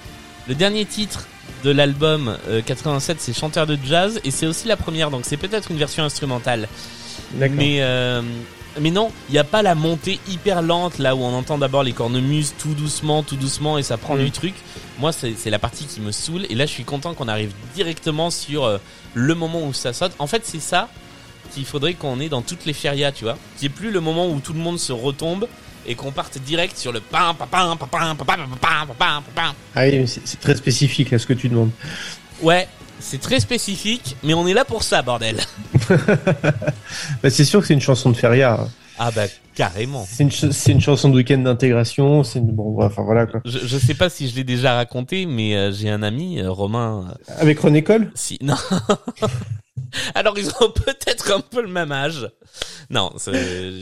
le 0.48 0.53
dernier 0.53 0.85
titre 0.85 1.26
de 1.64 1.72
l'album 1.72 2.38
euh, 2.49 2.61
87, 2.64 3.18
c'est 3.19 3.34
chanteur 3.34 3.65
de 3.65 3.77
jazz 3.84 4.19
et 4.23 4.31
c'est 4.31 4.45
aussi 4.45 4.68
la 4.68 4.77
première, 4.77 5.10
donc 5.10 5.22
c'est 5.23 5.38
peut-être 5.38 5.72
une 5.72 5.77
version 5.77 6.03
instrumentale. 6.03 6.68
Mais 7.55 7.77
euh, 7.81 8.22
Mais 8.80 8.89
non, 8.91 9.11
il 9.30 9.34
n'y 9.34 9.38
a 9.38 9.43
pas 9.43 9.61
la 9.61 9.76
montée 9.76 10.19
hyper 10.27 10.61
lente 10.64 10.97
là 10.97 11.15
où 11.15 11.19
on 11.22 11.34
entend 11.34 11.57
d'abord 11.60 11.84
les 11.84 11.91
cornemuses 11.93 12.53
tout 12.57 12.73
doucement, 12.73 13.22
tout 13.22 13.35
doucement 13.35 13.77
et 13.77 13.84
ça 13.84 13.97
prend 13.97 14.15
Mm. 14.15 14.23
du 14.23 14.31
truc. 14.31 14.53
Moi, 14.99 15.11
c'est 15.11 15.49
la 15.49 15.60
partie 15.60 15.85
qui 15.85 16.01
me 16.01 16.11
saoule 16.11 16.45
et 16.49 16.55
là, 16.55 16.65
je 16.65 16.72
suis 16.72 16.84
content 16.84 17.14
qu'on 17.14 17.27
arrive 17.27 17.51
directement 17.76 18.30
sur 18.31 18.64
euh, 18.65 18.77
le 19.14 19.35
moment 19.35 19.64
où 19.68 19.73
ça 19.73 19.93
saute. 19.93 20.14
En 20.19 20.27
fait, 20.27 20.41
c'est 20.45 20.61
ça 20.61 20.89
qu'il 21.53 21.65
faudrait 21.65 21.93
qu'on 21.93 22.19
ait 22.19 22.30
dans 22.30 22.41
toutes 22.41 22.65
les 22.65 22.73
férias, 22.73 23.11
tu 23.11 23.26
vois. 23.26 23.38
N'y 23.61 23.68
ait 23.68 23.69
plus 23.69 23.91
le 23.91 23.99
moment 23.99 24.27
où 24.27 24.39
tout 24.39 24.53
le 24.53 24.60
monde 24.60 24.80
se 24.80 24.91
retombe 24.91 25.47
et 25.85 25.93
qu'on 25.95 26.11
parte 26.11 26.38
direct 26.39 26.77
sur 26.77 26.91
le 26.91 26.99
pam 26.99 27.35
pam 27.35 27.47
pam 27.49 27.77
pam 27.77 27.88
pam 27.89 28.15
pam 28.18 28.26
pam 28.26 28.57
pam 28.60 28.88
pam 28.97 29.23
pam. 29.35 29.53
Ah 29.76 29.81
oui, 29.85 29.99
mais 29.99 30.07
c'est 30.07 30.39
très 30.39 30.55
spécifique 30.55 31.11
là 31.11 31.19
ce 31.19 31.27
que 31.27 31.34
tu 31.34 31.49
demandes. 31.49 31.72
Ouais, 32.41 32.68
c'est 33.03 33.19
très 33.21 33.39
spécifique, 33.39 34.15
mais 34.23 34.34
on 34.34 34.47
est 34.47 34.53
là 34.53 34.65
pour 34.65 34.84
ça, 34.84 35.01
bordel. 35.01 35.38
Bah, 37.21 37.30
c'est 37.30 37.45
sûr 37.45 37.61
que 37.61 37.67
c'est 37.67 37.73
une 37.73 37.81
chanson 37.81 38.09
de 38.11 38.15
feria. 38.15 38.67
Ah 38.99 39.09
bah 39.11 39.23
carrément. 39.55 40.05
C'est 40.07 40.23
une, 40.23 40.31
ch- 40.31 40.51
c'est 40.51 40.71
une 40.71 40.81
chanson 40.81 41.09
de 41.09 41.15
week-end 41.15 41.39
d'intégration. 41.39 42.23
C'est 42.23 42.39
une... 42.39 42.51
bon, 42.51 42.75
enfin 42.84 43.01
voilà 43.03 43.25
quoi. 43.25 43.41
Je, 43.45 43.59
je 43.65 43.77
sais 43.80 43.95
pas 43.95 44.09
si 44.09 44.30
je 44.30 44.35
l'ai 44.35 44.43
déjà 44.43 44.75
raconté, 44.75 45.25
mais 45.25 45.55
euh, 45.55 45.71
j'ai 45.71 45.89
un 45.89 46.03
ami, 46.03 46.39
euh, 46.39 46.51
Romain. 46.51 47.07
euh, 47.30 47.34
Avec 47.39 47.59
René 47.59 47.84
Cole 47.84 48.11
si 48.13 48.38
non. 48.41 48.55
Alors 50.16 50.38
ils 50.38 50.50
ont 50.62 50.70
peut-être 50.72 51.32
un 51.32 51.41
peu 51.41 51.62
le 51.62 51.68
même 51.68 51.91
âge. 51.91 52.30
Non. 52.90 53.12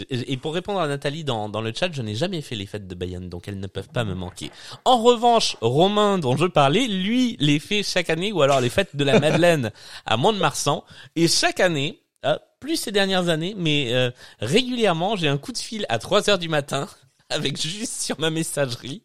Et 0.09 0.37
pour 0.37 0.53
répondre 0.53 0.79
à 0.79 0.87
Nathalie 0.87 1.23
dans, 1.23 1.49
dans 1.49 1.61
le 1.61 1.73
chat, 1.73 1.89
je 1.91 2.01
n'ai 2.01 2.15
jamais 2.15 2.41
fait 2.41 2.55
les 2.55 2.65
fêtes 2.65 2.87
de 2.87 2.95
Bayonne, 2.95 3.29
donc 3.29 3.47
elles 3.47 3.59
ne 3.59 3.67
peuvent 3.67 3.89
pas 3.89 4.03
me 4.03 4.13
manquer. 4.13 4.51
En 4.85 5.01
revanche, 5.01 5.57
Romain 5.61 6.17
dont 6.17 6.37
je 6.37 6.45
parlais, 6.45 6.87
lui, 6.87 7.35
les 7.39 7.59
fait 7.59 7.83
chaque 7.83 8.09
année, 8.09 8.31
ou 8.31 8.41
alors 8.41 8.61
les 8.61 8.69
fêtes 8.69 8.95
de 8.95 9.03
la 9.03 9.19
Madeleine 9.19 9.71
à 10.05 10.17
Mont-de-Marsan, 10.17 10.83
et 11.15 11.27
chaque 11.27 11.59
année. 11.59 12.01
euh, 12.25 12.37
plus 12.59 12.77
ces 12.77 12.91
dernières 12.91 13.27
années, 13.29 13.55
mais 13.57 13.91
euh, 13.93 14.11
régulièrement, 14.39 15.15
j'ai 15.15 15.27
un 15.27 15.37
coup 15.37 15.51
de 15.51 15.57
fil 15.57 15.85
à 15.89 15.97
3 15.97 16.29
heures 16.29 16.37
du 16.37 16.47
matin 16.47 16.87
avec 17.29 17.59
juste 17.59 18.01
sur 18.01 18.19
ma 18.19 18.29
messagerie 18.29 19.01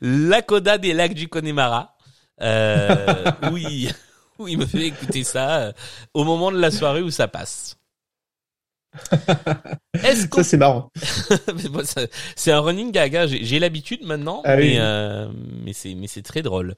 la 0.00 0.42
coda 0.42 0.78
des 0.78 0.92
lacs 0.92 1.14
du 1.14 1.28
Connemara. 1.28 1.96
Euh, 2.42 3.24
oui, 3.52 3.88
où 4.38 4.48
il 4.48 4.58
me 4.58 4.66
fait 4.66 4.86
écouter 4.86 5.24
ça 5.24 5.58
euh, 5.62 5.72
au 6.14 6.24
moment 6.24 6.50
de 6.52 6.58
la 6.58 6.70
soirée 6.70 7.02
où 7.02 7.10
ça 7.10 7.28
passe. 7.28 7.76
Est-ce 10.02 10.26
Ça 10.32 10.44
c'est 10.44 10.56
marrant. 10.56 10.90
C'est 12.36 12.52
un 12.52 12.60
running 12.60 12.92
gag. 12.92 13.16
hein. 13.16 13.26
J'ai 13.28 13.58
l'habitude 13.58 14.02
maintenant, 14.04 14.42
Ah 14.44 14.56
mais 14.56 14.62
oui. 14.62 14.76
euh, 14.78 15.28
mais 15.64 15.72
c'est 15.72 15.94
mais 15.94 16.06
c'est 16.06 16.22
très 16.22 16.42
drôle. 16.42 16.74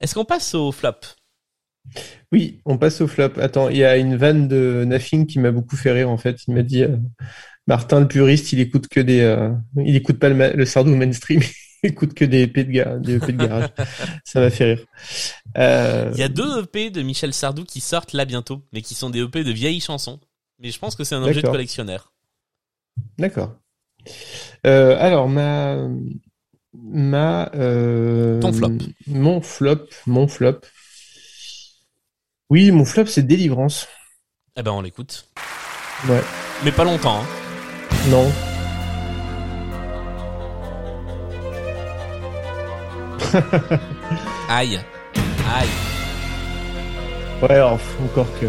Est-ce 0.00 0.14
qu'on 0.14 0.24
passe 0.24 0.54
au 0.54 0.72
flop? 0.72 0.94
Oui, 2.32 2.60
on 2.64 2.78
passe 2.78 3.00
au 3.00 3.06
flop. 3.08 3.38
Attends, 3.40 3.68
il 3.70 3.78
y 3.78 3.84
a 3.84 3.96
une 3.96 4.16
vanne 4.16 4.48
de 4.48 4.84
Nothing 4.86 5.26
qui 5.26 5.38
m'a 5.38 5.50
beaucoup 5.50 5.76
fait 5.76 5.92
rire 5.92 6.10
en 6.10 6.18
fait. 6.18 6.36
Il 6.46 6.54
m'a 6.54 6.62
dit 6.62 6.82
euh, 6.84 6.96
Martin 7.66 8.00
le 8.00 8.08
puriste, 8.08 8.52
il 8.52 8.60
écoute 8.60 8.88
que 8.88 9.00
des, 9.00 9.20
euh, 9.20 9.50
il 9.84 9.96
écoute 9.96 10.18
pas 10.18 10.28
le, 10.28 10.52
le 10.56 10.64
Sardou 10.66 10.94
mainstream, 10.96 11.40
il 11.82 11.90
écoute 11.90 12.14
que 12.14 12.24
des 12.24 12.42
EP 12.42 12.64
de, 12.64 12.70
ga- 12.72 12.98
des 12.98 13.14
EP 13.16 13.32
de 13.32 13.38
garage. 13.46 13.68
Ça 14.24 14.40
m'a 14.40 14.50
fait 14.50 14.64
rire. 14.74 14.84
Euh, 15.58 16.10
Il 16.14 16.20
y 16.20 16.22
a 16.22 16.28
deux 16.28 16.62
EP 16.62 16.90
de 16.90 17.02
Michel 17.02 17.34
Sardou 17.34 17.64
qui 17.64 17.80
sortent 17.80 18.12
là 18.12 18.24
bientôt, 18.24 18.62
mais 18.72 18.80
qui 18.82 18.94
sont 18.94 19.10
des 19.10 19.20
EP 19.22 19.42
de 19.44 19.50
vieilles 19.52 19.80
chansons. 19.80 20.20
Mais 20.60 20.70
je 20.70 20.78
pense 20.78 20.94
que 20.96 21.04
c'est 21.04 21.14
un 21.14 21.22
objet 21.22 21.42
de 21.42 21.48
collectionneur. 21.48 22.12
D'accord. 23.18 23.54
Euh, 24.66 24.96
alors 24.98 25.28
ma 25.28 25.76
ma 26.74 27.50
euh, 27.54 28.40
Ton 28.40 28.52
flop. 28.52 28.72
Mon 29.06 29.40
flop, 29.40 29.86
mon 30.06 30.28
flop. 30.28 30.60
Oui, 32.50 32.70
mon 32.70 32.84
flop 32.84 33.06
c'est 33.06 33.22
Délivrance. 33.26 33.86
Eh 34.56 34.62
ben 34.62 34.72
on 34.72 34.80
l'écoute, 34.80 35.28
Ouais. 36.08 36.22
mais 36.64 36.72
pas 36.72 36.84
longtemps. 36.84 37.20
hein. 37.20 37.26
Non. 38.10 38.30
Aïe, 44.48 44.80
aïe, 45.48 45.68
Ouais, 47.42 47.50
alors, 47.54 47.78
encore 48.04 48.26
que. 48.40 48.46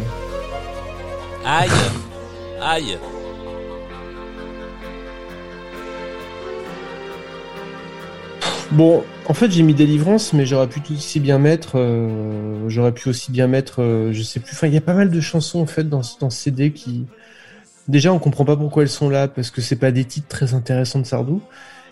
aïe, 1.46 1.70
aïe. 2.62 2.98
Bon, 8.72 9.04
en 9.28 9.34
fait, 9.34 9.52
j'ai 9.52 9.64
mis 9.64 9.74
Délivrance, 9.74 10.34
mais 10.34 10.46
j'aurais 10.46 10.68
pu 10.68 10.82
tout 10.82 10.94
aussi 10.94 11.20
bien 11.20 11.40
mettre. 11.40 11.72
euh, 11.76 12.70
j'aurais 12.70 12.92
pu 12.92 13.10
aussi 13.10 13.32
bien 13.32 13.48
mettre. 13.48 13.82
euh, 13.82 14.12
je 14.14 14.22
sais 14.22 14.40
plus. 14.40 14.52
Enfin, 14.54 14.68
il 14.68 14.74
y 14.74 14.78
a 14.78 14.82
pas 14.82 14.94
mal 14.94 15.10
de 15.10 15.22
chansons 15.22 15.60
en 15.62 15.66
fait 15.66 15.90
dans, 15.90 16.04
ce- 16.04 16.20
dans 16.20 16.30
ce 16.30 16.38
CD 16.44 16.72
qui. 16.72 17.06
Déjà, 17.88 18.14
on 18.14 18.20
comprend 18.20 18.46
pas 18.46 18.58
pourquoi 18.58 18.84
elles 18.84 18.90
sont 18.90 19.10
là 19.10 19.28
parce 19.28 19.52
que 19.52 19.62
c'est 19.62 19.76
pas 19.78 19.92
des 19.92 20.06
titres 20.06 20.28
très 20.30 20.54
intéressants 20.54 21.00
de 21.00 21.06
Sardou. 21.06 21.42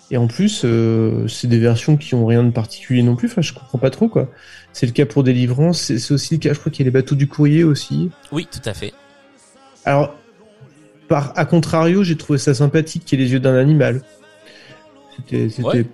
Et 0.10 0.18
en 0.18 0.28
plus, 0.28 0.62
euh, 0.64 1.28
c'est 1.28 1.48
des 1.48 1.60
versions 1.60 1.98
qui 1.98 2.16
ont 2.16 2.26
rien 2.26 2.44
de 2.44 2.52
particulier 2.52 3.04
non 3.04 3.16
plus. 3.16 3.28
Enfin, 3.28 3.42
je 3.42 3.52
comprends 3.54 3.78
pas 3.78 3.90
trop 3.90 4.08
quoi. 4.08 4.30
C'est 4.72 4.86
le 4.86 4.92
cas 4.94 5.06
pour 5.06 5.24
Délivrance. 5.24 5.82
C'est 5.82 6.00
c'est 6.00 6.14
aussi 6.14 6.36
le 6.36 6.40
cas. 6.40 6.54
Je 6.54 6.60
crois 6.60 6.72
qu'il 6.72 6.86
y 6.86 6.88
a 6.88 6.90
les 6.90 6.92
bateaux 6.92 7.16
du 7.16 7.28
courrier 7.28 7.64
aussi. 7.66 8.10
Oui, 8.32 8.48
tout 8.50 8.62
à 8.70 8.74
fait. 8.74 8.94
Alors, 9.84 10.16
par 11.10 11.34
à 11.38 11.46
contrario, 11.46 12.04
j'ai 12.04 12.16
trouvé 12.16 12.40
ça 12.40 12.54
sympathique 12.54 13.04
qu'il 13.06 13.20
y 13.20 13.22
ait 13.22 13.26
les 13.26 13.34
yeux 13.34 13.40
d'un 13.40 13.56
animal. 13.56 14.02
C'était, 15.18 15.50
c'était, 15.50 15.64
Ouais. 15.68 15.86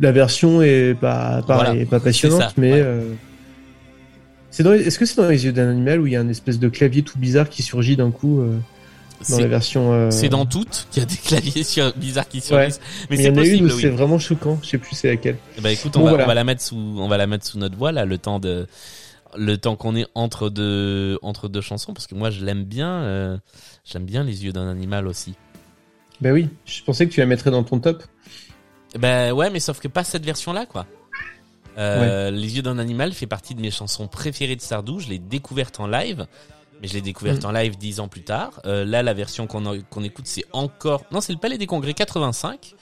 la 0.00 0.12
version 0.12 0.62
est 0.62 0.94
pas, 0.98 1.42
pareil, 1.46 1.64
Voilà, 1.66 1.80
est 1.82 1.86
pas 1.86 2.00
passionnante, 2.00 2.40
ça, 2.40 2.52
mais 2.56 2.72
ouais. 2.74 2.80
euh, 2.82 3.12
c'est 4.50 4.62
dans, 4.62 4.70
les- 4.72 4.80
est-ce 4.86 4.98
que 4.98 5.06
c'est 5.06 5.16
dans 5.20 5.28
les 5.28 5.44
yeux 5.44 5.52
d'un 5.52 5.68
animal 5.70 6.00
où 6.00 6.06
il 6.06 6.12
y 6.12 6.16
a 6.16 6.20
un 6.20 6.28
espèce 6.28 6.58
de 6.60 6.68
clavier 6.68 7.02
tout 7.02 7.18
bizarre 7.18 7.48
qui 7.48 7.62
surgit 7.62 7.96
d'un 7.96 8.10
coup 8.12 8.40
euh, 8.40 8.56
dans 9.28 9.36
la 9.36 9.42
C'est 9.42 9.48
version 9.48 9.92
euh, 9.92 10.10
c'est 10.10 10.28
dans 10.28 10.46
toutes 10.46 10.86
qu'il 10.90 11.02
y 11.02 11.06
a 11.06 11.08
des 11.08 11.16
claviers 11.16 11.64
sur- 11.64 11.92
bizarres 11.96 12.28
qui 12.28 12.38
Ouais. 12.38 12.42
surgissent. 12.42 12.80
Mais 13.08 13.08
mais 13.10 13.16
il 13.16 13.20
y 13.20 13.24
c'est 13.24 13.32
possible, 13.32 13.72
oui. 13.72 13.78
c'est 13.82 13.88
vraiment 13.90 14.18
choquant. 14.18 14.58
Je 14.62 14.68
sais 14.70 14.78
plus 14.78 14.94
c'est 14.96 15.08
laquelle. 15.08 15.36
Ben 15.60 15.70
écoute, 15.70 15.96
on, 15.96 16.00
Bon, 16.00 16.04
va, 16.06 16.10
voilà. 16.10 16.24
on 16.24 16.28
va 16.28 16.34
la 16.34 16.44
mettre 16.44 16.62
sous, 16.62 16.76
on 16.76 17.08
va 17.08 17.16
la 17.16 17.26
mettre 17.26 17.46
sous 17.46 17.58
notre 17.58 17.76
voix 17.76 17.92
là, 17.92 18.04
le 18.04 18.18
temps 18.18 18.38
de, 18.40 18.66
le 19.36 19.56
temps 19.58 19.76
qu'on 19.76 19.96
est 19.96 20.06
entre 20.14 20.48
deux, 20.50 21.18
entre 21.22 21.48
deux 21.48 21.60
chansons, 21.60 21.92
parce 21.94 22.06
que 22.06 22.14
moi 22.14 22.30
je 22.30 22.44
l'aime 22.44 22.64
bien, 22.64 22.88
euh, 22.90 23.36
j'aime 23.84 24.04
bien 24.04 24.22
les 24.24 24.44
yeux 24.44 24.52
d'un 24.52 24.68
animal 24.68 25.06
aussi. 25.06 25.34
Ben 26.20 26.32
oui, 26.32 26.48
je 26.64 26.82
pensais 26.84 27.06
que 27.06 27.12
tu 27.12 27.20
la 27.20 27.26
mettrais 27.26 27.50
dans 27.50 27.64
ton 27.64 27.80
top. 27.80 28.02
Ben 28.98 29.32
ouais, 29.32 29.50
mais 29.50 29.58
sauf 29.60 29.80
que 29.80 29.88
pas 29.88 30.04
cette 30.04 30.24
version-là, 30.24 30.66
quoi. 30.66 30.86
Euh, 31.76 32.30
Les 32.30 32.54
yeux 32.56 32.62
d'un 32.62 32.78
animal 32.78 33.12
fait 33.12 33.26
partie 33.26 33.56
de 33.56 33.60
mes 33.60 33.72
chansons 33.72 34.06
préférées 34.06 34.54
de 34.54 34.60
Sardou. 34.60 35.00
Je 35.00 35.08
l'ai 35.08 35.18
découverte 35.18 35.80
en 35.80 35.88
live, 35.88 36.26
mais 36.80 36.88
je 36.88 36.94
l'ai 36.94 37.00
découverte 37.00 37.42
Mm. 37.42 37.46
en 37.46 37.52
live 37.52 37.76
dix 37.78 38.00
ans 38.00 38.08
plus 38.08 38.22
tard. 38.22 38.60
Euh, 38.66 38.84
là, 38.84 39.02
la 39.02 39.14
version 39.14 39.46
qu'on 39.46 39.80
qu'on 39.90 40.02
écoute, 40.04 40.26
c'est 40.26 40.44
encore. 40.52 41.04
Non, 41.12 41.20
c'est 41.20 41.32
le 41.32 41.38
Palais 41.38 41.58
des 41.58 41.66
Congrès 41.66 41.94
85. 41.94 42.74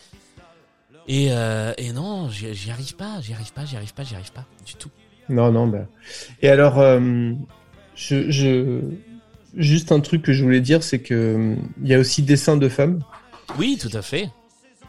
Et, 1.08 1.28
euh, 1.30 1.72
et 1.78 1.92
non, 1.92 2.28
j'y 2.30 2.70
arrive 2.70 2.94
pas, 2.94 3.20
j'y 3.20 3.32
arrive 3.32 3.52
pas, 3.52 3.64
j'y 3.64 3.76
arrive 3.76 3.92
pas, 3.92 4.04
j'y 4.04 4.14
arrive 4.14 4.32
pas 4.32 4.46
du 4.64 4.74
tout. 4.74 4.90
Non, 5.28 5.50
non, 5.50 5.66
bah. 5.66 5.86
Et 6.42 6.48
alors, 6.48 6.78
euh, 6.78 7.32
je, 7.96 8.30
je, 8.30 8.80
juste 9.56 9.90
un 9.92 10.00
truc 10.00 10.22
que 10.22 10.32
je 10.32 10.42
voulais 10.44 10.60
dire, 10.60 10.82
c'est 10.84 11.00
que 11.00 11.56
il 11.82 11.88
y 11.88 11.94
a 11.94 11.98
aussi 11.98 12.22
dessins 12.22 12.56
de 12.56 12.68
femmes. 12.68 13.00
Oui, 13.58 13.78
tout 13.80 13.90
à 13.96 14.02
fait. 14.02 14.30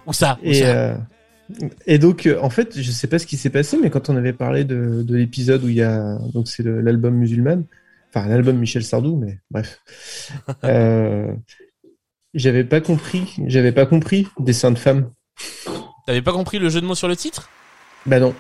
Où 0.06 0.14
ça, 0.14 0.38
Où 0.44 0.48
Et, 0.48 0.54
ça? 0.62 0.98
et 1.88 1.98
donc, 1.98 2.26
euh, 2.28 2.40
en 2.42 2.50
fait, 2.52 2.80
je 2.80 2.92
sais 2.92 3.08
pas 3.08 3.18
ce 3.20 3.26
qui 3.26 3.38
s'est 3.38 3.50
passé, 3.50 3.78
mais 3.82 3.90
quand 3.90 4.10
on 4.10 4.16
avait 4.16 4.34
parlé 4.34 4.66
de, 4.66 5.02
de 5.02 5.16
l'épisode 5.16 5.64
où 5.64 5.70
il 5.70 5.76
y 5.76 5.82
a, 5.82 6.18
donc 6.34 6.48
c'est 6.48 6.64
l'album 6.64 7.16
musulman, 7.16 7.64
enfin 8.14 8.28
l'album 8.28 8.58
Michel 8.58 8.84
Sardou, 8.84 9.18
mais 9.18 9.40
bref, 9.52 9.80
euh, 10.64 11.34
j'avais 12.34 12.64
pas 12.64 12.82
compris, 12.82 13.36
j'avais 13.48 13.72
pas 13.72 13.86
compris 13.86 14.28
dessin 14.40 14.72
de 14.72 14.78
femmes. 14.80 15.12
T'avais 16.06 16.22
pas 16.22 16.34
compris 16.34 16.60
le 16.60 16.70
jeu 16.70 16.82
de 16.82 16.86
mots 16.86 16.96
sur 16.96 17.08
le 17.08 17.16
titre? 17.16 17.50
Bah 18.06 18.20
non, 18.20 18.36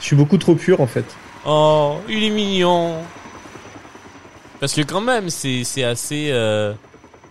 je 0.00 0.04
suis 0.04 0.16
beaucoup 0.16 0.38
trop 0.38 0.54
pur 0.54 0.80
en 0.80 0.86
fait. 0.86 1.04
Oh, 1.46 1.98
il 2.08 2.24
est 2.24 2.30
mignon. 2.30 2.96
Parce 4.60 4.74
que 4.74 4.82
quand 4.82 5.00
même, 5.00 5.30
c'est 5.30 5.64
c'est 5.64 5.84
assez. 5.84 6.28
euh, 6.30 6.74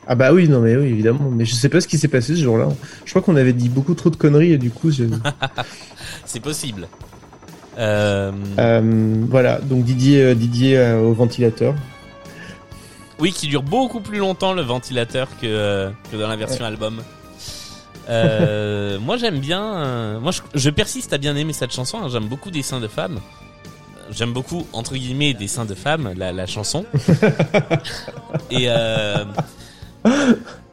Ah 0.07 0.15
bah 0.15 0.33
oui, 0.33 0.47
non 0.47 0.61
mais 0.61 0.75
oui, 0.77 0.87
évidemment, 0.87 1.29
mais 1.29 1.45
je 1.45 1.53
sais 1.53 1.69
pas 1.69 1.81
ce 1.81 1.87
qui 1.87 1.97
s'est 1.97 2.07
passé 2.07 2.35
ce 2.35 2.41
jour-là. 2.41 2.69
Je 3.05 3.09
crois 3.11 3.21
qu'on 3.21 3.35
avait 3.35 3.53
dit 3.53 3.69
beaucoup 3.69 3.93
trop 3.95 4.09
de 4.09 4.15
conneries 4.15 4.53
et 4.53 4.57
du 4.57 4.71
coup, 4.71 4.91
je... 4.91 5.03
c'est 6.25 6.39
possible. 6.39 6.87
Euh, 7.77 8.31
Euh, 8.59 9.25
voilà, 9.29 9.59
donc 9.59 9.83
Didier, 9.83 10.21
euh, 10.21 10.35
Didier 10.35 10.91
au 10.93 11.13
ventilateur. 11.13 11.75
Oui, 13.19 13.31
qui 13.31 13.47
dure 13.47 13.63
beaucoup 13.63 13.99
plus 13.99 14.17
longtemps 14.19 14.53
le 14.53 14.61
ventilateur 14.61 15.27
que, 15.41 15.89
que 16.11 16.17
dans 16.17 16.27
la 16.27 16.35
version 16.35 16.65
album. 16.65 17.01
Euh, 18.09 18.99
moi 19.01 19.17
j'aime 19.17 19.39
bien. 19.39 19.63
euh, 19.63 20.19
moi 20.19 20.31
je, 20.31 20.41
je 20.53 20.69
persiste 20.69 21.13
à 21.13 21.17
bien 21.17 21.35
aimer 21.35 21.53
cette 21.53 21.73
chanson. 21.73 21.97
hein, 22.03 22.09
j'aime 22.11 22.25
beaucoup 22.27 22.51
Dessins 22.51 22.79
de 22.79 22.87
femmes. 22.87 23.19
J'aime 24.11 24.31
beaucoup 24.33 24.65
entre 24.71 24.93
guillemets 24.95 25.33
Dessins 25.33 25.65
de 25.65 25.75
femmes, 25.75 26.13
la, 26.15 26.31
la 26.31 26.45
chanson. 26.45 26.85
et 28.51 28.65
euh, 28.69 29.25
Ah, 30.05 30.09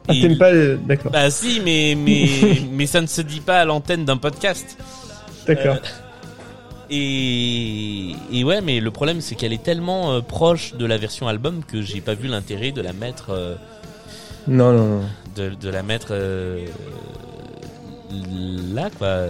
t'aimes 0.07 0.37
pas 0.37 0.53
D'accord, 0.87 1.11
Bah 1.11 1.29
si, 1.31 1.59
mais 1.65 1.95
mais 1.97 2.29
mais 2.71 2.85
ça 2.85 3.01
ne 3.01 3.07
se 3.07 3.21
dit 3.21 3.41
pas 3.41 3.59
à 3.61 3.65
l'antenne 3.65 4.05
d'un 4.05 4.17
podcast. 4.17 4.77
d'accord. 5.47 5.77
Et, 6.89 8.15
et 8.31 8.43
ouais, 8.43 8.61
mais 8.61 8.79
le 8.79 8.91
problème 8.91 9.21
c'est 9.21 9.35
qu'elle 9.35 9.53
est 9.53 9.63
tellement 9.63 10.13
euh, 10.13 10.21
proche 10.21 10.73
de 10.75 10.85
la 10.85 10.97
version 10.97 11.27
album 11.27 11.63
que 11.63 11.81
j'ai 11.81 12.01
pas 12.01 12.13
vu 12.13 12.27
l'intérêt 12.27 12.71
de 12.71 12.81
la 12.81 12.93
mettre 12.93 13.31
euh, 13.31 13.55
Non, 14.47 14.71
non, 14.73 14.87
non. 14.99 15.05
de, 15.35 15.49
de 15.55 15.69
la 15.69 15.83
mettre 15.83 16.09
euh, 16.11 16.65
là 18.73 18.89
quoi. 18.97 19.27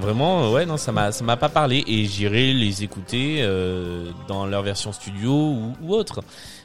Vraiment 0.00 0.52
ouais 0.52 0.64
non 0.64 0.76
ça 0.76 0.92
m'a 0.92 1.10
ça 1.12 1.24
m'a 1.24 1.36
pas 1.36 1.48
parlé. 1.48 1.82
Et 1.86 2.04
j'irai 2.04 2.52
les 2.52 2.82
écouter 2.84 3.38
euh, 3.40 4.10
dans 4.28 4.46
leur 4.46 4.62
version 4.62 4.92
studio 4.92 5.32
ou, 5.32 5.72
ou 5.82 5.94
autre. 5.94 6.22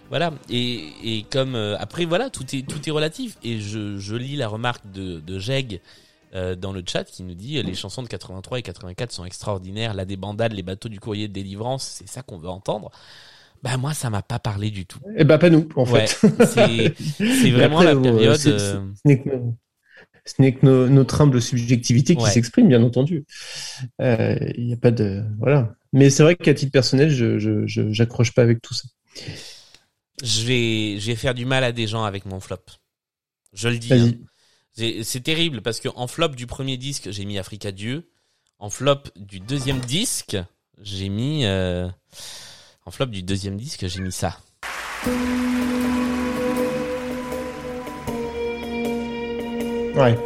Voilà. 0.09 0.31
Et, 0.49 0.83
et 1.03 1.25
comme 1.31 1.55
euh, 1.55 1.75
après 1.79 2.05
voilà 2.05 2.29
tout 2.29 2.45
est 2.53 2.67
tout 2.67 2.87
est 2.87 2.91
relatif. 2.91 3.37
Et 3.43 3.59
je, 3.59 3.97
je 3.97 4.15
lis 4.15 4.35
la 4.35 4.47
remarque 4.47 4.83
de, 4.93 5.19
de 5.19 5.39
Jeg 5.39 5.79
euh, 6.35 6.55
dans 6.55 6.71
le 6.73 6.83
chat 6.87 7.03
qui 7.03 7.23
nous 7.23 7.35
dit 7.35 7.57
euh, 7.57 7.63
les 7.63 7.75
chansons 7.75 8.01
de 8.03 8.07
83 8.07 8.59
et 8.59 8.61
84 8.63 9.11
sont 9.11 9.25
extraordinaires 9.25 9.93
la 9.93 10.05
débandade 10.05 10.53
les 10.53 10.63
bateaux 10.63 10.89
du 10.89 10.99
courrier 10.99 11.27
de 11.27 11.33
délivrance 11.33 11.83
c'est 11.99 12.09
ça 12.09 12.21
qu'on 12.23 12.37
veut 12.37 12.49
entendre 12.49 12.89
bah 13.61 13.77
moi 13.77 13.93
ça 13.93 14.09
m'a 14.09 14.21
pas 14.21 14.39
parlé 14.39 14.71
du 14.71 14.85
tout 14.85 14.99
Eh 15.15 15.23
ben, 15.23 15.37
pas 15.37 15.49
nous, 15.49 15.67
en 15.75 15.85
ouais 15.89 16.07
fait. 16.07 16.45
c'est 16.45 17.51
vraiment 17.51 17.79
après, 17.79 17.93
la 17.93 17.99
euh, 17.99 18.01
période 18.01 18.35
c'est- 18.37 18.49
euh, 18.51 18.81
Ce 18.95 19.01
n'est 19.07 19.21
que, 19.21 19.29
nos- 19.29 19.55
ce 20.25 20.33
n'est 20.41 20.53
que 20.53 20.65
nos- 20.65 20.89
notre 20.89 21.21
humble 21.21 21.41
subjectivité 21.41 22.15
qui 22.15 22.23
Ouais. 22.23 22.29
s'exprime, 22.31 22.67
bien 22.67 22.81
entendu. 22.83 23.25
Euh, 24.01 24.35
Il 24.57 24.65
n'y 24.67 24.73
a 24.73 24.77
pas 24.77 24.91
de. 24.91 25.23
Voilà. 25.39 25.75
Mais 25.93 26.09
c'est 26.09 26.23
vrai 26.23 26.35
qu'à 26.35 26.53
titre 26.53 26.71
personnel, 26.71 27.09
je 27.09 27.65
j'accroche 27.91 28.33
pas 28.33 28.41
avec 28.41 28.61
tout 28.61 28.73
ça. 28.73 28.83
je 30.23 30.41
vais, 30.45 30.99
je 30.99 31.07
vais 31.07 31.15
faire 31.15 31.33
du 31.33 31.45
mal 31.45 31.63
à 31.63 31.71
des 31.71 31.87
gens 31.87 32.03
avec 32.03 32.25
mon 32.25 32.39
flop. 32.39 32.57
Je 33.53 33.69
le 33.69 33.77
dis. 33.77 33.93
hein. 33.93 34.11
C'est 34.75 35.21
terrible 35.23 35.61
parce 35.61 35.79
que 35.79 35.89
en 35.95 36.07
flop 36.07 36.29
du 36.29 36.47
premier 36.47 36.77
disque, 36.77 37.09
j'ai 37.11 37.25
mis 37.25 37.37
Africa 37.37 37.71
Dieu. 37.71 38.09
En 38.59 38.69
flop 38.69 39.03
du 39.15 39.39
deuxième 39.39 39.79
disque, 39.79 40.37
j'ai 40.81 41.09
mis. 41.09 41.45
euh, 41.45 41.87
En 42.85 42.91
flop 42.91 43.07
du 43.07 43.23
deuxième 43.23 43.57
disque, 43.57 43.87
j'ai 43.87 44.01
mis 44.01 44.11
ça. 44.11 44.37
Ouais. 49.95 50.17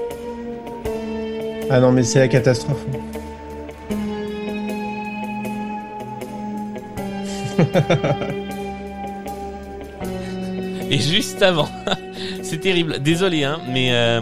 Ah 1.69 1.79
non, 1.81 1.91
mais 1.91 2.03
c'est 2.03 2.19
la 2.19 2.27
catastrophe. 2.29 2.79
Et 10.89 10.99
juste 10.99 11.41
avant, 11.41 11.67
c'est 12.49 12.59
terrible. 12.59 12.99
Désolé, 12.99 13.43
hein, 13.43 13.59
mais 13.69 13.93
euh, 13.93 14.21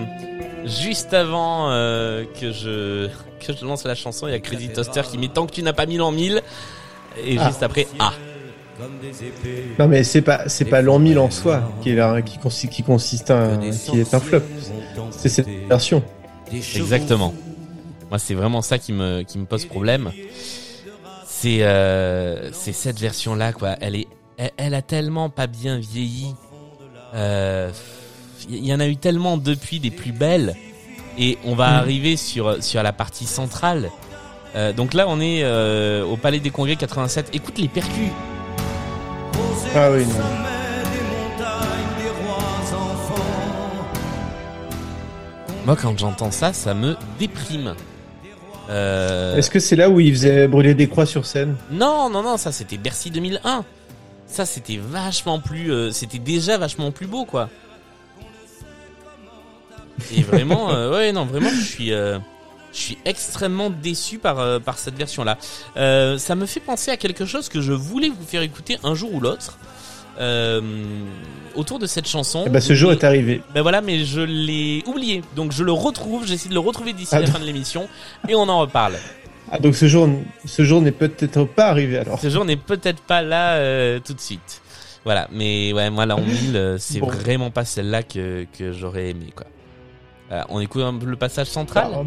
juste 0.66 1.14
avant 1.14 1.70
euh, 1.72 2.24
que 2.40 2.52
je 2.52 3.08
que 3.46 3.54
je 3.54 3.64
lance 3.66 3.84
la 3.86 3.96
chanson, 3.96 4.28
il 4.28 4.32
y 4.32 4.34
a 4.34 4.40
Crazy 4.40 4.70
Toaster 4.70 5.02
qui 5.10 5.18
met 5.18 5.28
tant 5.28 5.46
que 5.46 5.52
tu 5.52 5.62
n'as 5.64 5.74
pas 5.74 5.86
mis 5.86 5.98
l'an 5.98 6.12
1000. 6.12 6.42
Et 7.26 7.38
Ah. 7.40 7.48
juste 7.48 7.64
après, 7.64 7.88
ah. 8.00 8.12
Non, 9.80 9.88
mais 9.88 10.04
c'est 10.04 10.22
pas 10.22 10.50
c'est 10.50 10.66
pas 10.66 10.82
l'an 10.82 11.00
1000 11.00 11.18
en 11.20 11.30
soi 11.32 11.62
qui 11.82 11.92
est 11.92 11.96
là, 11.96 12.22
qui 12.22 12.38
consiste 12.40 12.74
qui 12.74 12.84
consiste 12.84 13.32
un- 13.32 13.60
qui 13.72 14.00
est 14.00 14.14
un 14.14 14.20
flop. 14.20 14.42
C'est 15.12 15.30
cette 15.30 15.48
version. 15.70 16.04
Exactement. 16.52 17.34
Moi, 18.10 18.20
c'est 18.20 18.34
vraiment 18.34 18.62
ça 18.62 18.78
qui 18.78 18.92
me 18.94 19.22
qui 19.24 19.38
me 19.38 19.46
pose 19.46 19.66
problème. 19.66 20.12
C'est 21.26 21.64
euh, 21.64 22.52
c'est 22.54 22.74
cette 22.74 23.00
version 23.00 23.36
là 23.36 23.54
quoi. 23.54 23.76
Elle 23.82 23.96
est 23.96 24.08
elle, 24.38 24.52
elle 24.58 24.74
a 24.74 24.82
tellement 24.82 25.30
pas 25.30 25.48
bien 25.48 25.78
vieilli. 25.80 26.34
Euh, 27.14 27.72
Il 28.50 28.66
y 28.66 28.74
en 28.74 28.80
a 28.80 28.88
eu 28.88 28.98
tellement 28.98 29.38
depuis 29.38 29.80
des 29.80 29.92
plus 29.92 30.12
belles 30.12 30.56
et 31.18 31.38
on 31.46 31.56
va 31.56 31.72
Mm. 31.72 31.76
arriver 31.76 32.18
sur 32.18 32.62
sur 32.64 32.84
la 32.84 32.94
partie 32.94 33.26
centrale. 33.26 33.90
Euh, 34.56 34.72
donc 34.74 34.94
là, 34.94 35.06
on 35.10 35.20
est 35.20 35.42
euh, 35.44 36.06
au 36.06 36.16
Palais 36.18 36.40
des 36.40 36.50
Congrès 36.50 36.76
87. 36.76 37.30
Écoute 37.34 37.58
les 37.58 37.68
percus. 37.68 38.12
Ah 39.76 39.92
oui, 39.92 40.06
non. 40.06 40.24
Moi, 45.66 45.76
quand 45.76 45.98
j'entends 45.98 46.32
ça, 46.32 46.54
ça 46.54 46.74
me 46.74 46.96
déprime. 47.18 47.74
Euh... 48.70 49.36
Est-ce 49.36 49.50
que 49.50 49.60
c'est 49.60 49.76
là 49.76 49.90
où 49.90 50.00
il 50.00 50.12
faisait 50.14 50.48
brûler 50.48 50.74
des 50.76 50.88
croix 50.88 51.06
sur 51.06 51.26
scène? 51.26 51.56
Non, 51.72 52.10
non, 52.10 52.22
non, 52.24 52.38
ça 52.38 52.52
c'était 52.52 52.78
Bercy 52.78 53.10
2001. 53.12 53.64
Ça 54.28 54.46
c'était 54.46 54.78
vachement 54.82 55.40
plus, 55.40 55.72
euh, 55.72 55.92
c'était 55.92 56.18
déjà 56.20 56.58
vachement 56.58 56.92
plus 56.92 57.06
beau 57.08 57.26
quoi. 57.26 57.50
Et 60.16 60.22
vraiment, 60.24 60.72
euh, 60.74 60.92
ouais, 60.92 61.12
non, 61.12 61.26
vraiment, 61.26 61.50
je 61.50 61.62
suis, 61.64 61.94
euh, 61.94 62.18
je 62.74 62.78
suis 62.80 62.98
extrêmement 63.06 63.70
déçu 63.70 64.18
par 64.18 64.40
euh, 64.40 64.60
par 64.60 64.78
cette 64.78 64.96
version 64.98 65.24
là. 65.24 65.38
Euh, 65.78 66.18
ça 66.18 66.36
me 66.36 66.46
fait 66.46 66.60
penser 66.60 66.92
à 66.92 66.98
quelque 66.98 67.26
chose 67.26 67.48
que 67.50 67.62
je 67.62 67.72
voulais 67.74 68.10
vous 68.10 68.26
faire 68.26 68.42
écouter 68.42 68.78
un 68.84 68.94
jour 68.96 69.14
ou 69.14 69.20
l'autre. 69.20 69.58
Autour 71.56 71.80
de 71.80 71.88
cette 71.88 72.08
chanson. 72.08 72.44
Eh 72.46 72.50
ben, 72.50 72.60
ce 72.62 72.74
jour 72.74 72.90
Mais- 72.92 72.98
est 72.98 73.04
arrivé. 73.06 73.42
ben 73.54 73.62
voilà, 73.62 73.82
mais 73.82 74.04
je 74.04 74.20
l'ai 74.22 74.84
oublié. 74.88 75.22
Donc 75.36 75.52
je 75.54 75.64
le 75.64 75.72
retrouve, 75.72 76.26
j'essaie 76.28 76.50
de 76.50 76.54
le 76.54 76.60
retrouver 76.60 76.92
d'ici 76.94 77.10
Ah 77.16 77.20
la 77.22 77.28
non. 77.28 77.34
fin 77.34 77.40
de 77.40 77.46
l'émission 77.46 77.88
et 78.28 78.36
on 78.36 78.48
en 78.50 78.60
reparle. 78.60 78.96
Ah, 79.52 79.60
donc 79.60 79.76
ce 79.76 79.88
jour, 79.88 80.10
ce 80.46 80.64
jour 80.66 80.82
n'est 80.82 80.92
peut-être 80.92 81.46
pas 81.46 81.68
arrivé 81.68 81.98
alors. 81.98 82.20
Ce 82.20 82.30
jour 82.30 82.44
n'est 82.46 82.58
peut-être 82.58 83.02
pas 83.02 83.22
là 83.22 84.00
tout 84.02 84.14
de 84.14 84.20
suite. 84.20 84.62
Voilà, 85.06 85.28
mais 85.32 85.72
ouais, 85.72 85.90
moi 85.92 86.06
la 86.08 86.16
1000, 86.18 86.56
euh, 86.56 86.78
c'est 86.80 87.00
Bon. 87.00 87.08
vraiment 87.08 87.52
pas 87.52 87.64
celle-là 87.64 88.02
que, 88.02 88.48
que 88.58 88.72
j'aurais 88.72 89.10
aimé 89.12 89.28
quoi. 89.36 89.46
Voilà, 90.30 90.46
on 90.50 90.60
écoute 90.60 90.82
un 90.82 90.98
peu 90.98 91.06
le 91.06 91.16
passage 91.16 91.48
central. 91.48 91.92
Ah, 91.94 92.02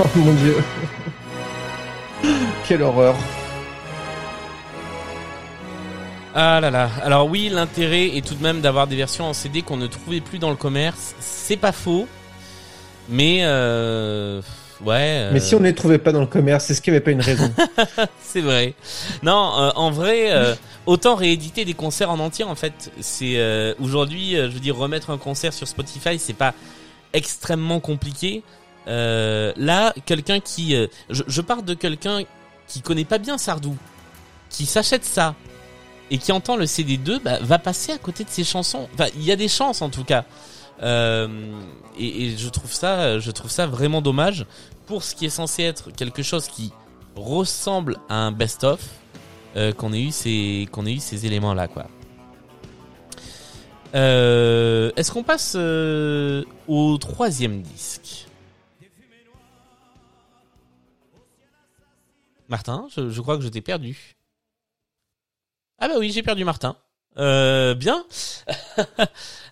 Oh 0.00 0.06
mon 0.14 0.32
dieu. 0.34 0.54
Quelle 2.68 2.82
horreur. 2.82 3.16
Ah 6.40 6.60
là 6.60 6.70
là. 6.70 6.88
Alors 7.02 7.28
oui, 7.28 7.48
l'intérêt 7.52 8.16
est 8.16 8.24
tout 8.24 8.36
de 8.36 8.42
même 8.44 8.60
d'avoir 8.60 8.86
des 8.86 8.94
versions 8.94 9.24
en 9.24 9.32
CD 9.32 9.62
qu'on 9.62 9.76
ne 9.76 9.88
trouvait 9.88 10.20
plus 10.20 10.38
dans 10.38 10.50
le 10.50 10.56
commerce. 10.56 11.16
C'est 11.18 11.56
pas 11.56 11.72
faux, 11.72 12.06
mais 13.08 13.40
euh, 13.42 14.40
ouais. 14.82 15.30
Mais 15.32 15.40
euh, 15.40 15.40
si 15.40 15.56
on 15.56 15.58
ne 15.58 15.64
les 15.64 15.74
trouvait 15.74 15.98
pas 15.98 16.12
dans 16.12 16.20
le 16.20 16.28
commerce, 16.28 16.70
est-ce 16.70 16.80
qu'il 16.80 16.92
n'y 16.92 16.98
avait 16.98 17.04
pas 17.04 17.10
une 17.10 17.22
raison? 17.22 17.52
C'est 18.22 18.40
vrai. 18.40 18.74
Non, 19.24 19.52
euh, 19.58 19.70
en 19.74 19.90
vrai, 19.90 20.56
autant 20.86 21.16
rééditer 21.16 21.64
des 21.64 21.74
concerts 21.74 22.12
en 22.12 22.20
entier. 22.20 22.44
En 22.44 22.54
fait, 22.54 22.92
c'est 23.00 23.74
aujourd'hui, 23.80 24.36
je 24.36 24.46
veux 24.46 24.60
dire, 24.60 24.76
remettre 24.76 25.10
un 25.10 25.18
concert 25.18 25.52
sur 25.52 25.66
Spotify, 25.66 26.20
c'est 26.20 26.34
pas 26.34 26.54
extrêmement 27.14 27.80
compliqué. 27.80 28.44
Là, 28.86 29.92
quelqu'un 30.06 30.38
qui, 30.38 30.76
je, 31.10 31.22
je 31.26 31.40
parle 31.40 31.64
de 31.64 31.74
quelqu'un 31.74 32.22
qui 32.68 32.80
connaît 32.80 33.04
pas 33.04 33.18
bien 33.18 33.38
Sardou, 33.38 33.76
qui 34.50 34.66
s'achète 34.66 35.04
ça 35.04 35.34
et 36.10 36.18
qui 36.18 36.32
entend 36.32 36.56
le 36.56 36.64
CD2, 36.64 37.22
bah, 37.22 37.38
va 37.40 37.58
passer 37.58 37.92
à 37.92 37.98
côté 37.98 38.24
de 38.24 38.30
ses 38.30 38.44
chansons. 38.44 38.88
Enfin, 38.94 39.06
il 39.14 39.22
y 39.22 39.32
a 39.32 39.36
des 39.36 39.48
chances 39.48 39.82
en 39.82 39.90
tout 39.90 40.04
cas. 40.04 40.24
Euh, 40.82 41.28
et, 41.98 42.26
et 42.26 42.36
je 42.36 42.48
trouve 42.48 42.72
ça, 42.72 43.18
je 43.18 43.30
trouve 43.30 43.50
ça 43.50 43.66
vraiment 43.66 44.00
dommage 44.00 44.46
pour 44.86 45.02
ce 45.02 45.14
qui 45.14 45.26
est 45.26 45.30
censé 45.30 45.64
être 45.64 45.90
quelque 45.90 46.22
chose 46.22 46.46
qui 46.46 46.72
ressemble 47.16 47.96
à 48.08 48.14
un 48.14 48.32
best-of 48.32 48.80
euh, 49.56 49.72
qu'on 49.72 49.92
ait 49.92 50.02
eu 50.02 50.12
ces 50.12 50.68
qu'on 50.70 50.86
ait 50.86 50.94
eu 50.94 51.00
ces 51.00 51.26
éléments 51.26 51.54
là 51.54 51.68
quoi. 51.68 51.86
Euh, 53.94 54.92
Est-ce 54.96 55.10
qu'on 55.10 55.22
passe 55.22 55.54
euh, 55.56 56.44
au 56.66 56.98
troisième 56.98 57.62
disque? 57.62 58.26
Martin, 62.48 62.86
je, 62.94 63.10
je 63.10 63.20
crois 63.20 63.36
que 63.36 63.42
je 63.42 63.48
t'ai 63.48 63.60
perdu. 63.60 64.17
Ah 65.78 65.88
bah 65.88 65.94
oui, 65.98 66.10
j'ai 66.12 66.22
perdu 66.22 66.44
Martin. 66.44 66.76
Euh, 67.18 67.74
bien. 67.74 68.04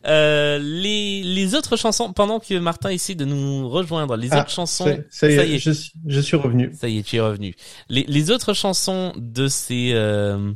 Euh, 0.06 0.60
les, 0.60 1.24
les 1.24 1.54
autres 1.56 1.76
chansons, 1.76 2.12
pendant 2.12 2.38
que 2.38 2.56
Martin 2.60 2.90
essaie 2.90 3.16
de 3.16 3.24
nous 3.24 3.68
rejoindre, 3.68 4.14
les 4.16 4.28
Ah, 4.30 4.40
autres 4.42 4.50
chansons, 4.50 4.84
Ça, 5.10 5.28
y 5.28 5.32
est, 5.32 5.36
ça 5.36 5.44
y 5.44 5.54
est. 5.54 5.58
Je, 5.58 5.72
suis- 5.72 5.92
je 6.06 6.20
suis 6.20 6.36
revenu. 6.36 6.70
Ça 6.78 6.86
y 6.88 6.98
est, 6.98 7.02
tu 7.02 7.16
es 7.16 7.20
revenu. 7.20 7.56
Les, 7.88 8.04
les 8.06 8.30
autres 8.30 8.54
chansons 8.54 9.12
de 9.16 9.48
ces 9.48 9.90
euh, 9.94 10.52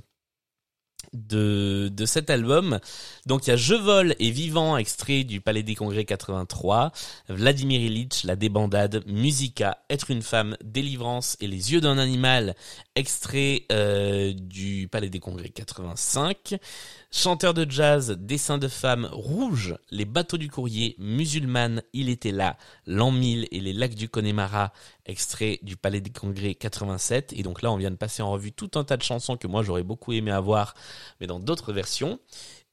de, 1.12 1.88
de 1.92 2.06
cet 2.06 2.30
album. 2.30 2.78
Donc 3.26 3.47
il 3.47 3.51
y 3.51 3.52
a 3.52 3.56
Je 3.56 3.74
vole 3.74 4.14
et 4.20 4.30
Vivant, 4.30 4.76
extrait 4.76 5.24
du 5.24 5.40
Palais 5.40 5.64
des 5.64 5.74
Congrès 5.74 6.05
83, 6.05 6.92
Vladimir 7.28 7.80
Ilitch, 7.80 8.22
La 8.22 8.36
débandade, 8.36 9.02
Musica, 9.06 9.78
Être 9.90 10.12
une 10.12 10.22
femme, 10.22 10.56
Délivrance 10.62 11.36
et 11.40 11.48
Les 11.48 11.72
yeux 11.72 11.80
d'un 11.80 11.98
animal, 11.98 12.55
extrait 13.01 13.64
euh, 13.72 14.32
du 14.35 14.86
Palais 14.86 15.09
des 15.09 15.20
Congrès 15.20 15.48
85, 15.48 16.56
Chanteur 17.10 17.55
de 17.55 17.68
jazz, 17.68 18.14
Dessin 18.18 18.59
de 18.59 18.68
femmes, 18.68 19.09
Rouge, 19.10 19.74
Les 19.90 20.05
bateaux 20.05 20.36
du 20.36 20.51
courrier, 20.51 20.94
Musulmane, 20.98 21.82
Il 21.94 22.10
était 22.10 22.31
là, 22.31 22.56
L'an 22.86 23.10
1000 23.10 23.48
et 23.51 23.60
Les 23.60 23.72
lacs 23.72 23.94
du 23.94 24.09
Connemara, 24.09 24.72
extrait 25.06 25.59
du 25.62 25.77
Palais 25.77 26.01
des 26.01 26.10
Congrès 26.10 26.55
87. 26.55 27.32
Et 27.32 27.43
donc 27.43 27.62
là, 27.62 27.72
on 27.72 27.77
vient 27.77 27.90
de 27.90 27.97
passer 27.97 28.22
en 28.22 28.31
revue 28.31 28.52
tout 28.52 28.70
un 28.74 28.85
tas 28.85 28.98
de 28.98 29.02
chansons 29.02 29.36
que 29.36 29.47
moi 29.47 29.62
j'aurais 29.62 29.82
beaucoup 29.82 30.12
aimé 30.12 30.31
avoir, 30.31 30.74
mais 31.20 31.27
dans 31.27 31.40
d'autres 31.40 31.72
versions. 31.72 32.20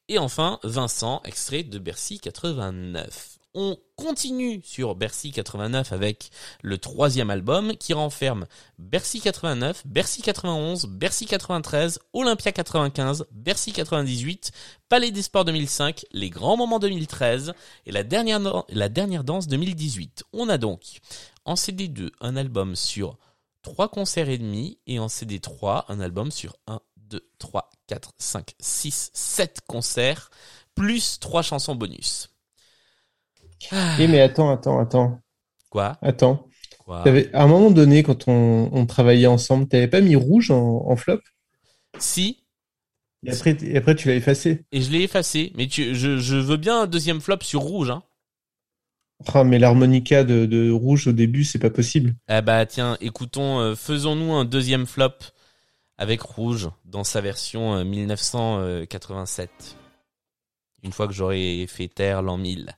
Et 0.09 0.19
enfin, 0.19 0.59
Vincent, 0.63 1.21
extrait 1.23 1.63
de 1.63 1.79
Bercy 1.79 2.19
89. 2.19 3.36
On 3.53 3.77
continue 3.95 4.61
sur 4.63 4.95
Bercy 4.95 5.31
89 5.31 5.91
avec 5.91 6.29
le 6.61 6.77
troisième 6.77 7.29
album 7.29 7.75
qui 7.75 7.93
renferme 7.93 8.45
Bercy 8.77 9.19
89, 9.19 9.87
Bercy 9.87 10.21
91, 10.21 10.85
Bercy 10.85 11.25
93, 11.25 11.99
Olympia 12.13 12.51
95, 12.51 13.25
Bercy 13.31 13.71
98, 13.71 14.51
Palais 14.89 15.11
des 15.11 15.21
Sports 15.21 15.45
2005, 15.45 16.05
Les 16.11 16.29
Grands 16.29 16.57
Moments 16.57 16.79
2013 16.79 17.53
et 17.85 17.91
la 17.91 18.03
dernière, 18.03 18.65
la 18.69 18.89
dernière 18.89 19.23
danse 19.23 19.47
2018. 19.47 20.25
On 20.33 20.49
a 20.49 20.57
donc 20.57 20.99
en 21.45 21.55
CD2 21.55 22.11
un 22.21 22.35
album 22.35 22.75
sur 22.75 23.17
trois 23.63 23.89
concerts 23.89 24.29
et 24.29 24.37
demi 24.37 24.77
et 24.85 24.99
en 24.99 25.07
CD3 25.07 25.85
un 25.87 25.99
album 25.99 26.31
sur 26.31 26.57
1, 26.67 26.79
2, 26.97 27.27
3, 27.39 27.69
4, 27.87 28.13
5, 28.17 28.53
6, 28.59 29.11
7 29.13 29.61
concerts 29.67 30.29
plus 30.75 31.19
trois 31.19 31.41
chansons 31.41 31.75
bonus. 31.75 32.29
Eh 33.99 34.07
mais 34.07 34.21
attends, 34.21 34.49
attends, 34.51 34.79
attends. 34.79 35.19
Quoi? 35.69 35.97
Attends. 36.01 36.47
Quoi? 36.79 37.03
T'avais- 37.03 37.33
à 37.33 37.43
un 37.43 37.47
moment 37.47 37.71
donné, 37.71 38.03
quand 38.03 38.27
on, 38.27 38.69
on 38.71 38.85
travaillait 38.85 39.27
ensemble, 39.27 39.67
t'avais 39.67 39.87
pas 39.87 40.01
mis 40.01 40.15
rouge 40.15 40.51
en, 40.51 40.83
en 40.87 40.95
flop? 40.95 41.19
Si, 41.99 42.37
et 43.25 43.31
après, 43.31 43.57
et 43.63 43.77
après 43.77 43.95
tu 43.95 44.07
l'as 44.07 44.15
effacé. 44.15 44.63
et 44.71 44.81
je 44.81 44.91
l'ai 44.91 45.01
effacé, 45.03 45.51
mais 45.55 45.67
tu, 45.67 45.95
je, 45.95 46.17
je 46.17 46.35
veux 46.37 46.57
bien 46.57 46.81
un 46.81 46.87
deuxième 46.87 47.21
flop 47.21 47.39
sur 47.41 47.61
rouge. 47.61 47.89
Hein. 47.89 48.03
Ah, 49.33 49.43
mais 49.43 49.57
l'harmonica 49.59 50.23
de, 50.23 50.45
de 50.45 50.69
rouge 50.71 51.07
au 51.07 51.11
début, 51.11 51.43
c'est 51.43 51.59
pas 51.59 51.69
possible. 51.71 52.15
Eh 52.29 52.41
bah 52.41 52.65
tiens, 52.65 52.97
écoutons, 53.01 53.59
euh, 53.59 53.75
faisons-nous 53.75 54.33
un 54.33 54.45
deuxième 54.45 54.85
flop 54.85 55.13
avec 55.97 56.21
rouge 56.21 56.69
dans 56.85 57.03
sa 57.03 57.21
version 57.21 57.75
euh, 57.75 57.83
1987. 57.83 59.77
Une 60.83 60.91
fois 60.93 61.07
que 61.07 61.13
j'aurai 61.13 61.65
fait 61.67 61.87
taire 61.87 62.21
l'an 62.21 62.37
1000. 62.37 62.71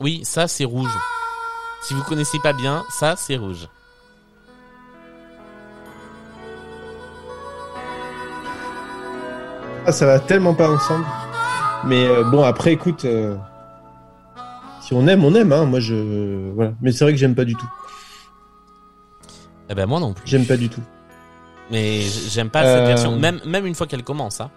Oui, 0.00 0.22
ça 0.24 0.48
c'est 0.48 0.64
rouge. 0.64 0.96
Si 1.82 1.94
vous 1.94 2.02
connaissez 2.04 2.38
pas 2.40 2.52
bien, 2.52 2.84
ça 2.90 3.16
c'est 3.16 3.36
rouge. 3.36 3.68
Ah, 9.86 9.92
ça 9.92 10.06
va 10.06 10.18
tellement 10.20 10.54
pas 10.54 10.70
ensemble. 10.70 11.04
Mais 11.84 12.06
euh, 12.06 12.22
bon, 12.24 12.42
après, 12.44 12.72
écoute, 12.72 13.04
euh, 13.06 13.36
si 14.82 14.92
on 14.94 15.06
aime, 15.06 15.24
on 15.24 15.34
aime. 15.34 15.52
Hein. 15.52 15.64
Moi, 15.64 15.80
je 15.80 16.50
voilà. 16.54 16.72
Mais 16.82 16.92
c'est 16.92 17.04
vrai 17.04 17.12
que 17.12 17.18
j'aime 17.18 17.34
pas 17.34 17.44
du 17.44 17.54
tout. 17.54 17.68
Eh 19.68 19.74
ben 19.74 19.86
moi 19.86 20.00
non 20.00 20.12
plus. 20.12 20.26
J'aime 20.26 20.46
pas 20.46 20.56
du 20.56 20.68
tout. 20.68 20.82
Mais 21.70 22.00
j'aime 22.00 22.50
pas 22.50 22.64
cette 22.64 22.82
Euh, 22.82 22.86
version, 22.86 23.16
même 23.16 23.40
même 23.46 23.66
une 23.66 23.74
fois 23.76 23.86
qu'elle 23.86 24.02
commence. 24.02 24.40
Hein. 24.40 24.50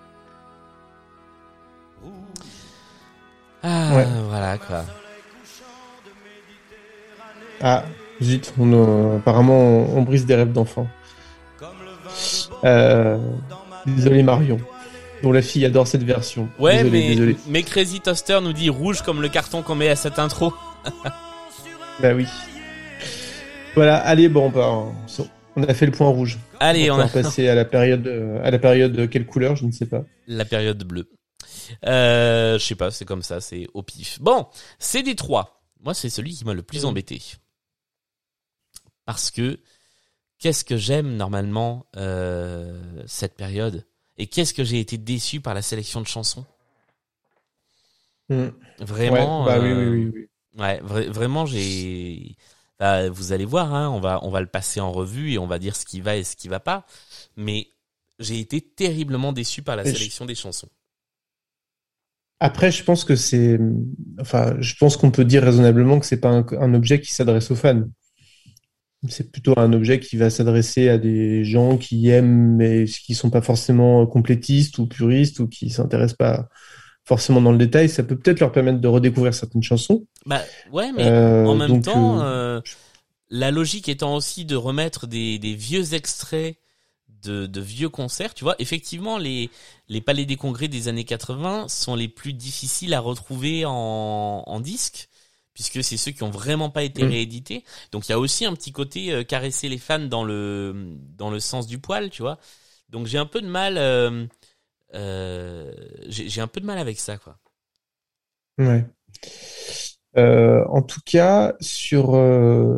Ah 3.62 3.96
Ouais. 3.96 4.08
voilà 4.28 4.58
quoi. 4.58 4.84
Ah, 7.64 7.86
zut. 8.22 8.54
On, 8.60 8.72
euh, 8.74 9.18
apparemment, 9.18 9.58
on, 9.58 9.98
on 9.98 10.02
brise 10.04 10.26
des 10.28 10.36
rêves 10.36 10.52
d'enfants. 10.52 10.88
Euh, 12.64 13.18
désolé 13.86 14.22
Marion, 14.24 14.60
dont 15.24 15.32
la 15.32 15.42
fille 15.42 15.66
adore 15.66 15.88
cette 15.88 16.04
version. 16.04 16.48
Ouais 16.60 16.84
désolé, 16.84 16.92
mais 16.92 17.08
désolé. 17.10 17.38
mais 17.48 17.64
Crazy 17.64 18.00
Toaster 18.02 18.40
nous 18.42 18.54
dit 18.54 18.70
rouge 18.70 19.02
comme 19.02 19.22
le 19.22 19.30
carton 19.30 19.62
qu'on 19.64 19.76
met 19.76 19.90
à 19.90 19.96
cette 19.96 20.20
intro. 20.20 20.54
Bah 22.02 22.14
oui. 22.16 22.26
Voilà. 23.76 23.98
Allez, 23.98 24.28
bon, 24.28 24.50
bah, 24.50 24.68
on- 24.68 24.94
on 25.56 25.64
a 25.64 25.74
fait 25.76 25.86
le 25.86 25.92
point 25.92 26.08
rouge. 26.10 26.40
Allez, 26.60 26.90
on 26.90 26.96
on 26.96 26.98
va 26.98 27.04
a 27.04 27.08
passer 27.08 27.48
à 27.48 27.54
la 27.54 27.66
période, 27.66 28.08
euh, 28.08 28.40
à 28.44 28.50
la 28.50 28.58
période 28.58 28.92
de 28.94 29.06
quelle 29.06 29.28
couleur, 29.28 29.56
je 29.56 29.66
ne 29.66 29.72
sais 29.72 29.86
pas. 29.86 30.04
la 30.28 30.44
période 30.44 30.84
bleue. 30.84 31.08
Euh, 31.86 32.58
je 32.58 32.66
sais 32.66 32.74
pas, 32.76 32.90
c'est 32.90 33.06
comme 33.06 33.22
ça, 33.22 33.40
c'est 33.42 33.68
au 33.76 33.84
pif. 33.84 34.18
Bon, 34.20 34.48
CD3. 34.80 35.46
Moi, 35.84 35.94
c'est 35.94 36.10
celui 36.10 36.34
qui 36.34 36.44
m'a 36.46 36.56
le 36.56 36.64
plus 36.64 36.82
Mhm. 36.82 36.90
embêté. 36.90 37.22
Parce 39.06 39.32
que 39.32 39.60
qu'est-ce 40.40 40.66
que 40.66 40.78
j'aime 40.78 41.16
normalement 41.18 41.88
euh, 41.98 43.04
cette 43.08 43.36
période? 43.36 43.86
Et 44.18 44.28
qu'est-ce 44.28 44.54
que 44.54 44.64
j'ai 44.64 44.80
été 44.80 44.98
déçu 44.98 45.42
par 45.42 45.54
la 45.56 45.62
sélection 45.62 46.02
de 46.02 46.08
chansons? 46.08 46.46
Hmm. 48.30 48.50
Vraiment. 48.80 49.46
Ouais, 49.46 49.46
bah 49.46 49.60
oui, 49.60 49.72
euh, 49.72 49.74
oui, 49.74 50.06
oui, 50.06 50.12
oui. 50.14 50.28
Ouais, 50.58 50.82
vra- 50.82 51.10
vraiment, 51.10 51.46
j'ai. 51.46 52.36
Bah, 52.80 53.10
vous 53.10 53.32
allez 53.34 53.46
voir, 53.46 53.74
hein, 53.74 53.90
on 53.90 54.00
va 54.00 54.20
on 54.24 54.30
va 54.32 54.42
le 54.42 54.48
passer 54.48 54.80
en 54.80 54.92
revue 54.92 55.32
et 55.34 55.38
on 55.40 55.48
va 55.48 55.60
dire 55.60 55.76
ce 55.76 55.86
qui 55.86 56.02
va 56.02 56.16
et 56.18 56.24
ce 56.24 56.36
qui 56.36 56.48
va 56.50 56.60
pas. 56.60 56.86
Mais 57.38 57.70
j'ai 58.20 58.40
été 58.40 58.62
terriblement 58.62 59.34
déçu 59.34 59.62
par 59.64 59.76
la 59.76 59.86
Et 59.86 59.94
je- 59.94 59.94
sélection 59.96 60.26
des 60.26 60.36
chansons. 60.36 60.70
Après, 62.40 62.72
je 62.72 62.84
pense 62.84 63.06
que 63.06 63.16
c'est, 63.16 63.58
enfin, 64.20 64.56
je 64.60 64.76
pense 64.76 64.98
qu'on 64.98 65.12
peut 65.12 65.24
dire 65.26 65.44
raisonnablement 65.44 66.00
que 66.00 66.06
c'est 66.06 66.20
pas 66.20 66.30
un, 66.30 66.46
un 66.60 66.74
objet 66.74 67.00
qui 67.02 67.12
s'adresse 67.14 67.50
aux 67.52 67.56
fans. 67.56 67.84
C'est 69.10 69.32
plutôt 69.32 69.54
un 69.58 69.74
objet 69.74 70.00
qui 70.00 70.16
va 70.18 70.30
s'adresser 70.30 70.90
à 70.90 70.98
des 70.98 71.44
gens 71.44 71.78
qui 71.78 72.10
aiment 72.10 72.56
mais 72.56 72.86
qui 72.86 73.16
sont 73.16 73.30
pas 73.30 73.42
forcément 73.42 74.06
complétistes 74.08 74.78
ou 74.78 74.88
puristes 74.88 75.40
ou 75.40 75.48
qui 75.48 75.70
s'intéressent 75.70 76.18
pas 76.18 76.48
forcément 77.06 77.42
dans 77.42 77.52
le 77.52 77.58
détail. 77.58 77.90
Ça 77.90 78.04
peut 78.04 78.18
peut-être 78.18 78.40
leur 78.40 78.52
permettre 78.52 78.80
de 78.80 78.88
redécouvrir 78.88 79.34
certaines 79.34 79.64
chansons. 79.64 80.06
Bah 80.26 80.42
ouais, 80.72 80.92
mais 80.94 81.04
Euh, 81.04 81.46
en 81.46 81.56
même 81.56 81.68
donc, 81.68 81.84
temps, 81.84 82.22
euh, 82.22 82.24
euh, 82.24 82.62
la 83.30 83.52
logique 83.52 83.90
étant 83.90 84.16
aussi 84.16 84.46
de 84.46 84.56
remettre 84.56 85.08
des, 85.08 85.40
des 85.40 85.56
vieux 85.56 85.94
extraits 85.94 86.58
de, 87.24 87.46
de 87.48 87.62
vieux 87.62 87.90
concerts, 87.90 88.34
tu 88.34 88.44
vois, 88.44 88.56
effectivement, 88.60 89.18
les, 89.18 89.50
les 89.90 90.02
palais 90.02 90.26
des 90.26 90.36
congrès 90.36 90.68
des 90.68 90.88
années 90.88 91.06
80 91.06 91.68
sont 91.70 91.96
les 91.96 92.08
plus 92.10 92.34
difficiles 92.34 92.94
à 92.94 93.00
retrouver 93.00 93.66
en, 93.66 94.44
en 94.46 94.60
disque, 94.60 95.10
puisque 95.54 95.84
c'est 95.84 95.98
ceux 95.98 96.12
qui 96.12 96.24
ont 96.24 96.30
vraiment 96.32 96.70
pas 96.70 96.84
été 96.84 97.04
Mm. 97.04 97.08
réédités. 97.08 97.64
Donc 97.92 98.08
il 98.08 98.12
y 98.12 98.16
a 98.16 98.20
aussi 98.20 98.46
un 98.46 98.54
petit 98.54 98.72
côté 98.72 99.12
euh, 99.14 99.24
caresser 99.24 99.70
les 99.70 99.78
fans 99.78 100.00
dans 100.00 100.24
le, 100.24 100.98
dans 101.18 101.30
le 101.30 101.40
sens 101.40 101.68
du 101.68 101.80
poil, 101.80 102.10
tu 102.10 102.22
vois. 102.22 102.40
Donc 102.90 103.08
j'ai 103.08 103.18
un 103.18 103.26
peu 103.26 103.42
de 103.42 103.48
mal, 103.48 103.78
euh, 103.78 104.26
euh, 104.96 105.74
j'ai 106.10 106.42
un 106.42 106.48
peu 106.48 106.62
de 106.62 106.66
mal 106.66 106.78
avec 106.80 107.00
ça, 107.00 107.18
quoi. 107.18 107.38
Ouais. 108.58 108.86
En 110.16 110.82
tout 110.82 111.02
cas, 111.06 111.56
sur, 111.60 112.12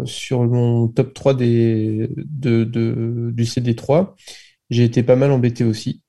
sur 0.06 0.44
mon 0.44 0.88
top 0.88 1.14
3 1.14 1.34
des, 1.34 2.10
de, 2.18 2.64
de, 2.64 3.32
du 3.34 3.46
CD3, 3.46 4.16
j'ai 4.70 4.84
été 4.84 5.04
pas 5.04 5.16
mal 5.16 5.32
embêté 5.32 5.64
aussi. 5.64 6.02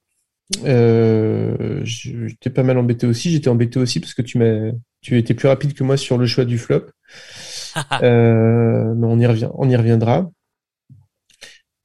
J'étais 1.84 2.50
pas 2.50 2.62
mal 2.62 2.78
embêté 2.78 3.06
aussi. 3.06 3.30
J'étais 3.30 3.48
embêté 3.48 3.78
aussi 3.78 4.00
parce 4.00 4.14
que 4.14 4.22
tu 4.22 4.38
m'as, 4.38 4.70
tu 5.06 5.16
étais 5.18 5.34
plus 5.34 5.46
rapide 5.46 5.72
que 5.72 5.84
moi 5.84 5.96
sur 5.96 6.18
le 6.18 6.26
choix 6.26 6.44
du 6.44 6.58
flop. 6.58 6.86
Euh, 8.02 8.94
mais 8.94 9.06
on 9.06 9.18
y 9.18 9.26
revient, 9.26 9.50
on 9.52 9.68
y 9.68 9.76
reviendra. 9.76 10.30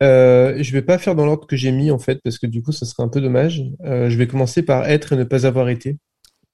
Euh, 0.01 0.55
je 0.63 0.71
vais 0.71 0.81
pas 0.81 0.97
faire 0.97 1.15
dans 1.15 1.25
l'ordre 1.25 1.45
que 1.45 1.57
j'ai 1.57 1.73
mis 1.73 1.91
en 1.91 1.99
fait 1.99 2.21
parce 2.23 2.37
que 2.37 2.47
du 2.47 2.63
coup, 2.63 2.71
ça 2.71 2.85
serait 2.85 3.03
un 3.03 3.09
peu 3.09 3.19
dommage. 3.19 3.61
Euh, 3.83 4.09
je 4.09 4.17
vais 4.17 4.25
commencer 4.25 4.63
par 4.63 4.87
être 4.87 5.11
et 5.11 5.17
ne 5.17 5.25
pas 5.25 5.45
avoir 5.45 5.67
été. 5.67 5.97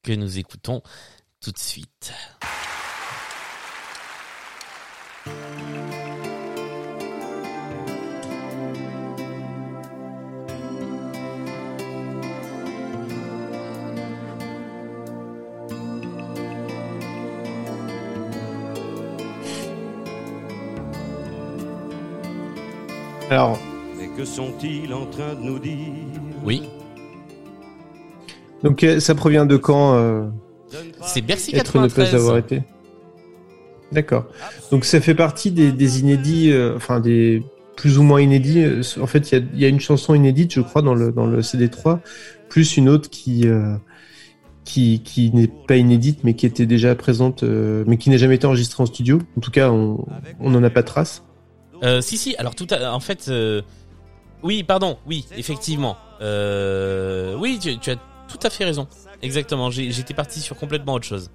que 0.02 0.11
nous 0.14 0.39
écoutons 0.39 0.81
tout 1.39 1.52
de 1.52 1.60
suite. 1.60 2.14
Alors, 23.30 23.60
Mais 23.99 24.08
que 24.18 24.26
sont-ils 24.26 24.94
en 24.94 25.06
train 25.06 25.36
de 25.36 25.41
nous 25.41 25.60
dire 25.60 25.74
Oui, 26.45 26.64
Donc 28.64 28.84
euh, 28.84 28.99
ça 28.99 29.16
provient 29.16 29.45
de 29.45 29.58
quand 29.58 29.95
euh, 29.95 30.28
C'est 31.02 31.22
Bercy 31.22 31.52
Être 31.56 31.78
ne 31.78 31.88
93. 31.88 32.12
pas 32.12 32.18
avoir 32.18 32.38
été? 32.38 32.64
D'accord. 33.91 34.26
Donc 34.72 34.86
ça 34.86 34.99
fait 35.02 35.16
partie 35.16 35.52
des, 35.52 35.72
des 35.72 35.99
inédits, 35.99 36.52
euh, 36.52 36.76
enfin 36.76 36.99
des 36.99 37.44
plus 37.76 37.98
ou 37.99 38.04
moins 38.04 38.22
inédits. 38.22 38.64
Euh, 38.64 38.82
En 39.02 39.08
fait, 39.08 39.32
il 39.32 39.38
y 39.38 39.41
a, 39.41 39.45
il 39.54 39.60
y 39.60 39.66
a 39.66 39.70
une 39.70 39.80
chanson 39.80 40.14
inédite, 40.16 40.54
je 40.54 40.62
crois, 40.62 40.82
dans 40.82 40.94
le, 40.95 41.12
dans 41.12 41.26
le 41.28 41.41
CD3, 41.41 41.99
plus 42.49 42.78
une 42.78 42.90
autre 42.90 43.10
qui, 43.10 43.48
euh, 43.48 43.76
qui, 44.66 45.02
qui 45.04 45.32
n'est 45.32 45.48
pas 45.68 45.76
inédite, 45.76 46.24
mais 46.24 46.34
qui 46.34 46.45
était 46.45 46.66
déjà 46.66 46.95
présente, 46.95 47.44
euh, 47.44 47.84
mais 47.88 47.98
qui 47.98 48.10
n'a 48.10 48.18
jamais 48.18 48.36
été 48.36 48.48
enregistrée 48.48 48.84
en 48.84 48.86
studio. 48.88 49.20
En 49.38 49.41
tout 49.41 49.52
cas, 49.52 49.70
on 49.70 50.06
on 50.40 50.49
n'en 50.49 50.64
a 50.64 50.70
pas 50.70 50.82
de 50.82 50.88
trace. 50.88 51.24
Euh, 51.84 52.02
si 52.02 52.18
si, 52.18 52.36
alors 52.38 52.56
tout 52.56 52.68
à, 52.72 52.94
en 52.94 52.99
fait, 52.99 53.28
euh, 53.30 53.62
oui, 54.44 54.64
pardon, 54.64 54.98
oui, 55.06 55.26
effectivement, 55.38 55.98
euh, 56.22 57.36
oui, 57.38 57.60
tu, 57.60 57.70
as 57.91 57.95
tout 58.28 58.40
à 58.41 58.49
fait 58.49 58.66
raison, 58.66 58.88
exactement. 59.22 59.70
J'étais 59.72 60.14
parti 60.14 60.40
sur 60.40 60.58
complètement 60.58 60.94
autre 60.94 61.06
chose. 61.06 61.30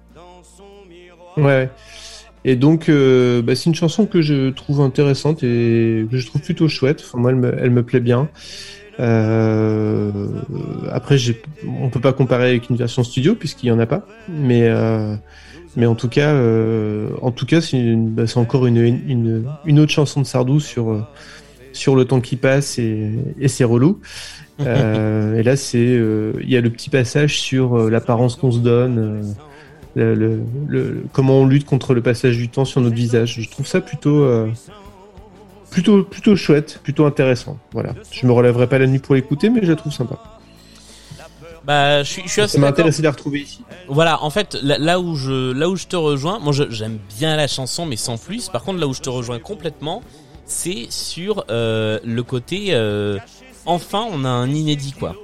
Ouais. 1.37 1.69
Et 2.45 2.55
donc, 2.57 2.89
bah, 2.89 3.55
c'est 3.55 3.65
une 3.65 3.75
chanson 3.75 4.05
que 4.05 4.21
je 4.21 4.49
trouve 4.49 4.81
intéressante 4.81 5.43
et 5.43 6.05
que 6.11 6.17
je 6.17 6.27
trouve 6.27 6.41
plutôt 6.41 6.67
chouette. 6.67 7.01
Enfin, 7.05 7.17
moi, 7.17 7.31
elle 7.31 7.37
me, 7.37 7.57
elle 7.57 7.71
me 7.71 7.83
plaît 7.83 8.01
bien. 8.01 8.29
Après, 10.91 11.17
on 11.65 11.89
peut 11.89 12.01
pas 12.01 12.13
comparer 12.13 12.49
avec 12.49 12.69
une 12.69 12.75
version 12.75 13.03
studio 13.03 13.33
puisqu'il 13.35 13.67
y 13.67 13.71
en 13.71 13.79
a 13.79 13.85
pas. 13.85 14.05
Mais, 14.27 14.69
mais 15.75 15.85
en 15.85 15.95
tout 15.95 16.09
cas, 16.09 16.29
euh, 16.33 17.09
en 17.21 17.31
tout 17.31 17.45
cas, 17.45 17.61
c'est, 17.61 17.77
une- 17.79 18.09
bah, 18.09 18.27
c'est 18.27 18.37
encore 18.39 18.65
une, 18.65 18.77
une, 18.77 19.45
une 19.65 19.79
autre 19.79 19.91
chanson 19.91 20.21
de 20.21 20.25
Sardou 20.25 20.59
sur 20.59 20.91
euh, 20.91 21.01
sur 21.71 21.95
le 21.95 22.05
temps 22.05 22.21
qui 22.21 22.35
passe 22.35 22.77
et, 22.79 23.11
et 23.39 23.47
c'est 23.47 23.63
relou. 23.63 23.99
Euh, 24.61 25.39
et 25.39 25.41
là, 25.41 25.55
c'est, 25.55 25.79
euh, 25.83 26.33
il 26.43 26.49
y 26.51 26.55
a 26.55 26.61
le 26.61 26.69
petit 26.69 26.91
passage 26.91 27.39
sur 27.39 27.75
euh, 27.75 27.89
l'apparence 27.89 28.35
qu'on 28.35 28.51
se 28.51 28.59
donne. 28.59 29.33
le, 29.95 30.13
le- 30.13 30.41
le- 30.67 31.03
comment 31.11 31.39
on 31.39 31.47
lutte 31.47 31.65
contre 31.65 31.95
le 31.95 32.01
passage 32.03 32.37
du 32.37 32.49
temps 32.49 32.63
sur 32.63 32.79
notre 32.79 32.95
visage. 32.95 33.39
Je 33.41 33.49
trouve 33.49 33.65
ça 33.65 33.81
plutôt, 33.81 34.23
plutôt, 35.71 36.03
plutôt 36.03 36.35
chouette, 36.35 36.79
plutôt 36.83 37.05
intéressant. 37.05 37.57
Voilà. 37.71 37.95
Je 38.11 38.27
me 38.27 38.31
relèverai 38.31 38.67
pas 38.67 38.77
la 38.77 38.85
nuit 38.87 38.99
pour 38.99 39.15
l'écouter, 39.15 39.49
mais 39.49 39.61
je 39.63 39.69
la 39.71 39.75
trouve 39.75 39.91
sympa. 39.91 40.32
Bah, 41.65 42.03
je 42.03 42.09
suis, 42.11 42.21
je 42.25 42.27
suis 42.31 42.41
assez 42.41 42.53
Ça 42.55 42.59
m'a 42.59 42.67
intéressé 42.67 42.99
de 43.01 43.05
la 43.07 43.11
retrouver 43.11 43.39
ici. 43.41 43.61
Voilà, 43.87 44.21
en 44.23 44.29
fait, 44.29 44.57
là, 44.61 44.77
là 44.77 44.99
où 44.99 45.15
je, 45.15 45.53
là 45.53 45.69
où 45.69 45.75
je 45.77 45.87
te 45.87 45.95
rejoins, 45.95 46.39
moi, 46.39 46.51
j'aime 46.69 46.99
bien 47.17 47.35
la 47.37 47.47
chanson, 47.47 47.85
mais 47.85 47.95
sans 47.95 48.17
plus. 48.17 48.49
Par 48.49 48.63
contre, 48.63 48.79
là 48.79 48.87
où 48.87 48.93
je 48.93 49.01
te 49.01 49.09
rejoins 49.09 49.39
complètement, 49.39 50.01
c'est 50.45 50.87
sur 50.89 51.45
euh, 51.49 51.99
le 52.03 52.21
côté. 52.23 52.67
euh, 52.71 53.17
enfin, 53.65 54.05
on 54.11 54.25
a 54.25 54.29
un 54.29 54.49
inédit, 54.49 54.91
quoi. 54.91 55.15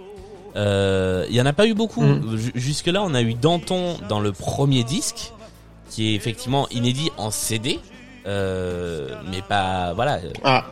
Euh, 0.56 1.26
Il 1.30 1.36
y 1.36 1.42
en 1.42 1.46
a 1.46 1.54
pas 1.54 1.68
eu 1.68 1.74
beaucoup. 1.74 2.02
Mm. 2.04 2.38
Ju- 2.38 2.52
Jusque-là, 2.56 3.04
on 3.04 3.14
a 3.14 3.22
eu 3.22 3.34
Danton 3.34 3.98
dans 4.08 4.22
le 4.22 4.32
premier 4.32 4.84
disque, 4.86 5.34
qui 5.90 6.12
est 6.12 6.16
effectivement 6.16 6.68
inédit 6.70 7.12
en 7.18 7.32
CD, 7.32 7.80
euh, 8.28 9.10
mais 9.30 9.42
pas, 9.42 9.92
voilà. 9.94 10.16
euh, 10.16 10.32
Ah, 10.44 10.66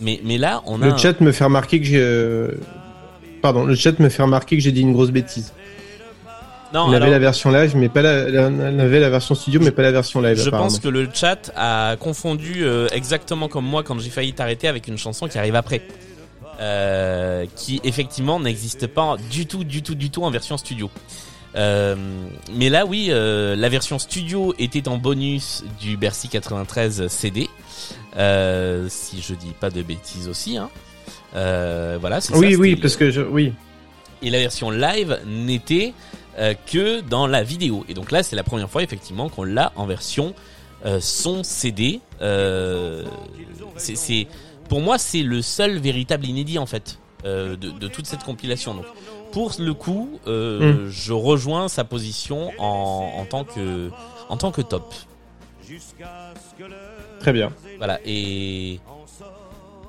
Mais, 0.00 0.20
mais 0.24 0.36
là, 0.38 0.62
on 0.66 0.82
a. 0.82 0.86
le 0.86 0.92
un- 0.92 0.96
chat 0.98 1.18
me 1.20 1.32
fait 1.32 1.44
remarquer 1.44 1.78
que 1.80 1.86
j'ai, 1.86 1.98
euh, 2.00 2.60
pardon, 3.44 3.66
le 3.66 3.74
chat 3.74 3.98
me 4.00 4.08
fait 4.08 4.22
remarquer 4.22 4.56
que 4.56 4.62
j'ai 4.62 4.72
dit 4.72 4.80
une 4.80 4.94
grosse 4.94 5.10
bêtise. 5.10 5.52
Non, 6.72 6.86
On 6.88 6.92
avait 6.94 7.10
la 7.10 7.18
version 7.18 7.50
live, 7.50 7.76
mais 7.76 7.90
pas 7.90 8.00
la, 8.00 8.28
la- 8.30 8.48
on 8.48 8.78
avait 8.78 9.00
la 9.00 9.10
version 9.10 9.34
studio, 9.34 9.60
mais 9.62 9.70
pas 9.70 9.82
la 9.82 9.92
version 9.92 10.22
live. 10.22 10.40
Je 10.42 10.48
pense 10.48 10.78
que 10.78 10.88
le 10.88 11.06
chat 11.12 11.52
a 11.54 11.96
confondu 12.00 12.64
euh, 12.64 12.88
exactement 12.90 13.48
comme 13.48 13.66
moi 13.66 13.82
quand 13.82 13.98
j'ai 14.00 14.08
failli 14.08 14.32
t'arrêter 14.32 14.66
avec 14.66 14.88
une 14.88 14.96
chanson 14.96 15.28
qui 15.28 15.36
arrive 15.38 15.54
après. 15.56 15.82
Euh, 16.60 17.44
qui 17.54 17.80
effectivement 17.84 18.40
n'existe 18.40 18.86
pas 18.86 19.16
du 19.30 19.44
tout, 19.46 19.62
du 19.62 19.82
tout, 19.82 19.94
du 19.94 20.08
tout 20.10 20.22
en 20.24 20.30
version 20.30 20.56
studio. 20.56 20.90
Euh, 21.54 21.96
mais 22.56 22.70
là, 22.70 22.86
oui, 22.86 23.10
la 23.12 23.68
version 23.68 23.98
studio 23.98 24.54
était 24.58 24.88
en 24.88 24.96
bonus 24.96 25.64
du 25.82 25.98
Bercy 25.98 26.28
93 26.28 27.08
CD. 27.08 27.48
Si 28.88 29.20
je 29.20 29.34
dis 29.34 29.52
pas 29.60 29.68
de 29.68 29.82
bêtises 29.82 30.28
aussi. 30.28 30.56
Hein. 30.56 30.70
Euh, 31.36 31.98
voilà, 32.00 32.20
c'est 32.20 32.34
Oui, 32.36 32.54
ça, 32.54 32.58
oui, 32.60 32.76
parce 32.76 32.96
que 32.96 33.10
je, 33.10 33.20
oui. 33.22 33.52
et 34.22 34.30
la 34.30 34.38
version 34.38 34.70
live 34.70 35.20
n'était 35.26 35.94
euh, 36.38 36.54
que 36.66 37.00
dans 37.00 37.26
la 37.26 37.42
vidéo. 37.42 37.84
Et 37.88 37.94
donc 37.94 38.10
là, 38.10 38.22
c'est 38.22 38.36
la 38.36 38.44
première 38.44 38.70
fois 38.70 38.82
effectivement 38.82 39.28
qu'on 39.28 39.44
l'a 39.44 39.72
en 39.76 39.86
version 39.86 40.34
euh, 40.84 41.00
son 41.00 41.42
CD. 41.42 42.00
Euh, 42.22 43.04
c'est, 43.76 44.28
pour 44.68 44.80
moi, 44.80 44.98
c'est 44.98 45.22
le 45.22 45.42
seul 45.42 45.78
véritable 45.78 46.26
inédit 46.26 46.58
en 46.58 46.66
fait 46.66 46.98
de, 47.24 47.54
de 47.56 47.88
toute 47.88 48.06
cette 48.06 48.22
compilation. 48.22 48.74
Donc, 48.74 48.84
pour 49.32 49.50
le 49.58 49.74
coup, 49.74 50.20
euh, 50.28 50.88
je 50.90 51.12
rejoins 51.12 51.68
sa 51.68 51.82
position 51.84 52.52
en, 52.58 53.14
en 53.18 53.24
tant 53.24 53.42
que 53.44 53.90
en 54.28 54.36
tant 54.36 54.52
que 54.52 54.60
top. 54.62 54.94
Très 57.20 57.32
bien. 57.32 57.50
Voilà, 57.78 57.98
et. 58.06 58.78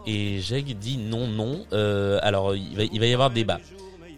Et 0.08 0.40
Jeg 0.40 0.76
dit 0.76 0.98
non, 0.98 1.28
non. 1.28 1.66
Euh, 1.74 2.20
alors, 2.22 2.56
il 2.56 3.00
va, 3.00 3.06
y 3.06 3.14
avoir 3.14 3.30
débat. 3.32 3.60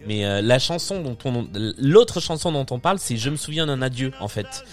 Mais 0.06 0.24
euh, 0.24 0.42
la 0.42 0.58
chanson 0.58 1.00
dont 1.00 1.16
on. 1.24 1.48
L'autre 1.78 2.20
chanson 2.20 2.52
dont 2.52 2.66
on 2.70 2.78
parle, 2.78 2.98
c'est 2.98 3.16
Je 3.16 3.30
me 3.30 3.36
souviens 3.36 3.66
d'un 3.66 3.82
adieu, 3.82 4.12
en 4.20 4.28
fait. 4.28 4.64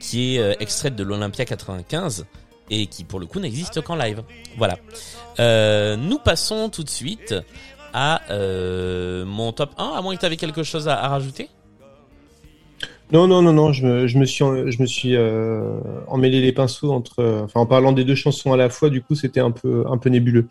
Qui 0.00 0.36
est 0.36 0.38
euh, 0.38 0.54
extraite 0.60 0.96
de 0.96 1.04
l'Olympia 1.04 1.44
95. 1.44 2.26
Et 2.70 2.86
qui, 2.86 3.04
pour 3.04 3.20
le 3.20 3.26
coup, 3.26 3.40
n'existe 3.40 3.80
qu'en 3.82 3.96
live. 3.96 4.22
Voilà. 4.56 4.78
Nous 5.96 6.18
passons 6.18 6.70
tout 6.70 6.82
de 6.82 6.90
suite 6.90 7.34
à 7.92 8.22
mon 8.30 9.52
top 9.52 9.72
1. 9.78 9.84
À 9.84 10.02
moins 10.02 10.14
que 10.14 10.20
tu 10.20 10.26
avais 10.26 10.36
quelque 10.36 10.62
chose 10.62 10.88
à 10.88 11.08
rajouter? 11.08 11.50
Non, 13.14 13.28
non, 13.28 13.42
non, 13.42 13.52
non, 13.52 13.72
je 13.72 13.86
me, 13.86 14.06
je 14.08 14.18
me 14.18 14.24
suis, 14.24 14.44
je 14.44 14.82
me 14.82 14.86
suis 14.86 15.14
euh, 15.14 15.80
emmêlé 16.08 16.40
les 16.40 16.50
pinceaux 16.50 16.92
entre, 16.92 17.20
euh, 17.20 17.44
enfin, 17.44 17.60
en 17.60 17.66
parlant 17.66 17.92
des 17.92 18.02
deux 18.02 18.16
chansons 18.16 18.52
à 18.52 18.56
la 18.56 18.68
fois, 18.68 18.90
du 18.90 19.02
coup, 19.02 19.14
c'était 19.14 19.38
un 19.38 19.52
peu, 19.52 19.84
un 19.88 19.98
peu 19.98 20.10
nébuleux. 20.10 20.48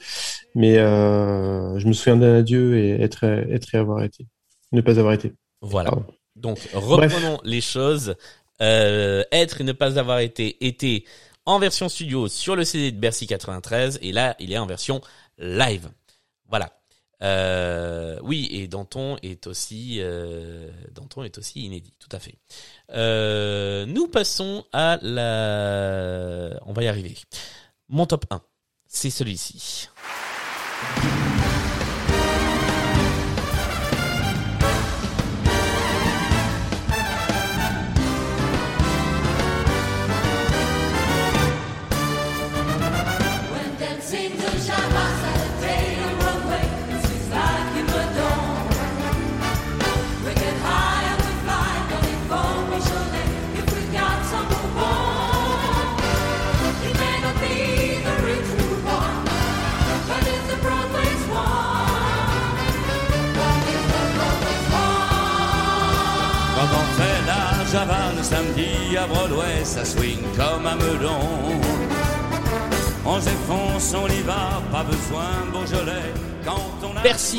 Mais 0.56 0.78
euh, 0.78 1.78
je 1.78 1.86
me 1.86 1.92
souviens 1.92 2.16
d'un 2.16 2.38
adieu 2.38 2.78
et 2.78 3.02
être, 3.02 3.26
être 3.26 3.76
et 3.76 3.78
avoir 3.78 4.02
été, 4.04 4.28
ne 4.72 4.80
pas 4.80 4.98
avoir 4.98 5.14
été. 5.14 5.34
Voilà. 5.62 5.90
Pardon. 5.90 6.06
Donc 6.38 6.58
reprenons 6.74 7.38
les 7.44 7.60
choses. 7.60 8.16
Euh, 8.62 9.24
être 9.34 9.60
et 9.60 9.64
ne 9.66 9.74
pas 9.74 10.00
avoir 10.00 10.20
été 10.20 10.66
était 10.66 11.04
en 11.46 11.60
version 11.60 11.90
studio 11.90 12.30
sur 12.30 12.56
le 12.56 12.64
CD 12.64 12.92
de 12.92 12.98
Bercy 12.98 13.28
93 13.28 14.00
et 14.02 14.14
là 14.14 14.36
il 14.40 14.54
est 14.54 14.58
en 14.58 14.68
version 14.68 15.02
live. 15.38 15.90
Voilà. 16.48 16.72
Euh, 17.24 18.20
oui 18.22 18.50
et 18.52 18.68
Danton 18.68 19.18
est 19.24 19.48
aussi 19.48 19.98
euh, 20.00 20.70
Danton 20.92 21.24
est 21.24 21.38
aussi 21.38 21.66
inédit 21.66 21.94
tout 21.98 22.10
à 22.12 22.20
fait. 22.20 22.36
Euh, 22.92 23.86
nous 23.86 24.08
passons 24.08 24.66
à 24.74 25.00
la 25.02 26.60
on 26.66 26.74
va 26.74 26.84
y 26.84 26.88
arriver. 26.88 27.16
Mon 27.88 28.06
top 28.06 28.26
1 28.30 28.42
c'est 28.88 29.10
celui-ci. 29.10 29.90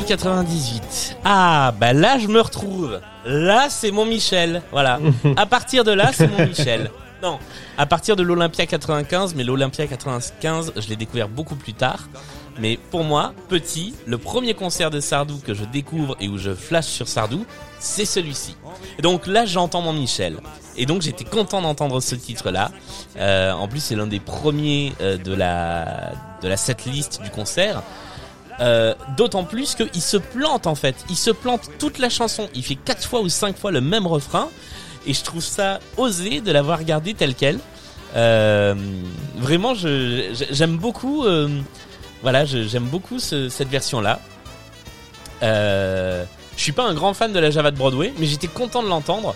98. 0.05 1.17
Ah, 1.23 1.73
bah 1.79 1.93
là, 1.93 2.19
je 2.19 2.27
me 2.27 2.39
retrouve. 2.39 2.99
Là, 3.25 3.67
c'est 3.69 3.91
mon 3.91 4.05
Michel. 4.05 4.61
Voilà. 4.71 4.99
À 5.37 5.45
partir 5.45 5.83
de 5.83 5.91
là, 5.91 6.11
c'est 6.13 6.27
mon 6.27 6.45
Michel. 6.45 6.91
Non, 7.23 7.39
à 7.77 7.85
partir 7.85 8.15
de 8.15 8.23
l'Olympia 8.23 8.65
95, 8.65 9.35
mais 9.35 9.43
l'Olympia 9.43 9.87
95, 9.87 10.73
je 10.75 10.89
l'ai 10.89 10.95
découvert 10.95 11.29
beaucoup 11.29 11.55
plus 11.55 11.73
tard. 11.73 12.07
Mais 12.59 12.77
pour 12.91 13.03
moi, 13.03 13.33
petit, 13.49 13.95
le 14.05 14.17
premier 14.17 14.53
concert 14.53 14.89
de 14.89 14.99
Sardou 14.99 15.39
que 15.39 15.53
je 15.53 15.65
découvre 15.65 16.15
et 16.19 16.27
où 16.27 16.37
je 16.37 16.53
flash 16.53 16.85
sur 16.85 17.07
Sardou, 17.07 17.45
c'est 17.79 18.05
celui-ci. 18.05 18.55
Donc 19.01 19.27
là, 19.27 19.45
j'entends 19.45 19.81
mon 19.81 19.93
Michel. 19.93 20.37
Et 20.77 20.85
donc 20.85 21.01
j'étais 21.01 21.23
content 21.23 21.61
d'entendre 21.61 21.99
ce 21.99 22.15
titre-là. 22.15 22.71
Euh, 23.17 23.51
en 23.53 23.67
plus, 23.67 23.79
c'est 23.79 23.95
l'un 23.95 24.07
des 24.07 24.19
premiers 24.19 24.93
euh, 25.01 25.17
de 25.17 25.33
la 25.33 26.11
de 26.41 26.47
la 26.47 26.57
setlist 26.57 27.21
du 27.23 27.29
concert. 27.29 27.81
Euh, 28.61 28.93
D'autant 29.17 29.43
plus 29.43 29.75
qu'il 29.75 30.01
se 30.01 30.17
plante 30.17 30.65
en 30.67 30.75
fait. 30.75 30.95
Il 31.09 31.15
se 31.17 31.31
plante 31.31 31.69
toute 31.79 31.97
la 31.99 32.09
chanson. 32.09 32.47
Il 32.55 32.63
fait 32.63 32.75
quatre 32.75 33.05
fois 33.05 33.21
ou 33.21 33.29
cinq 33.29 33.57
fois 33.57 33.71
le 33.71 33.81
même 33.81 34.07
refrain. 34.07 34.49
Et 35.07 35.13
je 35.13 35.23
trouve 35.23 35.43
ça 35.43 35.79
osé 35.97 36.41
de 36.41 36.51
l'avoir 36.51 36.83
gardé 36.83 37.13
tel 37.13 37.35
quel. 37.35 37.59
Euh, 38.15 38.73
vraiment, 39.35 39.73
j'aime 39.75 40.77
beaucoup. 40.77 41.25
euh, 41.25 41.49
voilà, 42.23 42.45
j'aime 42.45 42.85
beaucoup 42.85 43.19
ce- 43.19 43.49
cette 43.49 43.67
version-là. 43.69 44.19
Je 45.41 46.25
suis 46.63 46.71
pas 46.71 46.83
un 46.85 46.93
grand 46.93 47.13
fan 47.13 47.33
de 47.33 47.39
la 47.39 47.51
Java 47.51 47.71
de 47.71 47.77
Broadway, 47.77 48.13
mais 48.17 48.25
j'étais 48.25 48.47
content 48.47 48.81
de 48.81 48.87
l'entendre, 48.87 49.35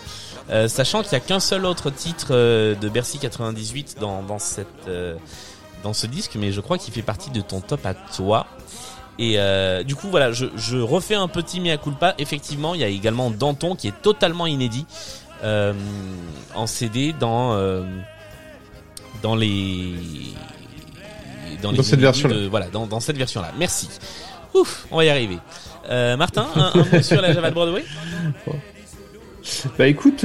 sachant 0.68 1.02
qu'il 1.02 1.12
y 1.12 1.16
a 1.16 1.20
qu'un 1.20 1.40
seul 1.40 1.66
autre 1.66 1.90
titre 1.90 2.32
de 2.32 2.88
Bercy 2.88 3.18
98 3.18 3.96
dans 4.00 4.22
dans 4.22 4.38
cette 4.38 4.66
euh, 4.88 5.14
dans 5.84 5.92
ce 5.92 6.06
disque, 6.06 6.32
mais 6.36 6.50
je 6.52 6.60
crois 6.60 6.78
qu'il 6.78 6.92
fait 6.92 7.02
partie 7.02 7.30
de 7.30 7.40
ton 7.40 7.60
top 7.60 7.84
à 7.86 7.94
toi. 7.94 8.46
Et 9.22 9.34
euh, 9.38 9.82
du 9.84 9.94
coup, 9.94 10.08
voilà, 10.08 10.32
je, 10.32 10.46
je 10.56 10.78
refais 10.78 11.14
un 11.14 11.28
petit 11.28 11.60
mea 11.60 11.76
culpa. 11.76 12.14
Effectivement, 12.18 12.74
il 12.74 12.80
y 12.80 12.84
a 12.84 12.88
également 12.88 13.30
Danton 13.30 13.76
qui 13.76 13.86
est 13.86 14.02
totalement 14.02 14.46
inédit 14.46 14.86
euh, 15.44 15.74
en 16.54 16.66
CD 16.66 17.12
dans 17.20 17.52
euh, 17.52 17.82
dans 19.22 19.36
les 19.36 19.94
dans, 21.62 21.70
les 21.70 21.76
Dans 21.76 21.82
cette 21.82 21.92
inédits 22.00 22.02
version-là. 22.02 22.34
de- 22.34 22.46
voilà, 22.48 22.68
dans, 22.70 22.86
dans 22.86 23.00
cette 23.00 23.18
version-là. 23.18 23.52
Merci. 23.58 23.88
Ouf, 24.54 24.86
on 24.90 24.96
va 24.96 25.04
y 25.04 25.10
arriver. 25.10 25.38
Martin, 26.16 26.46
un, 26.56 26.70
un 26.74 26.84
mot 26.84 27.02
sur 27.02 27.20
la 27.20 27.32
Java 27.32 27.50
de 27.50 27.54
Broadway? 27.54 27.84
Bah 29.76 29.86
écoute, 29.86 30.24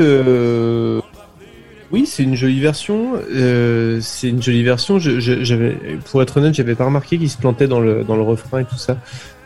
oui, 1.91 2.05
c'est 2.05 2.23
une 2.23 2.35
jolie 2.35 2.59
version. 2.59 3.13
euh, 3.31 3.99
c'est 4.01 4.29
une 4.29 4.41
jolie 4.41 4.63
version. 4.63 4.99
Je, 4.99 5.19
je- 5.19 5.95
pour 6.09 6.21
être 6.21 6.37
honnête, 6.37 6.53
j'avais 6.55 6.75
pas 6.75 6.85
remarqué 6.85 7.17
qu'il 7.17 7.29
se 7.29 7.37
plantait 7.37 7.67
dans 7.67 7.79
le 7.79 8.03
dans 8.03 8.15
le 8.15 8.21
refrain 8.23 8.59
et 8.59 8.65
tout 8.65 8.77
ça. 8.77 8.97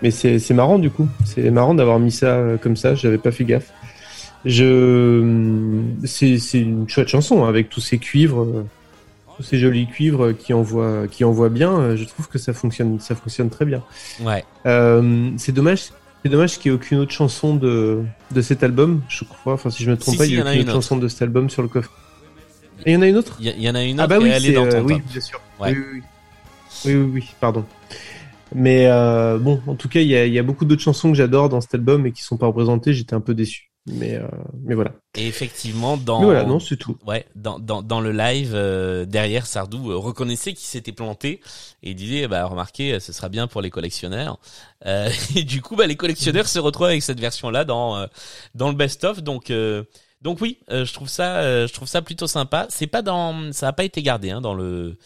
Mais 0.01 0.11
c'est 0.11 0.39
c'est 0.39 0.53
marrant 0.53 0.79
du 0.79 0.89
coup. 0.89 1.07
C'est 1.25 1.49
marrant 1.51 1.73
d'avoir 1.75 1.99
mis 1.99 2.11
ça 2.11 2.27
euh, 2.27 2.57
comme 2.57 2.75
ça. 2.77 2.95
J'avais 2.95 3.17
pas 3.17 3.31
fait 3.31 3.43
gaffe. 3.45 3.71
Je, 4.45 5.81
c'est 6.05 6.37
c'est 6.37 6.59
une 6.61 6.87
chouette 6.87 7.09
chanson 7.09 7.43
hein, 7.43 7.49
avec 7.49 7.69
tous 7.69 7.81
ces 7.81 7.97
cuivres, 7.97 8.43
euh, 8.43 8.63
tous 9.37 9.43
ces 9.43 9.59
jolis 9.59 9.87
cuivres 9.87 10.31
qui 10.31 10.53
envoient 10.53 11.07
qui 11.09 11.23
envoient 11.25 11.49
bien. 11.49 11.77
euh, 11.77 11.95
Je 11.97 12.05
trouve 12.05 12.27
que 12.29 12.37
ça 12.37 12.53
fonctionne 12.53 12.99
ça 12.99 13.15
fonctionne 13.15 13.49
très 13.49 13.65
bien. 13.65 13.83
Ouais. 14.21 14.43
Euh, 14.65 15.29
c'est 15.37 15.51
dommage, 15.51 15.85
c'est 16.23 16.29
dommage 16.29 16.57
qu'il 16.57 16.71
n'y 16.71 16.75
ait 16.77 16.79
aucune 16.79 16.99
autre 16.99 17.11
chanson 17.11 17.55
de, 17.55 17.99
de 18.31 18.41
cet 18.41 18.63
album, 18.63 19.01
je 19.09 19.23
crois. 19.25 19.53
Enfin, 19.53 19.69
si 19.69 19.83
je 19.83 19.91
me 19.91 19.97
trompe 19.97 20.13
Si, 20.13 20.17
pas, 20.17 20.25
si, 20.25 20.31
il 20.31 20.37
y 20.37 20.41
a 20.41 20.43
a 20.43 20.45
aucune 20.45 20.55
une 20.55 20.61
autre 20.61 20.69
autre. 20.69 20.81
chanson 20.83 20.97
de 20.97 21.07
cet 21.09 21.21
album 21.21 21.49
sur 21.49 21.61
le 21.61 21.67
coffre. 21.67 21.91
Et 22.85 22.91
il 22.91 22.93
y 22.93 22.97
en 22.97 23.01
a 23.01 23.07
une 23.07 23.17
autre 23.17 23.37
Il 23.39 23.47
y, 23.47 23.63
y 23.63 23.69
en 23.69 23.75
a 23.75 23.83
une 23.83 23.95
autre 23.99 24.03
Ah 24.03 24.07
bah 24.07 24.15
et 24.15 24.19
oui, 24.19 24.29
elle 24.29 24.45
est 24.45 24.53
dans 24.53 24.65
euh, 24.65 24.71
ton 24.71 24.81
oui, 24.83 24.93
top. 24.95 25.03
bien 25.11 25.21
sûr. 25.21 25.41
Ouais. 25.59 25.71
Oui, 25.71 25.77
oui, 25.77 25.85
oui. 25.93 26.01
Oui, 26.85 26.95
oui, 26.95 27.11
oui, 27.13 27.29
pardon. 27.39 27.65
Mais 28.53 28.87
euh, 28.87 29.37
bon, 29.37 29.61
en 29.67 29.75
tout 29.75 29.89
cas, 29.89 30.01
il 30.01 30.07
y 30.07 30.15
a, 30.15 30.25
y 30.25 30.39
a 30.39 30.43
beaucoup 30.43 30.65
d'autres 30.65 30.81
chansons 30.81 31.09
que 31.11 31.17
j'adore 31.17 31.49
dans 31.49 31.61
cet 31.61 31.75
album 31.75 32.05
et 32.05 32.11
qui 32.11 32.23
sont 32.23 32.37
pas 32.37 32.47
représentées. 32.47 32.93
J'étais 32.93 33.13
un 33.13 33.21
peu 33.21 33.33
déçu. 33.33 33.69
Mais, 33.85 34.15
euh, 34.15 34.27
mais 34.63 34.75
voilà. 34.75 34.91
Et 35.17 35.27
effectivement, 35.27 35.97
dans 35.97 36.19
Mais 36.19 36.25
voilà, 36.25 36.43
non, 36.43 36.59
c'est 36.59 36.77
tout. 36.77 36.97
Ouais, 37.07 37.25
dans, 37.35 37.59
dans, 37.59 37.81
dans 37.81 38.01
le 38.01 38.11
live, 38.11 38.51
euh, 38.53 39.05
derrière, 39.05 39.45
Sardou 39.47 39.91
euh, 39.91 39.97
reconnaissait 39.97 40.53
qu'il 40.53 40.67
s'était 40.67 40.91
planté 40.91 41.41
et 41.81 41.91
il 41.91 41.95
disait, 41.95 42.27
bah, 42.27 42.45
remarquez, 42.45 42.93
euh, 42.93 42.99
ce 42.99 43.13
sera 43.13 43.29
bien 43.29 43.47
pour 43.47 43.61
les 43.61 43.69
collectionneurs. 43.69 44.39
Euh, 44.85 45.09
et 45.35 45.43
du 45.43 45.61
coup, 45.61 45.75
bah, 45.75 45.87
les 45.87 45.95
collectionneurs 45.95 46.47
se 46.47 46.59
retrouvent 46.59 46.87
avec 46.87 47.01
cette 47.03 47.19
version-là 47.19 47.65
dans, 47.65 47.97
euh, 47.97 48.07
dans 48.53 48.69
le 48.69 48.75
best-of. 48.75 49.23
Donc, 49.23 49.49
euh, 49.49 49.83
donc 50.21 50.41
oui, 50.41 50.59
euh, 50.69 50.85
je 50.85 50.93
trouve 50.93 51.07
ça, 51.07 51.37
euh, 51.37 51.67
je 51.67 51.73
trouve 51.73 51.87
ça 51.87 52.01
plutôt 52.01 52.27
sympa. 52.27 52.67
C'est 52.69 52.87
pas 52.87 53.01
dans, 53.01 53.53
ça 53.53 53.69
a 53.69 53.73
pas 53.73 53.85
été 53.85 54.01
gardé 54.03 54.31
hein, 54.31 54.41
dans 54.41 54.53
le, 54.53 54.97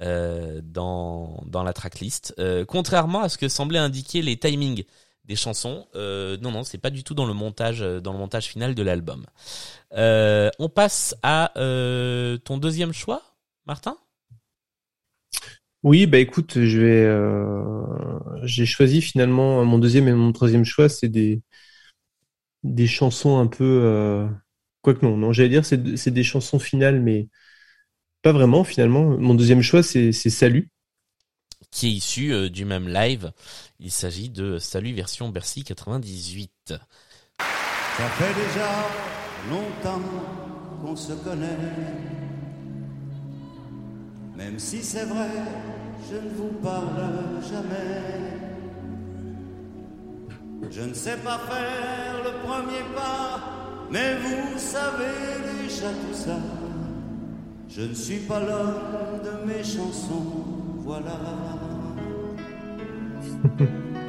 euh, 0.00 0.60
dans, 0.64 1.42
dans 1.46 1.62
la 1.62 1.72
tracklist. 1.72 2.34
Contrairement 2.66 3.22
à 3.22 3.28
ce 3.28 3.38
que 3.38 3.48
semblaient 3.48 3.78
indiquer 3.78 4.22
les 4.22 4.38
timings 4.38 4.84
des 5.24 5.36
chansons, 5.36 5.86
non 5.94 6.50
non, 6.52 6.64
c'est 6.64 6.78
pas 6.78 6.90
du 6.90 7.04
tout 7.04 7.14
dans 7.14 7.26
le 7.26 7.34
montage, 7.34 7.80
dans 7.80 8.12
le 8.12 8.18
montage 8.18 8.46
final 8.46 8.74
de 8.74 8.82
l'album. 8.82 9.26
On 9.92 10.68
passe 10.74 11.14
à 11.22 11.52
ton 12.44 12.58
deuxième 12.58 12.92
choix, 12.92 13.22
Martin? 13.66 13.96
Oui, 15.82 16.06
bah 16.06 16.18
écoute, 16.18 16.54
je 16.64 16.80
vais. 16.80 18.46
J'ai 18.46 18.66
choisi 18.66 19.02
finalement 19.02 19.64
mon 19.64 19.78
deuxième 19.78 20.08
et 20.08 20.12
mon 20.12 20.32
troisième 20.32 20.64
choix, 20.64 20.88
c'est 20.88 21.08
des 21.08 21.42
des 22.62 22.86
chansons 22.86 23.38
un 23.38 23.46
peu. 23.46 24.28
Quoique 24.86 25.04
non, 25.04 25.16
non, 25.16 25.32
j'allais 25.32 25.48
dire 25.48 25.66
c'est 25.66 25.96
c'est 25.96 26.12
des 26.12 26.22
chansons 26.22 26.60
finales, 26.60 27.00
mais 27.00 27.28
pas 28.22 28.32
vraiment 28.32 28.64
finalement. 28.64 29.04
Mon 29.18 29.34
deuxième 29.34 29.62
choix, 29.62 29.82
c'est 29.82 30.12
c'est 30.12 30.30
Salut. 30.30 30.70
qui 31.70 31.86
est 31.88 31.90
issu 31.92 32.32
euh, 32.32 32.48
du 32.50 32.64
même 32.64 32.88
live. 32.88 33.32
Il 33.78 33.90
s'agit 33.92 34.30
de 34.30 34.58
Salut 34.58 34.92
version 34.94 35.28
Bercy 35.28 35.62
98. 35.64 36.74
Ça 37.96 38.08
fait 38.10 38.34
déjà 38.34 38.70
longtemps 39.50 40.02
qu'on 40.82 40.96
se 40.96 41.12
connaît. 41.12 41.56
Même 44.36 44.58
si 44.58 44.82
c'est 44.82 45.04
vrai, 45.04 45.30
je 46.10 46.16
ne 46.16 46.30
vous 46.34 46.52
parle 46.62 47.42
jamais. 47.42 48.36
Je 50.70 50.82
ne 50.82 50.94
sais 50.94 51.16
pas 51.18 51.38
faire 51.38 52.22
le 52.24 52.32
premier 52.46 52.82
pas, 52.94 53.65
mais 53.90 54.14
vous 54.16 54.58
savez 54.58 55.62
déjà 55.62 55.88
tout 55.88 56.14
ça. 56.16 56.36
Je 57.68 57.82
ne 57.82 57.94
suis 57.94 58.18
pas 58.20 58.40
l'homme 58.40 59.20
de 59.24 59.46
mes 59.52 59.62
chansons, 59.62 60.44
voilà. 60.84 61.18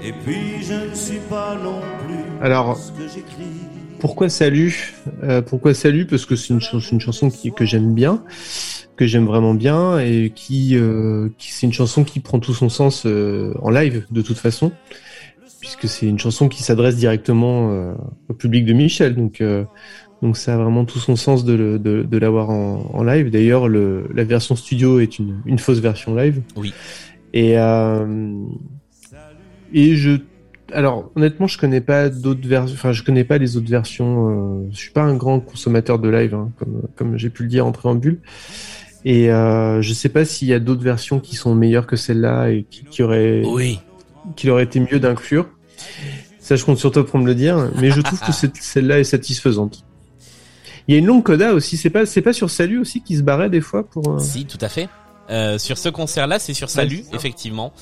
Et 0.03 0.11
puis 0.23 0.63
je 0.63 0.89
ne 0.89 0.95
suis 0.95 1.19
pas 1.29 1.55
non 1.61 1.79
plus 2.05 2.23
Alors, 2.41 2.77
ce 2.77 2.91
que 2.91 3.07
j'écris. 3.13 3.43
Pourquoi 3.99 4.29
Salut? 4.29 4.93
Euh, 5.23 5.41
Pourquoi 5.41 5.73
Salut? 5.73 6.05
Parce 6.05 6.25
que 6.25 6.35
c'est 6.35 6.53
une, 6.53 6.61
ch- 6.61 6.91
une 6.91 7.01
chanson 7.01 7.29
qui, 7.29 7.51
que 7.51 7.65
j'aime 7.65 7.93
bien, 7.95 8.23
que 8.95 9.05
j'aime 9.07 9.25
vraiment 9.25 9.55
bien, 9.55 9.97
et 9.99 10.31
qui, 10.33 10.75
euh, 10.77 11.29
qui 11.39 11.51
c'est 11.51 11.65
une 11.65 11.73
chanson 11.73 12.03
qui 12.03 12.19
prend 12.19 12.39
tout 12.39 12.53
son 12.53 12.69
sens 12.69 13.05
euh, 13.05 13.53
en 13.61 13.71
live 13.71 14.05
de 14.11 14.21
toute 14.21 14.37
façon, 14.37 14.71
puisque 15.59 15.87
c'est 15.87 16.05
une 16.07 16.19
chanson 16.19 16.47
qui 16.49 16.63
s'adresse 16.63 16.95
directement 16.95 17.71
euh, 17.71 17.93
au 18.29 18.33
public 18.33 18.65
de 18.65 18.73
Michel, 18.73 19.15
donc 19.15 19.41
euh, 19.41 19.63
donc 20.21 20.35
ça 20.37 20.55
a 20.55 20.57
vraiment 20.57 20.83
tout 20.85 20.99
son 20.99 21.15
sens 21.15 21.45
de, 21.45 21.53
le- 21.53 21.79
de, 21.79 22.03
de 22.03 22.17
l'avoir 22.17 22.49
en, 22.49 22.89
en 22.93 23.03
live. 23.03 23.29
D'ailleurs, 23.29 23.67
le, 23.67 24.07
la 24.13 24.23
version 24.23 24.55
studio 24.55 24.99
est 24.99 25.19
une, 25.19 25.41
une 25.45 25.59
fausse 25.59 25.79
version 25.79 26.15
live. 26.15 26.41
Oui. 26.55 26.73
Et 27.33 27.59
euh, 27.59 28.33
et 29.73 29.95
je 29.95 30.17
alors 30.73 31.11
honnêtement, 31.15 31.47
je 31.47 31.57
connais 31.57 31.81
pas 31.81 32.09
d'autres 32.09 32.45
versions. 32.47 32.73
Enfin, 32.75 32.91
je 32.91 33.01
connais 33.03 33.23
pas 33.23 33.37
les 33.37 33.55
autres 33.57 33.69
versions. 33.69 34.63
Euh, 34.63 34.67
je 34.71 34.77
suis 34.77 34.91
pas 34.91 35.03
un 35.03 35.15
grand 35.15 35.39
consommateur 35.39 35.97
de 35.99 36.09
live, 36.09 36.33
hein, 36.33 36.51
comme 36.57 36.81
comme 36.95 37.17
j'ai 37.17 37.29
pu 37.29 37.43
le 37.43 37.49
dire 37.49 37.65
en 37.65 37.71
préambule. 37.71 38.19
Et 39.05 39.31
euh, 39.31 39.81
je 39.81 39.93
sais 39.93 40.09
pas 40.09 40.25
s'il 40.25 40.47
y 40.49 40.53
a 40.53 40.59
d'autres 40.59 40.83
versions 40.83 41.19
qui 41.19 41.35
sont 41.35 41.55
meilleures 41.55 41.87
que 41.87 41.95
celle-là 41.95 42.49
et 42.49 42.65
qui, 42.69 42.83
qui 42.83 43.03
auraient 43.03 43.43
Oui. 43.45 43.79
Qu'il 44.35 44.49
aurait 44.49 44.63
été 44.63 44.79
mieux 44.79 44.99
d'inclure. 44.99 45.47
Ça, 46.39 46.55
je 46.55 46.63
compte 46.65 46.77
sur 46.77 46.91
toi 46.91 47.05
pour 47.05 47.19
me 47.19 47.25
le 47.25 47.35
dire. 47.35 47.69
Mais 47.75 47.91
je 47.91 48.01
trouve 48.01 48.19
que 48.19 48.31
celle-là 48.61 48.99
est 48.99 49.03
satisfaisante. 49.03 49.83
Il 50.87 50.93
y 50.93 50.95
a 50.95 50.99
une 50.99 51.05
longue 51.05 51.23
coda 51.23 51.53
aussi. 51.53 51.75
C'est 51.77 51.89
pas 51.89 52.05
c'est 52.05 52.21
pas 52.21 52.33
sur 52.33 52.49
Salut 52.49 52.79
aussi 52.79 53.01
qui 53.01 53.17
se 53.17 53.21
barrait 53.23 53.49
des 53.49 53.61
fois 53.61 53.83
pour. 53.87 54.07
euh, 54.09 54.19
Si, 54.19 54.45
tout 54.45 54.57
à 54.61 54.69
fait. 54.69 54.87
Euh, 55.29 55.57
sur 55.57 55.77
ce 55.77 55.89
concert-là, 55.89 56.39
c'est 56.39 56.53
sur 56.53 56.69
Salut, 56.69 57.03
effectivement. 57.13 57.73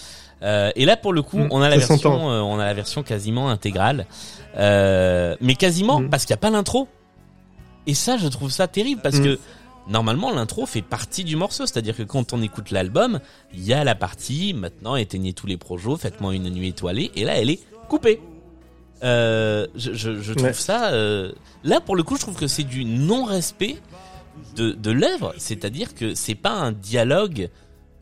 Euh, 0.42 0.72
et 0.76 0.86
là, 0.86 0.98
pour 0.98 1.14
le 1.14 1.22
coup, 1.22 1.38
Mm, 1.38 1.48
on 1.52 1.62
a 1.62 1.70
la 1.70 1.78
version, 1.78 2.30
euh, 2.32 2.42
on 2.42 2.58
a 2.60 2.66
la 2.66 2.74
version 2.74 3.04
quasiment 3.04 3.50
intégrale, 3.50 4.06
euh, 4.58 5.36
mais 5.42 5.56
quasiment 5.56 6.00
Mm. 6.02 6.10
parce 6.10 6.26
qu'il 6.26 6.34
n'y 6.34 6.40
a 6.40 6.42
pas 6.42 6.50
l'intro. 6.50 6.88
Et 7.88 7.94
ça, 7.94 8.18
je 8.18 8.28
trouve 8.28 8.50
ça 8.52 8.68
terrible 8.68 9.02
parce 9.04 9.18
Mm. 9.20 9.24
que 9.24 9.40
normalement, 9.88 10.32
l'intro 10.34 10.66
fait 10.66 10.82
partie 10.82 11.24
du 11.24 11.36
morceau. 11.36 11.66
C'est-à-dire 11.66 11.96
que 11.96 12.04
quand 12.04 12.34
on 12.34 12.42
écoute 12.42 12.72
l'album, 12.72 13.20
il 13.54 13.64
y 13.64 13.74
a 13.74 13.84
la 13.84 13.96
partie 13.96 14.54
maintenant 14.54 14.96
éteignez 14.96 15.34
tous 15.34 15.48
les 15.48 15.58
projets, 15.58 15.96
faites-moi 15.98 16.34
une 16.36 16.50
nuit 16.50 16.70
étoilée, 16.70 17.12
et 17.16 17.24
là, 17.24 17.38
elle 17.38 17.50
est 17.50 17.60
coupée. 17.90 18.20
Euh, 19.04 19.68
je, 19.76 19.94
je, 19.94 20.20
je 20.22 20.34
trouve 20.34 20.48
Ouais. 20.48 20.54
ça. 20.54 20.92
euh, 20.94 21.32
là, 21.64 21.82
pour 21.82 21.96
le 21.96 22.04
coup, 22.04 22.16
je 22.16 22.22
trouve 22.22 22.36
que 22.38 22.48
c'est 22.48 22.64
du 22.64 22.86
non-respect 22.86 23.78
de, 24.56 24.72
de 24.72 24.92
l'œuvre. 24.92 25.34
C'est-à-dire 25.38 25.94
que 25.94 26.16
c'est 26.16 26.34
pas 26.36 26.52
un 26.54 26.72
dialogue 26.72 27.50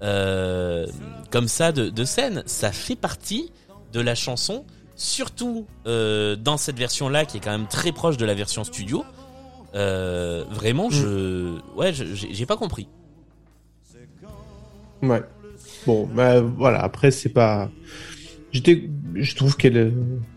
euh, 0.03 0.85
comme 1.31 1.47
ça 1.47 1.71
de, 1.71 1.89
de 1.89 2.03
scène. 2.05 2.43
Ça 2.45 2.71
fait 2.71 2.95
partie 2.95 3.51
de 3.91 3.99
la 4.01 4.15
chanson, 4.15 4.65
surtout 4.95 5.65
dans 5.85 6.57
cette 6.57 6.77
version-là 6.77 7.25
qui 7.25 7.37
est 7.37 7.39
quand 7.39 7.51
même 7.51 7.67
très 7.67 7.91
proche 7.91 8.17
de 8.17 8.25
la 8.25 8.33
version 8.35 8.63
studio. 8.63 9.03
Euh, 9.75 10.43
vraiment, 10.49 10.89
je, 10.89 11.57
ouais, 11.75 11.91
j'ai 11.93 12.45
pas 12.45 12.57
compris. 12.57 12.87
Ouais. 15.01 15.21
Bon, 15.85 16.07
bah 16.13 16.41
voilà. 16.41 16.79
Après, 16.81 17.11
c'est 17.11 17.29
pas. 17.29 17.69
J'étais, 18.51 18.89
je 19.15 19.35
trouve 19.35 19.57
qu'elle, 19.57 19.93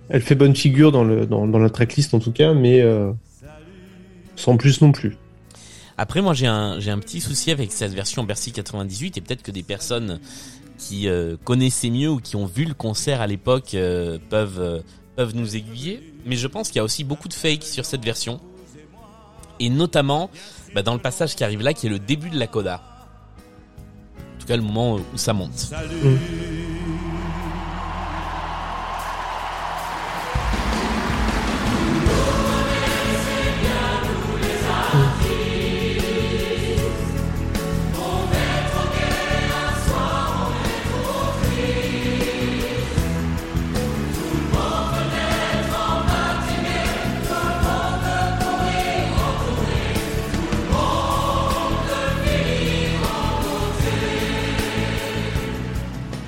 elle 0.09 0.23
fait 0.23 0.35
bonne 0.35 0.57
figure 0.57 0.91
dans 0.91 1.05
le 1.05 1.27
dans, 1.27 1.47
dans 1.47 1.59
la 1.59 1.71
tracklist 1.71 2.15
en 2.15 2.19
tout 2.19 2.33
cas, 2.33 2.55
mais 2.55 2.81
euh, 2.81 3.13
sans 4.35 4.57
plus 4.57 4.81
non 4.81 4.93
plus. 4.93 5.17
Après, 5.99 6.21
moi, 6.21 6.35
j'ai 6.35 6.47
un, 6.47 6.79
j'ai 6.81 6.91
un 6.91 6.99
petit 6.99 7.21
souci 7.21 7.51
avec 7.51 7.73
cette 7.73 7.93
version 7.93 8.25
Bercy 8.25 8.53
98 8.53 9.17
et 9.17 9.21
peut-être 9.21 9.43
que 9.43 9.51
des 9.51 9.63
personnes 9.63 10.21
qui 10.79 11.09
euh, 11.09 11.37
connaissaient 11.45 11.91
mieux 11.91 12.11
ou 12.11 12.21
qui 12.21 12.37
ont 12.37 12.45
vu 12.45 12.65
le 12.65 12.75
concert 12.75 13.23
à 13.23 13.27
l'époque 13.27 13.75
euh, 13.75 14.19
peuvent, 14.29 14.83
peuvent 15.15 15.35
nous 15.35 15.57
aiguiller. 15.57 16.13
Mais 16.27 16.37
je 16.37 16.47
pense 16.49 16.69
qu'il 16.69 16.77
y 16.77 16.81
a 16.81 16.85
aussi 16.85 17.05
beaucoup 17.05 17.29
de 17.29 17.35
fake 17.35 17.63
sur 17.63 17.85
cette 17.85 18.05
version. 18.05 18.41
Et 19.59 19.71
notamment, 19.71 20.31
bah, 20.75 20.83
dans 20.83 20.95
le 20.95 21.01
passage 21.01 21.35
qui 21.35 21.45
arrive 21.45 21.63
là, 21.63 21.73
qui 21.73 21.87
est 21.87 21.91
le 21.91 21.99
début 21.99 22.31
de 22.31 22.39
la 22.39 22.47
coda. 22.47 22.83
En 24.19 24.41
tout 24.41 24.47
cas, 24.47 24.57
le 24.57 24.63
moment 24.63 24.97
où 24.97 25.17
ça 25.17 25.33
monte. 25.33 25.73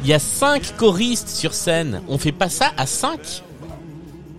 Il 0.09 0.12
y 0.12 0.14
a 0.14 0.18
cinq 0.18 0.74
choristes 0.78 1.28
sur 1.28 1.52
scène. 1.52 2.01
On 2.09 2.16
fait 2.16 2.32
pas 2.32 2.48
ça 2.48 2.72
à 2.78 2.86
cinq? 2.86 3.43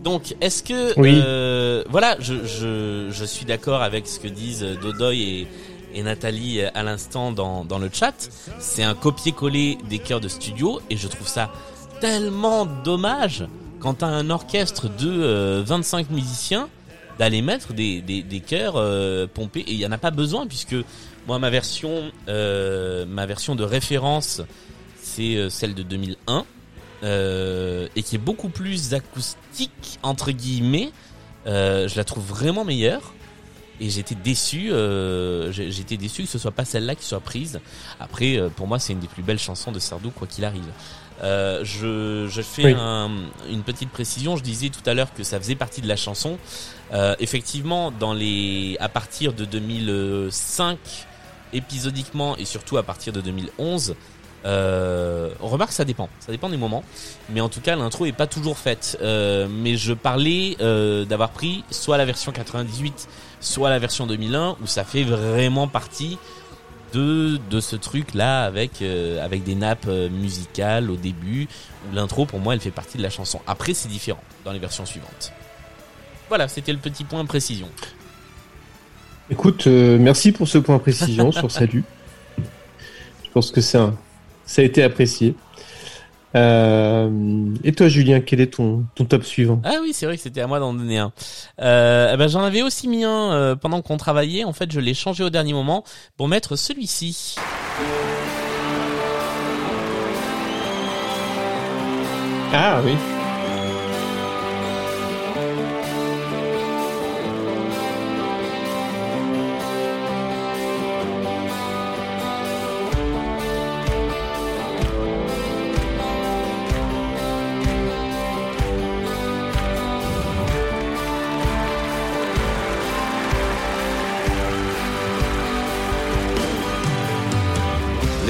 Donc, 0.03 0.35
est-ce 0.41 0.63
que 0.63 0.99
Oui. 0.99 1.21
euh, 1.23 1.83
voilà, 1.87 2.15
je, 2.19 2.43
je, 2.43 3.09
je 3.11 3.23
suis 3.23 3.45
d'accord 3.45 3.83
avec 3.83 4.07
ce 4.07 4.19
que 4.19 4.27
disent 4.27 4.65
Dodoy 4.81 5.21
et, 5.21 5.47
et 5.93 6.01
Nathalie 6.01 6.63
à 6.63 6.81
l'instant 6.81 7.31
dans, 7.31 7.65
dans 7.65 7.77
le 7.77 7.87
chat. 7.93 8.31
C'est 8.57 8.81
un 8.81 8.95
copier-coller 8.95 9.77
des 9.87 9.99
chœurs 9.99 10.21
de 10.21 10.27
studio 10.27 10.81
et 10.89 10.97
je 10.97 11.07
trouve 11.07 11.27
ça 11.27 11.51
tellement 12.01 12.65
dommage 12.65 13.45
quand 13.79 13.93
t'as 13.99 14.07
un 14.07 14.31
orchestre 14.31 14.87
de 14.89 15.07
euh, 15.21 15.61
25 15.63 16.09
musiciens 16.09 16.67
d'aller 17.19 17.43
mettre 17.43 17.73
des, 17.73 18.01
des, 18.01 18.23
des 18.23 18.39
chœurs 18.39 18.73
euh, 18.77 19.27
pompés 19.31 19.59
et 19.67 19.73
il 19.73 19.79
y 19.79 19.85
en 19.85 19.91
a 19.91 19.99
pas 19.99 20.09
besoin 20.09 20.47
puisque 20.47 20.75
moi 21.27 21.37
ma 21.37 21.51
version 21.51 22.11
euh, 22.27 23.05
ma 23.05 23.27
version 23.27 23.55
de 23.55 23.63
référence 23.63 24.41
c'est 25.19 25.35
euh, 25.35 25.49
celle 25.49 25.73
de 25.75 25.83
2001 25.83 26.45
euh, 27.03 27.87
et 27.95 28.03
qui 28.03 28.15
est 28.15 28.19
beaucoup 28.19 28.47
plus 28.49 28.93
acoustique 28.93 29.99
entre 30.01 30.31
guillemets. 30.31 30.91
Euh, 31.47 31.87
je 31.89 31.95
la 31.97 32.03
trouve 32.05 32.23
vraiment 32.25 32.63
meilleure 32.63 33.13
et 33.81 33.89
j'étais 33.89 34.15
déçu. 34.15 34.71
Euh, 34.71 35.51
j'étais 35.51 35.97
déçu 35.97 36.23
que 36.23 36.29
ce 36.29 36.37
soit 36.39 36.51
pas 36.51 36.63
celle-là 36.65 36.95
qui 36.95 37.03
soit 37.05 37.19
prise. 37.19 37.59
Après, 37.99 38.37
euh, 38.37 38.49
pour 38.49 38.67
moi, 38.67 38.79
c'est 38.79 38.93
une 38.93 38.99
des 38.99 39.07
plus 39.07 39.23
belles 39.23 39.39
chansons 39.39 39.71
de 39.73 39.79
Sardou 39.79 40.09
quoi 40.11 40.25
qu'il 40.27 40.45
arrive. 40.45 40.67
Euh, 41.21 41.65
je, 41.65 42.27
je 42.29 42.41
fais 42.41 42.65
Oui. 42.65 42.75
un- 42.77 43.11
une 43.49 43.63
petite 43.63 43.89
précision. 43.89 44.37
Je 44.37 44.43
disais 44.43 44.69
tout 44.69 44.87
à 44.89 44.93
l'heure 44.93 45.13
que 45.13 45.23
ça 45.23 45.37
faisait 45.39 45.55
partie 45.55 45.81
de 45.81 45.87
la 45.87 45.97
chanson. 45.97 46.37
Effectivement, 47.19 47.91
dans 47.91 48.13
les, 48.13 48.75
à 48.79 48.87
partir 48.89 49.33
de 49.33 49.43
2005, 49.45 50.77
épisodiquement 51.53 52.35
et 52.37 52.45
surtout 52.45 52.77
à 52.77 52.83
partir 52.83 53.11
de 53.13 53.21
2011, 53.21 53.95
euh, 54.45 55.29
on 55.41 55.47
remarque 55.47 55.71
que 55.71 55.75
ça 55.75 55.85
dépend, 55.85 56.09
ça 56.19 56.31
dépend 56.31 56.49
des 56.49 56.57
moments, 56.57 56.83
mais 57.29 57.41
en 57.41 57.49
tout 57.49 57.61
cas 57.61 57.75
l'intro 57.75 58.05
est 58.05 58.11
pas 58.11 58.27
toujours 58.27 58.57
faite. 58.57 58.97
Euh, 59.01 59.47
mais 59.49 59.75
je 59.75 59.93
parlais 59.93 60.55
euh, 60.61 61.05
d'avoir 61.05 61.31
pris 61.31 61.63
soit 61.71 61.97
la 61.97 62.05
version 62.05 62.31
98, 62.31 63.07
soit 63.41 63.69
la 63.69 63.79
version 63.79 64.07
2001 64.07 64.57
où 64.61 64.67
ça 64.67 64.83
fait 64.83 65.03
vraiment 65.03 65.67
partie 65.67 66.17
de 66.93 67.39
de 67.51 67.59
ce 67.59 67.75
truc 67.75 68.15
là 68.15 68.45
avec 68.45 68.81
avec 69.21 69.43
des 69.43 69.53
nappes 69.53 69.87
musicales 69.87 70.89
au 70.89 70.95
début 70.95 71.47
l'intro 71.93 72.25
pour 72.25 72.39
moi 72.39 72.55
elle 72.55 72.59
fait 72.61 72.71
partie 72.71 72.97
de 72.97 73.03
la 73.03 73.11
chanson. 73.11 73.41
Après 73.45 73.73
c'est 73.73 73.89
différent 73.89 74.23
dans 74.45 74.51
les 74.51 74.59
versions 74.59 74.85
suivantes. 74.85 75.31
Voilà, 76.29 76.47
c'était 76.47 76.71
le 76.71 76.79
petit 76.79 77.03
point 77.03 77.25
précision. 77.25 77.67
Écoute, 79.31 79.67
merci 79.67 80.31
pour 80.31 80.47
ce 80.47 80.57
point 80.57 80.79
précision 80.79 81.31
sur 81.31 81.51
Salut. 81.51 81.83
Je 82.37 83.29
pense 83.31 83.51
que 83.51 83.61
c'est 83.61 83.77
un, 83.77 83.95
ça 84.49 84.63
a 84.63 84.65
été 84.65 84.81
apprécié. 84.81 85.35
Euh, 86.35 87.09
et 87.63 87.71
toi, 87.71 87.87
Julien, 87.87 88.19
quel 88.19 88.41
est 88.41 88.53
ton, 88.55 88.83
ton 88.95 89.05
top 89.05 89.23
suivant? 89.23 89.61
Ah 89.63 89.75
oui, 89.81 89.91
c'est 89.93 90.07
vrai 90.07 90.17
que 90.17 90.23
c'était 90.23 90.41
à 90.41 90.47
moi 90.47 90.59
d'en 90.59 90.73
donner 90.73 90.97
un. 90.97 91.11
Euh, 91.61 92.11
eh 92.13 92.17
ben 92.17 92.27
j'en 92.27 92.41
avais 92.43 92.63
aussi 92.63 92.87
mis 92.87 93.03
un 93.03 93.31
euh, 93.31 93.55
pendant 93.55 93.83
qu'on 93.83 93.97
travaillait. 93.97 94.43
En 94.43 94.53
fait, 94.53 94.71
je 94.71 94.79
l'ai 94.79 94.95
changé 94.95 95.23
au 95.23 95.29
dernier 95.29 95.53
moment 95.53 95.83
pour 96.17 96.27
mettre 96.27 96.55
celui-ci. 96.55 97.35
Ah 102.51 102.81
oui. 102.83 103.18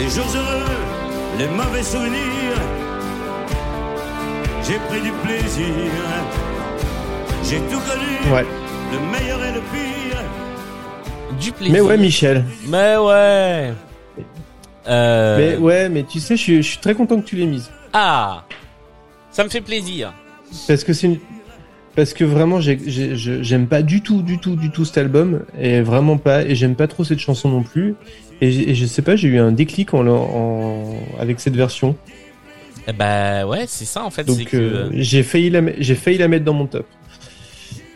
Les 0.09 0.15
jours 0.15 0.35
heureux, 0.35 1.37
les 1.37 1.47
mauvais 1.49 1.83
souvenirs. 1.83 2.57
J'ai 4.63 4.79
pris 4.87 5.01
du 5.01 5.11
plaisir. 5.23 5.67
J'ai 7.43 7.57
tout 7.57 7.79
connu. 7.79 8.33
Ouais. 8.33 8.43
Le 8.91 9.11
meilleur 9.11 9.43
et 9.43 9.51
le 9.51 9.59
pire. 9.59 10.17
Du 11.39 11.51
plaisir. 11.51 11.73
Mais 11.73 11.81
ouais, 11.81 11.97
Michel. 11.97 12.43
Mais 12.67 12.97
ouais. 12.97 13.71
Euh, 14.87 15.37
Mais 15.37 15.57
ouais, 15.57 15.89
mais 15.89 16.01
tu 16.01 16.19
sais, 16.19 16.35
je 16.35 16.41
suis, 16.41 16.63
je 16.63 16.67
suis 16.69 16.79
très 16.79 16.95
content 16.95 17.21
que 17.21 17.27
tu 17.27 17.35
l'aies 17.35 17.45
mise. 17.45 17.69
Ah, 17.93 18.45
ça 19.29 19.43
me 19.43 19.49
fait 19.49 19.61
plaisir. 19.61 20.11
Parce 20.67 20.83
que 20.83 20.91
c'est 20.91 21.05
une... 21.05 21.19
Parce 21.95 22.13
que 22.15 22.23
vraiment, 22.23 22.59
j'aime 22.61 23.67
pas 23.67 23.83
du 23.83 24.01
tout, 24.01 24.23
du 24.23 24.39
tout, 24.39 24.55
du 24.55 24.71
tout 24.71 24.85
cet 24.85 24.97
album. 24.97 25.41
Et 25.59 25.81
vraiment 25.81 26.17
pas. 26.17 26.41
Et 26.45 26.55
j'aime 26.55 26.75
pas 26.75 26.87
trop 26.87 27.03
cette 27.03 27.19
chanson 27.19 27.49
non 27.49 27.61
plus. 27.61 27.93
Et, 28.41 28.73
je 28.73 28.85
sais 28.85 29.01
pas, 29.01 29.15
j'ai 29.15 29.27
eu 29.27 29.37
un 29.39 29.51
déclic 29.51 29.93
en, 29.93 30.07
en- 30.07 30.95
avec 31.19 31.39
cette 31.39 31.55
version. 31.55 31.95
Bah 32.97 33.45
ouais, 33.45 33.65
c'est 33.67 33.85
ça 33.85 34.03
en 34.03 34.09
fait. 34.09 34.23
Donc 34.23 34.45
que... 34.45 34.57
euh, 34.57 34.89
j'ai 34.93 35.21
failli, 35.23 35.49
la, 35.49 35.61
failli 35.95 36.17
la 36.17 36.27
mettre 36.27 36.45
dans 36.45 36.53
mon 36.53 36.65
top. 36.65 36.87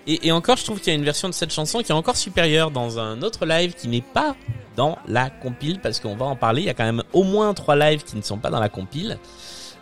Et, 0.05 0.27
et 0.27 0.31
encore, 0.31 0.57
je 0.57 0.65
trouve 0.65 0.79
qu'il 0.79 0.91
y 0.91 0.95
a 0.95 0.99
une 0.99 1.05
version 1.05 1.29
de 1.29 1.33
cette 1.33 1.53
chanson 1.53 1.79
qui 1.79 1.91
est 1.91 1.95
encore 1.95 2.17
supérieure 2.17 2.71
dans 2.71 2.99
un 2.99 3.21
autre 3.21 3.45
live 3.45 3.73
qui 3.73 3.87
n'est 3.87 4.01
pas 4.01 4.35
dans 4.75 4.97
la 5.07 5.29
compile, 5.29 5.79
parce 5.81 5.99
qu'on 5.99 6.15
va 6.15 6.25
en 6.25 6.35
parler. 6.35 6.61
Il 6.63 6.65
y 6.65 6.69
a 6.69 6.73
quand 6.73 6.83
même 6.83 7.03
au 7.13 7.23
moins 7.23 7.53
trois 7.53 7.75
lives 7.75 8.03
qui 8.03 8.17
ne 8.17 8.21
sont 8.21 8.37
pas 8.37 8.49
dans 8.49 8.59
la 8.59 8.69
compile. 8.69 9.17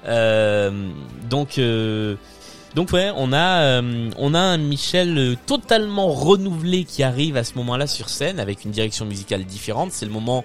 Euh, 0.08 0.90
donc, 1.30 1.58
euh, 1.58 2.16
donc 2.76 2.92
ouais, 2.94 3.12
on 3.16 3.34
a, 3.34 3.62
euh, 3.64 4.10
on 4.18 4.34
a 4.34 4.40
un 4.40 4.58
Michel 4.58 5.18
euh, 5.18 5.36
totalement 5.46 6.08
renouvelé 6.08 6.84
qui 6.86 7.04
arrive 7.04 7.38
à 7.38 7.44
ce 7.44 7.56
moment-là 7.56 7.88
sur 7.88 8.10
scène 8.10 8.40
avec 8.40 8.64
une 8.66 8.72
direction 8.72 9.06
musicale 9.06 9.44
différente. 9.44 9.92
C'est 9.92 10.06
le 10.06 10.12
moment 10.12 10.44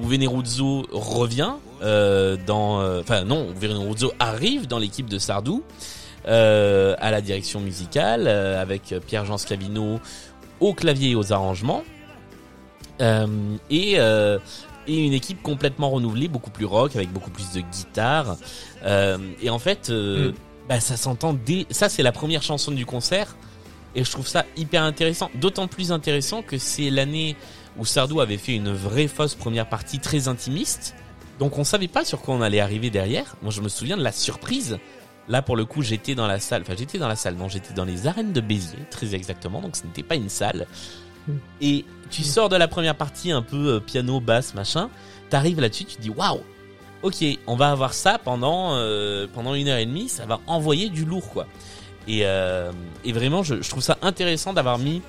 où 0.00 0.06
Veneruzzo 0.06 0.86
revient 0.92 1.54
euh, 1.82 2.36
dans, 2.46 2.80
euh, 2.80 3.00
enfin 3.00 3.24
non, 3.24 3.48
Veneruzzo 3.54 4.12
arrive 4.18 4.66
dans 4.66 4.78
l'équipe 4.78 5.08
de 5.08 5.18
Sardou 5.18 5.62
euh, 6.26 6.94
à 7.00 7.10
la 7.10 7.20
direction 7.20 7.60
musicale 7.60 8.24
euh, 8.26 8.60
avec 8.60 8.94
Pierre-Jean 9.06 9.38
Scavino 9.38 10.00
au 10.60 10.74
clavier 10.74 11.10
et 11.10 11.14
aux 11.16 11.32
arrangements 11.32 11.82
et 13.70 13.98
et 14.86 15.06
une 15.06 15.12
équipe 15.12 15.42
complètement 15.42 15.90
renouvelée, 15.90 16.28
beaucoup 16.28 16.50
plus 16.50 16.66
rock 16.66 16.96
avec 16.96 17.12
beaucoup 17.12 17.30
plus 17.30 17.52
de 17.52 17.60
guitare. 17.60 18.36
Euh, 18.84 19.18
et 19.42 19.50
en 19.50 19.58
fait, 19.58 19.90
euh, 19.90 20.30
Mm. 20.30 20.34
Bah, 20.68 20.80
ça 20.80 20.96
s'entend 20.96 21.34
dès. 21.34 21.66
Ça, 21.70 21.88
c'est 21.88 22.02
la 22.02 22.12
première 22.12 22.42
chanson 22.42 22.72
du 22.72 22.86
concert. 22.86 23.36
Et 23.94 24.04
je 24.04 24.10
trouve 24.10 24.26
ça 24.26 24.44
hyper 24.56 24.82
intéressant. 24.82 25.30
D'autant 25.36 25.68
plus 25.68 25.92
intéressant 25.92 26.42
que 26.42 26.58
c'est 26.58 26.90
l'année 26.90 27.36
où 27.76 27.84
Sardou 27.84 28.20
avait 28.20 28.38
fait 28.38 28.54
une 28.54 28.72
vraie 28.72 29.08
fausse 29.08 29.34
première 29.34 29.68
partie 29.68 30.00
très 30.00 30.28
intimiste. 30.28 30.94
Donc 31.38 31.58
on 31.58 31.64
savait 31.64 31.88
pas 31.88 32.04
sur 32.04 32.20
quoi 32.20 32.34
on 32.34 32.42
allait 32.42 32.60
arriver 32.60 32.90
derrière. 32.90 33.36
Moi, 33.42 33.50
je 33.50 33.60
me 33.60 33.68
souviens 33.68 33.96
de 33.96 34.02
la 34.02 34.12
surprise. 34.12 34.78
Là, 35.28 35.42
pour 35.42 35.56
le 35.56 35.64
coup, 35.64 35.82
j'étais 35.82 36.14
dans 36.14 36.26
la 36.26 36.38
salle. 36.38 36.62
Enfin, 36.62 36.74
j'étais 36.76 36.98
dans 36.98 37.08
la 37.08 37.16
salle. 37.16 37.34
Non, 37.36 37.48
j'étais 37.48 37.72
dans 37.72 37.84
les 37.84 38.06
arènes 38.06 38.32
de 38.32 38.40
Béziers, 38.40 38.84
très 38.90 39.14
exactement. 39.14 39.60
Donc, 39.60 39.76
ce 39.76 39.84
n'était 39.84 40.02
pas 40.02 40.16
une 40.16 40.28
salle. 40.28 40.66
Et 41.60 41.84
tu 42.10 42.22
sors 42.22 42.48
de 42.48 42.56
la 42.56 42.68
première 42.68 42.96
partie 42.96 43.32
un 43.32 43.40
peu 43.40 43.74
euh, 43.74 43.80
piano, 43.80 44.20
basse, 44.20 44.54
machin. 44.54 44.90
T'arrives 45.30 45.60
là-dessus, 45.60 45.84
tu 45.84 45.96
dis 45.98 46.10
waouh. 46.10 46.40
Ok, 47.04 47.24
on 47.46 47.54
va 47.54 47.70
avoir 47.70 47.92
ça 47.94 48.18
pendant 48.18 48.74
euh, 48.74 49.26
pendant 49.32 49.54
une 49.54 49.68
heure 49.68 49.78
et 49.78 49.86
demie. 49.86 50.08
Ça 50.08 50.24
va 50.26 50.40
envoyer 50.46 50.88
du 50.88 51.04
lourd, 51.04 51.28
quoi. 51.30 51.46
Et, 52.08 52.20
euh, 52.24 52.72
et 53.04 53.12
vraiment, 53.12 53.42
je, 53.42 53.62
je 53.62 53.70
trouve 53.70 53.82
ça 53.82 53.96
intéressant 54.02 54.52
d'avoir 54.52 54.78
mis 54.78 55.02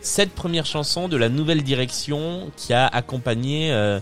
sept 0.00 0.30
premières 0.30 0.66
chansons 0.66 1.08
de 1.08 1.16
la 1.16 1.28
nouvelle 1.28 1.62
direction 1.62 2.50
qui 2.56 2.72
a 2.72 2.86
accompagné 2.86 3.70
euh, 3.72 4.00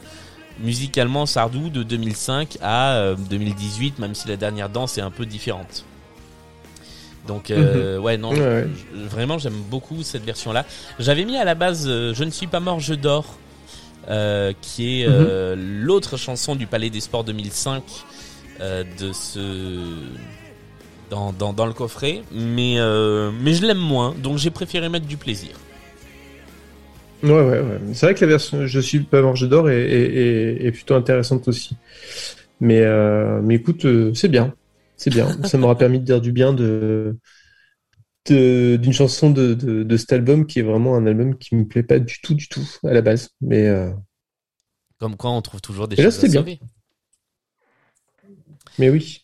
musicalement 0.61 1.27
Sardou 1.27 1.71
de 1.71 1.83
2005 1.83 2.59
à 2.63 2.95
euh, 2.95 3.17
2018, 3.29 3.99
même 3.99 4.15
si 4.15 4.29
la 4.29 4.37
dernière 4.37 4.69
danse 4.69 4.97
est 4.97 5.03
un 5.03 5.11
peu 5.11 5.27
différente. 5.27 5.85
Donc 7.27 7.51
euh, 7.51 7.99
ouais 7.99 8.17
non, 8.17 8.31
Ouais, 8.31 8.39
ouais. 8.41 8.69
je- 8.95 9.07
vraiment 9.09 9.39
j'aime 9.39 9.61
beaucoup 9.71 10.03
cette 10.03 10.25
version 10.25 10.53
là. 10.53 10.65
J'avais 10.99 11.25
mis 11.25 11.37
à 11.37 11.45
la 11.45 11.55
base 11.55 11.85
euh, 11.87 12.15
Je 12.15 12.25
ne 12.25 12.31
suis 12.31 12.47
pas 12.47 12.61
mort, 12.61 12.81
je 12.81 12.95
dors, 12.95 13.37
euh, 14.09 14.53
qui 14.61 15.01
est 15.03 15.07
euh, 15.07 15.55
l'autre 15.59 16.17
chanson 16.17 16.57
du 16.57 16.67
Palais 16.67 16.91
des 16.91 17.01
Sports 17.01 17.25
2005 17.25 18.07
euh, 18.61 18.85
de 18.85 19.13
ce 19.13 20.17
dans, 21.11 21.33
dans, 21.33 21.53
dans 21.53 21.67
le 21.67 21.73
coffret, 21.75 22.23
mais 22.33 22.77
euh, 22.79 23.33
mais 23.33 23.55
je 23.55 23.67
l'aime 23.67 23.79
moins, 23.79 24.15
donc 24.17 24.39
j'ai 24.39 24.51
préféré 24.51 24.89
mettre 24.89 25.07
du 25.07 25.17
plaisir. 25.19 25.61
Ouais, 27.23 27.31
ouais, 27.33 27.61
ouais. 27.61 27.81
C'est 27.93 28.07
vrai 28.07 28.15
que 28.15 28.21
la 28.25 28.29
version 28.31 28.67
Je 28.67 28.81
suis 28.81 29.01
pas 29.05 29.21
mort, 29.21 29.37
je 29.37 29.45
dors 29.47 29.69
est, 29.69 29.77
est, 29.79 30.57
est- 30.63 30.67
est 30.67 30.73
plutôt 30.73 30.95
intéressante 30.95 31.49
aussi. 31.49 31.79
Mais, 32.61 32.81
euh, 32.83 33.41
mais 33.43 33.57
écoute, 33.57 33.85
euh, 33.87 34.15
c'est 34.15 34.29
bien. 34.29 34.55
C'est 34.97 35.11
bien. 35.11 35.39
Ça 35.45 35.59
m'aura 35.59 35.77
permis 35.79 36.01
de 36.01 36.05
dire 36.05 36.21
du 36.21 36.33
bien 36.33 36.53
de- 36.55 37.19
d'une 38.27 38.93
chanson 38.93 39.31
de, 39.31 39.55
de, 39.55 39.83
de 39.83 39.97
cet 39.97 40.13
album 40.13 40.47
qui 40.47 40.61
est 40.61 40.63
vraiment 40.63 40.95
un 40.97 41.07
album 41.07 41.37
qui 41.39 41.55
me 41.57 41.67
plaît 41.67 41.83
pas 41.83 41.99
du 41.99 42.21
tout, 42.21 42.35
du 42.35 42.49
tout 42.49 42.67
à 42.85 42.93
la 42.93 43.03
base. 43.03 43.31
Mais 43.41 43.67
euh, 43.69 43.91
Comme 44.99 45.17
quoi 45.17 45.31
on 45.31 45.43
trouve 45.43 45.61
toujours 45.61 45.89
des 45.89 45.99
Et 45.99 46.03
là, 46.03 46.11
choses 46.11 46.19
à 46.19 46.21
c'était 46.21 46.29
bien. 46.33 46.41
sauver. 46.41 46.61
Mais 48.79 48.91
oui. 48.91 49.23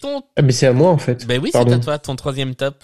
Ton... 0.00 0.22
Ah, 0.36 0.42
mais 0.42 0.52
c'est 0.52 0.66
à 0.66 0.72
moi 0.72 0.90
en 0.90 0.98
fait. 0.98 1.26
Ben 1.26 1.40
oui, 1.40 1.50
c'est 1.52 1.58
à 1.58 1.78
toi, 1.78 1.98
ton 1.98 2.16
troisième 2.16 2.54
top. 2.54 2.82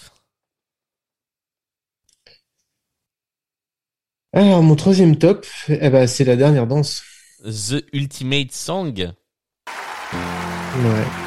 Alors, 4.33 4.61
mon 4.61 4.75
troisième 4.75 5.17
top, 5.17 5.45
eh 5.67 5.89
ben, 5.89 6.05
c'est 6.05 6.23
la 6.25 6.35
dernière 6.35 6.67
danse. 6.67 7.03
The 7.43 7.83
Ultimate 7.93 8.51
Song. 8.51 9.11
Ouais. 10.83 11.26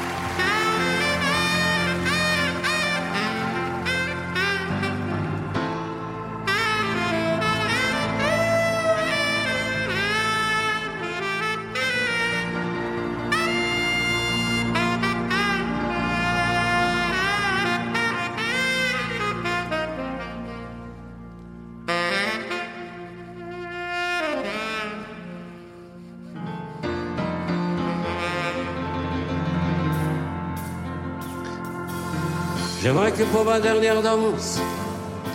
Que 33.21 33.25
pour 33.31 33.45
ma 33.45 33.59
dernière 33.59 34.01
danse, 34.01 34.59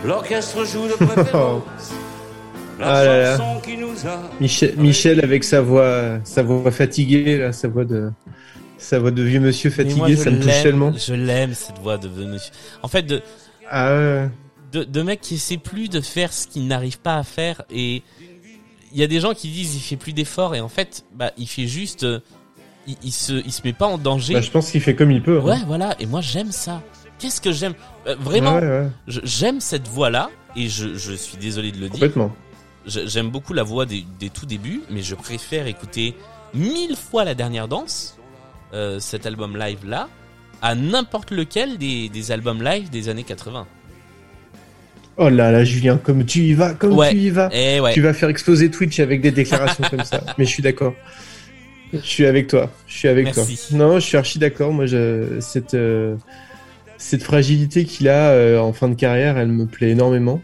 l'orchestre 0.05 0.65
joue 0.65 0.87
de 0.89 0.93
préférence 1.07 1.63
la 2.79 2.87
Ah 2.89 3.05
là 3.05 3.23
là. 3.23 3.37
chanson 3.39 3.61
qui 3.61 3.77
nous 3.77 4.07
a. 4.07 4.21
Michel, 4.41 4.75
Michel 4.77 5.25
avec 5.25 5.45
sa 5.45 5.61
voix, 5.63 6.19
sa 6.25 6.43
voix 6.43 6.71
fatiguée, 6.71 7.39
là, 7.39 7.53
sa 7.53 7.69
voix 7.69 7.85
de, 7.85 8.11
sa 8.77 8.99
voix 8.99 9.11
de 9.11 9.23
vieux 9.23 9.41
monsieur 9.41 9.71
moi, 9.71 9.77
fatigué, 9.77 10.17
ça 10.17 10.31
me 10.31 10.41
touche 10.41 10.63
tellement. 10.63 10.93
Je 10.97 11.15
l'aime 11.15 11.55
cette 11.55 11.79
voix 11.79 11.97
de 11.97 12.09
monsieur. 12.09 12.53
En 12.83 12.89
fait, 12.89 13.03
de, 13.03 13.23
Ah 13.71 13.95
ouais. 13.97 14.29
de, 14.73 14.85
de 14.85 15.03
mec 15.03 15.21
qui 15.21 15.35
essaie 15.37 15.57
plus 15.57 15.89
de 15.89 16.01
faire 16.01 16.33
ce 16.33 16.47
qu'il 16.49 16.67
n'arrive 16.67 16.99
pas 16.99 17.17
à 17.17 17.23
faire 17.23 17.63
et 17.71 18.03
il 18.93 19.01
y 19.01 19.03
a 19.03 19.07
des 19.07 19.21
gens 19.21 19.33
qui 19.35 19.49
disent 19.49 19.75
il 19.77 19.81
fait 19.81 19.97
plus 19.97 20.13
d'efforts 20.13 20.55
et 20.55 20.61
en 20.61 20.69
fait 20.69 21.05
bah 21.15 21.31
il 21.39 21.47
fait 21.49 21.67
juste 21.67 22.05
euh, 22.05 22.21
il, 22.87 22.97
il 23.03 23.13
se 23.13 23.33
il 23.45 23.53
se 23.53 23.61
met 23.65 23.73
pas 23.73 23.87
en 23.87 23.99
danger 23.99 24.35
Bah, 24.35 24.41
je 24.41 24.51
pense 24.51 24.71
qu'il 24.71 24.81
fait 24.81 24.95
comme 24.95 25.11
il 25.11 25.23
peut. 25.23 25.41
hein. 25.41 25.45
ouais 25.45 25.59
voilà 25.67 25.95
et 25.99 26.07
moi 26.07 26.21
j'aime 26.21 26.53
ça 26.53 26.83
qu'est-ce 27.19 27.41
que 27.41 27.53
j'aime 27.53 27.75
Euh, 28.07 28.15
vraiment 28.21 28.57
Ouais, 28.57 28.63
ouais, 28.67 28.89
je- 29.09 29.21
j'aime 29.25 29.61
cette 29.61 29.89
voix 29.89 30.11
là 30.11 30.31
et 30.55 30.69
je, 30.69 30.95
je 30.95 31.13
suis 31.13 31.37
désolé 31.39 31.71
de 31.73 31.77
le 31.79 31.89
dire 31.89 31.93
complètement. 31.93 32.35
J'aime 32.87 33.31
beaucoup 33.31 33.53
la 33.53 33.65
voix 33.65 33.85
des, 33.87 34.05
des 34.21 34.31
tout 34.31 34.47
débuts 34.47 34.83
mais 34.91 35.03
je 35.03 35.15
préfère 35.17 35.67
écouter 35.67 36.15
mille 36.55 36.95
fois 36.97 37.25
la 37.25 37.35
dernière 37.35 37.67
danse 37.69 38.17
euh, 38.75 39.01
cet 39.01 39.27
album 39.27 39.57
live 39.57 39.81
là 39.87 40.09
à 40.63 40.75
n'importe 40.75 41.31
lequel 41.33 41.79
des, 41.79 42.09
des 42.09 42.31
albums 42.33 42.63
live 42.63 42.89
des 42.91 43.09
années 43.09 43.25
80 43.25 43.67
Oh 45.19 45.31
là 45.31 45.51
là, 45.51 45.65
Julien, 45.65 45.97
comme 45.97 46.27
tu 46.27 46.41
y 46.41 46.53
vas, 46.53 46.75
comme 46.75 46.93
Ouais. 46.93 47.11
tu 47.11 47.17
y 47.17 47.31
vas. 47.31 47.49
et 47.53 47.81
ouais 47.81 47.95
Tu 47.95 48.03
vas 48.03 48.13
faire 48.13 48.29
exploser 48.29 48.71
Twitch 48.71 49.01
avec 49.01 49.23
des 49.23 49.31
déclarations 49.31 49.83
comme 49.91 50.05
ça. 50.05 50.21
Mais 50.37 50.45
je 50.45 50.51
suis 50.51 50.63
d'accord. 50.63 50.93
Je 51.95 51.99
suis 52.01 52.27
avec 52.27 52.49
toi. 52.49 52.71
Je 52.87 52.99
suis 52.99 53.09
avec 53.09 53.25
Merci. 53.25 53.59
toi. 53.71 53.79
Non, 53.79 53.95
je 53.99 54.05
suis 54.05 54.17
archi 54.19 54.39
d'accord. 54.39 54.73
Moi, 54.75 54.85
je, 54.85 55.41
cette, 55.41 55.73
euh, 55.73 56.17
cette 56.98 57.23
fragilité 57.23 57.85
qu'il 57.85 58.09
a 58.09 58.31
euh, 58.31 58.59
en 58.59 58.73
fin 58.73 58.89
de 58.89 58.94
carrière, 58.94 59.39
elle 59.39 59.48
me 59.52 59.66
plaît 59.66 59.90
énormément. 59.90 60.40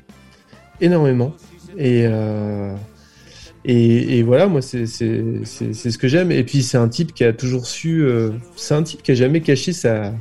Énormément. 0.80 1.34
Et, 1.78 2.04
euh, 2.06 2.74
voilà, 4.24 4.46
moi, 4.48 4.60
c'est 4.62 4.86
ce 4.86 5.98
que 5.98 6.08
j'aime. 6.08 6.32
Et 6.32 6.44
puis, 6.44 6.62
c'est 6.62 6.78
un 6.78 6.88
type 6.88 7.14
qui 7.14 7.24
a 7.24 7.32
toujours 7.32 7.66
su. 7.66 8.02
euh, 8.02 8.30
c'est 8.56 8.74
un 8.74 8.82
type 8.82 9.02
qui 9.02 9.12
a 9.12 9.14
jamais 9.14 9.40
caché 9.40 9.72
sa. 9.72 10.12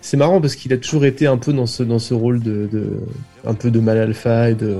C'est 0.00 0.16
marrant 0.16 0.40
parce 0.40 0.56
qu'il 0.56 0.72
a 0.72 0.78
toujours 0.78 1.04
été 1.04 1.26
un 1.26 1.36
peu 1.38 1.52
dans 1.52 1.66
ce, 1.66 1.82
dans 1.82 1.98
ce 2.00 2.14
rôle 2.14 2.40
de, 2.40 2.68
de. 2.72 3.00
un 3.46 3.54
peu 3.54 3.70
de 3.70 3.78
mal 3.80 3.98
alpha 3.98 4.50
et 4.50 4.54
de 4.54 4.78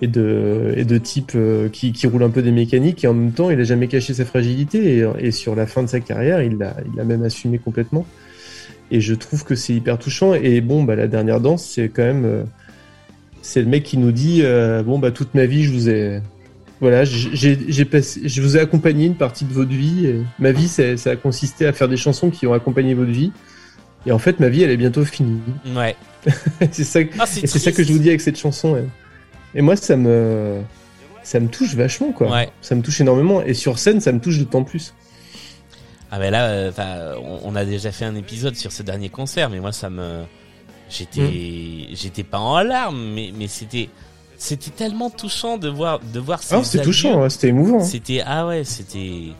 et 0.00 0.06
de, 0.06 0.74
et 0.76 0.84
de 0.84 0.96
type 0.96 1.36
qui, 1.72 1.92
qui 1.92 2.06
roule 2.06 2.22
un 2.22 2.30
peu 2.30 2.40
des 2.40 2.52
mécaniques 2.52 3.02
et 3.02 3.08
en 3.08 3.14
même 3.14 3.32
temps 3.32 3.50
il 3.50 3.58
a 3.60 3.64
jamais 3.64 3.88
caché 3.88 4.14
sa 4.14 4.24
fragilité 4.24 4.98
et, 4.98 5.08
et 5.18 5.32
sur 5.32 5.56
la 5.56 5.66
fin 5.66 5.82
de 5.82 5.88
sa 5.88 5.98
carrière 5.98 6.40
il 6.40 6.56
l'a 6.56 6.76
il 6.86 6.96
l'a 6.96 7.02
même 7.02 7.24
assumé 7.24 7.58
complètement 7.58 8.06
et 8.90 9.00
je 9.00 9.14
trouve 9.14 9.44
que 9.44 9.54
c'est 9.54 9.74
hyper 9.74 9.98
touchant 9.98 10.34
et 10.34 10.60
bon 10.60 10.82
bah 10.82 10.96
la 10.96 11.06
dernière 11.06 11.40
danse 11.40 11.64
c'est 11.64 11.88
quand 11.88 12.02
même 12.02 12.24
euh, 12.24 12.44
c'est 13.42 13.60
le 13.60 13.68
mec 13.68 13.84
qui 13.84 13.98
nous 13.98 14.12
dit 14.12 14.40
euh, 14.42 14.82
bon 14.82 14.98
bah 14.98 15.10
toute 15.10 15.34
ma 15.34 15.46
vie 15.46 15.64
je 15.64 15.72
vous 15.72 15.88
ai 15.88 16.20
voilà 16.80 17.04
j'ai 17.04 17.58
j'ai 17.68 17.84
passé 17.84 18.22
je 18.24 18.42
vous 18.42 18.56
ai 18.56 18.60
accompagné 18.60 19.06
une 19.06 19.16
partie 19.16 19.44
de 19.44 19.52
votre 19.52 19.70
vie 19.72 20.06
et 20.06 20.20
ma 20.38 20.52
vie 20.52 20.68
ça, 20.68 20.96
ça 20.96 21.10
a 21.10 21.16
consisté 21.16 21.66
à 21.66 21.72
faire 21.72 21.88
des 21.88 21.96
chansons 21.96 22.30
qui 22.30 22.46
ont 22.46 22.52
accompagné 22.52 22.94
votre 22.94 23.10
vie 23.10 23.32
et 24.06 24.12
en 24.12 24.18
fait 24.18 24.40
ma 24.40 24.48
vie 24.48 24.62
elle 24.62 24.70
est 24.70 24.76
bientôt 24.76 25.04
finie 25.04 25.40
ouais 25.74 25.96
c'est 26.70 26.84
ça 26.84 27.00
ah, 27.18 27.26
c'est 27.26 27.46
ça 27.46 27.72
que 27.72 27.82
je 27.82 27.92
vous 27.92 27.98
dis 27.98 28.08
avec 28.08 28.20
cette 28.20 28.38
chanson. 28.38 28.72
ouais. 28.72 28.84
Et 29.54 29.62
moi, 29.62 29.76
ça 29.76 29.96
me, 29.96 30.60
ça 31.22 31.40
me 31.40 31.48
touche 31.48 31.74
vachement, 31.74 32.12
quoi. 32.12 32.30
Ouais. 32.30 32.48
Ça 32.60 32.74
me 32.74 32.82
touche 32.82 33.00
énormément. 33.00 33.42
Et 33.42 33.54
sur 33.54 33.78
scène, 33.78 34.00
ça 34.00 34.12
me 34.12 34.20
touche 34.20 34.38
d'autant 34.38 34.64
plus. 34.64 34.94
Ah 36.10 36.18
ben 36.18 36.30
là, 36.30 36.46
euh, 36.46 37.14
on, 37.22 37.40
on 37.52 37.56
a 37.56 37.64
déjà 37.64 37.92
fait 37.92 38.04
un 38.06 38.14
épisode 38.14 38.56
sur 38.56 38.72
ce 38.72 38.82
dernier 38.82 39.08
concert, 39.10 39.50
mais 39.50 39.60
moi 39.60 39.72
ça 39.72 39.90
me, 39.90 40.22
j'étais, 40.90 41.20
Mm. 41.20 41.94
j'étais 41.94 42.22
pas 42.24 42.38
en 42.38 42.62
larmes, 42.62 43.12
mais 43.14 43.30
mais 43.36 43.46
c'était, 43.48 43.88
c'était 44.38 44.70
tellement 44.70 45.10
touchant 45.10 45.58
de 45.58 45.68
voir 45.68 46.00
de 46.00 46.18
voir 46.20 46.40
Ah, 46.50 46.62
c'était 46.64 46.82
touchant, 46.84 47.20
ouais, 47.22 47.30
c'était 47.30 47.48
émouvant. 47.48 47.80
hein. 47.80 47.84
C'était 47.84 48.22
ah 48.24 48.46
ouais, 48.46 48.64
c'était, 48.64 49.32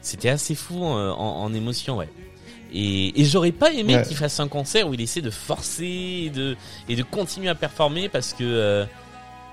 c'était 0.00 0.28
assez 0.30 0.54
fou 0.56 0.84
euh, 0.84 1.10
en, 1.12 1.44
en 1.44 1.54
émotion, 1.54 1.98
ouais. 1.98 2.08
Et, 2.74 3.20
et 3.20 3.24
j'aurais 3.24 3.52
pas 3.52 3.72
aimé 3.72 3.94
Ouais. 3.94 4.02
qu'il 4.02 4.16
fasse 4.16 4.40
un 4.40 4.48
concert 4.48 4.88
où 4.88 4.94
il 4.94 5.00
essaie 5.00 5.20
de 5.22 5.30
forcer 5.30 6.24
et 6.26 6.30
de 6.30 6.56
et 6.88 6.96
de 6.96 7.02
continuer 7.04 7.48
à 7.48 7.54
performer 7.54 8.08
parce 8.08 8.32
que 8.32 8.42
euh, 8.42 8.84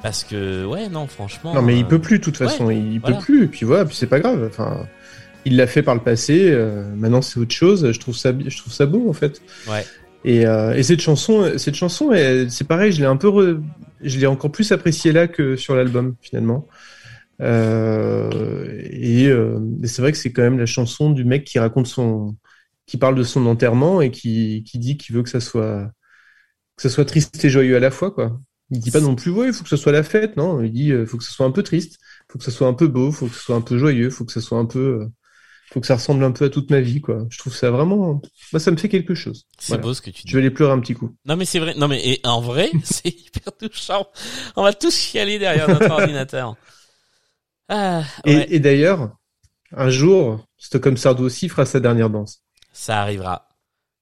parce 0.01 0.23
que 0.23 0.65
ouais 0.65 0.89
non 0.89 1.05
franchement. 1.05 1.53
Non, 1.53 1.61
mais 1.61 1.77
il 1.77 1.85
euh, 1.85 1.87
peut 1.87 1.99
plus, 2.01 2.17
de 2.17 2.23
toute 2.23 2.39
ouais, 2.39 2.47
façon. 2.47 2.71
il 2.71 2.99
voilà. 2.99 3.17
peut 3.17 3.21
plus. 3.23 3.43
Et 3.43 3.47
puis 3.47 3.65
voilà, 3.67 3.85
puis 3.85 3.95
c'est 3.95 4.07
pas 4.07 4.19
grave. 4.19 4.43
Enfin, 4.49 4.87
il 5.45 5.57
l'a 5.57 5.67
fait 5.67 5.83
par 5.83 5.95
le 5.95 6.01
passé. 6.01 6.51
euh, 6.51 6.93
maintenant, 6.95 7.21
c'est 7.21 7.39
autre 7.39 7.53
chose. 7.53 7.91
Je 7.91 7.99
trouve 7.99 8.15
ça, 8.15 8.31
je 8.45 8.57
trouve 8.57 8.73
ça 8.73 8.85
beau, 8.85 9.09
en 9.09 9.13
fait. 9.13 9.41
Ouais. 9.67 9.85
Et, 10.25 10.45
euh, 10.45 10.73
et 10.73 10.83
cette 10.83 11.01
chanson, 11.01 11.57
cette 11.57 11.75
chanson, 11.75 12.11
c'est 12.49 12.67
pareil. 12.67 12.91
Je 12.91 12.99
l'ai 13.01 13.07
un 13.07 13.17
peu, 13.17 13.27
re- 13.27 13.61
je 14.01 14.19
l'ai 14.19 14.25
encore 14.27 14.51
plus 14.51 14.71
appréciée 14.71 15.11
là 15.11 15.27
que 15.27 15.55
sur 15.55 15.75
l'album, 15.75 16.15
finalement. 16.21 16.67
Euh, 17.41 18.29
et, 18.89 19.27
euh, 19.27 19.59
et 19.83 19.87
c'est 19.87 20.01
vrai 20.01 20.11
que 20.11 20.17
c'est 20.17 20.31
quand 20.31 20.43
même 20.43 20.59
la 20.59 20.65
chanson 20.65 21.09
du 21.09 21.25
mec 21.25 21.43
qui 21.43 21.59
raconte 21.59 21.87
son, 21.87 22.37
qui 22.85 22.97
parle 22.97 23.15
de 23.15 23.23
son 23.23 23.45
enterrement 23.47 24.01
et 24.01 24.11
qui, 24.11 24.63
qui 24.65 24.79
dit 24.79 24.97
qu'il 24.97 25.15
veut 25.15 25.23
que 25.23 25.29
ça 25.29 25.41
soit, 25.41 25.91
que 26.77 26.83
ça 26.83 26.89
soit 26.89 27.05
triste 27.05 27.43
et 27.43 27.49
joyeux 27.49 27.75
à 27.75 27.79
la 27.79 27.91
fois, 27.91 28.11
quoi. 28.11 28.39
Il 28.71 28.79
dit 28.79 28.91
pas 28.91 29.01
non 29.01 29.15
plus, 29.15 29.29
ouais, 29.31 29.47
il 29.47 29.53
faut 29.53 29.63
que 29.63 29.69
ce 29.69 29.77
soit 29.77 29.91
la 29.91 30.03
fête, 30.03 30.37
non. 30.37 30.61
Il 30.61 30.71
dit, 30.71 30.87
il 30.89 31.05
faut 31.05 31.17
que 31.17 31.23
ce 31.23 31.31
soit 31.33 31.45
un 31.45 31.51
peu 31.51 31.63
triste, 31.63 31.99
faut 32.31 32.39
que 32.39 32.45
ce 32.45 32.51
soit 32.51 32.67
un 32.67 32.73
peu 32.73 32.87
beau, 32.87 33.11
faut 33.11 33.27
que 33.27 33.35
ce 33.35 33.41
soit 33.41 33.55
un 33.55 33.61
peu 33.61 33.77
joyeux, 33.77 34.09
faut 34.09 34.25
que 34.25 34.31
ce 34.31 34.41
soit 34.41 34.57
un 34.57 34.65
peu, 34.65 35.01
euh, 35.01 35.07
faut 35.73 35.81
que 35.81 35.87
ça 35.87 35.95
ressemble 35.95 36.23
un 36.23 36.31
peu 36.31 36.45
à 36.45 36.49
toute 36.49 36.69
ma 36.69 36.79
vie, 36.81 37.01
quoi. 37.01 37.25
Je 37.29 37.37
trouve 37.39 37.55
ça 37.55 37.71
vraiment, 37.71 38.21
moi, 38.51 38.59
ça 38.59 38.69
me 38.71 38.77
fait 38.77 38.89
quelque 38.89 39.15
chose. 39.15 39.47
C'est 39.57 39.69
Voilà. 39.69 39.83
beau 39.83 39.93
ce 39.93 40.01
que 40.01 40.11
tu 40.11 40.23
dis. 40.23 40.29
Je 40.31 40.37
vais 40.37 40.41
aller 40.43 40.51
pleurer 40.51 40.71
un 40.71 40.79
petit 40.79 40.93
coup. 40.93 41.15
Non 41.25 41.35
mais 41.35 41.45
c'est 41.45 41.59
vrai. 41.59 41.73
Non 41.75 41.87
mais 41.87 41.99
et 42.07 42.19
en 42.25 42.41
vrai, 42.41 42.69
c'est 42.83 43.09
hyper 43.09 43.55
touchant. 43.57 44.07
On 44.55 44.63
va 44.63 44.73
tous 44.73 44.95
chialer 44.95 45.39
derrière 45.39 45.67
notre 45.67 45.89
ordinateur. 45.91 46.55
Ah 47.69 48.03
Et, 48.25 48.35
ouais, 48.35 48.47
et 48.49 48.59
d'ailleurs, 48.59 49.15
un 49.75 49.89
jour, 49.89 50.45
Stockholm 50.57 50.97
Sardou 50.97 51.23
aussi 51.23 51.49
fera 51.49 51.65
sa 51.65 51.79
dernière 51.79 52.09
danse. 52.09 52.43
ça 52.71 53.01
arrivera. 53.01 53.47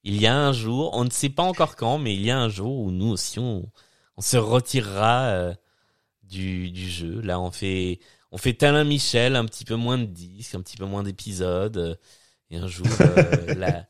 Il 0.03 0.19
y 0.19 0.25
a 0.27 0.35
un 0.35 0.51
jour, 0.51 0.89
on 0.93 1.05
ne 1.05 1.09
sait 1.11 1.29
pas 1.29 1.43
encore 1.43 1.75
quand, 1.75 1.99
mais 1.99 2.15
il 2.15 2.21
y 2.21 2.31
a 2.31 2.37
un 2.39 2.49
jour 2.49 2.79
où 2.79 2.91
nous 2.91 3.09
aussi 3.11 3.39
on 3.39 3.69
se 4.19 4.35
retirera 4.37 5.25
euh, 5.27 5.53
du, 6.23 6.71
du 6.71 6.89
jeu. 6.89 7.21
Là, 7.21 7.39
on 7.39 7.51
fait, 7.51 7.99
on 8.31 8.37
fait 8.37 8.53
tel 8.53 8.75
un 8.75 8.83
Michel, 8.83 9.35
un 9.35 9.45
petit 9.45 9.65
peu 9.65 9.75
moins 9.75 9.97
de 9.97 10.05
disques, 10.05 10.55
un 10.55 10.61
petit 10.61 10.77
peu 10.77 10.85
moins 10.85 11.03
d'épisodes. 11.03 11.77
euh, 11.77 11.95
et 12.49 12.57
un 12.57 12.67
jour, 12.67 12.87
euh, 13.01 13.53
la- 13.57 13.85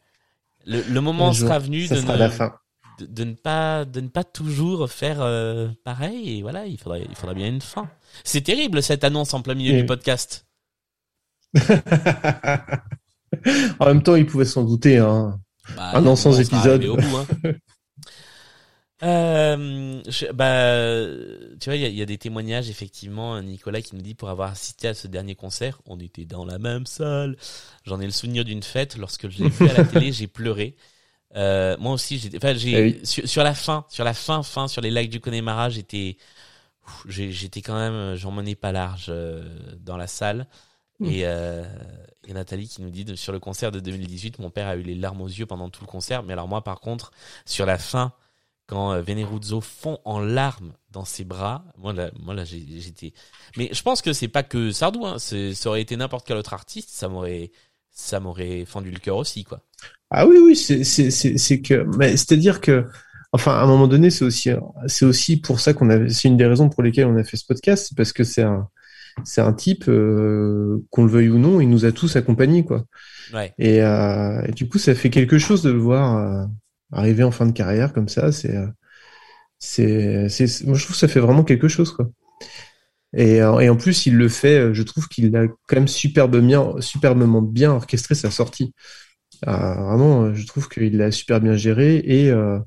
le, 0.66 0.82
le 0.84 1.02
moment 1.02 1.30
Un 1.30 1.32
jour, 1.32 1.48
sera 1.48 1.58
venu 1.60 1.88
de 1.88 1.96
sera 1.96 2.14
ne, 2.14 2.20
la 2.20 2.30
fin. 2.30 2.54
de, 3.00 3.06
de 3.08 3.24
ne 3.24 3.34
pas, 3.34 3.84
de 3.86 4.00
ne 4.02 4.08
pas 4.10 4.24
toujours 4.24 4.90
faire 4.92 5.18
euh, 5.22 5.70
pareil. 5.84 6.38
Et 6.38 6.42
voilà, 6.44 6.66
il 6.68 6.78
faudrait, 6.80 7.06
il 7.10 7.16
faudra 7.16 7.34
bien 7.34 7.48
une 7.48 7.62
fin. 7.62 7.90
C'est 8.24 8.42
terrible 8.42 8.84
cette 8.84 9.04
annonce 9.04 9.34
en 9.34 9.42
plein 9.42 9.56
milieu 9.56 9.76
du 9.80 9.86
podcast. 9.88 10.46
en 13.80 13.86
même 13.86 14.04
temps, 14.04 14.16
il 14.16 14.26
pouvait 14.26 14.46
s'en 14.46 14.64
douter. 14.64 14.98
Hein. 15.00 15.40
Bah, 15.76 15.92
Un 15.96 16.06
an 16.06 16.16
sans 16.16 16.40
épisode. 16.40 16.84
arrivé 16.84 16.90
au 16.90 16.98
bout, 16.98 17.18
hein. 17.18 17.26
Euh, 19.04 20.02
je- 20.08 20.32
bah, 20.32 21.08
tu 21.60 21.70
vois, 21.70 21.76
il 21.76 21.92
y, 21.92 21.96
y 21.98 22.02
a 22.04 22.06
des 22.06 22.18
témoignages 22.20 22.70
effectivement. 22.70 23.42
Nicolas 23.42 23.82
qui 23.82 23.96
nous 23.96 24.02
dit 24.04 24.14
pour 24.14 24.30
avoir 24.30 24.52
assisté 24.52 24.88
à 24.90 24.94
ce 24.94 25.08
dernier 25.08 25.34
concert, 25.36 25.82
on 25.88 26.00
était 26.00 26.26
dans 26.26 26.46
la 26.46 26.60
même 26.60 26.86
salle. 26.86 27.36
J'en 27.84 28.00
ai 28.00 28.06
le 28.06 28.12
souvenir 28.12 28.46
d'une 28.46 28.62
fête 28.64 28.98
lorsque 28.98 29.28
je 29.30 29.40
l'ai 29.40 29.50
vu 29.50 29.68
à 29.68 29.74
la 29.74 29.84
télé, 29.84 30.12
j'ai 30.12 30.28
pleuré. 30.28 30.76
Euh, 31.36 31.78
moi 31.80 31.94
aussi, 31.94 32.20
j'ai, 32.20 32.32
enfin, 32.38 32.54
j'ai 32.56 32.72
Eh 32.72 32.82
oui. 32.82 33.00
sur, 33.04 33.28
sur 33.28 33.44
la 33.44 33.56
fin, 33.56 33.86
sur 33.90 34.04
la 34.06 34.14
fin, 34.14 34.44
fin, 34.44 34.68
sur 34.68 34.82
les 34.82 34.92
lacs 34.92 35.10
du 35.10 35.20
Connemara, 35.22 35.70
j'étais, 35.70 36.18
j'étais 37.08 37.62
quand 37.62 37.76
même, 37.76 38.16
j'en 38.16 38.32
menais 38.32 38.56
pas 38.56 38.72
large 38.72 39.08
euh, 39.10 39.44
dans 39.80 39.98
la 39.98 40.08
salle. 40.08 40.48
Mm. 41.00 41.08
Et, 41.08 41.26
euh, 41.26 41.66
et 42.28 42.34
Nathalie 42.34 42.68
qui 42.70 42.82
nous 42.82 42.92
dit 42.92 43.06
de- 43.06 43.16
sur 43.16 43.34
le 43.34 43.40
concert 43.40 43.72
de 43.72 43.80
2018, 43.80 44.40
mon 44.40 44.50
père 44.52 44.68
a 44.68 44.76
eu 44.78 44.84
les 44.84 44.96
larmes 44.96 45.22
aux 45.22 45.28
yeux 45.28 45.46
pendant 45.48 45.70
tout 45.70 45.82
le 45.84 45.88
concert. 45.88 46.24
Mais 46.24 46.34
alors 46.34 46.48
moi, 46.48 46.64
par 46.64 46.80
contre, 46.82 47.12
sur 47.46 47.66
la 47.66 47.78
fin, 47.78 48.14
quand 48.72 48.94
euh, 48.94 49.02
Veneruzzo 49.02 49.60
fond 49.60 50.00
en 50.06 50.22
larmes 50.22 50.72
dans 50.92 51.04
ses 51.04 51.26
bras, 51.26 51.66
moi 51.78 51.92
là, 51.92 52.10
moi 52.18 52.34
là, 52.34 52.46
j'étais. 52.46 53.12
Mais 53.58 53.70
je 53.74 53.82
pense 53.82 54.02
que 54.02 54.14
c'est 54.14 54.30
pas 54.30 54.44
que 54.44 54.72
Sardou. 54.72 55.06
Hein, 55.06 55.18
ça 55.20 55.70
aurait 55.70 55.82
été 55.82 55.98
n'importe 55.98 56.26
quel 56.26 56.38
autre 56.38 56.54
artiste, 56.54 56.90
ça 56.90 57.10
m'aurait, 57.10 57.52
ça 57.92 58.22
m'aurait 58.22 58.64
fendu 58.64 58.90
le 58.90 59.00
cœur 59.00 59.18
aussi, 59.18 59.44
quoi. 59.44 59.60
Ah 60.10 60.26
oui, 60.26 60.38
oui, 60.42 60.56
c'est 60.56 61.62
que, 61.62 61.86
mais 61.98 62.12
c'est-à-dire 62.12 62.62
que, 62.62 62.88
enfin, 63.34 63.52
à 63.52 63.64
un 63.64 63.68
moment 63.68 63.90
donné, 63.90 64.10
c'est 64.10 64.24
aussi 64.24 64.52
c'est 64.88 65.04
aussi 65.06 65.42
pour 65.42 65.60
ça 65.60 65.74
qu'on 65.74 65.90
a, 65.90 66.08
c'est 66.08 66.30
une 66.30 66.38
des 66.38 66.46
raisons 66.46 66.70
pour 66.70 66.82
lesquelles 66.82 67.08
on 67.08 67.18
a 67.18 67.26
fait 67.26 67.36
ce 67.36 67.46
podcast, 67.46 67.88
c'est 67.90 67.98
parce 67.98 68.14
que 68.14 68.24
c'est 68.24 68.44
un 68.44 68.70
c'est 69.26 69.42
un 69.42 69.52
type 69.52 69.90
euh, 69.90 70.82
qu'on 70.92 71.04
le 71.04 71.12
veuille 71.12 71.30
ou 71.30 71.38
non, 71.38 71.60
il 71.60 71.70
nous 71.70 71.84
a 71.84 71.92
tous 71.92 72.16
accompagnés, 72.16 72.64
quoi. 72.64 72.86
Ouais. 73.34 73.54
Et, 73.58 73.82
euh, 73.82 74.42
et 74.46 74.54
du 74.54 74.70
coup, 74.70 74.78
ça 74.78 74.96
fait 74.96 75.10
quelque 75.10 75.38
chose 75.40 75.62
de 75.62 75.72
le 75.72 75.80
voir 75.80 76.16
euh, 76.16 76.46
arriver 76.92 77.24
en 77.24 77.32
fin 77.32 77.46
de 77.46 77.52
carrière 77.54 77.94
comme 77.94 78.10
ça. 78.10 78.32
C'est, 78.32 78.56
euh, 78.56 78.68
c'est, 79.60 80.30
c'est, 80.30 80.66
moi, 80.66 80.76
je 80.78 80.84
trouve 80.86 80.96
que 80.96 81.00
ça 81.00 81.08
fait 81.08 81.20
vraiment 81.20 81.44
quelque 81.44 81.68
chose, 81.68 81.92
quoi. 81.92 82.10
Et, 83.16 83.42
euh, 83.42 83.60
et 83.60 83.70
en 83.70 83.76
plus, 83.76 84.06
il 84.06 84.16
le 84.16 84.30
fait. 84.30 84.60
euh, 84.60 84.74
Je 84.74 84.84
trouve 84.84 85.08
qu'il 85.10 85.36
a 85.36 85.48
quand 85.48 85.76
même 85.76 85.88
superbe 85.88 86.38
bien, 86.40 86.74
superbement 86.80 87.42
bien 87.42 87.72
orchestré 87.72 88.16
sa 88.16 88.32
sortie. 88.32 88.74
Ah, 89.46 89.76
vraiment, 89.84 90.34
je 90.34 90.46
trouve 90.48 90.70
qu'il 90.70 90.98
l'a 90.98 91.12
super 91.12 91.42
bien 91.42 91.56
géré 91.56 91.98
et 92.06 92.32
euh, 92.32 92.60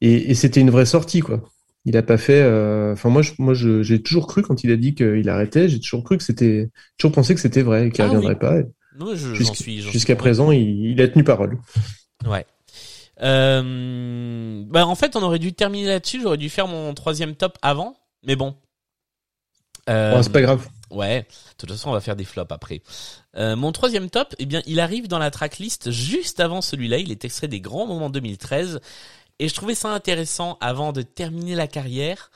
et, 0.00 0.30
et 0.30 0.34
c'était 0.34 0.60
une 0.60 0.70
vraie 0.70 0.86
sortie, 0.86 1.20
quoi. 1.20 1.42
Il 1.84 1.96
a 1.96 2.02
pas 2.02 2.18
fait. 2.18 2.42
euh, 2.42 2.92
Enfin, 2.92 3.08
moi, 3.08 3.22
je, 3.22 3.32
moi, 3.38 3.54
je- 3.54 3.82
j'ai 3.82 4.02
toujours 4.02 4.26
cru 4.26 4.42
quand 4.42 4.62
il 4.64 4.70
a 4.72 4.76
dit 4.76 4.94
qu'il 4.94 5.28
arrêtait, 5.28 5.68
j'ai 5.68 5.80
toujours 5.80 6.04
cru 6.04 6.18
que 6.18 6.24
c'était, 6.24 6.70
toujours 6.98 7.12
pensé 7.12 7.34
que 7.34 7.40
c'était 7.40 7.62
vrai 7.62 7.88
et 7.88 7.90
qu'il 7.90 8.04
Ah 8.04 8.08
oui. 8.08 8.14
reviendrait 8.16 8.38
pas. 8.38 8.58
Non, 8.98 9.14
je- 9.14 9.28
j'en 9.28 9.34
Jusqu'à- 9.34 9.54
suis. 9.54 9.80
j'en 9.80 9.90
Jusqu'à 9.90 10.16
présent, 10.16 10.50
il, 10.52 10.86
il 10.86 11.00
a 11.00 11.08
tenu 11.08 11.24
parole. 11.24 11.58
Ouais. 12.26 12.44
Euh, 13.22 14.62
bah 14.66 14.86
en 14.86 14.94
fait, 14.94 15.16
on 15.16 15.22
aurait 15.22 15.38
dû 15.38 15.52
terminer 15.52 15.86
là-dessus. 15.88 16.20
J'aurais 16.22 16.36
dû 16.36 16.48
faire 16.50 16.68
mon 16.68 16.94
troisième 16.94 17.34
top 17.34 17.58
avant, 17.62 17.96
mais 18.22 18.36
bon. 18.36 18.56
Euh, 19.88 20.12
Bon, 20.14 20.22
c'est 20.22 20.32
pas 20.32 20.42
grave. 20.42 20.68
Ouais. 20.90 21.22
De 21.22 21.56
toute 21.58 21.70
façon, 21.70 21.90
on 21.90 21.92
va 21.92 22.00
faire 22.00 22.16
des 22.16 22.24
flops 22.24 22.52
après. 22.52 22.82
Euh, 23.36 23.56
mon 23.56 23.72
troisième 23.72 24.10
top, 24.10 24.34
eh 24.38 24.46
bien, 24.46 24.62
il 24.66 24.80
arrive 24.80 25.08
dans 25.08 25.18
la 25.18 25.30
tracklist 25.30 25.90
juste 25.90 26.40
avant 26.40 26.60
celui-là. 26.60 26.98
Il 26.98 27.10
est 27.10 27.24
extrait 27.24 27.48
des 27.48 27.60
grands 27.60 27.86
moments 27.86 28.10
2013. 28.10 28.80
Et 29.38 29.48
je 29.48 29.54
trouvais 29.54 29.74
ça 29.74 29.90
intéressant, 29.90 30.58
avant 30.60 30.92
de 30.92 31.02
terminer 31.02 31.54
la 31.54 31.66
carrière, 31.68 32.30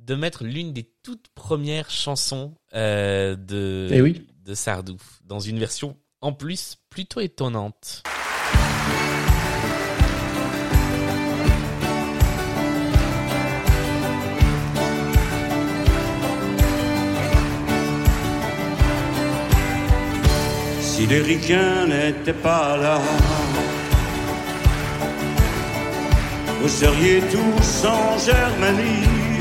de 0.00 0.14
mettre 0.14 0.44
l'une 0.44 0.72
des 0.72 0.90
toutes 1.02 1.28
premières 1.34 1.90
chansons 1.90 2.54
euh, 2.74 3.36
de, 3.36 3.88
Eh 3.92 4.00
oui. 4.02 4.26
de 4.44 4.54
Sardou, 4.54 4.96
dans 5.24 5.40
une 5.40 5.58
version 5.58 5.96
en 6.20 6.32
plus 6.32 6.76
plutôt 6.90 7.20
étonnante. 7.20 8.02
Si 20.98 21.06
les 21.06 21.20
ricains 21.20 21.86
n'étaient 21.86 22.32
pas 22.32 22.76
là, 22.76 23.00
vous 26.60 26.68
seriez 26.68 27.20
tous 27.20 27.86
en 27.86 28.18
Germanie 28.18 29.38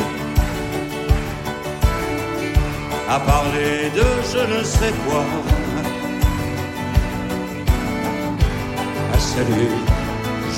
à 3.10 3.20
parler 3.20 3.90
de 3.96 4.04
je 4.32 4.56
ne 4.56 4.64
sais 4.64 4.94
quoi, 5.08 5.26
à 9.16 9.18
saluer 9.18 9.70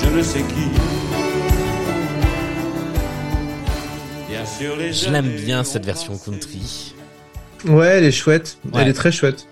je 0.01 0.17
ne 0.17 0.21
sais 0.21 0.41
qui. 0.41 0.67
Bien 4.27 4.45
sûr, 4.45 4.75
les 4.75 4.91
Je 4.91 5.09
l'aime 5.09 5.33
bien 5.45 5.63
cette 5.63 5.85
version 5.85 6.17
country. 6.17 6.93
Ouais, 7.69 7.87
elle 7.87 8.03
est 8.03 8.11
chouette. 8.11 8.57
Ouais. 8.65 8.81
Elle 8.81 8.89
est 8.89 8.93
très 8.93 9.13
chouette. 9.13 9.47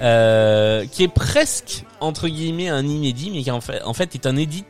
Euh, 0.00 0.86
qui 0.86 1.02
est 1.02 1.08
presque 1.08 1.84
entre 2.00 2.28
guillemets 2.28 2.68
un 2.68 2.86
inédit, 2.86 3.30
mais 3.30 3.42
qui 3.42 3.50
en 3.50 3.60
fait, 3.60 3.82
en 3.82 3.92
fait 3.94 4.14
est 4.14 4.26
un 4.26 4.36
edit, 4.36 4.64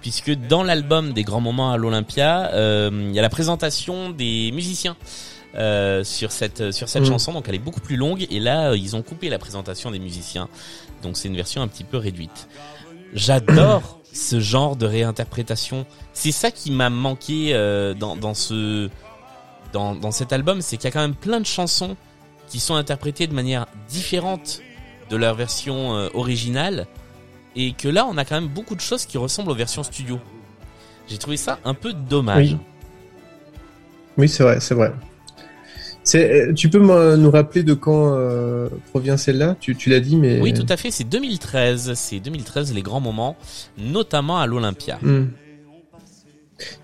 puisque 0.00 0.30
dans 0.30 0.62
l'album 0.62 1.12
des 1.12 1.22
grands 1.22 1.40
moments 1.40 1.70
à 1.72 1.76
l'Olympia, 1.76 2.50
euh, 2.52 2.90
il 2.92 3.14
y 3.14 3.18
a 3.18 3.22
la 3.22 3.28
présentation 3.28 4.10
des 4.10 4.50
musiciens. 4.52 4.96
euh, 5.56 6.04
sur 6.04 6.30
cette 6.30 6.70
sur 6.70 6.88
cette 6.88 7.02
Mm. 7.02 7.06
chanson. 7.06 7.32
Donc 7.32 7.48
elle 7.48 7.56
est 7.56 7.58
beaucoup 7.58 7.80
plus 7.80 7.96
longue. 7.96 8.24
Et 8.30 8.38
là 8.38 8.70
euh, 8.70 8.76
ils 8.76 8.94
ont 8.94 9.02
coupé 9.02 9.28
la 9.28 9.38
présentation 9.40 9.90
des 9.90 9.98
musiciens. 9.98 10.48
Donc 11.02 11.16
c'est 11.16 11.26
une 11.26 11.34
version 11.34 11.60
un 11.60 11.66
petit 11.66 11.82
peu 11.82 11.96
réduite. 11.96 12.46
J'adore 13.14 13.98
ce 14.12 14.38
genre 14.40 14.76
de 14.76 14.86
réinterprétation. 14.86 15.86
C'est 16.12 16.30
ça 16.30 16.52
qui 16.52 16.70
m'a 16.70 16.88
manqué 16.88 17.50
euh, 17.52 17.94
dans 17.94 18.14
dans 18.14 18.34
ce 18.34 18.88
dans 19.72 19.96
dans 19.96 20.12
cet 20.12 20.32
album. 20.32 20.62
C'est 20.62 20.76
qu'il 20.76 20.84
y 20.84 20.88
a 20.88 20.92
quand 20.92 21.00
même 21.00 21.16
plein 21.16 21.40
de 21.40 21.46
chansons 21.46 21.96
qui 22.48 22.60
sont 22.60 22.76
interprétées 22.76 23.26
de 23.26 23.34
manière 23.34 23.66
différente 23.88 24.60
de 25.10 25.16
leur 25.16 25.34
version 25.34 25.96
euh, 25.96 26.08
originale 26.14 26.86
et 27.56 27.72
que 27.72 27.88
là 27.88 28.06
on 28.06 28.16
a 28.16 28.24
quand 28.24 28.40
même 28.40 28.48
beaucoup 28.48 28.76
de 28.76 28.80
choses 28.80 29.06
qui 29.06 29.18
ressemblent 29.18 29.50
aux 29.50 29.56
versions 29.56 29.82
studio. 29.82 30.18
J'ai 31.08 31.18
trouvé 31.18 31.36
ça 31.36 31.58
un 31.64 31.74
peu 31.74 31.92
dommage. 31.92 32.52
Oui. 32.52 32.58
Oui, 34.16 34.28
c'est 34.28 34.42
vrai, 34.42 34.60
c'est 34.60 34.74
vrai. 34.74 34.92
Euh, 36.14 36.52
tu 36.54 36.68
peux 36.68 36.78
nous 36.78 37.30
rappeler 37.30 37.62
de 37.62 37.74
quand 37.74 38.14
euh, 38.14 38.68
provient 38.90 39.16
celle-là? 39.16 39.56
Tu, 39.60 39.76
tu 39.76 39.90
l'as 39.90 40.00
dit, 40.00 40.16
mais. 40.16 40.40
Oui, 40.40 40.52
tout 40.52 40.66
à 40.68 40.76
fait, 40.76 40.90
c'est 40.90 41.04
2013, 41.04 41.94
c'est 41.94 42.20
2013 42.20 42.74
les 42.74 42.82
grands 42.82 43.00
moments, 43.00 43.36
notamment 43.78 44.38
à 44.38 44.46
l'Olympia. 44.46 44.98
Hmm. 45.02 45.28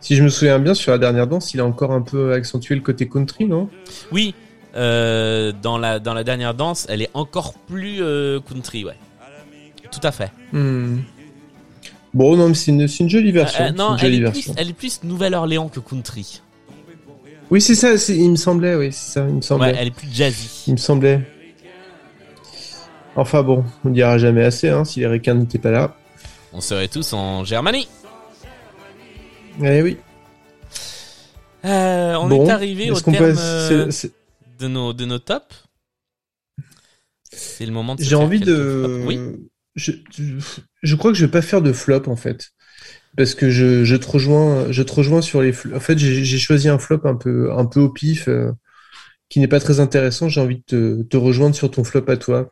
Si 0.01 0.17
je 0.17 0.23
me 0.23 0.29
souviens 0.29 0.59
bien, 0.59 0.75
sur 0.75 0.93
la 0.93 0.99
dernière 0.99 1.27
danse, 1.27 1.53
il 1.53 1.61
a 1.61 1.67
encore 1.67 1.93
un 1.93 2.01
peu 2.01 2.33
accentué 2.33 2.75
le 2.75 2.81
côté 2.81 3.09
country, 3.09 3.47
non? 3.47 3.69
Oui, 4.13 4.35
euh, 4.77 5.53
dans 5.63 5.79
la 5.79 5.99
dans 5.99 6.15
la 6.15 6.25
dernière 6.25 6.55
danse, 6.55 6.87
elle 6.89 7.03
est 7.03 7.11
encore 7.15 7.55
plus 7.55 8.03
euh, 8.03 8.41
country, 8.41 8.85
ouais. 8.85 8.97
Tout 9.91 10.01
à 10.03 10.13
fait. 10.13 10.31
Hmm. 10.53 10.99
Bon, 12.13 12.37
non, 12.37 12.49
mais 12.49 12.55
c'est 12.55 12.71
une, 12.71 12.89
c'est 12.89 13.05
une 13.05 13.11
jolie 13.11 13.31
version. 13.33 13.65
Euh, 13.65 13.69
euh, 13.69 13.73
non, 13.73 13.97
c'est 13.99 14.07
une 14.09 14.13
elle 14.15 14.15
jolie 14.15 14.17
est, 14.17 14.31
plus, 14.31 14.35
version. 14.35 14.55
elle 14.57 14.71
est 14.71 14.73
plus 14.73 15.01
Nouvelle-Orléans 15.05 15.69
que 15.69 15.81
country. 15.81 16.41
Oui, 17.51 17.61
c'est 17.61 17.75
ça, 17.75 17.97
c'est- 17.99 18.17
il 18.17 18.31
me 18.31 18.37
semblait, 18.37 18.75
oui, 18.75 18.89
c'est 18.93 19.13
ça, 19.21 19.27
il 19.29 19.35
me 19.37 19.41
semblait. 19.43 19.69
Ouais, 19.73 19.77
elle 19.79 19.89
est 19.89 19.93
plus 19.93 20.09
jazzy. 20.13 20.65
Il 20.67 20.73
me 20.73 20.79
semblait. 20.79 21.21
Enfin 23.15 23.43
bon, 23.43 23.65
on 23.85 23.91
dira 23.91 24.19
jamais 24.19 24.45
assez, 24.45 24.69
hein, 24.69 24.85
si 24.85 25.01
les 25.01 25.07
requins 25.07 25.35
n'étaient 25.35 25.59
pas 25.59 25.71
là. 25.71 25.95
On 26.53 26.61
serait 26.61 26.89
tous 26.89 27.13
en 27.13 27.45
Germanie. 27.45 27.89
Eh 29.63 29.81
oui. 29.83 29.97
Euh, 31.65 32.15
on 32.17 32.29
Bon, 32.29 32.47
est 32.47 32.51
arrivé 32.51 32.91
au 32.91 33.01
terme 33.01 33.25
euh, 33.39 33.91
c'est- 33.91 34.09
c'est- 34.09 34.13
de 34.59 34.69
nos 34.69 34.93
de 34.93 35.05
nos 35.05 35.19
tops. 35.19 35.65
C'est 37.33 37.67
le 37.67 37.73
moment 37.73 37.95
de 37.95 38.03
J'ai 38.03 38.15
envie 38.15 38.41
de. 38.41 39.03
Oui. 39.07 39.19
Je, 39.75 39.93
je, 40.83 40.97
crois 40.97 41.13
que 41.13 41.19
je 41.19 41.27
vais 41.27 41.31
pas 41.31 41.43
faire 41.43 41.61
de 41.61 41.71
flop 41.71 42.05
en 42.07 42.17
fait, 42.17 42.53
parce 43.15 43.35
que 43.35 43.51
je, 43.51 43.85
je 43.85 43.97
te 43.97 44.09
rejoins, 44.09 44.73
je 44.73 44.83
te 44.83 44.93
rejoins 44.93 45.21
sur 45.21 45.43
les. 45.43 45.53
En 45.75 45.81
fait, 45.81 45.99
j'ai 45.99 46.25
j'ai 46.25 46.39
choisi 46.39 46.71
un 46.71 46.79
flop 46.79 47.01
un 47.05 47.15
peu, 47.15 47.53
un 47.53 47.67
peu 47.67 47.81
au 47.81 47.91
pif, 47.91 48.27
euh, 48.29 48.53
qui 49.29 49.39
n'est 49.39 49.49
pas 49.49 49.61
très 49.61 49.79
intéressant. 49.81 50.31
J'ai 50.31 50.41
envie 50.41 50.57
de 50.57 50.63
te, 50.67 51.03
te 51.03 51.17
rejoindre 51.19 51.55
sur 51.55 51.71
ton 51.71 51.85
flop 51.85 52.05
à 52.09 52.17
toi. 52.17 52.51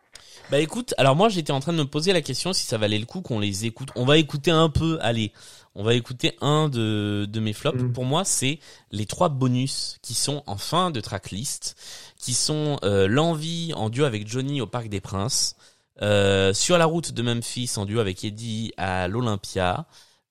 Bah 0.50 0.60
écoute, 0.60 0.92
alors 0.98 1.16
moi 1.16 1.30
j'étais 1.30 1.52
en 1.52 1.60
train 1.60 1.72
de 1.72 1.78
me 1.78 1.86
poser 1.86 2.12
la 2.12 2.20
question 2.20 2.52
si 2.52 2.66
ça 2.66 2.76
valait 2.76 2.98
le 2.98 3.06
coup 3.06 3.22
qu'on 3.22 3.40
les 3.40 3.64
écoute. 3.64 3.88
On 3.96 4.04
va 4.04 4.18
écouter 4.18 4.50
un 4.50 4.68
peu, 4.68 4.98
allez, 5.00 5.32
on 5.74 5.82
va 5.82 5.94
écouter 5.94 6.36
un 6.40 6.68
de, 6.68 7.26
de 7.28 7.40
mes 7.40 7.52
flops. 7.52 7.82
Mm. 7.82 7.92
Pour 7.92 8.04
moi, 8.04 8.24
c'est 8.24 8.60
les 8.90 9.06
trois 9.06 9.28
bonus 9.28 9.98
qui 10.02 10.14
sont 10.14 10.42
en 10.46 10.56
fin 10.56 10.90
de 10.90 11.00
tracklist, 11.00 11.76
qui 12.18 12.34
sont 12.34 12.78
euh, 12.84 13.08
l'envie 13.08 13.72
en 13.74 13.90
duo 13.90 14.04
avec 14.04 14.28
Johnny 14.28 14.60
au 14.60 14.66
Parc 14.66 14.88
des 14.88 15.00
Princes, 15.00 15.56
euh, 16.02 16.52
sur 16.52 16.78
la 16.78 16.86
route 16.86 17.12
de 17.12 17.22
Memphis 17.22 17.72
en 17.76 17.86
duo 17.86 18.00
avec 18.00 18.24
Eddie 18.24 18.72
à 18.76 19.08
l'Olympia, 19.08 19.86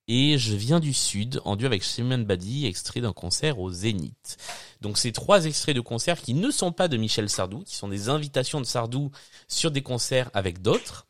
et 0.08 0.38
Je 0.38 0.54
viens 0.54 0.82
du 0.82 0.94
Sud 0.94 1.40
en 1.46 1.56
duo 1.56 1.66
avec 1.66 1.82
Shimon 1.82 2.20
Badi, 2.20 2.66
extrait 2.66 3.00
d'un 3.00 3.14
concert 3.14 3.60
au 3.60 3.72
Zénith. 3.72 4.38
Donc 4.82 4.98
ces 4.98 5.14
trois 5.14 5.46
extraits 5.46 5.76
de 5.76 5.82
concerts 5.82 6.22
qui 6.22 6.34
ne 6.34 6.52
sont 6.52 6.74
pas 6.74 6.90
de 6.90 6.98
Michel 6.98 7.30
Sardou, 7.30 7.64
qui 7.64 7.76
sont 7.76 7.88
des 7.88 8.10
invitations 8.10 8.60
de 8.60 8.66
Sardou 8.66 9.12
sur 9.48 9.72
des 9.72 9.82
concerts 9.82 10.30
avec 10.34 10.62
d'autres. 10.62 11.08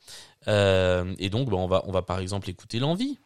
Euh, 0.47 1.15
et 1.17 1.29
donc 1.29 1.49
bah, 1.49 1.57
on 1.57 1.67
va 1.67 1.83
on 1.87 1.91
va 1.91 2.03
par 2.03 2.19
exemple 2.19 2.49
écouter 2.49 2.77
l'envie. 2.77 3.17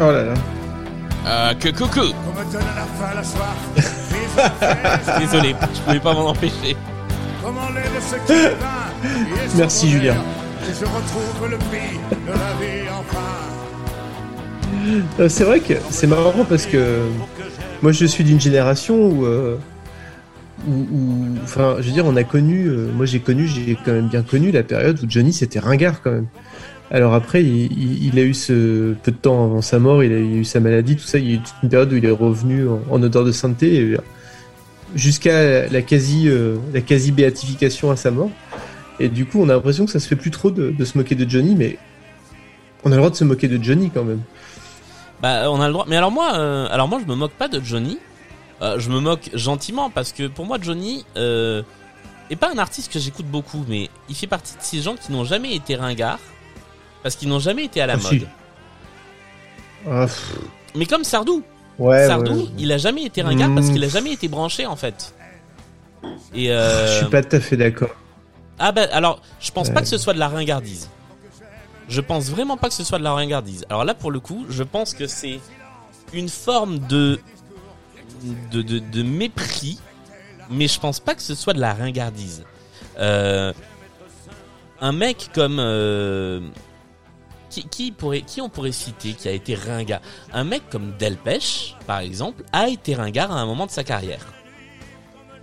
Oh 0.00 0.10
là 0.12 0.24
là. 0.24 0.34
Euh, 1.26 1.54
que 1.54 1.68
coucou. 1.70 2.00
Désolé, 5.18 5.54
je 5.74 5.80
pouvais 5.80 6.00
pas 6.00 6.12
m'en 6.12 6.28
empêcher. 6.28 6.76
Merci. 9.56 9.90
Julien. 9.90 10.14
Et 10.68 10.72
je 10.72 10.84
retrouve 10.84 11.48
le 11.50 11.56
prix 11.58 11.98
de 12.10 12.32
la 12.32 12.52
vie 12.60 12.88
enfin. 12.90 13.20
Euh, 15.20 15.28
c'est 15.28 15.44
vrai 15.44 15.60
que 15.60 15.74
c'est 15.90 16.06
marrant 16.06 16.44
parce 16.48 16.66
que 16.66 17.00
moi 17.82 17.92
je 17.92 18.04
suis 18.04 18.24
d'une 18.24 18.40
génération 18.40 18.94
où, 18.96 19.24
euh, 19.24 19.58
où, 20.68 20.72
où- 20.72 21.34
enfin, 21.42 21.76
je 21.78 21.86
veux 21.86 21.92
dire, 21.92 22.04
on 22.06 22.16
a 22.16 22.24
connu, 22.24 22.66
euh, 22.66 22.90
moi 22.92 23.06
j'ai 23.06 23.20
connu, 23.20 23.46
j'ai 23.46 23.76
quand 23.84 23.92
même 23.92 24.08
bien 24.08 24.22
connu 24.22 24.50
la 24.50 24.62
période 24.62 24.98
où 25.02 25.06
Johnny 25.08 25.32
c'était 25.32 25.60
ringard 25.60 26.02
quand 26.02 26.10
même. 26.12 26.26
Alors 26.90 27.14
après, 27.14 27.42
il, 27.42 28.18
a 28.18 28.22
eu 28.22 28.32
ce 28.32 28.94
peu 29.02 29.10
de 29.10 29.16
temps 29.16 29.44
avant 29.44 29.60
sa 29.60 29.78
mort, 29.78 30.04
il 30.04 30.12
a, 30.12 30.18
eu 30.18 30.44
sa 30.44 30.60
maladie, 30.60 30.96
tout 30.96 31.02
ça. 31.02 31.18
Il 31.18 31.28
y 31.28 31.32
a 31.32 31.34
eu 31.34 31.38
toute 31.38 31.54
une 31.62 31.68
période 31.68 31.92
où 31.92 31.96
il 31.96 32.04
est 32.04 32.10
revenu 32.10 32.66
en, 32.68 33.02
odeur 33.02 33.24
de 33.24 33.32
sainteté 33.32 33.74
et, 33.74 33.80
euh, 33.80 33.98
jusqu'à 34.94 35.68
la 35.68 35.82
quasi, 35.82 36.28
euh, 36.28 36.56
à 36.74 37.96
sa 37.96 38.10
mort. 38.10 38.30
Et 38.98 39.08
du 39.08 39.26
coup, 39.26 39.40
on 39.40 39.48
a 39.48 39.54
l'impression 39.54 39.84
que 39.84 39.92
ça 39.92 40.00
se 40.00 40.08
fait 40.08 40.16
plus 40.16 40.30
trop 40.30 40.50
de, 40.50 40.84
se 40.84 40.96
moquer 40.96 41.14
de 41.14 41.28
Johnny, 41.28 41.54
mais 41.54 41.76
on 42.84 42.92
a 42.92 42.94
le 42.94 42.98
droit 42.98 43.10
de 43.10 43.16
se 43.16 43.24
moquer 43.24 43.48
de 43.48 43.62
Johnny 43.62 43.90
quand 43.92 44.04
même. 44.04 44.22
Bah 45.22 45.50
on 45.50 45.60
a 45.60 45.66
le 45.66 45.72
droit. 45.72 45.86
Mais 45.88 45.96
alors 45.96 46.10
moi, 46.10 46.34
euh, 46.34 46.68
alors 46.70 46.88
moi 46.88 47.00
je 47.00 47.10
me 47.10 47.14
moque 47.14 47.32
pas 47.32 47.48
de 47.48 47.60
Johnny. 47.60 47.98
Euh, 48.62 48.78
je 48.78 48.88
me 48.90 49.00
moque 49.00 49.30
gentiment 49.34 49.90
parce 49.90 50.12
que 50.12 50.28
pour 50.28 50.46
moi 50.46 50.58
Johnny 50.60 51.04
euh, 51.16 51.62
est 52.30 52.36
pas 52.36 52.50
un 52.50 52.58
artiste 52.58 52.92
que 52.92 52.98
j'écoute 52.98 53.26
beaucoup, 53.26 53.64
mais 53.68 53.90
il 54.08 54.14
fait 54.14 54.26
partie 54.26 54.56
de 54.56 54.62
ces 54.62 54.80
gens 54.80 54.94
qui 54.94 55.12
n'ont 55.12 55.24
jamais 55.24 55.54
été 55.54 55.76
ringards 55.76 56.20
parce 57.06 57.14
qu'ils 57.14 57.28
n'ont 57.28 57.38
jamais 57.38 57.66
été 57.66 57.80
à 57.80 57.86
la 57.86 57.92
Ah, 57.92 57.96
mode. 57.98 58.26
Ah, 59.88 60.06
Mais 60.74 60.86
comme 60.86 61.04
Sardou, 61.04 61.44
ouais, 61.78 62.04
Sardou, 62.04 62.34
ouais. 62.34 62.46
il 62.58 62.72
a 62.72 62.78
jamais 62.78 63.04
été 63.04 63.22
ringard 63.22 63.54
parce 63.54 63.70
qu'il 63.70 63.84
a 63.84 63.88
jamais 63.88 64.10
été 64.14 64.26
branché 64.26 64.66
en 64.66 64.74
fait. 64.74 65.14
Et 66.34 66.50
euh... 66.50 66.88
Je 66.88 66.96
suis 67.02 67.06
pas 67.06 67.22
tout 67.22 67.36
à 67.36 67.38
fait 67.38 67.56
d'accord. 67.56 67.94
Ah 68.58 68.72
bah 68.72 68.88
alors, 68.90 69.22
je 69.38 69.52
pense 69.52 69.70
pas 69.70 69.82
que 69.82 69.86
ce 69.86 69.98
soit 69.98 70.14
de 70.14 70.18
la 70.18 70.26
ringardise. 70.26 70.90
Je 71.88 72.00
pense 72.00 72.28
vraiment 72.28 72.56
pas 72.56 72.66
que 72.70 72.74
ce 72.74 72.82
soit 72.82 72.98
de 72.98 73.04
la 73.04 73.12
ringardise. 73.12 73.64
Alors 73.70 73.84
là 73.84 73.94
pour 73.94 74.10
le 74.10 74.18
coup, 74.18 74.44
je 74.50 74.64
pense 74.64 74.92
que 74.92 75.06
c'est 75.06 75.38
une 76.12 76.28
forme 76.28 76.80
de 76.88 77.20
de, 78.50 78.62
de, 78.62 78.80
de 78.80 79.02
mépris, 79.04 79.78
mais 80.50 80.66
je 80.66 80.80
pense 80.80 80.98
pas 80.98 81.14
que 81.14 81.22
ce 81.22 81.36
soit 81.36 81.52
de 81.52 81.60
la 81.60 81.72
ringardise. 81.72 82.42
Euh, 82.98 83.52
un 84.80 84.92
mec 84.92 85.30
comme 85.32 85.58
euh, 85.60 86.40
qui, 87.62 87.68
qui 87.68 87.92
pourrait 87.92 88.22
qui 88.22 88.40
on 88.40 88.48
pourrait 88.48 88.72
citer 88.72 89.12
qui 89.12 89.28
a 89.28 89.32
été 89.32 89.54
ringard? 89.54 90.00
Un 90.32 90.44
mec 90.44 90.62
comme 90.70 90.92
Delpech, 90.98 91.74
par 91.86 92.00
exemple, 92.00 92.42
a 92.52 92.68
été 92.68 92.94
ringard 92.94 93.32
à 93.32 93.40
un 93.40 93.46
moment 93.46 93.66
de 93.66 93.70
sa 93.70 93.84
carrière. 93.84 94.32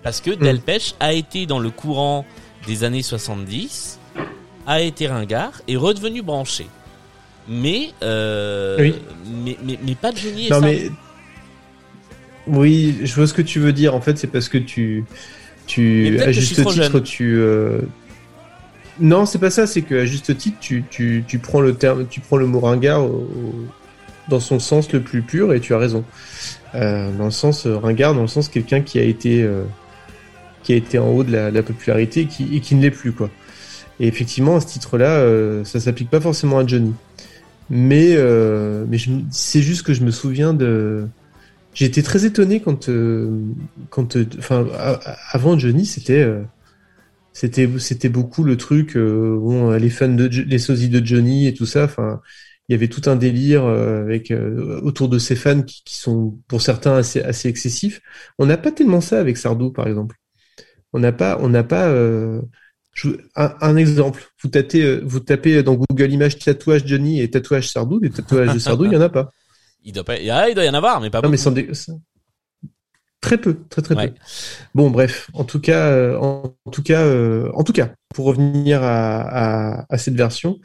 Parce 0.04 0.22
que 0.22 0.32
Delpech 0.32 0.96
a 1.00 1.14
été 1.14 1.46
dans 1.46 1.60
le 1.60 1.70
courant 1.70 2.26
des 2.68 2.84
années 2.84 3.02
70, 3.02 4.00
a 4.68 4.82
été 4.82 5.08
ringard 5.08 5.62
et 5.68 5.78
redevenu 5.78 6.22
branché. 6.22 6.68
Mais, 7.48 7.92
euh, 8.04 8.78
Oui. 8.80 8.96
mais, 9.44 9.58
mais, 9.64 9.80
mais 9.86 9.96
pas 9.96 10.12
de 10.12 10.18
et 10.20 10.50
Non 10.50 10.62
mais 10.62 10.90
oui, 12.48 12.98
je 13.04 13.16
vois 13.16 13.28
ce 13.28 13.34
que 13.34 13.42
tu 13.42 13.60
veux 13.60 13.74
dire. 13.74 13.96
En 13.96 14.02
fait, 14.02 14.18
c'est 14.18 14.28
parce 14.28 14.50
que 14.50 14.58
tu, 14.58 15.06
tu 15.66 16.20
à 16.22 16.32
juste 16.32 16.56
titre, 16.56 16.72
jeune. 16.74 17.04
tu. 17.04 17.36
euh, 17.38 17.80
Non, 19.00 19.26
c'est 19.26 19.40
pas 19.40 19.50
ça. 19.50 19.68
C'est 19.68 19.82
que 19.82 19.96
à 19.96 20.06
juste 20.06 20.38
titre, 20.38 20.58
tu, 20.60 20.84
tu, 20.90 21.24
tu 21.28 21.40
prends 21.40 21.62
le 21.62 21.74
terme, 21.74 22.08
tu 22.08 22.20
prends 22.20 22.38
le 22.38 22.46
mot 22.46 22.60
ringard 22.60 23.08
dans 24.30 24.40
son 24.40 24.60
sens 24.60 24.92
le 24.92 25.02
plus 25.02 25.22
pur 25.22 25.54
et 25.54 25.60
tu 25.60 25.74
as 25.74 25.78
raison. 25.78 26.04
Euh, 26.76 27.12
dans 27.18 27.26
le 27.26 27.32
sens 27.32 27.66
euh, 27.66 27.78
ringard, 27.78 28.16
dans 28.16 28.22
le 28.22 28.28
sens 28.28 28.48
quelqu'un 28.48 28.82
qui 28.82 29.00
a 29.00 29.04
été 29.04 29.44
euh, 29.44 29.64
qui 30.64 30.74
a 30.74 30.76
été 30.76 30.98
en 30.98 31.10
haut 31.10 31.24
de 31.24 31.32
la, 31.32 31.52
la 31.52 31.62
popularité 31.62 32.22
et 32.22 32.26
qui, 32.26 32.56
et 32.56 32.62
qui 32.62 32.76
ne 32.76 32.82
l'est 32.82 32.92
plus 32.92 33.12
quoi. 33.12 33.30
Et 34.00 34.08
effectivement, 34.08 34.56
à 34.56 34.62
ce 34.62 34.68
titre-là, 34.68 35.18
euh, 35.18 35.64
ça 35.66 35.80
s'applique 35.80 36.10
pas 36.10 36.22
forcément 36.22 36.60
à 36.60 36.66
Johnny. 36.66 36.94
Mais, 37.70 38.18
mais 38.88 38.98
c'est 39.32 39.62
juste 39.62 39.84
que 39.84 39.94
je 39.94 40.04
me 40.04 40.12
souviens 40.12 40.54
de. 40.54 41.08
Été 41.80 42.04
très 42.04 42.26
étonné 42.26 42.60
quand, 42.60 42.88
quand, 43.90 44.18
enfin, 44.38 44.68
avant 45.32 45.58
Johnny, 45.58 45.86
c'était, 45.86 46.28
c'était, 47.34 47.70
c'était 47.80 48.10
beaucoup 48.10 48.44
le 48.44 48.58
truc. 48.58 48.96
euh, 48.96 49.38
bon, 49.40 49.72
les 49.72 49.90
fans 49.90 50.10
de 50.10 50.26
les 50.28 50.60
sosies 50.60 50.90
de 50.90 51.06
Johnny 51.06 51.48
et 51.48 51.54
tout 51.54 51.66
ça. 51.66 51.86
Enfin, 51.86 52.22
il 52.70 52.74
y 52.74 52.76
avait 52.76 52.88
tout 52.88 53.02
un 53.10 53.16
délire 53.18 53.66
euh, 53.66 54.02
avec 54.04 54.32
euh, 54.32 54.80
autour 54.84 55.10
de 55.10 55.20
ces 55.20 55.36
fans 55.36 55.62
qui, 55.64 55.84
qui 55.84 55.96
sont 55.98 56.40
pour 56.48 56.62
certains 56.62 56.96
assez, 56.98 57.22
assez 57.22 57.50
excessifs. 57.50 58.02
On 58.40 58.46
n'a 58.46 58.58
pas 58.58 58.72
tellement 58.72 59.02
ça 59.02 59.20
avec 59.20 59.38
Sardou, 59.38 59.72
par 59.72 59.88
exemple. 59.88 60.16
On 60.94 61.00
n'a 61.00 61.12
pas, 61.12 61.38
on 61.42 61.50
n'a 61.50 61.64
pas. 61.64 61.88
euh, 61.90 62.42
je 62.94 63.10
un, 63.36 63.56
un 63.62 63.76
exemple, 63.76 64.24
vous 64.44 64.50
tapez, 64.50 64.84
euh, 64.84 65.02
vous 65.04 65.20
tapez 65.20 65.64
dans 65.64 65.74
Google 65.76 66.12
Images 66.12 66.38
tatouage 66.38 66.84
Johnny 66.86 67.22
et 67.22 67.30
tatouage 67.32 67.70
Sardou, 67.70 68.00
des 68.00 68.12
tatouages 68.12 68.54
de 68.54 68.60
Sardou, 68.60 68.86
il 68.86 68.94
y 68.94 68.98
en 68.98 69.02
a 69.02 69.10
pas. 69.10 69.32
Il 69.86 69.92
doit 69.92 70.06
pas, 70.06 70.14
ah, 70.32 70.48
il 70.48 70.56
doit 70.56 70.64
y 70.64 70.70
en 70.70 70.74
avoir, 70.76 71.02
mais 71.02 71.10
pas 71.10 71.18
Non, 71.18 71.24
beaucoup. 71.24 71.32
mais 71.32 71.38
sans 71.38 71.52
dé- 71.52 71.68
ça- 71.74 71.92
Très 73.24 73.38
peu, 73.40 73.58
très 73.70 73.82
très 73.82 73.96
Ouais. 73.96 74.12
peu. 74.12 74.14
Bon, 74.76 74.92
bref, 74.92 75.30
en 75.34 75.46
tout 75.46 75.62
cas, 75.62 75.88
euh, 75.92 76.18
en, 76.20 76.56
en 76.66 76.72
tout 76.72 76.84
cas, 76.84 77.04
euh, 77.04 77.50
en 77.54 77.64
tout 77.64 77.74
cas, 77.74 77.94
pour 78.14 78.26
revenir 78.26 78.84
à, 78.84 79.22
à, 79.82 79.86
à 79.90 79.98
cette 79.98 80.16
version, 80.16 80.60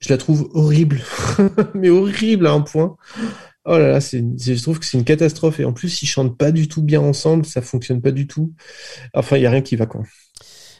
je 0.00 0.10
la 0.10 0.18
trouve 0.18 0.48
horrible, 0.54 1.02
mais 1.74 1.90
horrible 1.90 2.46
à 2.46 2.52
un 2.52 2.62
point. 2.62 2.96
Oh 3.66 3.78
là 3.78 3.88
là, 3.92 4.00
c'est, 4.02 4.24
je 4.38 4.62
trouve 4.62 4.80
que 4.80 4.86
c'est 4.86 4.98
une 4.98 5.04
catastrophe 5.04 5.60
et 5.60 5.64
en 5.66 5.72
plus 5.74 6.02
ils 6.02 6.06
chantent 6.06 6.38
pas 6.38 6.52
du 6.52 6.68
tout 6.68 6.82
bien 6.82 7.00
ensemble, 7.00 7.46
ça 7.46 7.62
fonctionne 7.62 8.02
pas 8.02 8.12
du 8.12 8.26
tout. 8.28 8.54
Enfin, 9.14 9.36
il 9.38 9.42
y 9.44 9.46
a 9.46 9.50
rien 9.50 9.62
qui 9.62 9.76
va 9.76 9.86
quoi. 9.86 10.02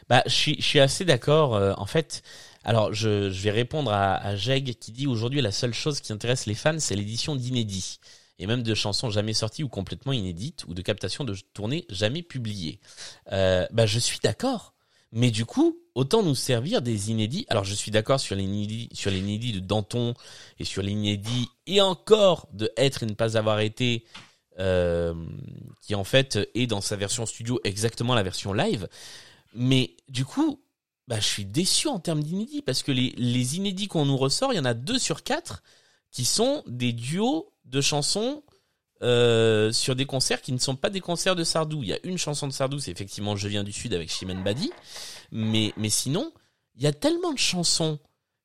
Bah, 0.09 0.23
je 0.27 0.33
suis, 0.33 0.57
je 0.61 0.63
suis 0.67 0.81
assez 0.81 1.05
d'accord. 1.05 1.55
euh, 1.57 1.73
en 1.77 1.87
fait, 1.87 2.23
alors 2.65 2.93
je, 2.95 3.31
je 3.31 3.43
vais 3.43 3.51
répondre 3.51 3.91
à, 3.93 4.15
à 4.15 4.35
Jeg 4.37 4.75
qui 4.79 4.93
dit 4.93 5.07
aujourd'hui 5.07 5.41
la 5.41 5.53
seule 5.53 5.75
chose 5.75 6.01
qui 6.01 6.13
intéresse 6.13 6.47
les 6.47 6.55
fans, 6.55 6.79
c'est 6.79 6.97
l'édition 6.97 7.37
d'inédits 7.37 7.99
et 8.39 8.47
même 8.47 8.63
de 8.63 8.75
chansons 8.75 9.11
jamais 9.11 9.35
sorties 9.35 9.63
ou 9.63 9.69
complètement 9.69 10.13
inédites 10.13 10.65
ou 10.67 10.75
de 10.75 10.83
captations 10.83 11.25
de 11.25 11.35
tournées 11.55 11.87
jamais 11.89 12.23
publiées. 12.23 12.81
Euh, 13.33 13.67
bah, 13.71 13.87
je 13.87 13.99
suis 13.99 14.19
d'accord. 14.23 14.75
Mais 15.13 15.31
du 15.31 15.47
coup, 15.47 15.79
autant 15.95 16.23
nous 16.23 16.35
servir 16.35 16.83
des 16.83 17.11
inédits. 17.11 17.47
Alors, 17.49 17.65
je 17.65 17.75
suis 17.75 17.91
d'accord 17.91 18.21
sur 18.21 18.37
les 18.37 18.43
inédits, 18.43 18.89
sur 18.93 19.11
les 19.11 19.19
inédits 19.19 19.53
de 19.53 19.61
Danton 19.61 20.15
et 20.59 20.65
sur 20.65 20.83
l'inédit 20.83 21.49
et 21.67 21.81
encore 21.81 22.49
de 22.53 22.71
être 22.77 23.03
et 23.03 23.07
ne 23.07 23.15
pas 23.15 23.39
avoir 23.39 23.61
été, 23.61 24.05
euh, 24.59 25.15
qui 25.81 25.95
en 25.95 26.05
fait 26.05 26.39
est 26.55 26.67
dans 26.67 26.81
sa 26.81 26.97
version 26.97 27.25
studio 27.25 27.61
exactement 27.65 28.15
la 28.15 28.23
version 28.23 28.53
live. 28.53 28.89
Mais 29.55 29.97
du 30.09 30.25
coup, 30.25 30.61
bah, 31.09 31.21
je 31.21 31.27
suis 31.27 31.47
déçu 31.47 31.89
en 31.89 32.01
termes 32.01 32.23
d'inédits 32.23 32.63
parce 32.63 32.83
que 32.83 32.93
les, 32.93 33.15
les 33.17 33.57
inédits 33.57 33.89
qu'on 33.89 34.05
nous 34.05 34.17
ressort, 34.19 34.53
il 34.53 34.57
y 34.57 34.61
en 34.61 34.65
a 34.67 34.75
deux 34.75 34.99
sur 34.99 35.23
quatre 35.23 35.63
qui 36.11 36.25
sont 36.25 36.63
des 36.67 36.93
duos 36.93 37.53
de 37.67 37.81
chansons 37.81 38.43
euh, 39.03 39.73
sur 39.73 39.95
des 39.95 40.07
concerts 40.07 40.41
qui 40.41 40.53
ne 40.53 40.59
sont 40.59 40.77
pas 40.77 40.89
des 40.89 41.01
concerts 41.01 41.37
de 41.37 41.45
Sardou. 41.45 41.83
Il 41.83 41.91
y 41.91 41.93
a 41.93 41.99
une 42.05 42.19
chanson 42.19 42.47
de 42.47 42.53
Sardou, 42.53 42.79
c'est 42.79 42.91
effectivement 42.91 43.37
Je 43.37 43.49
viens 43.49 43.65
du 43.65 43.73
Sud 43.73 43.93
avec 43.93 44.11
Chimène 44.11 44.43
Badi. 44.43 44.73
Mais, 45.33 45.73
mais 45.77 45.91
sinon, 45.91 46.33
il 46.77 46.83
y 46.83 46.87
a 46.87 46.93
tellement 46.93 47.33
de 47.33 47.39
chansons 47.39 47.99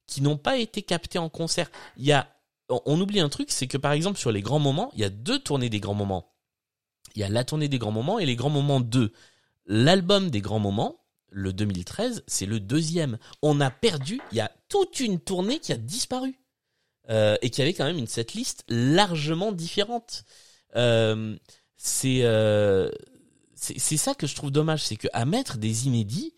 qui 0.07 0.21
n'ont 0.21 0.37
pas 0.37 0.57
été 0.57 0.81
captées 0.81 1.19
en 1.19 1.29
concert. 1.29 1.71
Il 1.95 2.05
y 2.05 2.11
a, 2.11 2.27
on, 2.69 2.99
oublie 2.99 3.21
un 3.21 3.29
truc, 3.29 3.51
c'est 3.51 3.67
que 3.67 3.77
par 3.77 3.93
exemple 3.93 4.19
sur 4.19 4.31
les 4.31 4.41
grands 4.41 4.59
moments, 4.59 4.91
il 4.93 4.99
y 4.99 5.05
a 5.05 5.09
deux 5.09 5.39
tournées 5.39 5.69
des 5.69 5.79
grands 5.79 5.93
moments. 5.93 6.33
Il 7.15 7.21
y 7.21 7.23
a 7.23 7.29
la 7.29 7.43
tournée 7.43 7.69
des 7.69 7.79
grands 7.79 7.91
moments 7.91 8.19
et 8.19 8.25
les 8.25 8.35
grands 8.35 8.49
moments 8.49 8.81
2. 8.81 9.13
L'album 9.67 10.29
des 10.29 10.41
grands 10.41 10.59
moments, 10.59 10.97
le 11.29 11.53
2013, 11.53 12.23
c'est 12.27 12.45
le 12.45 12.59
deuxième. 12.59 13.17
On 13.41 13.61
a 13.61 13.69
perdu, 13.69 14.19
il 14.31 14.37
y 14.37 14.41
a 14.41 14.51
toute 14.67 14.99
une 14.99 15.19
tournée 15.19 15.59
qui 15.59 15.71
a 15.71 15.77
disparu. 15.77 16.40
Euh, 17.09 17.35
et 17.41 17.49
qui 17.49 17.61
avait 17.61 17.73
quand 17.73 17.85
même 17.85 17.97
une 17.97 18.07
setlist 18.07 18.63
largement 18.69 19.51
différente. 19.51 20.23
Euh, 20.75 21.35
c'est 21.77 22.19
euh, 22.21 22.89
c'est 23.55 23.79
c'est 23.79 23.97
ça 23.97 24.13
que 24.13 24.27
je 24.27 24.35
trouve 24.35 24.51
dommage, 24.51 24.83
c'est 24.83 24.97
que 24.97 25.07
à 25.13 25.25
mettre 25.25 25.57
des 25.57 25.87
inédits, 25.87 26.33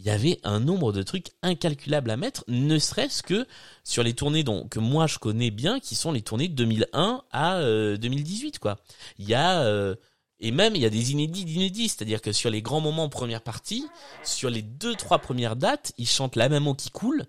il 0.00 0.06
y 0.06 0.10
avait 0.10 0.40
un 0.44 0.60
nombre 0.60 0.92
de 0.92 1.02
trucs 1.02 1.28
incalculables 1.42 2.10
à 2.10 2.16
mettre, 2.16 2.44
ne 2.48 2.78
serait-ce 2.78 3.22
que 3.22 3.46
sur 3.84 4.02
les 4.02 4.14
tournées 4.14 4.44
dont, 4.44 4.66
que 4.66 4.78
moi 4.78 5.06
je 5.06 5.18
connais 5.18 5.50
bien, 5.50 5.78
qui 5.78 5.94
sont 5.94 6.10
les 6.10 6.22
tournées 6.22 6.48
de 6.48 6.54
2001 6.54 7.22
à 7.30 7.56
euh, 7.58 7.96
2018, 7.98 8.58
quoi. 8.58 8.78
Il 9.18 9.28
y 9.28 9.34
a, 9.34 9.60
euh, 9.62 9.94
et 10.38 10.52
même 10.52 10.74
il 10.74 10.82
y 10.82 10.86
a 10.86 10.90
des 10.90 11.12
inédits 11.12 11.44
d'inédits, 11.44 11.88
c'est-à-dire 11.90 12.22
que 12.22 12.32
sur 12.32 12.48
les 12.48 12.62
grands 12.62 12.80
moments 12.80 13.10
première 13.10 13.42
partie, 13.42 13.86
sur 14.24 14.48
les 14.48 14.62
deux, 14.62 14.94
trois 14.94 15.18
premières 15.18 15.56
dates, 15.56 15.92
ils 15.98 16.08
chantent 16.08 16.36
La 16.36 16.48
même 16.48 16.66
eau 16.66 16.74
qui 16.74 16.90
coule, 16.90 17.26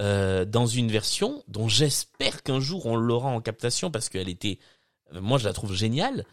euh, 0.00 0.44
dans 0.44 0.66
une 0.66 0.90
version 0.90 1.44
dont 1.48 1.68
j'espère 1.68 2.42
qu'un 2.42 2.60
jour 2.60 2.86
on 2.86 2.96
l'aura 2.96 3.28
en 3.30 3.40
captation 3.40 3.90
parce 3.90 4.08
qu'elle 4.08 4.28
était, 4.28 4.58
moi 5.12 5.38
je 5.38 5.44
la 5.46 5.52
trouve 5.52 5.74
géniale. 5.74 6.24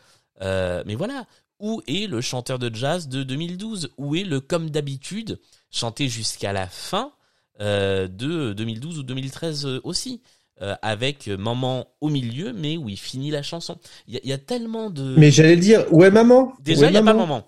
Euh, 0.42 0.84
mais 0.86 0.96
voilà, 0.96 1.26
où 1.60 1.82
est 1.88 2.08
le 2.08 2.22
chanteur 2.22 2.60
de 2.60 2.74
jazz 2.74 3.08
de 3.10 3.24
2012 3.24 3.90
Où 3.98 4.16
est 4.16 4.24
le 4.24 4.40
comme 4.40 4.70
d'habitude 4.70 5.40
chanté 5.72 6.08
jusqu'à 6.08 6.54
la 6.54 6.68
fin 6.68 7.12
euh, 7.60 8.08
de 8.08 8.54
2012 8.54 9.00
ou 9.00 9.04
2013 9.04 9.66
euh, 9.66 9.82
aussi? 9.84 10.22
Euh, 10.62 10.76
avec 10.82 11.28
maman 11.28 11.86
au 12.02 12.10
milieu, 12.10 12.52
mais 12.52 12.78
où 12.78 12.90
il 12.90 12.98
finit 12.98 13.30
la 13.30 13.44
chanson. 13.44 13.78
Il 14.08 14.16
y, 14.16 14.18
a- 14.18 14.22
il 14.24 14.30
y 14.30 14.34
a 14.34 14.40
tellement 14.40 14.90
de. 14.90 15.16
Mais 15.16 15.30
j'allais 15.32 15.58
dire, 15.58 15.86
ouais, 15.94 16.10
maman? 16.12 16.54
Déjà, 16.60 16.82
Ouais, 16.82 16.88
il 16.88 16.92
n'y 16.94 16.98
a 16.98 17.04
pas 17.04 17.14
maman. 17.14 17.48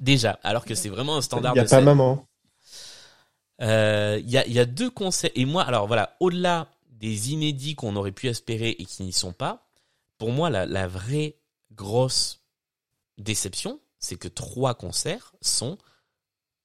Déjà, 0.00 0.38
alors 0.44 0.64
que 0.64 0.74
c'est 0.74 0.88
vraiment 0.88 1.16
un 1.16 1.22
standard 1.22 1.54
Il 1.54 1.56
y 1.56 1.60
a 1.60 1.64
de 1.64 1.68
pas 1.68 1.76
scène. 1.76 1.84
maman. 1.84 2.27
Euh, 3.60 4.20
Il 4.22 4.30
y, 4.30 4.38
a, 4.38 4.46
y 4.46 4.58
a 4.58 4.64
deux 4.64 4.90
concerts. 4.90 5.30
Et 5.34 5.44
moi, 5.44 5.62
alors 5.64 5.86
voilà, 5.86 6.16
au-delà 6.20 6.68
des 6.90 7.32
inédits 7.32 7.74
qu'on 7.74 7.96
aurait 7.96 8.12
pu 8.12 8.28
espérer 8.28 8.70
et 8.70 8.84
qui 8.84 9.02
n'y 9.02 9.12
sont 9.12 9.32
pas, 9.32 9.68
pour 10.18 10.32
moi, 10.32 10.50
la, 10.50 10.66
la 10.66 10.88
vraie 10.88 11.36
grosse 11.72 12.40
déception, 13.18 13.80
c'est 13.98 14.16
que 14.16 14.28
trois 14.28 14.74
concerts 14.74 15.32
sont 15.40 15.78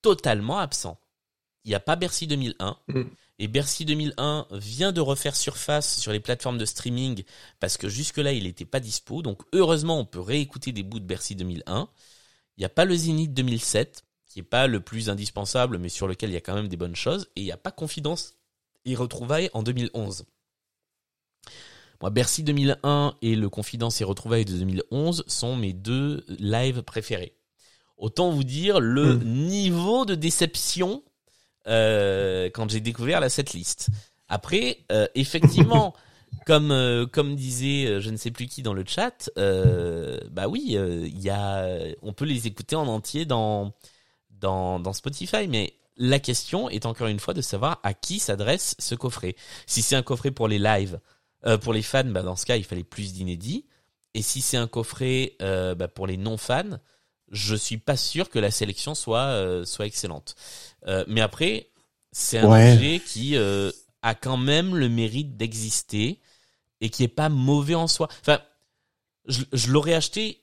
totalement 0.02 0.60
absents. 0.60 1.00
Il 1.66 1.70
n'y 1.70 1.76
a 1.76 1.80
pas 1.80 1.96
Bercy 1.96 2.28
2001. 2.28 2.78
Mm. 2.88 3.04
Et 3.40 3.48
Bercy 3.48 3.86
2001 3.86 4.48
vient 4.52 4.92
de 4.92 5.02
refaire 5.02 5.36
surface 5.36 6.00
sur 6.00 6.12
les 6.12 6.20
plateformes 6.20 6.58
de 6.58 6.66
streaming 6.66 7.24
parce 7.60 7.78
que 7.78 7.90
jusque-là, 7.90 8.34
il 8.34 8.44
n'était 8.44 8.66
pas 8.66 8.80
dispo. 8.80 9.22
Donc, 9.22 9.42
heureusement, 9.54 10.00
on 10.00 10.06
peut 10.06 10.20
réécouter 10.20 10.72
des 10.72 10.84
bouts 10.84 11.00
de 11.00 11.06
Bercy 11.06 11.36
2001. 11.36 11.90
Il 12.58 12.62
n'y 12.62 12.66
a 12.66 12.70
pas 12.70 12.86
le 12.86 12.96
Zénith 12.96 13.34
2007, 13.34 14.04
qui 14.34 14.40
est 14.40 14.44
pas 14.44 14.66
le 14.66 14.80
plus 14.80 15.12
indispensable, 15.12 15.78
mais 15.78 15.90
sur 15.90 16.08
lequel 16.08 16.32
il 16.32 16.34
y 16.34 16.38
a 16.38 16.42
quand 16.42 16.56
même 16.56 16.68
des 16.68 16.76
bonnes 16.76 16.96
choses. 16.96 17.28
Et 17.36 17.42
il 17.42 17.44
n'y 17.44 17.52
a 17.52 17.58
pas 17.58 17.72
Confidence 17.72 18.34
et 18.84 18.96
Retrouvailles 18.96 19.52
en 19.54 19.62
2011. 19.62 20.26
Moi, 22.02 22.10
Bercy 22.10 22.42
2001 22.42 23.16
et 23.22 23.36
le 23.36 23.50
Confidence 23.50 24.02
et 24.02 24.04
Retrouvailles 24.04 24.46
de 24.46 24.58
2011 24.58 25.24
sont 25.28 25.56
mes 25.56 25.72
deux 25.72 26.26
lives 26.40 26.82
préférés. 26.82 27.36
Autant 27.98 28.32
vous 28.32 28.44
dire 28.44 28.80
le 28.80 29.18
Mm. 29.18 29.24
niveau 29.24 30.04
de 30.06 30.16
déception 30.16 31.04
euh, 31.68 32.50
quand 32.54 32.70
j'ai 32.72 32.80
découvert 32.80 33.20
la 33.20 33.30
setlist. 33.30 33.90
Après, 34.28 34.80
euh, 34.92 35.08
effectivement, 35.14 35.94
comme 36.48 36.72
euh, 36.72 37.06
comme 37.06 37.36
disait 37.36 38.02
je 38.02 38.10
ne 38.10 38.18
sais 38.18 38.32
plus 38.32 38.48
qui 38.48 38.64
dans 38.64 38.74
le 38.74 38.84
chat, 38.86 39.30
bah 39.36 40.48
oui, 40.50 40.76
il 40.76 41.22
y 41.22 41.30
a, 41.30 41.68
on 42.02 42.14
peut 42.14 42.26
les 42.26 42.48
écouter 42.48 42.76
en 42.76 42.88
entier 42.88 43.26
dans 43.26 43.74
dans 44.44 44.80
dans 44.80 44.94
Spotify, 44.94 45.48
mais 45.48 45.74
la 45.98 46.20
question 46.20 46.70
est 46.70 46.86
encore 46.86 47.08
une 47.08 47.20
fois 47.20 47.34
de 47.34 47.42
savoir 47.42 47.80
à 47.84 47.94
qui 47.94 48.20
s'adresse 48.20 48.76
ce 48.80 48.96
coffret. 48.96 49.36
Si 49.66 49.82
c'est 49.82 49.96
un 49.96 50.04
coffret 50.04 50.32
pour 50.32 50.48
les 50.48 50.60
lives, 50.60 51.00
euh, 51.46 51.58
pour 51.58 51.74
les 51.74 51.82
fans, 51.84 52.04
bah 52.06 52.22
dans 52.24 52.36
ce 52.36 52.46
cas 52.46 52.58
il 52.58 52.64
fallait 52.64 52.84
plus 52.84 53.14
d'inédits. 53.14 53.66
Et 54.14 54.22
si 54.22 54.42
c'est 54.42 54.58
un 54.58 54.68
coffret 54.68 55.36
euh, 55.42 55.74
bah, 55.76 55.88
pour 55.88 56.06
les 56.08 56.18
non 56.18 56.38
fans, 56.38 56.78
je 57.32 57.56
suis 57.56 57.78
pas 57.80 57.98
sûr 57.98 58.30
que 58.30 58.40
la 58.40 58.52
sélection 58.52 58.94
soit 58.96 59.28
euh, 59.34 59.66
soit 59.66 59.86
excellente. 59.88 60.36
Mais 61.08 61.22
après, 61.22 61.70
c'est 62.12 62.38
un 62.40 62.50
Ouais. 62.52 62.74
objet 62.74 63.00
qui 63.00 63.36
a 64.02 64.16
quand 64.16 64.38
même 64.38 64.76
le 64.76 64.90
mérite 64.90 65.38
d'exister 65.38 66.20
et 66.82 66.90
qui 66.90 67.04
est 67.04 67.16
pas 67.16 67.30
mauvais 67.30 67.76
en 67.76 67.88
soi. 67.88 68.10
Enfin, 68.22 68.40
je, 69.26 69.44
je 69.54 69.72
l'aurais 69.72 69.94
acheté 69.96 70.43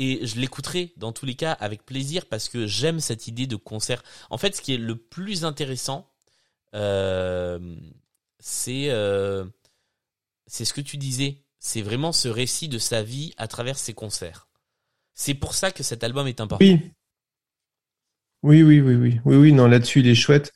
et 0.00 0.26
je 0.26 0.40
l'écouterai 0.40 0.94
dans 0.96 1.12
tous 1.12 1.26
les 1.26 1.34
cas 1.34 1.52
avec 1.52 1.84
plaisir 1.84 2.24
parce 2.24 2.48
que 2.48 2.66
j'aime 2.66 3.00
cette 3.00 3.28
idée 3.28 3.46
de 3.46 3.56
concert. 3.56 4.02
En 4.30 4.38
fait, 4.38 4.56
ce 4.56 4.62
qui 4.62 4.72
est 4.72 4.78
le 4.78 4.96
plus 4.96 5.44
intéressant, 5.44 6.10
euh, 6.74 7.76
c'est 8.38 8.86
euh, 8.88 9.44
c'est 10.46 10.64
ce 10.64 10.72
que 10.72 10.80
tu 10.80 10.96
disais. 10.96 11.44
C'est 11.58 11.82
vraiment 11.82 12.12
ce 12.12 12.28
récit 12.28 12.66
de 12.66 12.78
sa 12.78 13.02
vie 13.02 13.34
à 13.36 13.46
travers 13.46 13.76
ses 13.76 13.92
concerts. 13.92 14.48
C'est 15.14 15.34
pour 15.34 15.52
ça 15.52 15.70
que 15.70 15.82
cet 15.82 16.02
album 16.02 16.26
est 16.26 16.40
important. 16.40 16.64
Oui. 16.64 16.92
Oui, 18.42 18.62
oui, 18.62 18.80
oui, 18.80 18.94
oui, 18.96 19.36
oui. 19.36 19.52
Non, 19.52 19.66
là-dessus, 19.66 20.00
il 20.00 20.08
est 20.08 20.14
chouette. 20.14 20.50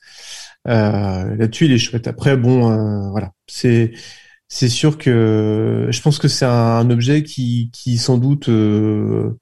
Euh, 0.67 1.35
là-dessus, 1.35 1.65
il 1.65 1.71
est 1.71 1.77
chouette. 1.77 2.07
Après, 2.07 2.35
bon, 2.35 3.11
voilà, 3.11 3.31
c'est 3.45 3.93
c'est 4.47 4.69
sûr 4.69 4.97
que 4.97 5.87
je 5.89 6.01
pense 6.01 6.19
que 6.19 6.27
c'est 6.27 6.45
un, 6.45 6.89
objet 6.89 7.23
qui 7.23 7.69
qui 7.73 7.97
sans 7.97 8.17
doute 8.17 8.49
euh, 8.49 9.37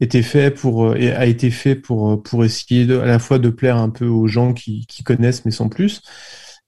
était 0.00 0.22
fait 0.22 0.50
pour 0.50 0.96
et 0.96 1.12
a 1.12 1.26
été 1.26 1.50
fait 1.50 1.74
pour 1.76 2.22
pour 2.22 2.44
essayer 2.44 2.86
de, 2.86 2.98
à 2.98 3.06
la 3.06 3.18
fois 3.18 3.38
de 3.38 3.50
plaire 3.50 3.76
un 3.78 3.90
peu 3.90 4.06
aux 4.06 4.26
gens 4.28 4.52
qui 4.54 4.86
qui 4.86 5.02
connaissent 5.02 5.44
mais 5.44 5.50
sans 5.50 5.68
plus 5.68 6.02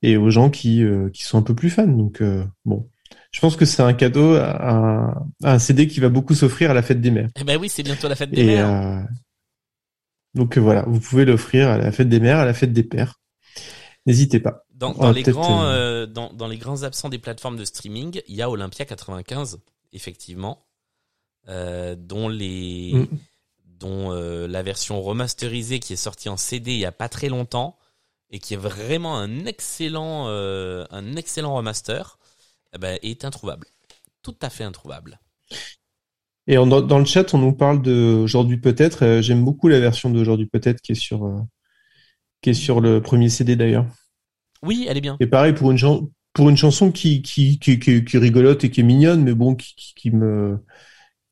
et 0.03 0.17
aux 0.17 0.31
gens 0.31 0.51
qui 0.51 0.83
euh, 0.85 1.11
qui 1.11 1.23
sont 1.25 1.39
un 1.39 1.43
peu 1.43 1.55
plus 1.55 1.71
fans. 1.71 1.87
Donc 1.87 2.21
euh, 2.23 2.45
bon, 2.65 2.89
je 3.33 3.41
pense 3.41 3.57
que 3.57 3.65
c'est 3.65 3.83
un 3.83 3.93
cadeau, 3.95 4.35
un, 4.37 5.15
un 5.43 5.59
CD 5.59 5.87
qui 5.89 6.01
va 6.01 6.09
beaucoup 6.09 6.35
s'offrir 6.35 6.71
à 6.71 6.75
la 6.75 6.83
fête 6.83 7.01
des 7.01 7.11
mères. 7.11 7.31
Eh 7.37 7.45
ben 7.45 7.59
oui, 7.59 7.69
c'est 7.69 7.83
bientôt 7.83 8.09
la 8.09 8.17
fête 8.17 8.33
des 8.33 8.43
Et 8.43 8.45
mères. 8.45 8.73
euh, 8.73 9.01
donc 10.35 10.57
euh, 10.57 10.61
voilà, 10.61 10.85
vous 10.87 11.01
pouvez 11.01 11.25
l'offrir 11.25 11.69
à 11.69 11.79
la 11.79 11.93
fête 11.93 12.09
des 12.09 12.21
mères, 12.21 12.39
à 12.39 12.45
la 12.45 12.55
fête 12.55 12.73
des 12.73 12.83
pères. 12.85 13.21
N'hésitez 14.07 14.41
pas. 14.41 14.65
Dans, 14.79 14.93
dans 14.95 15.11
les 15.11 15.25
grands, 15.25 15.65
euh, 15.65 16.05
euh, 16.05 16.07
dans, 16.07 16.33
dans 16.33 16.47
les 16.47 16.57
grands 16.57 16.85
absents 16.85 17.09
des 17.09 17.19
plateformes 17.19 17.57
de 17.57 17.65
streaming, 17.65 18.21
il 18.29 18.37
y 18.37 18.43
a 18.43 18.49
Olympia 18.49 18.85
95, 18.85 19.59
effectivement, 19.93 20.65
euh, 21.49 21.97
dont 21.99 22.29
les, 22.29 22.93
Mm. 22.95 23.09
dont 23.81 24.13
euh, 24.13 24.47
la 24.47 24.63
version 24.63 25.03
remasterisée 25.03 25.81
qui 25.81 25.95
est 25.95 25.97
sortie 25.97 26.29
en 26.29 26.37
CD 26.37 26.73
il 26.73 26.79
y 26.79 26.85
a 26.85 26.93
pas 26.93 27.09
très 27.09 27.29
longtemps 27.29 27.77
et 28.31 28.39
qui 28.39 28.55
est 28.55 28.59
vraiment 28.59 29.17
un 29.19 29.47
excellent, 29.47 30.29
un 30.29 31.17
excellent 31.17 31.57
remaster, 31.57 32.19
eh 32.75 32.79
ben, 32.79 32.99
est 33.03 33.25
introuvable, 33.25 33.67
tout 34.23 34.37
à 34.43 34.51
fait 34.51 34.65
introuvable. 34.65 35.19
Et 36.47 36.57
on- 36.59 36.67
dans, 36.67 36.99
le 36.99 37.05
chat, 37.05 37.35
on 37.35 37.39
nous 37.39 37.53
parle 37.55 37.83
de 37.83 38.15
aujourd'hui 38.23 38.59
peut-être. 38.59 39.21
J'aime 39.23 39.45
beaucoup 39.45 39.69
la 39.69 39.81
version 39.81 40.11
d'aujourd'hui 40.11 40.47
peut-être 40.47 40.81
qui 40.83 40.93
est 40.93 40.95
sur 40.95 41.47
qui 42.43 42.51
est 42.51 42.55
sur 42.55 42.81
le 42.81 43.01
premier 43.03 43.29
CD 43.31 43.57
d'ailleurs. 43.57 43.87
Oui, 44.63 44.87
elle 44.89 44.97
est 44.97 45.01
bien. 45.01 45.21
Et 45.21 45.27
pareil 45.27 45.53
pour 45.55 45.71
une 45.71 45.79
chan- 45.79 46.09
pour 46.33 46.49
une 46.49 46.57
chanson 46.57 46.93
qui 46.93 47.23
qui, 47.23 47.59
qui 47.59 47.79
qui 47.79 48.05
qui 48.05 48.17
est 48.17 48.21
rigolote 48.21 48.65
et 48.65 48.71
qui 48.71 48.81
est 48.81 48.85
mignonne, 48.85 49.25
mais 49.25 49.35
bon 49.35 49.55
qui 49.57 50.11
me 50.11 50.59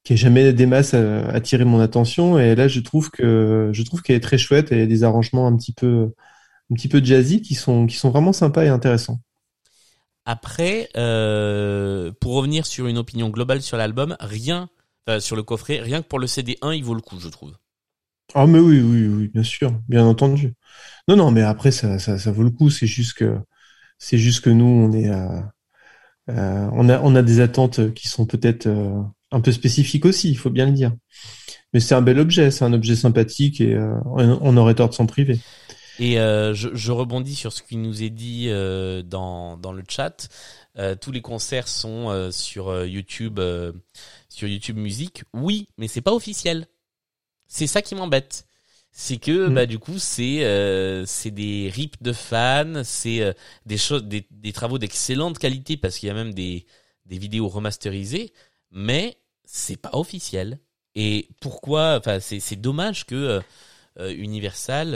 qui 0.05 0.15
a 0.15 0.17
jamais 0.17 0.53
des 0.53 0.67
masses 0.67 0.95
à 0.95 1.29
attirer 1.31 1.65
mon 1.65 1.81
attention. 1.81 2.39
Et 2.39 2.55
là, 2.57 2.69
je 2.69 2.81
trouve 2.81 3.11
que 3.11 3.71
je 3.73 3.83
trouve 3.85 4.03
qu'elle 4.03 4.17
est 4.17 4.21
très 4.21 4.39
chouette. 4.39 4.71
Y 4.73 4.83
a 4.83 4.87
des 4.87 5.05
arrangements 5.05 5.47
un 5.49 5.57
petit 5.57 5.73
peu 5.75 6.13
un 6.73 6.75
petit 6.77 6.89
peu 6.89 7.03
jazzy 7.05 7.43
qui 7.43 7.55
sont 7.57 7.87
qui 7.87 7.97
sont 7.97 8.11
vraiment 8.11 8.33
sympas 8.35 8.65
et 8.65 8.69
intéressants. 8.71 9.21
Après, 10.25 10.89
euh, 10.97 12.13
pour 12.21 12.35
revenir 12.35 12.67
sur 12.67 12.87
une 12.87 12.99
opinion 12.99 13.31
globale 13.31 13.63
sur 13.63 13.77
l'album, 13.77 14.17
rien, 14.21 14.69
sur 15.21 15.37
le 15.37 15.43
coffret, 15.43 15.81
rien 15.81 16.03
que 16.03 16.09
pour 16.09 16.19
le 16.19 16.27
CD1, 16.27 16.73
il 16.75 16.85
vaut 16.85 16.95
le 16.95 17.01
coup, 17.01 17.19
je 17.21 17.29
trouve. 17.29 17.57
Ah 18.35 18.47
mais 18.47 18.59
oui, 18.59 18.81
oui, 18.81 19.07
oui, 19.09 19.29
bien 19.29 19.43
sûr, 19.43 19.73
bien 19.89 20.05
entendu. 20.07 20.55
Non, 21.09 21.17
non, 21.17 21.31
mais 21.31 21.43
après 21.43 21.71
ça, 21.71 21.99
ça, 21.99 22.33
vaut 22.33 22.43
le 22.43 22.51
coup. 22.51 22.69
C'est 22.71 22.87
juste 22.87 23.15
que, 23.15 24.51
nous, 24.51 24.65
on 24.65 24.93
est, 24.93 25.09
euh, 25.09 25.41
euh, 26.31 26.69
on 26.73 27.15
a, 27.15 27.23
des 27.23 27.41
attentes 27.41 27.95
qui 27.95 28.09
sont 28.09 28.27
peut-être 28.27 28.67
euh, 28.67 29.01
un 29.31 29.41
peu 29.41 29.53
spécifiques 29.53 30.05
aussi. 30.05 30.31
Il 30.31 30.39
faut 30.39 30.51
bien 30.51 30.67
le 30.67 30.73
dire. 30.73 30.93
Mais 31.73 31.81
c'est 31.81 31.95
un 31.95 32.03
bel 32.03 32.19
objet, 32.19 32.51
c'est 32.51 32.65
un 32.65 32.73
objet 32.73 32.97
sympathique 32.97 33.61
et 33.61 33.77
on, 34.05 34.57
aurait 34.57 34.75
tort 34.75 34.89
de 34.89 34.95
s'en 34.95 35.07
priver. 35.07 35.39
Et 35.99 36.15
je, 36.15 36.91
rebondis 36.91 37.35
sur 37.35 37.53
ce 37.53 37.63
qui 37.63 37.77
nous 37.77 38.03
est 38.03 38.11
dit 38.11 38.49
dans, 38.49 39.59
le 39.73 39.83
chat. 39.89 40.29
Tous 41.01 41.13
les 41.13 41.21
concerts 41.21 41.69
sont 41.69 42.31
sur 42.33 42.85
YouTube, 42.85 43.41
sur 44.29 44.49
YouTube 44.49 44.77
Musique. 44.77 45.25
Oui, 45.35 45.69
mais 45.77 45.87
c'est 45.87 46.01
pas 46.01 46.15
officiel. 46.15 46.67
C'est 47.47 47.67
ça 47.67 47.83
qui 47.83 47.95
m'embête. 47.95 48.47
C'est 48.99 49.19
que 49.19 49.49
Mm. 49.49 49.51
bah 49.51 49.67
du 49.67 49.79
coup 49.79 49.99
c'est 49.99 50.45
euh, 50.45 51.05
c'est 51.07 51.31
des 51.31 51.69
rips 51.73 52.03
de 52.03 52.13
fans, 52.15 52.83
c'est 52.85 53.21
euh, 53.23 53.33
des 53.67 53.77
choses, 53.77 54.05
des, 54.05 54.27
des 54.31 54.53
travaux 54.55 54.79
d'excellente 54.79 55.39
qualité 55.39 55.77
parce 55.77 55.99
qu'il 55.99 56.07
y 56.09 56.11
a 56.11 56.15
même 56.15 56.33
des 56.35 56.67
des 57.05 57.19
vidéos 57.19 57.49
remasterisées, 57.49 58.33
mais 58.71 59.19
c'est 59.45 59.77
pas 59.77 59.91
officiel. 59.93 60.61
Et 60.95 61.29
pourquoi 61.43 61.97
Enfin 61.99 62.21
c'est 62.21 62.41
c'est 62.41 62.57
dommage 62.57 63.05
que 63.05 63.43
euh, 64.01 64.15
Universal 64.17 64.93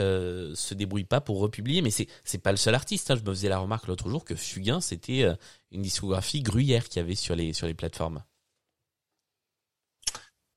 se 0.55 0.73
débrouille 0.75 1.05
pas 1.05 1.21
pour 1.21 1.39
republier. 1.39 1.81
Mais 1.83 1.91
c'est 1.91 2.07
c'est 2.23 2.39
pas 2.39 2.51
le 2.51 2.57
seul 2.57 2.75
artiste. 2.75 3.11
hein. 3.11 3.15
Je 3.17 3.21
me 3.23 3.33
faisais 3.35 3.49
la 3.49 3.59
remarque 3.59 3.87
l'autre 3.87 4.09
jour 4.09 4.25
que 4.25 4.35
Fugain 4.35 4.81
c'était 4.81 5.25
une 5.71 5.81
discographie 5.83 6.41
gruyère 6.43 6.89
qu'il 6.89 7.01
y 7.01 7.05
avait 7.05 7.15
sur 7.15 7.35
les 7.35 7.53
sur 7.53 7.67
les 7.67 7.75
plateformes. 7.75 8.23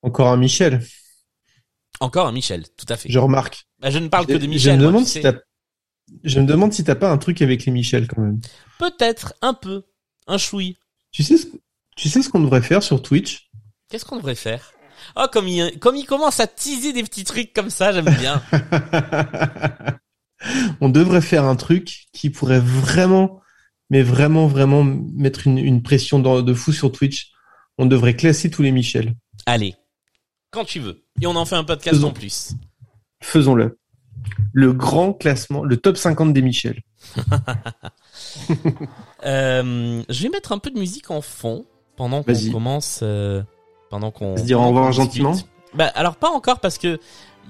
Encore 0.02 0.28
un 0.28 0.36
Michel. 0.36 0.80
Encore 2.00 2.26
un 2.26 2.32
Michel, 2.32 2.64
tout 2.76 2.86
à 2.88 2.96
fait. 2.96 3.08
Je 3.10 3.18
remarque. 3.18 3.66
Bah, 3.80 3.90
je 3.90 3.98
ne 3.98 4.08
parle 4.08 4.26
que 4.26 4.32
de 4.34 4.46
Michel. 4.46 4.74
Je 4.74 4.78
me 4.80 4.86
demande 4.86 5.06
si 5.06 5.20
t'as. 5.20 5.34
Je 6.22 6.40
me 6.40 6.46
demande 6.46 6.72
si 6.72 6.84
t'as 6.84 6.94
pas 6.96 7.10
un 7.10 7.18
truc 7.18 7.40
avec 7.42 7.64
les 7.64 7.72
Michel 7.72 8.06
quand 8.08 8.20
même. 8.20 8.40
Peut-être 8.78 9.34
un 9.42 9.54
peu, 9.54 9.84
un 10.26 10.38
chouï. 10.38 10.76
Tu 11.12 11.22
sais 11.22 11.36
ce, 11.38 11.46
tu 11.96 12.08
sais 12.08 12.22
ce 12.22 12.28
qu'on 12.28 12.40
devrait 12.40 12.62
faire 12.62 12.82
sur 12.82 13.02
Twitch? 13.02 13.50
Qu'est-ce 13.88 14.04
qu'on 14.04 14.16
devrait 14.16 14.34
faire? 14.34 14.72
Oh, 15.16 15.26
comme 15.32 15.46
il, 15.48 15.78
comme 15.78 15.96
il 15.96 16.04
commence 16.06 16.40
à 16.40 16.46
teaser 16.46 16.92
des 16.92 17.02
petits 17.04 17.24
trucs 17.24 17.52
comme 17.52 17.70
ça, 17.70 17.92
j'aime 17.92 18.14
bien. 18.18 18.42
On 20.80 20.88
devrait 20.88 21.20
faire 21.22 21.44
un 21.44 21.56
truc 21.56 22.06
qui 22.12 22.30
pourrait 22.30 22.60
vraiment, 22.60 23.40
mais 23.90 24.02
vraiment, 24.02 24.46
vraiment 24.46 24.84
mettre 24.84 25.46
une, 25.46 25.58
une 25.58 25.82
pression 25.82 26.18
dans- 26.18 26.42
de 26.42 26.54
fou 26.54 26.72
sur 26.72 26.92
Twitch. 26.92 27.30
On 27.78 27.86
devrait 27.86 28.14
classer 28.16 28.50
tous 28.50 28.62
les 28.62 28.72
Michel. 28.72 29.14
Allez, 29.46 29.74
quand 30.54 30.64
tu 30.64 30.80
veux. 30.80 31.02
Et 31.20 31.26
on 31.26 31.36
en 31.36 31.44
fait 31.44 31.56
un 31.56 31.64
podcast 31.64 31.96
Faisons. 31.96 32.08
en 32.08 32.12
plus. 32.12 32.52
Faisons-le. 33.20 33.78
Le 34.52 34.72
grand 34.72 35.12
classement, 35.12 35.64
le 35.64 35.76
top 35.76 35.96
50 35.96 36.32
des 36.32 36.42
Michel. 36.42 36.80
Euh, 39.24 40.02
je 40.08 40.22
vais 40.22 40.28
mettre 40.28 40.52
un 40.52 40.58
peu 40.58 40.70
de 40.70 40.78
musique 40.78 41.10
en 41.10 41.20
fond 41.22 41.64
pendant 41.96 42.22
qu'on 42.22 42.50
commence, 42.52 43.00
euh, 43.02 43.42
pendant 43.90 44.10
qu'on. 44.10 44.36
Se 44.36 44.42
dire 44.42 44.60
au 44.60 44.68
revoir 44.68 44.92
gentiment 44.92 45.34
Bah 45.74 45.90
alors 45.94 46.16
pas 46.16 46.30
encore 46.30 46.60
parce 46.60 46.78
que 46.78 46.98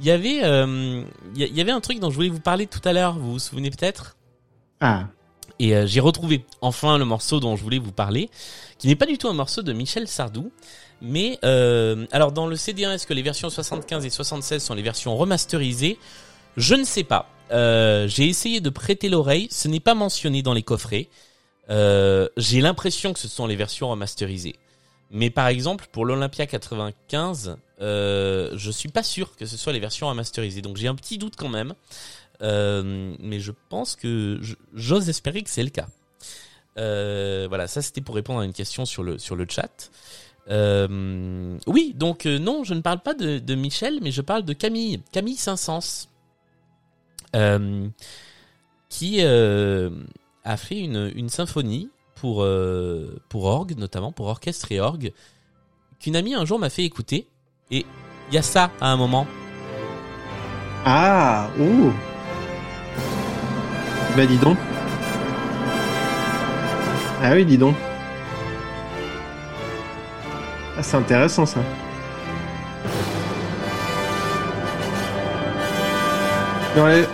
il 0.00 0.06
y 0.06 0.10
avait, 0.10 0.44
euh, 0.44 1.02
y 1.36 1.60
avait 1.60 1.70
un 1.72 1.80
truc 1.80 2.00
dont 2.00 2.10
je 2.10 2.14
voulais 2.16 2.28
vous 2.28 2.40
parler 2.40 2.66
tout 2.66 2.80
à 2.84 2.92
l'heure. 2.92 3.18
Vous 3.18 3.32
vous 3.32 3.38
souvenez 3.38 3.70
peut-être? 3.70 4.16
Ah, 4.80 5.06
Et 5.58 5.74
euh, 5.74 5.86
j'ai 5.86 6.00
retrouvé 6.00 6.44
enfin 6.60 6.98
le 6.98 7.04
morceau 7.04 7.40
dont 7.40 7.56
je 7.56 7.62
voulais 7.62 7.78
vous 7.78 7.92
parler, 7.92 8.28
qui 8.78 8.88
n'est 8.88 8.96
pas 8.96 9.06
du 9.06 9.18
tout 9.18 9.28
un 9.28 9.34
morceau 9.34 9.62
de 9.62 9.72
Michel 9.72 10.08
Sardou, 10.08 10.50
mais 11.04 11.38
euh, 11.44 12.06
alors 12.12 12.32
dans 12.32 12.46
le 12.46 12.56
CD1, 12.56 12.94
est-ce 12.94 13.06
que 13.06 13.14
les 13.14 13.22
versions 13.22 13.50
75 13.50 14.04
et 14.06 14.10
76 14.10 14.62
sont 14.62 14.74
les 14.74 14.82
versions 14.82 15.16
remasterisées? 15.16 15.98
Je 16.56 16.74
ne 16.74 16.84
sais 16.84 17.04
pas. 17.04 17.28
Euh, 17.50 18.08
j'ai 18.08 18.26
essayé 18.26 18.60
de 18.60 18.70
prêter 18.70 19.08
l'oreille, 19.08 19.48
ce 19.50 19.68
n'est 19.68 19.80
pas 19.80 19.94
mentionné 19.94 20.42
dans 20.42 20.54
les 20.54 20.62
coffrets. 20.62 21.08
Euh, 21.70 22.28
j'ai 22.36 22.60
l'impression 22.60 23.12
que 23.12 23.18
ce 23.18 23.28
sont 23.28 23.46
les 23.46 23.56
versions 23.56 23.90
remasterisées. 23.90 24.56
Mais 25.10 25.30
par 25.30 25.48
exemple, 25.48 25.86
pour 25.92 26.06
l'Olympia 26.06 26.46
95, 26.46 27.56
euh, 27.80 28.50
je 28.54 28.70
suis 28.70 28.88
pas 28.88 29.02
sûr 29.02 29.36
que 29.36 29.46
ce 29.46 29.56
soit 29.56 29.72
les 29.72 29.80
versions 29.80 30.08
remasterisées. 30.08 30.62
Donc 30.62 30.76
j'ai 30.76 30.88
un 30.88 30.94
petit 30.94 31.18
doute 31.18 31.34
quand 31.36 31.48
même. 31.48 31.74
Mais 32.40 33.40
je 33.40 33.52
pense 33.68 33.96
que 33.96 34.40
j'ose 34.74 35.08
espérer 35.08 35.42
que 35.42 35.50
c'est 35.50 35.62
le 35.62 35.70
cas. 35.70 35.86
Voilà, 36.76 37.66
ça 37.68 37.82
c'était 37.82 38.00
pour 38.00 38.14
répondre 38.14 38.40
à 38.40 38.44
une 38.44 38.52
question 38.52 38.86
sur 38.86 39.02
le 39.02 39.18
sur 39.18 39.36
le 39.36 39.46
chat. 39.48 39.90
Euh, 40.50 41.58
oui, 41.66 41.94
donc 41.96 42.26
euh, 42.26 42.38
non, 42.38 42.64
je 42.64 42.74
ne 42.74 42.80
parle 42.80 43.00
pas 43.00 43.14
de, 43.14 43.54
Michel, 43.54 43.98
mais 44.02 44.10
je 44.10 44.20
parle 44.20 44.44
de 44.44 44.52
Camille, 44.52 45.00
Camille 45.12 45.36
Saint-Saëns, 45.36 46.08
euh, 47.34 47.88
qui 48.88 49.18
euh, 49.20 49.90
a 50.44 50.56
fait 50.56 50.78
une, 50.80 51.28
symphonie 51.28 51.88
pour 52.14 52.42
euh, 52.42 53.20
pour 53.28 53.44
orgue, 53.44 53.76
notamment 53.76 54.12
pour 54.12 54.26
orchestre 54.26 54.70
et 54.70 54.80
orgue, 54.80 55.12
qu'une 55.98 56.16
amie 56.16 56.34
un 56.34 56.44
jour 56.44 56.58
m'a 56.58 56.70
fait 56.70 56.84
écouter. 56.84 57.26
Et 57.70 57.86
il 58.28 58.34
y 58.34 58.38
a 58.38 58.42
ça 58.42 58.70
à 58.80 58.88
un 58.88 58.96
moment. 58.96 59.26
ah, 60.84 61.50
oh. 61.58 61.92
Bah 64.16 64.26
dis 64.26 64.38
donc. 64.38 64.58
Ah 67.20 67.32
oui, 67.32 67.44
dis 67.44 67.58
donc. 67.58 67.74
Ah, 70.76 70.82
c'est 70.82 70.96
intéressant 70.96 71.46
ça. 71.46 71.60
On 76.76 76.84
l'avait- 76.86 77.08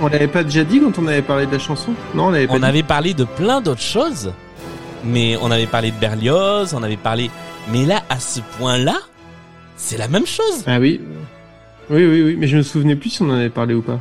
on 0.00 0.08
l'avait 0.08 0.28
pas 0.28 0.42
déjà 0.42 0.64
dit 0.64 0.80
quand 0.80 0.98
on 0.98 1.06
avait 1.06 1.22
parlé 1.22 1.46
de 1.46 1.52
la 1.52 1.58
chanson? 1.58 1.92
Non, 2.14 2.26
on 2.26 2.30
l'avait 2.30 2.46
pas 2.46 2.54
On 2.54 2.58
dit. 2.60 2.64
avait 2.64 2.82
parlé 2.82 3.12
de 3.14 3.24
plein 3.24 3.60
d'autres 3.60 3.82
choses, 3.82 4.32
mais 5.04 5.36
on 5.42 5.50
avait 5.50 5.66
parlé 5.66 5.90
de 5.90 5.96
Berlioz, 5.96 6.72
on 6.74 6.82
avait 6.82 6.96
parlé. 6.96 7.30
Mais 7.70 7.84
là, 7.84 8.02
à 8.08 8.18
ce 8.18 8.40
point-là, 8.58 8.96
c'est 9.76 9.98
la 9.98 10.08
même 10.08 10.26
chose. 10.26 10.64
Ah 10.66 10.78
oui. 10.80 11.00
Oui, 11.90 12.04
oui, 12.06 12.22
oui, 12.22 12.36
mais 12.38 12.46
je 12.46 12.56
me 12.56 12.62
souvenais 12.62 12.96
plus 12.96 13.10
si 13.10 13.22
on 13.22 13.28
en 13.30 13.34
avait 13.34 13.50
parlé 13.50 13.74
ou 13.74 13.82
pas. 13.82 14.00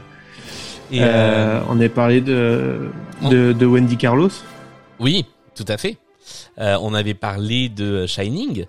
Et 0.91 1.01
Euh, 1.03 1.05
euh, 1.07 1.59
on 1.69 1.75
avait 1.75 1.89
parlé 1.89 2.21
de, 2.21 2.89
de, 3.29 3.51
de 3.51 3.65
Wendy 3.65 3.97
Carlos. 3.97 4.29
oui, 4.99 5.25
tout 5.55 5.65
à 5.67 5.77
fait. 5.77 5.97
Euh, 6.59 6.77
on 6.81 6.93
avait 6.93 7.13
parlé 7.13 7.69
de 7.69 8.05
Shining, 8.07 8.65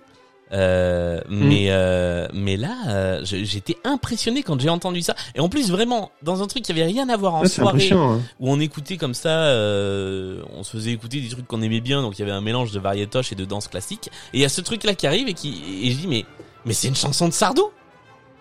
euh, 0.51 1.19
Mm. 1.29 1.47
mais 1.47 1.65
euh, 1.69 2.27
mais 2.33 2.57
là, 2.57 2.75
euh, 2.87 3.21
j'étais 3.23 3.77
impressionné 3.83 4.41
quand 4.43 4.59
j'ai 4.59 4.69
entendu 4.69 5.01
ça. 5.01 5.15
Et 5.35 5.39
en 5.39 5.49
plus, 5.49 5.69
vraiment, 5.71 6.11
dans 6.23 6.41
un 6.43 6.47
truc 6.47 6.63
qui 6.63 6.71
avait 6.71 6.83
rien 6.85 7.07
à 7.09 7.17
voir 7.17 7.35
en 7.35 7.45
soirée, 7.45 7.89
hein. 7.91 8.19
où 8.39 8.49
on 8.51 8.59
écoutait 8.59 8.97
comme 8.97 9.13
ça, 9.13 9.29
euh, 9.29 10.41
on 10.55 10.63
se 10.63 10.71
faisait 10.71 10.91
écouter 10.91 11.19
des 11.21 11.29
trucs 11.29 11.47
qu'on 11.47 11.61
aimait 11.61 11.81
bien, 11.81 12.01
donc 12.01 12.17
il 12.17 12.21
y 12.21 12.23
avait 12.23 12.31
un 12.31 12.41
mélange 12.41 12.71
de 12.71 12.79
variétoche 12.79 13.31
et 13.31 13.35
de 13.35 13.45
danse 13.45 13.67
classique. 13.67 14.09
Et 14.33 14.37
il 14.37 14.41
y 14.41 14.45
a 14.45 14.49
ce 14.49 14.61
truc 14.61 14.83
là 14.83 14.93
qui 14.95 15.05
arrive 15.07 15.27
et 15.27 15.33
qui 15.33 15.61
et 15.83 15.91
je 15.91 15.97
dis 15.97 16.07
mais 16.07 16.25
mais 16.65 16.73
c'est 16.73 16.87
une 16.87 16.95
chanson 16.95 17.27
de 17.27 17.33
Sardou 17.33 17.69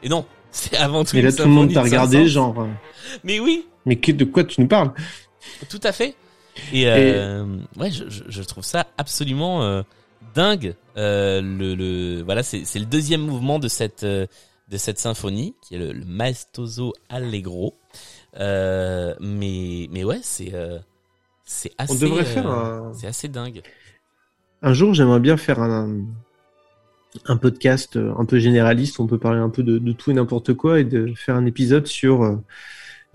Et 0.03 0.09
non, 0.09 0.25
c'est 0.51 0.77
avant 0.77 1.05
tout. 1.05 1.17
Et 1.17 1.23
là, 1.23 1.31
tout 1.33 1.43
le 1.43 1.49
monde 1.49 1.73
t'a 1.73 1.83
regardé, 1.83 2.27
genre. 2.27 2.55
euh, 2.61 2.67
Mais 3.25 3.39
oui, 3.41 3.67
Mais 3.87 3.97
que- 3.97 4.13
de 4.13 4.25
quoi 4.25 4.45
tu 4.45 4.61
nous 4.61 4.67
parles? 4.69 4.93
Tout 5.71 5.81
à 5.85 5.93
fait. 5.93 6.15
Et, 6.73 6.87
euh, 6.87 7.45
ouais, 7.77 7.91
je, 7.91 8.43
trouve 8.43 8.65
ça 8.65 8.87
absolument 8.99 9.63
euh, 9.63 9.83
dingue. 10.35 10.75
Euh, 10.97 11.41
le, 11.41 11.75
le 11.75 12.23
voilà, 12.23 12.43
c'est 12.43 12.79
le 12.79 12.85
deuxième 12.85 13.23
mouvement 13.23 13.59
de 13.59 13.69
cette 13.69 14.05
euh, 14.05 14.27
de 14.71 14.77
cette 14.77 14.99
symphonie 14.99 15.55
qui 15.63 15.75
est 15.75 15.79
le, 15.79 15.93
le 15.93 16.05
Maestoso 16.05 16.93
Allegro. 17.09 17.75
Euh, 18.39 19.15
mais 19.21 19.89
mais 19.91 20.05
ouais, 20.05 20.21
c'est 20.23 20.53
euh, 20.55 20.79
c'est 21.45 21.73
assez. 21.79 21.99
devrait 21.99 22.23
euh, 22.23 22.25
faire 22.25 22.47
un- 22.47 22.93
C'est 22.95 23.07
assez 23.07 23.29
dingue. 23.29 23.63
Un 24.63 24.73
jour, 24.75 24.93
j'aimerais 24.93 25.21
bien 25.21 25.37
faire 25.37 25.61
un, 25.61 26.01
un 27.27 27.37
podcast 27.37 27.97
un 27.97 28.25
peu 28.25 28.39
généraliste. 28.39 28.99
où 28.99 29.05
On 29.05 29.07
peut 29.07 29.19
parler 29.19 29.39
un 29.39 29.49
peu 29.51 29.63
de, 29.63 29.79
de 29.79 29.93
tout 29.93 30.11
et 30.11 30.15
n'importe 30.15 30.53
quoi 30.55 30.81
et 30.81 30.85
de 30.85 31.13
faire 31.15 31.37
un 31.37 31.47
épisode 31.47 31.87
sur 31.87 32.39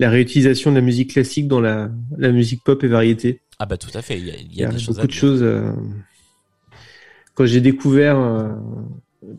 la 0.00 0.10
réutilisation 0.10 0.70
de 0.70 0.76
la 0.76 0.82
musique 0.82 1.12
classique 1.12 1.48
dans 1.48 1.60
la, 1.60 1.90
la 2.18 2.32
musique 2.32 2.62
pop 2.64 2.82
et 2.84 2.88
variété. 2.88 3.40
Ah 3.58 3.66
bah 3.66 3.76
tout 3.76 3.90
à 3.94 4.02
fait. 4.02 4.18
Il 4.18 4.26
y 4.26 4.30
a, 4.30 4.36
il 4.36 4.52
Il 4.52 4.58
y 4.58 4.64
a 4.64 4.68
des 4.68 4.78
choses. 4.78 4.98
à 4.98 5.02
beaucoup 5.02 5.06
de 5.08 5.12
choses. 5.12 5.42
euh, 5.42 5.72
Quand 7.34 7.46
j'ai 7.46 7.60
découvert, 7.60 8.18
euh, 8.18 8.48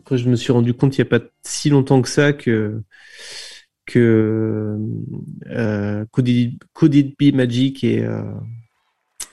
quand 0.04 0.16
je 0.16 0.28
me 0.28 0.36
suis 0.36 0.52
rendu 0.52 0.74
compte 0.74 0.96
il 0.96 1.00
n'y 1.02 1.06
a 1.06 1.18
pas 1.18 1.24
si 1.42 1.70
longtemps 1.70 2.02
que 2.02 2.08
ça 2.08 2.32
que 2.32 2.82
que 3.86 4.78
euh, 5.46 6.04
Could, 6.10 6.28
It, 6.28 6.62
Could 6.72 6.94
It 6.94 7.14
Be 7.18 7.34
Magic 7.34 7.84
et 7.84 8.04
euh, 8.04 8.22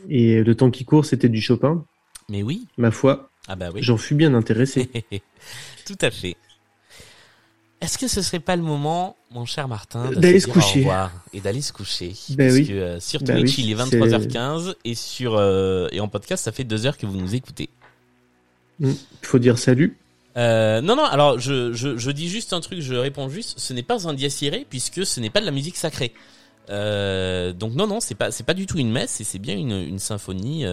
et 0.10 0.44
le 0.44 0.56
temps 0.56 0.70
qui 0.72 0.86
court, 0.86 1.06
c'était 1.06 1.30
du 1.30 1.42
Chopin. 1.42 1.86
Mais 2.30 2.44
oui. 2.44 2.68
Ma 2.78 2.92
foi, 2.92 3.30
Ah 3.48 3.56
bah 3.56 3.70
oui. 3.74 3.82
j'en 3.82 3.98
fus 3.98 4.16
bien 4.16 4.34
intéressé. 4.34 4.90
Tout 5.86 5.98
à 6.02 6.12
fait. 6.12 6.36
Est-ce 7.84 7.98
que 7.98 8.08
ce 8.08 8.22
serait 8.22 8.40
pas 8.40 8.56
le 8.56 8.62
moment, 8.64 9.18
mon 9.32 9.46
cher 9.46 9.68
Martin, 9.68 10.10
de 10.12 10.16
D'aller 10.16 10.40
se 10.40 10.48
au 10.50 10.54
coucher. 10.54 10.80
revoir 10.80 11.12
et 11.34 11.42
d'aller 11.42 11.62
se 11.62 11.74
coucher? 11.74 12.14
Ben 12.30 12.48
Parce 12.48 12.54
oui. 12.60 12.68
que 12.68 12.74
euh, 12.74 13.00
sur 13.00 13.22
Ben 13.22 13.40
Twitch, 13.40 13.58
oui, 13.58 13.64
il 13.66 13.72
est 13.72 13.86
c'est- 13.86 14.00
23h15 14.00 14.76
et 14.86 14.96
sur 14.96 15.36
euh, 15.36 15.88
et 15.92 16.00
en 16.00 16.08
podcast, 16.08 16.46
ça 16.46 16.52
fait 16.54 16.64
deux 16.64 16.86
heures 16.86 16.98
que 16.98 17.06
vous 17.06 17.18
nous 17.18 17.36
écoutez. 17.36 17.70
Il 18.80 18.96
faut 19.22 19.38
dire 19.40 19.58
salut. 19.60 19.98
Euh, 20.38 20.82
non, 20.82 20.96
non. 20.96 21.04
Alors, 21.04 21.40
je, 21.40 21.74
je, 21.74 21.96
je 21.98 22.12
dis 22.12 22.28
juste 22.30 22.54
un 22.54 22.60
truc. 22.62 22.80
Je 22.82 22.96
réponds 22.96 23.30
juste. 23.30 23.60
Ce 23.60 23.72
n'est 23.74 23.84
pas 23.84 24.08
un 24.08 24.14
dies 24.14 24.34
irae 24.42 24.66
puisque 24.70 25.06
ce 25.06 25.20
n'est 25.20 25.30
pas 25.30 25.42
de 25.42 25.46
la 25.46 25.52
musique 25.52 25.76
sacrée. 25.78 26.14
Donc 26.70 27.74
non, 27.74 27.86
non, 27.88 28.00
c'est 28.00 28.16
pas 28.16 28.32
c'est 28.32 28.46
pas 28.46 28.54
du 28.56 28.66
tout 28.66 28.80
une 28.80 28.92
messe 28.92 29.20
et 29.22 29.24
c'est 29.26 29.40
bien 29.40 29.56
une, 29.58 29.74
une 29.74 30.00
symphonie, 30.00 30.66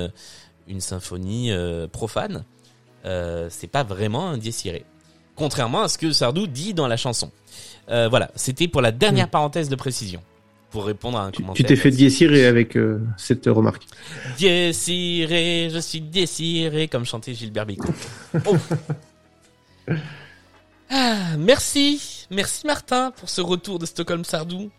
une 0.68 0.80
symphonie 0.80 1.50
profane. 1.92 2.44
C'est 3.04 3.70
pas 3.70 3.82
vraiment 3.82 4.28
un 4.30 4.38
dies 4.38 4.54
irae. 4.64 4.84
Contrairement 5.36 5.82
à 5.82 5.88
ce 5.88 5.96
que 5.98 6.12
Sardou 6.12 6.46
dit 6.46 6.74
dans 6.74 6.88
la 6.88 6.96
chanson. 6.96 7.30
Euh, 7.90 8.08
voilà, 8.08 8.30
c'était 8.36 8.68
pour 8.68 8.82
la 8.82 8.92
dernière 8.92 9.28
parenthèse 9.28 9.68
de 9.68 9.76
précision. 9.76 10.20
Pour 10.70 10.84
répondre 10.86 11.18
à 11.18 11.24
un 11.24 11.32
commentaire. 11.32 11.56
Tu 11.56 11.64
t'es 11.64 11.74
fait 11.74 11.90
diécirer 11.90 12.46
avec 12.46 12.76
euh, 12.76 13.00
cette 13.16 13.46
remarque. 13.46 13.82
Désiré, 14.38 15.68
je 15.72 15.78
suis 15.80 16.00
désiré, 16.00 16.86
comme 16.86 17.04
chantait 17.04 17.34
Gilbert 17.34 17.66
Bécaud. 17.66 17.92
Oh. 18.46 18.56
Ah, 20.90 21.36
merci, 21.38 22.26
merci 22.30 22.66
Martin 22.66 23.12
pour 23.16 23.28
ce 23.28 23.40
retour 23.40 23.78
de 23.78 23.86
Stockholm 23.86 24.24
Sardou. 24.24 24.70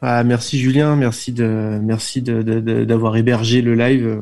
Ah, 0.00 0.24
merci 0.24 0.58
Julien, 0.58 0.96
merci 0.96 1.32
de 1.32 1.78
merci 1.82 2.22
de- 2.22 2.42
de- 2.42 2.60
de- 2.60 2.84
d'avoir 2.84 3.16
hébergé 3.16 3.62
le 3.62 3.74
live. 3.74 4.06
euh, 4.06 4.20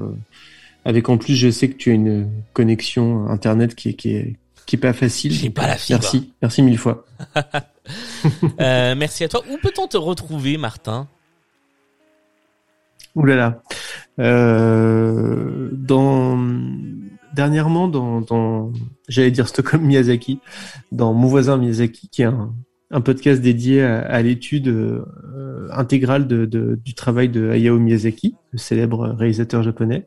avec 0.85 1.09
en 1.09 1.17
plus, 1.19 1.35
je 1.37 1.51
sais 1.51 1.69
que 1.69 1.77
tu 1.77 1.91
as 1.91 1.95
une 1.95 2.29
connexion 2.55 3.27
internet 3.29 3.75
qui 3.75 3.91
est 3.91 3.95
qui 3.95 4.13
est 4.15 4.37
qui 4.71 4.77
est 4.77 4.79
pas 4.79 4.93
facile. 4.93 5.33
J'ai 5.33 5.51
pas 5.51 5.67
la 5.67 5.77
fibre. 5.77 5.99
Merci, 6.01 6.33
merci 6.41 6.63
mille 6.63 6.79
fois. 6.79 7.05
Euh, 8.61 8.95
merci 8.97 9.25
à 9.25 9.29
toi. 9.29 9.43
Où 9.51 9.57
peut-on 9.57 9.89
te 9.89 9.97
retrouver, 9.97 10.57
Martin? 10.59 11.09
Ouh 13.17 13.25
là 13.25 13.35
là. 13.35 13.63
Euh, 14.21 15.71
dans 15.73 16.39
dernièrement 17.35 17.89
dans, 17.89 18.21
dans 18.21 18.71
j'allais 19.09 19.33
dire 19.33 19.49
Stockholm 19.49 19.83
Miyazaki, 19.85 20.39
dans 20.93 21.13
Mon 21.15 21.27
voisin 21.27 21.57
Miyazaki, 21.57 22.09
qui 22.11 22.23
est 22.23 22.27
un, 22.27 22.53
un 22.93 23.01
podcast 23.01 23.41
dédié 23.43 23.83
à, 23.83 24.01
à 24.03 24.23
l'étude 24.23 24.69
euh, 24.69 25.69
intégrale 25.73 26.29
de, 26.29 26.45
de- 26.45 26.79
du 26.85 26.95
travail 26.95 27.29
de 27.29 27.51
Hayao 27.51 27.79
Miyazaki, 27.79 28.37
le 28.53 28.59
célèbre 28.59 29.09
réalisateur 29.09 29.65
japonais, 29.65 30.07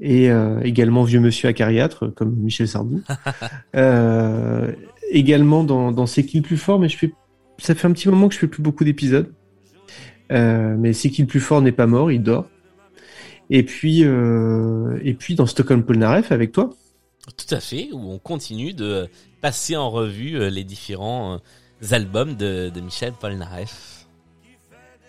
et 0.00 0.30
euh, 0.30 0.60
également 0.62 1.02
vieux 1.02 1.20
monsieur 1.20 1.48
acariâtre 1.48 2.12
comme 2.14 2.34
Michel 2.36 2.68
Sardou. 2.68 3.02
euh, 3.76 4.72
également 5.10 5.64
dans, 5.64 5.92
dans 5.92 6.06
C'est 6.06 6.24
qui 6.24 6.38
le 6.38 6.42
plus 6.42 6.56
fort, 6.56 6.78
mais 6.78 6.88
je 6.88 6.96
fais 6.96 7.12
ça 7.58 7.74
fait 7.74 7.86
un 7.86 7.92
petit 7.92 8.08
moment 8.08 8.28
que 8.28 8.34
je 8.34 8.38
fais 8.38 8.46
plus 8.46 8.62
beaucoup 8.62 8.84
d'épisodes. 8.84 9.32
Euh, 10.30 10.76
mais 10.78 10.92
c'est 10.92 11.10
qui 11.10 11.22
le 11.22 11.28
plus 11.28 11.40
fort 11.40 11.60
n'est 11.60 11.72
pas 11.72 11.86
mort, 11.86 12.12
il 12.12 12.22
dort. 12.22 12.48
Et 13.50 13.62
puis, 13.62 14.04
euh, 14.04 14.98
et 15.02 15.14
puis 15.14 15.34
dans 15.34 15.46
Stockholm 15.46 15.82
Polnareff 15.82 16.32
avec 16.32 16.52
toi. 16.52 16.70
Tout 17.36 17.54
à 17.54 17.60
fait, 17.60 17.88
où 17.92 18.10
on 18.10 18.18
continue 18.18 18.72
de 18.72 19.08
passer 19.40 19.76
en 19.76 19.90
revue 19.90 20.36
euh, 20.36 20.50
les 20.50 20.64
différents 20.64 21.34
euh, 21.34 21.94
albums 21.94 22.34
de, 22.36 22.70
de 22.70 22.80
Michel 22.80 23.12
Polnareff. 23.12 24.06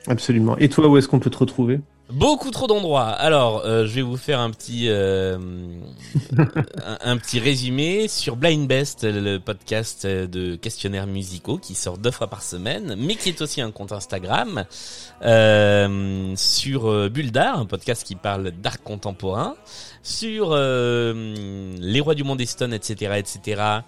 Absolument. 0.08 0.58
Et 0.58 0.70
toi, 0.70 0.88
où 0.88 0.98
est-ce 0.98 1.08
qu'on 1.08 1.20
peut 1.20 1.30
te 1.30 1.38
retrouver? 1.38 1.82
Beaucoup 2.12 2.50
trop 2.50 2.66
d'endroits. 2.66 3.10
Alors, 3.10 3.64
euh, 3.66 3.86
je 3.86 3.94
vais 3.94 4.02
vous 4.02 4.18
faire 4.18 4.40
un 4.40 4.50
petit 4.50 4.90
euh, 4.90 5.38
un, 6.38 6.98
un 7.02 7.18
petit 7.18 7.40
résumé 7.40 8.08
sur 8.08 8.36
Blind 8.36 8.68
Best, 8.68 9.04
le 9.04 9.38
podcast 9.38 10.08
de 10.08 10.56
questionnaires 10.56 11.06
musicaux 11.06 11.60
qui 11.60 11.76
sort 11.76 12.00
deux 12.00 12.10
fois 12.10 12.28
par 12.28 12.42
semaine, 12.42 12.96
mais 12.98 13.16
qui 13.16 13.30
est 13.30 13.42
aussi 13.42 13.62
un 13.62 13.70
compte 13.70 13.92
Instagram. 13.92 14.66
Euh, 15.22 16.34
sur 16.36 16.90
euh, 16.90 17.10
Bulldar, 17.10 17.60
un 17.60 17.66
podcast 17.66 18.04
qui 18.04 18.16
parle 18.16 18.52
d'art 18.52 18.82
contemporain. 18.82 19.56
Sur 20.02 20.50
euh, 20.52 21.76
Les 21.78 22.00
Rois 22.00 22.16
du 22.16 22.24
Monde 22.24 22.44
Stone, 22.46 22.74
etc., 22.74 23.14
etc 23.18 23.82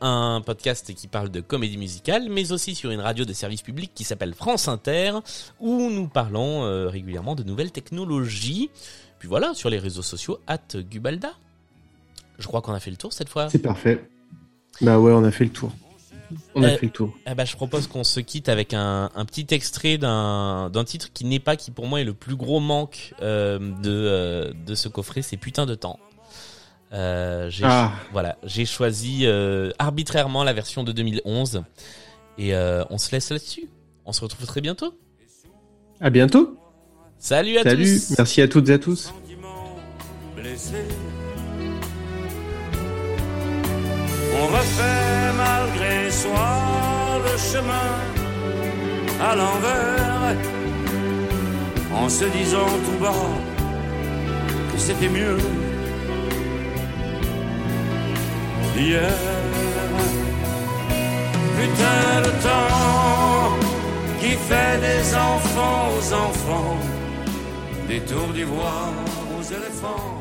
un 0.00 0.40
podcast 0.44 0.94
qui 0.94 1.08
parle 1.08 1.30
de 1.30 1.40
comédie 1.40 1.76
musicale, 1.76 2.28
mais 2.30 2.52
aussi 2.52 2.74
sur 2.74 2.90
une 2.90 3.00
radio 3.00 3.24
de 3.24 3.32
service 3.32 3.62
public 3.62 3.92
qui 3.94 4.04
s'appelle 4.04 4.34
France 4.34 4.68
Inter, 4.68 5.12
où 5.60 5.90
nous 5.90 6.08
parlons 6.08 6.64
euh, 6.64 6.88
régulièrement 6.88 7.34
de 7.34 7.42
nouvelles 7.42 7.72
technologies. 7.72 8.70
Puis 9.18 9.28
voilà, 9.28 9.52
sur 9.54 9.68
les 9.70 9.78
réseaux 9.78 10.02
sociaux, 10.02 10.38
at 10.46 10.58
Gubalda. 10.76 11.32
Je 12.38 12.46
crois 12.46 12.62
qu'on 12.62 12.72
a 12.72 12.80
fait 12.80 12.90
le 12.90 12.96
tour 12.96 13.12
cette 13.12 13.28
fois. 13.28 13.50
C'est 13.50 13.58
parfait. 13.58 14.08
Bah 14.80 14.98
ouais, 14.98 15.12
on 15.12 15.24
a 15.24 15.30
fait 15.30 15.44
le 15.44 15.50
tour. 15.50 15.72
On 16.54 16.62
a 16.62 16.68
Euh, 16.68 16.76
fait 16.78 16.86
le 16.86 16.92
tour. 16.92 17.12
Ben, 17.36 17.44
je 17.44 17.56
propose 17.56 17.86
qu'on 17.88 18.04
se 18.04 18.20
quitte 18.20 18.48
avec 18.48 18.72
un, 18.72 19.10
un 19.14 19.24
petit 19.24 19.46
extrait 19.50 19.98
d'un 19.98 20.70
d'un 20.70 20.84
titre 20.84 21.10
qui 21.12 21.24
n'est 21.24 21.40
pas, 21.40 21.56
qui 21.56 21.70
pour 21.72 21.86
moi 21.86 22.00
est 22.00 22.04
le 22.04 22.14
plus 22.14 22.36
gros 22.36 22.60
manque 22.60 23.14
euh, 23.20 23.58
de, 23.82 24.54
de 24.64 24.74
ce 24.74 24.88
coffret, 24.88 25.22
c'est 25.22 25.36
Putain 25.36 25.66
de 25.66 25.74
temps. 25.74 25.98
Euh, 26.92 27.48
j'ai 27.50 27.64
Ah. 27.64 27.92
voilà, 28.12 28.36
j'ai 28.44 28.64
choisi 28.66 29.20
euh, 29.24 29.70
arbitrairement 29.78 30.42
la 30.42 30.52
version 30.52 30.82
de 30.82 30.90
2011 30.92 31.62
et 32.38 32.54
euh, 32.54 32.82
on 32.90 32.98
se 32.98 33.12
laisse 33.12 33.30
là-dessus. 33.30 33.68
On 34.06 34.12
se 34.12 34.20
retrouve 34.22 34.46
très 34.46 34.60
bientôt. 34.60 34.92
À 36.00 36.10
bientôt. 36.10 36.56
Salut 37.18 37.58
à 37.58 37.62
Salut. 37.62 37.84
tous. 37.84 38.14
Merci 38.18 38.42
à 38.42 38.48
toutes 38.48 38.68
et 38.70 38.72
à 38.72 38.78
tous. 38.78 39.12
On 44.34 44.46
refait 44.46 45.32
malgré 45.36 46.10
soi 46.10 47.20
le 47.24 47.38
chemin 47.38 47.90
à 49.20 49.36
l'envers 49.36 50.36
en 51.94 52.08
se 52.08 52.24
disant 52.24 52.66
tout 52.84 53.02
bas 53.02 53.12
que 54.72 54.78
c'était 54.78 55.08
mieux 55.08 55.36
hier. 58.76 59.12
Putain 61.56 62.20
le 62.26 62.32
temps 62.42 63.56
qui 64.20 64.32
fait 64.48 64.78
des 64.80 65.14
enfants 65.14 65.88
aux 65.96 66.12
enfants, 66.12 66.78
des 67.88 68.00
tours 68.00 68.32
d'ivoire 68.32 68.92
aux 69.38 69.42
éléphants. 69.42 70.19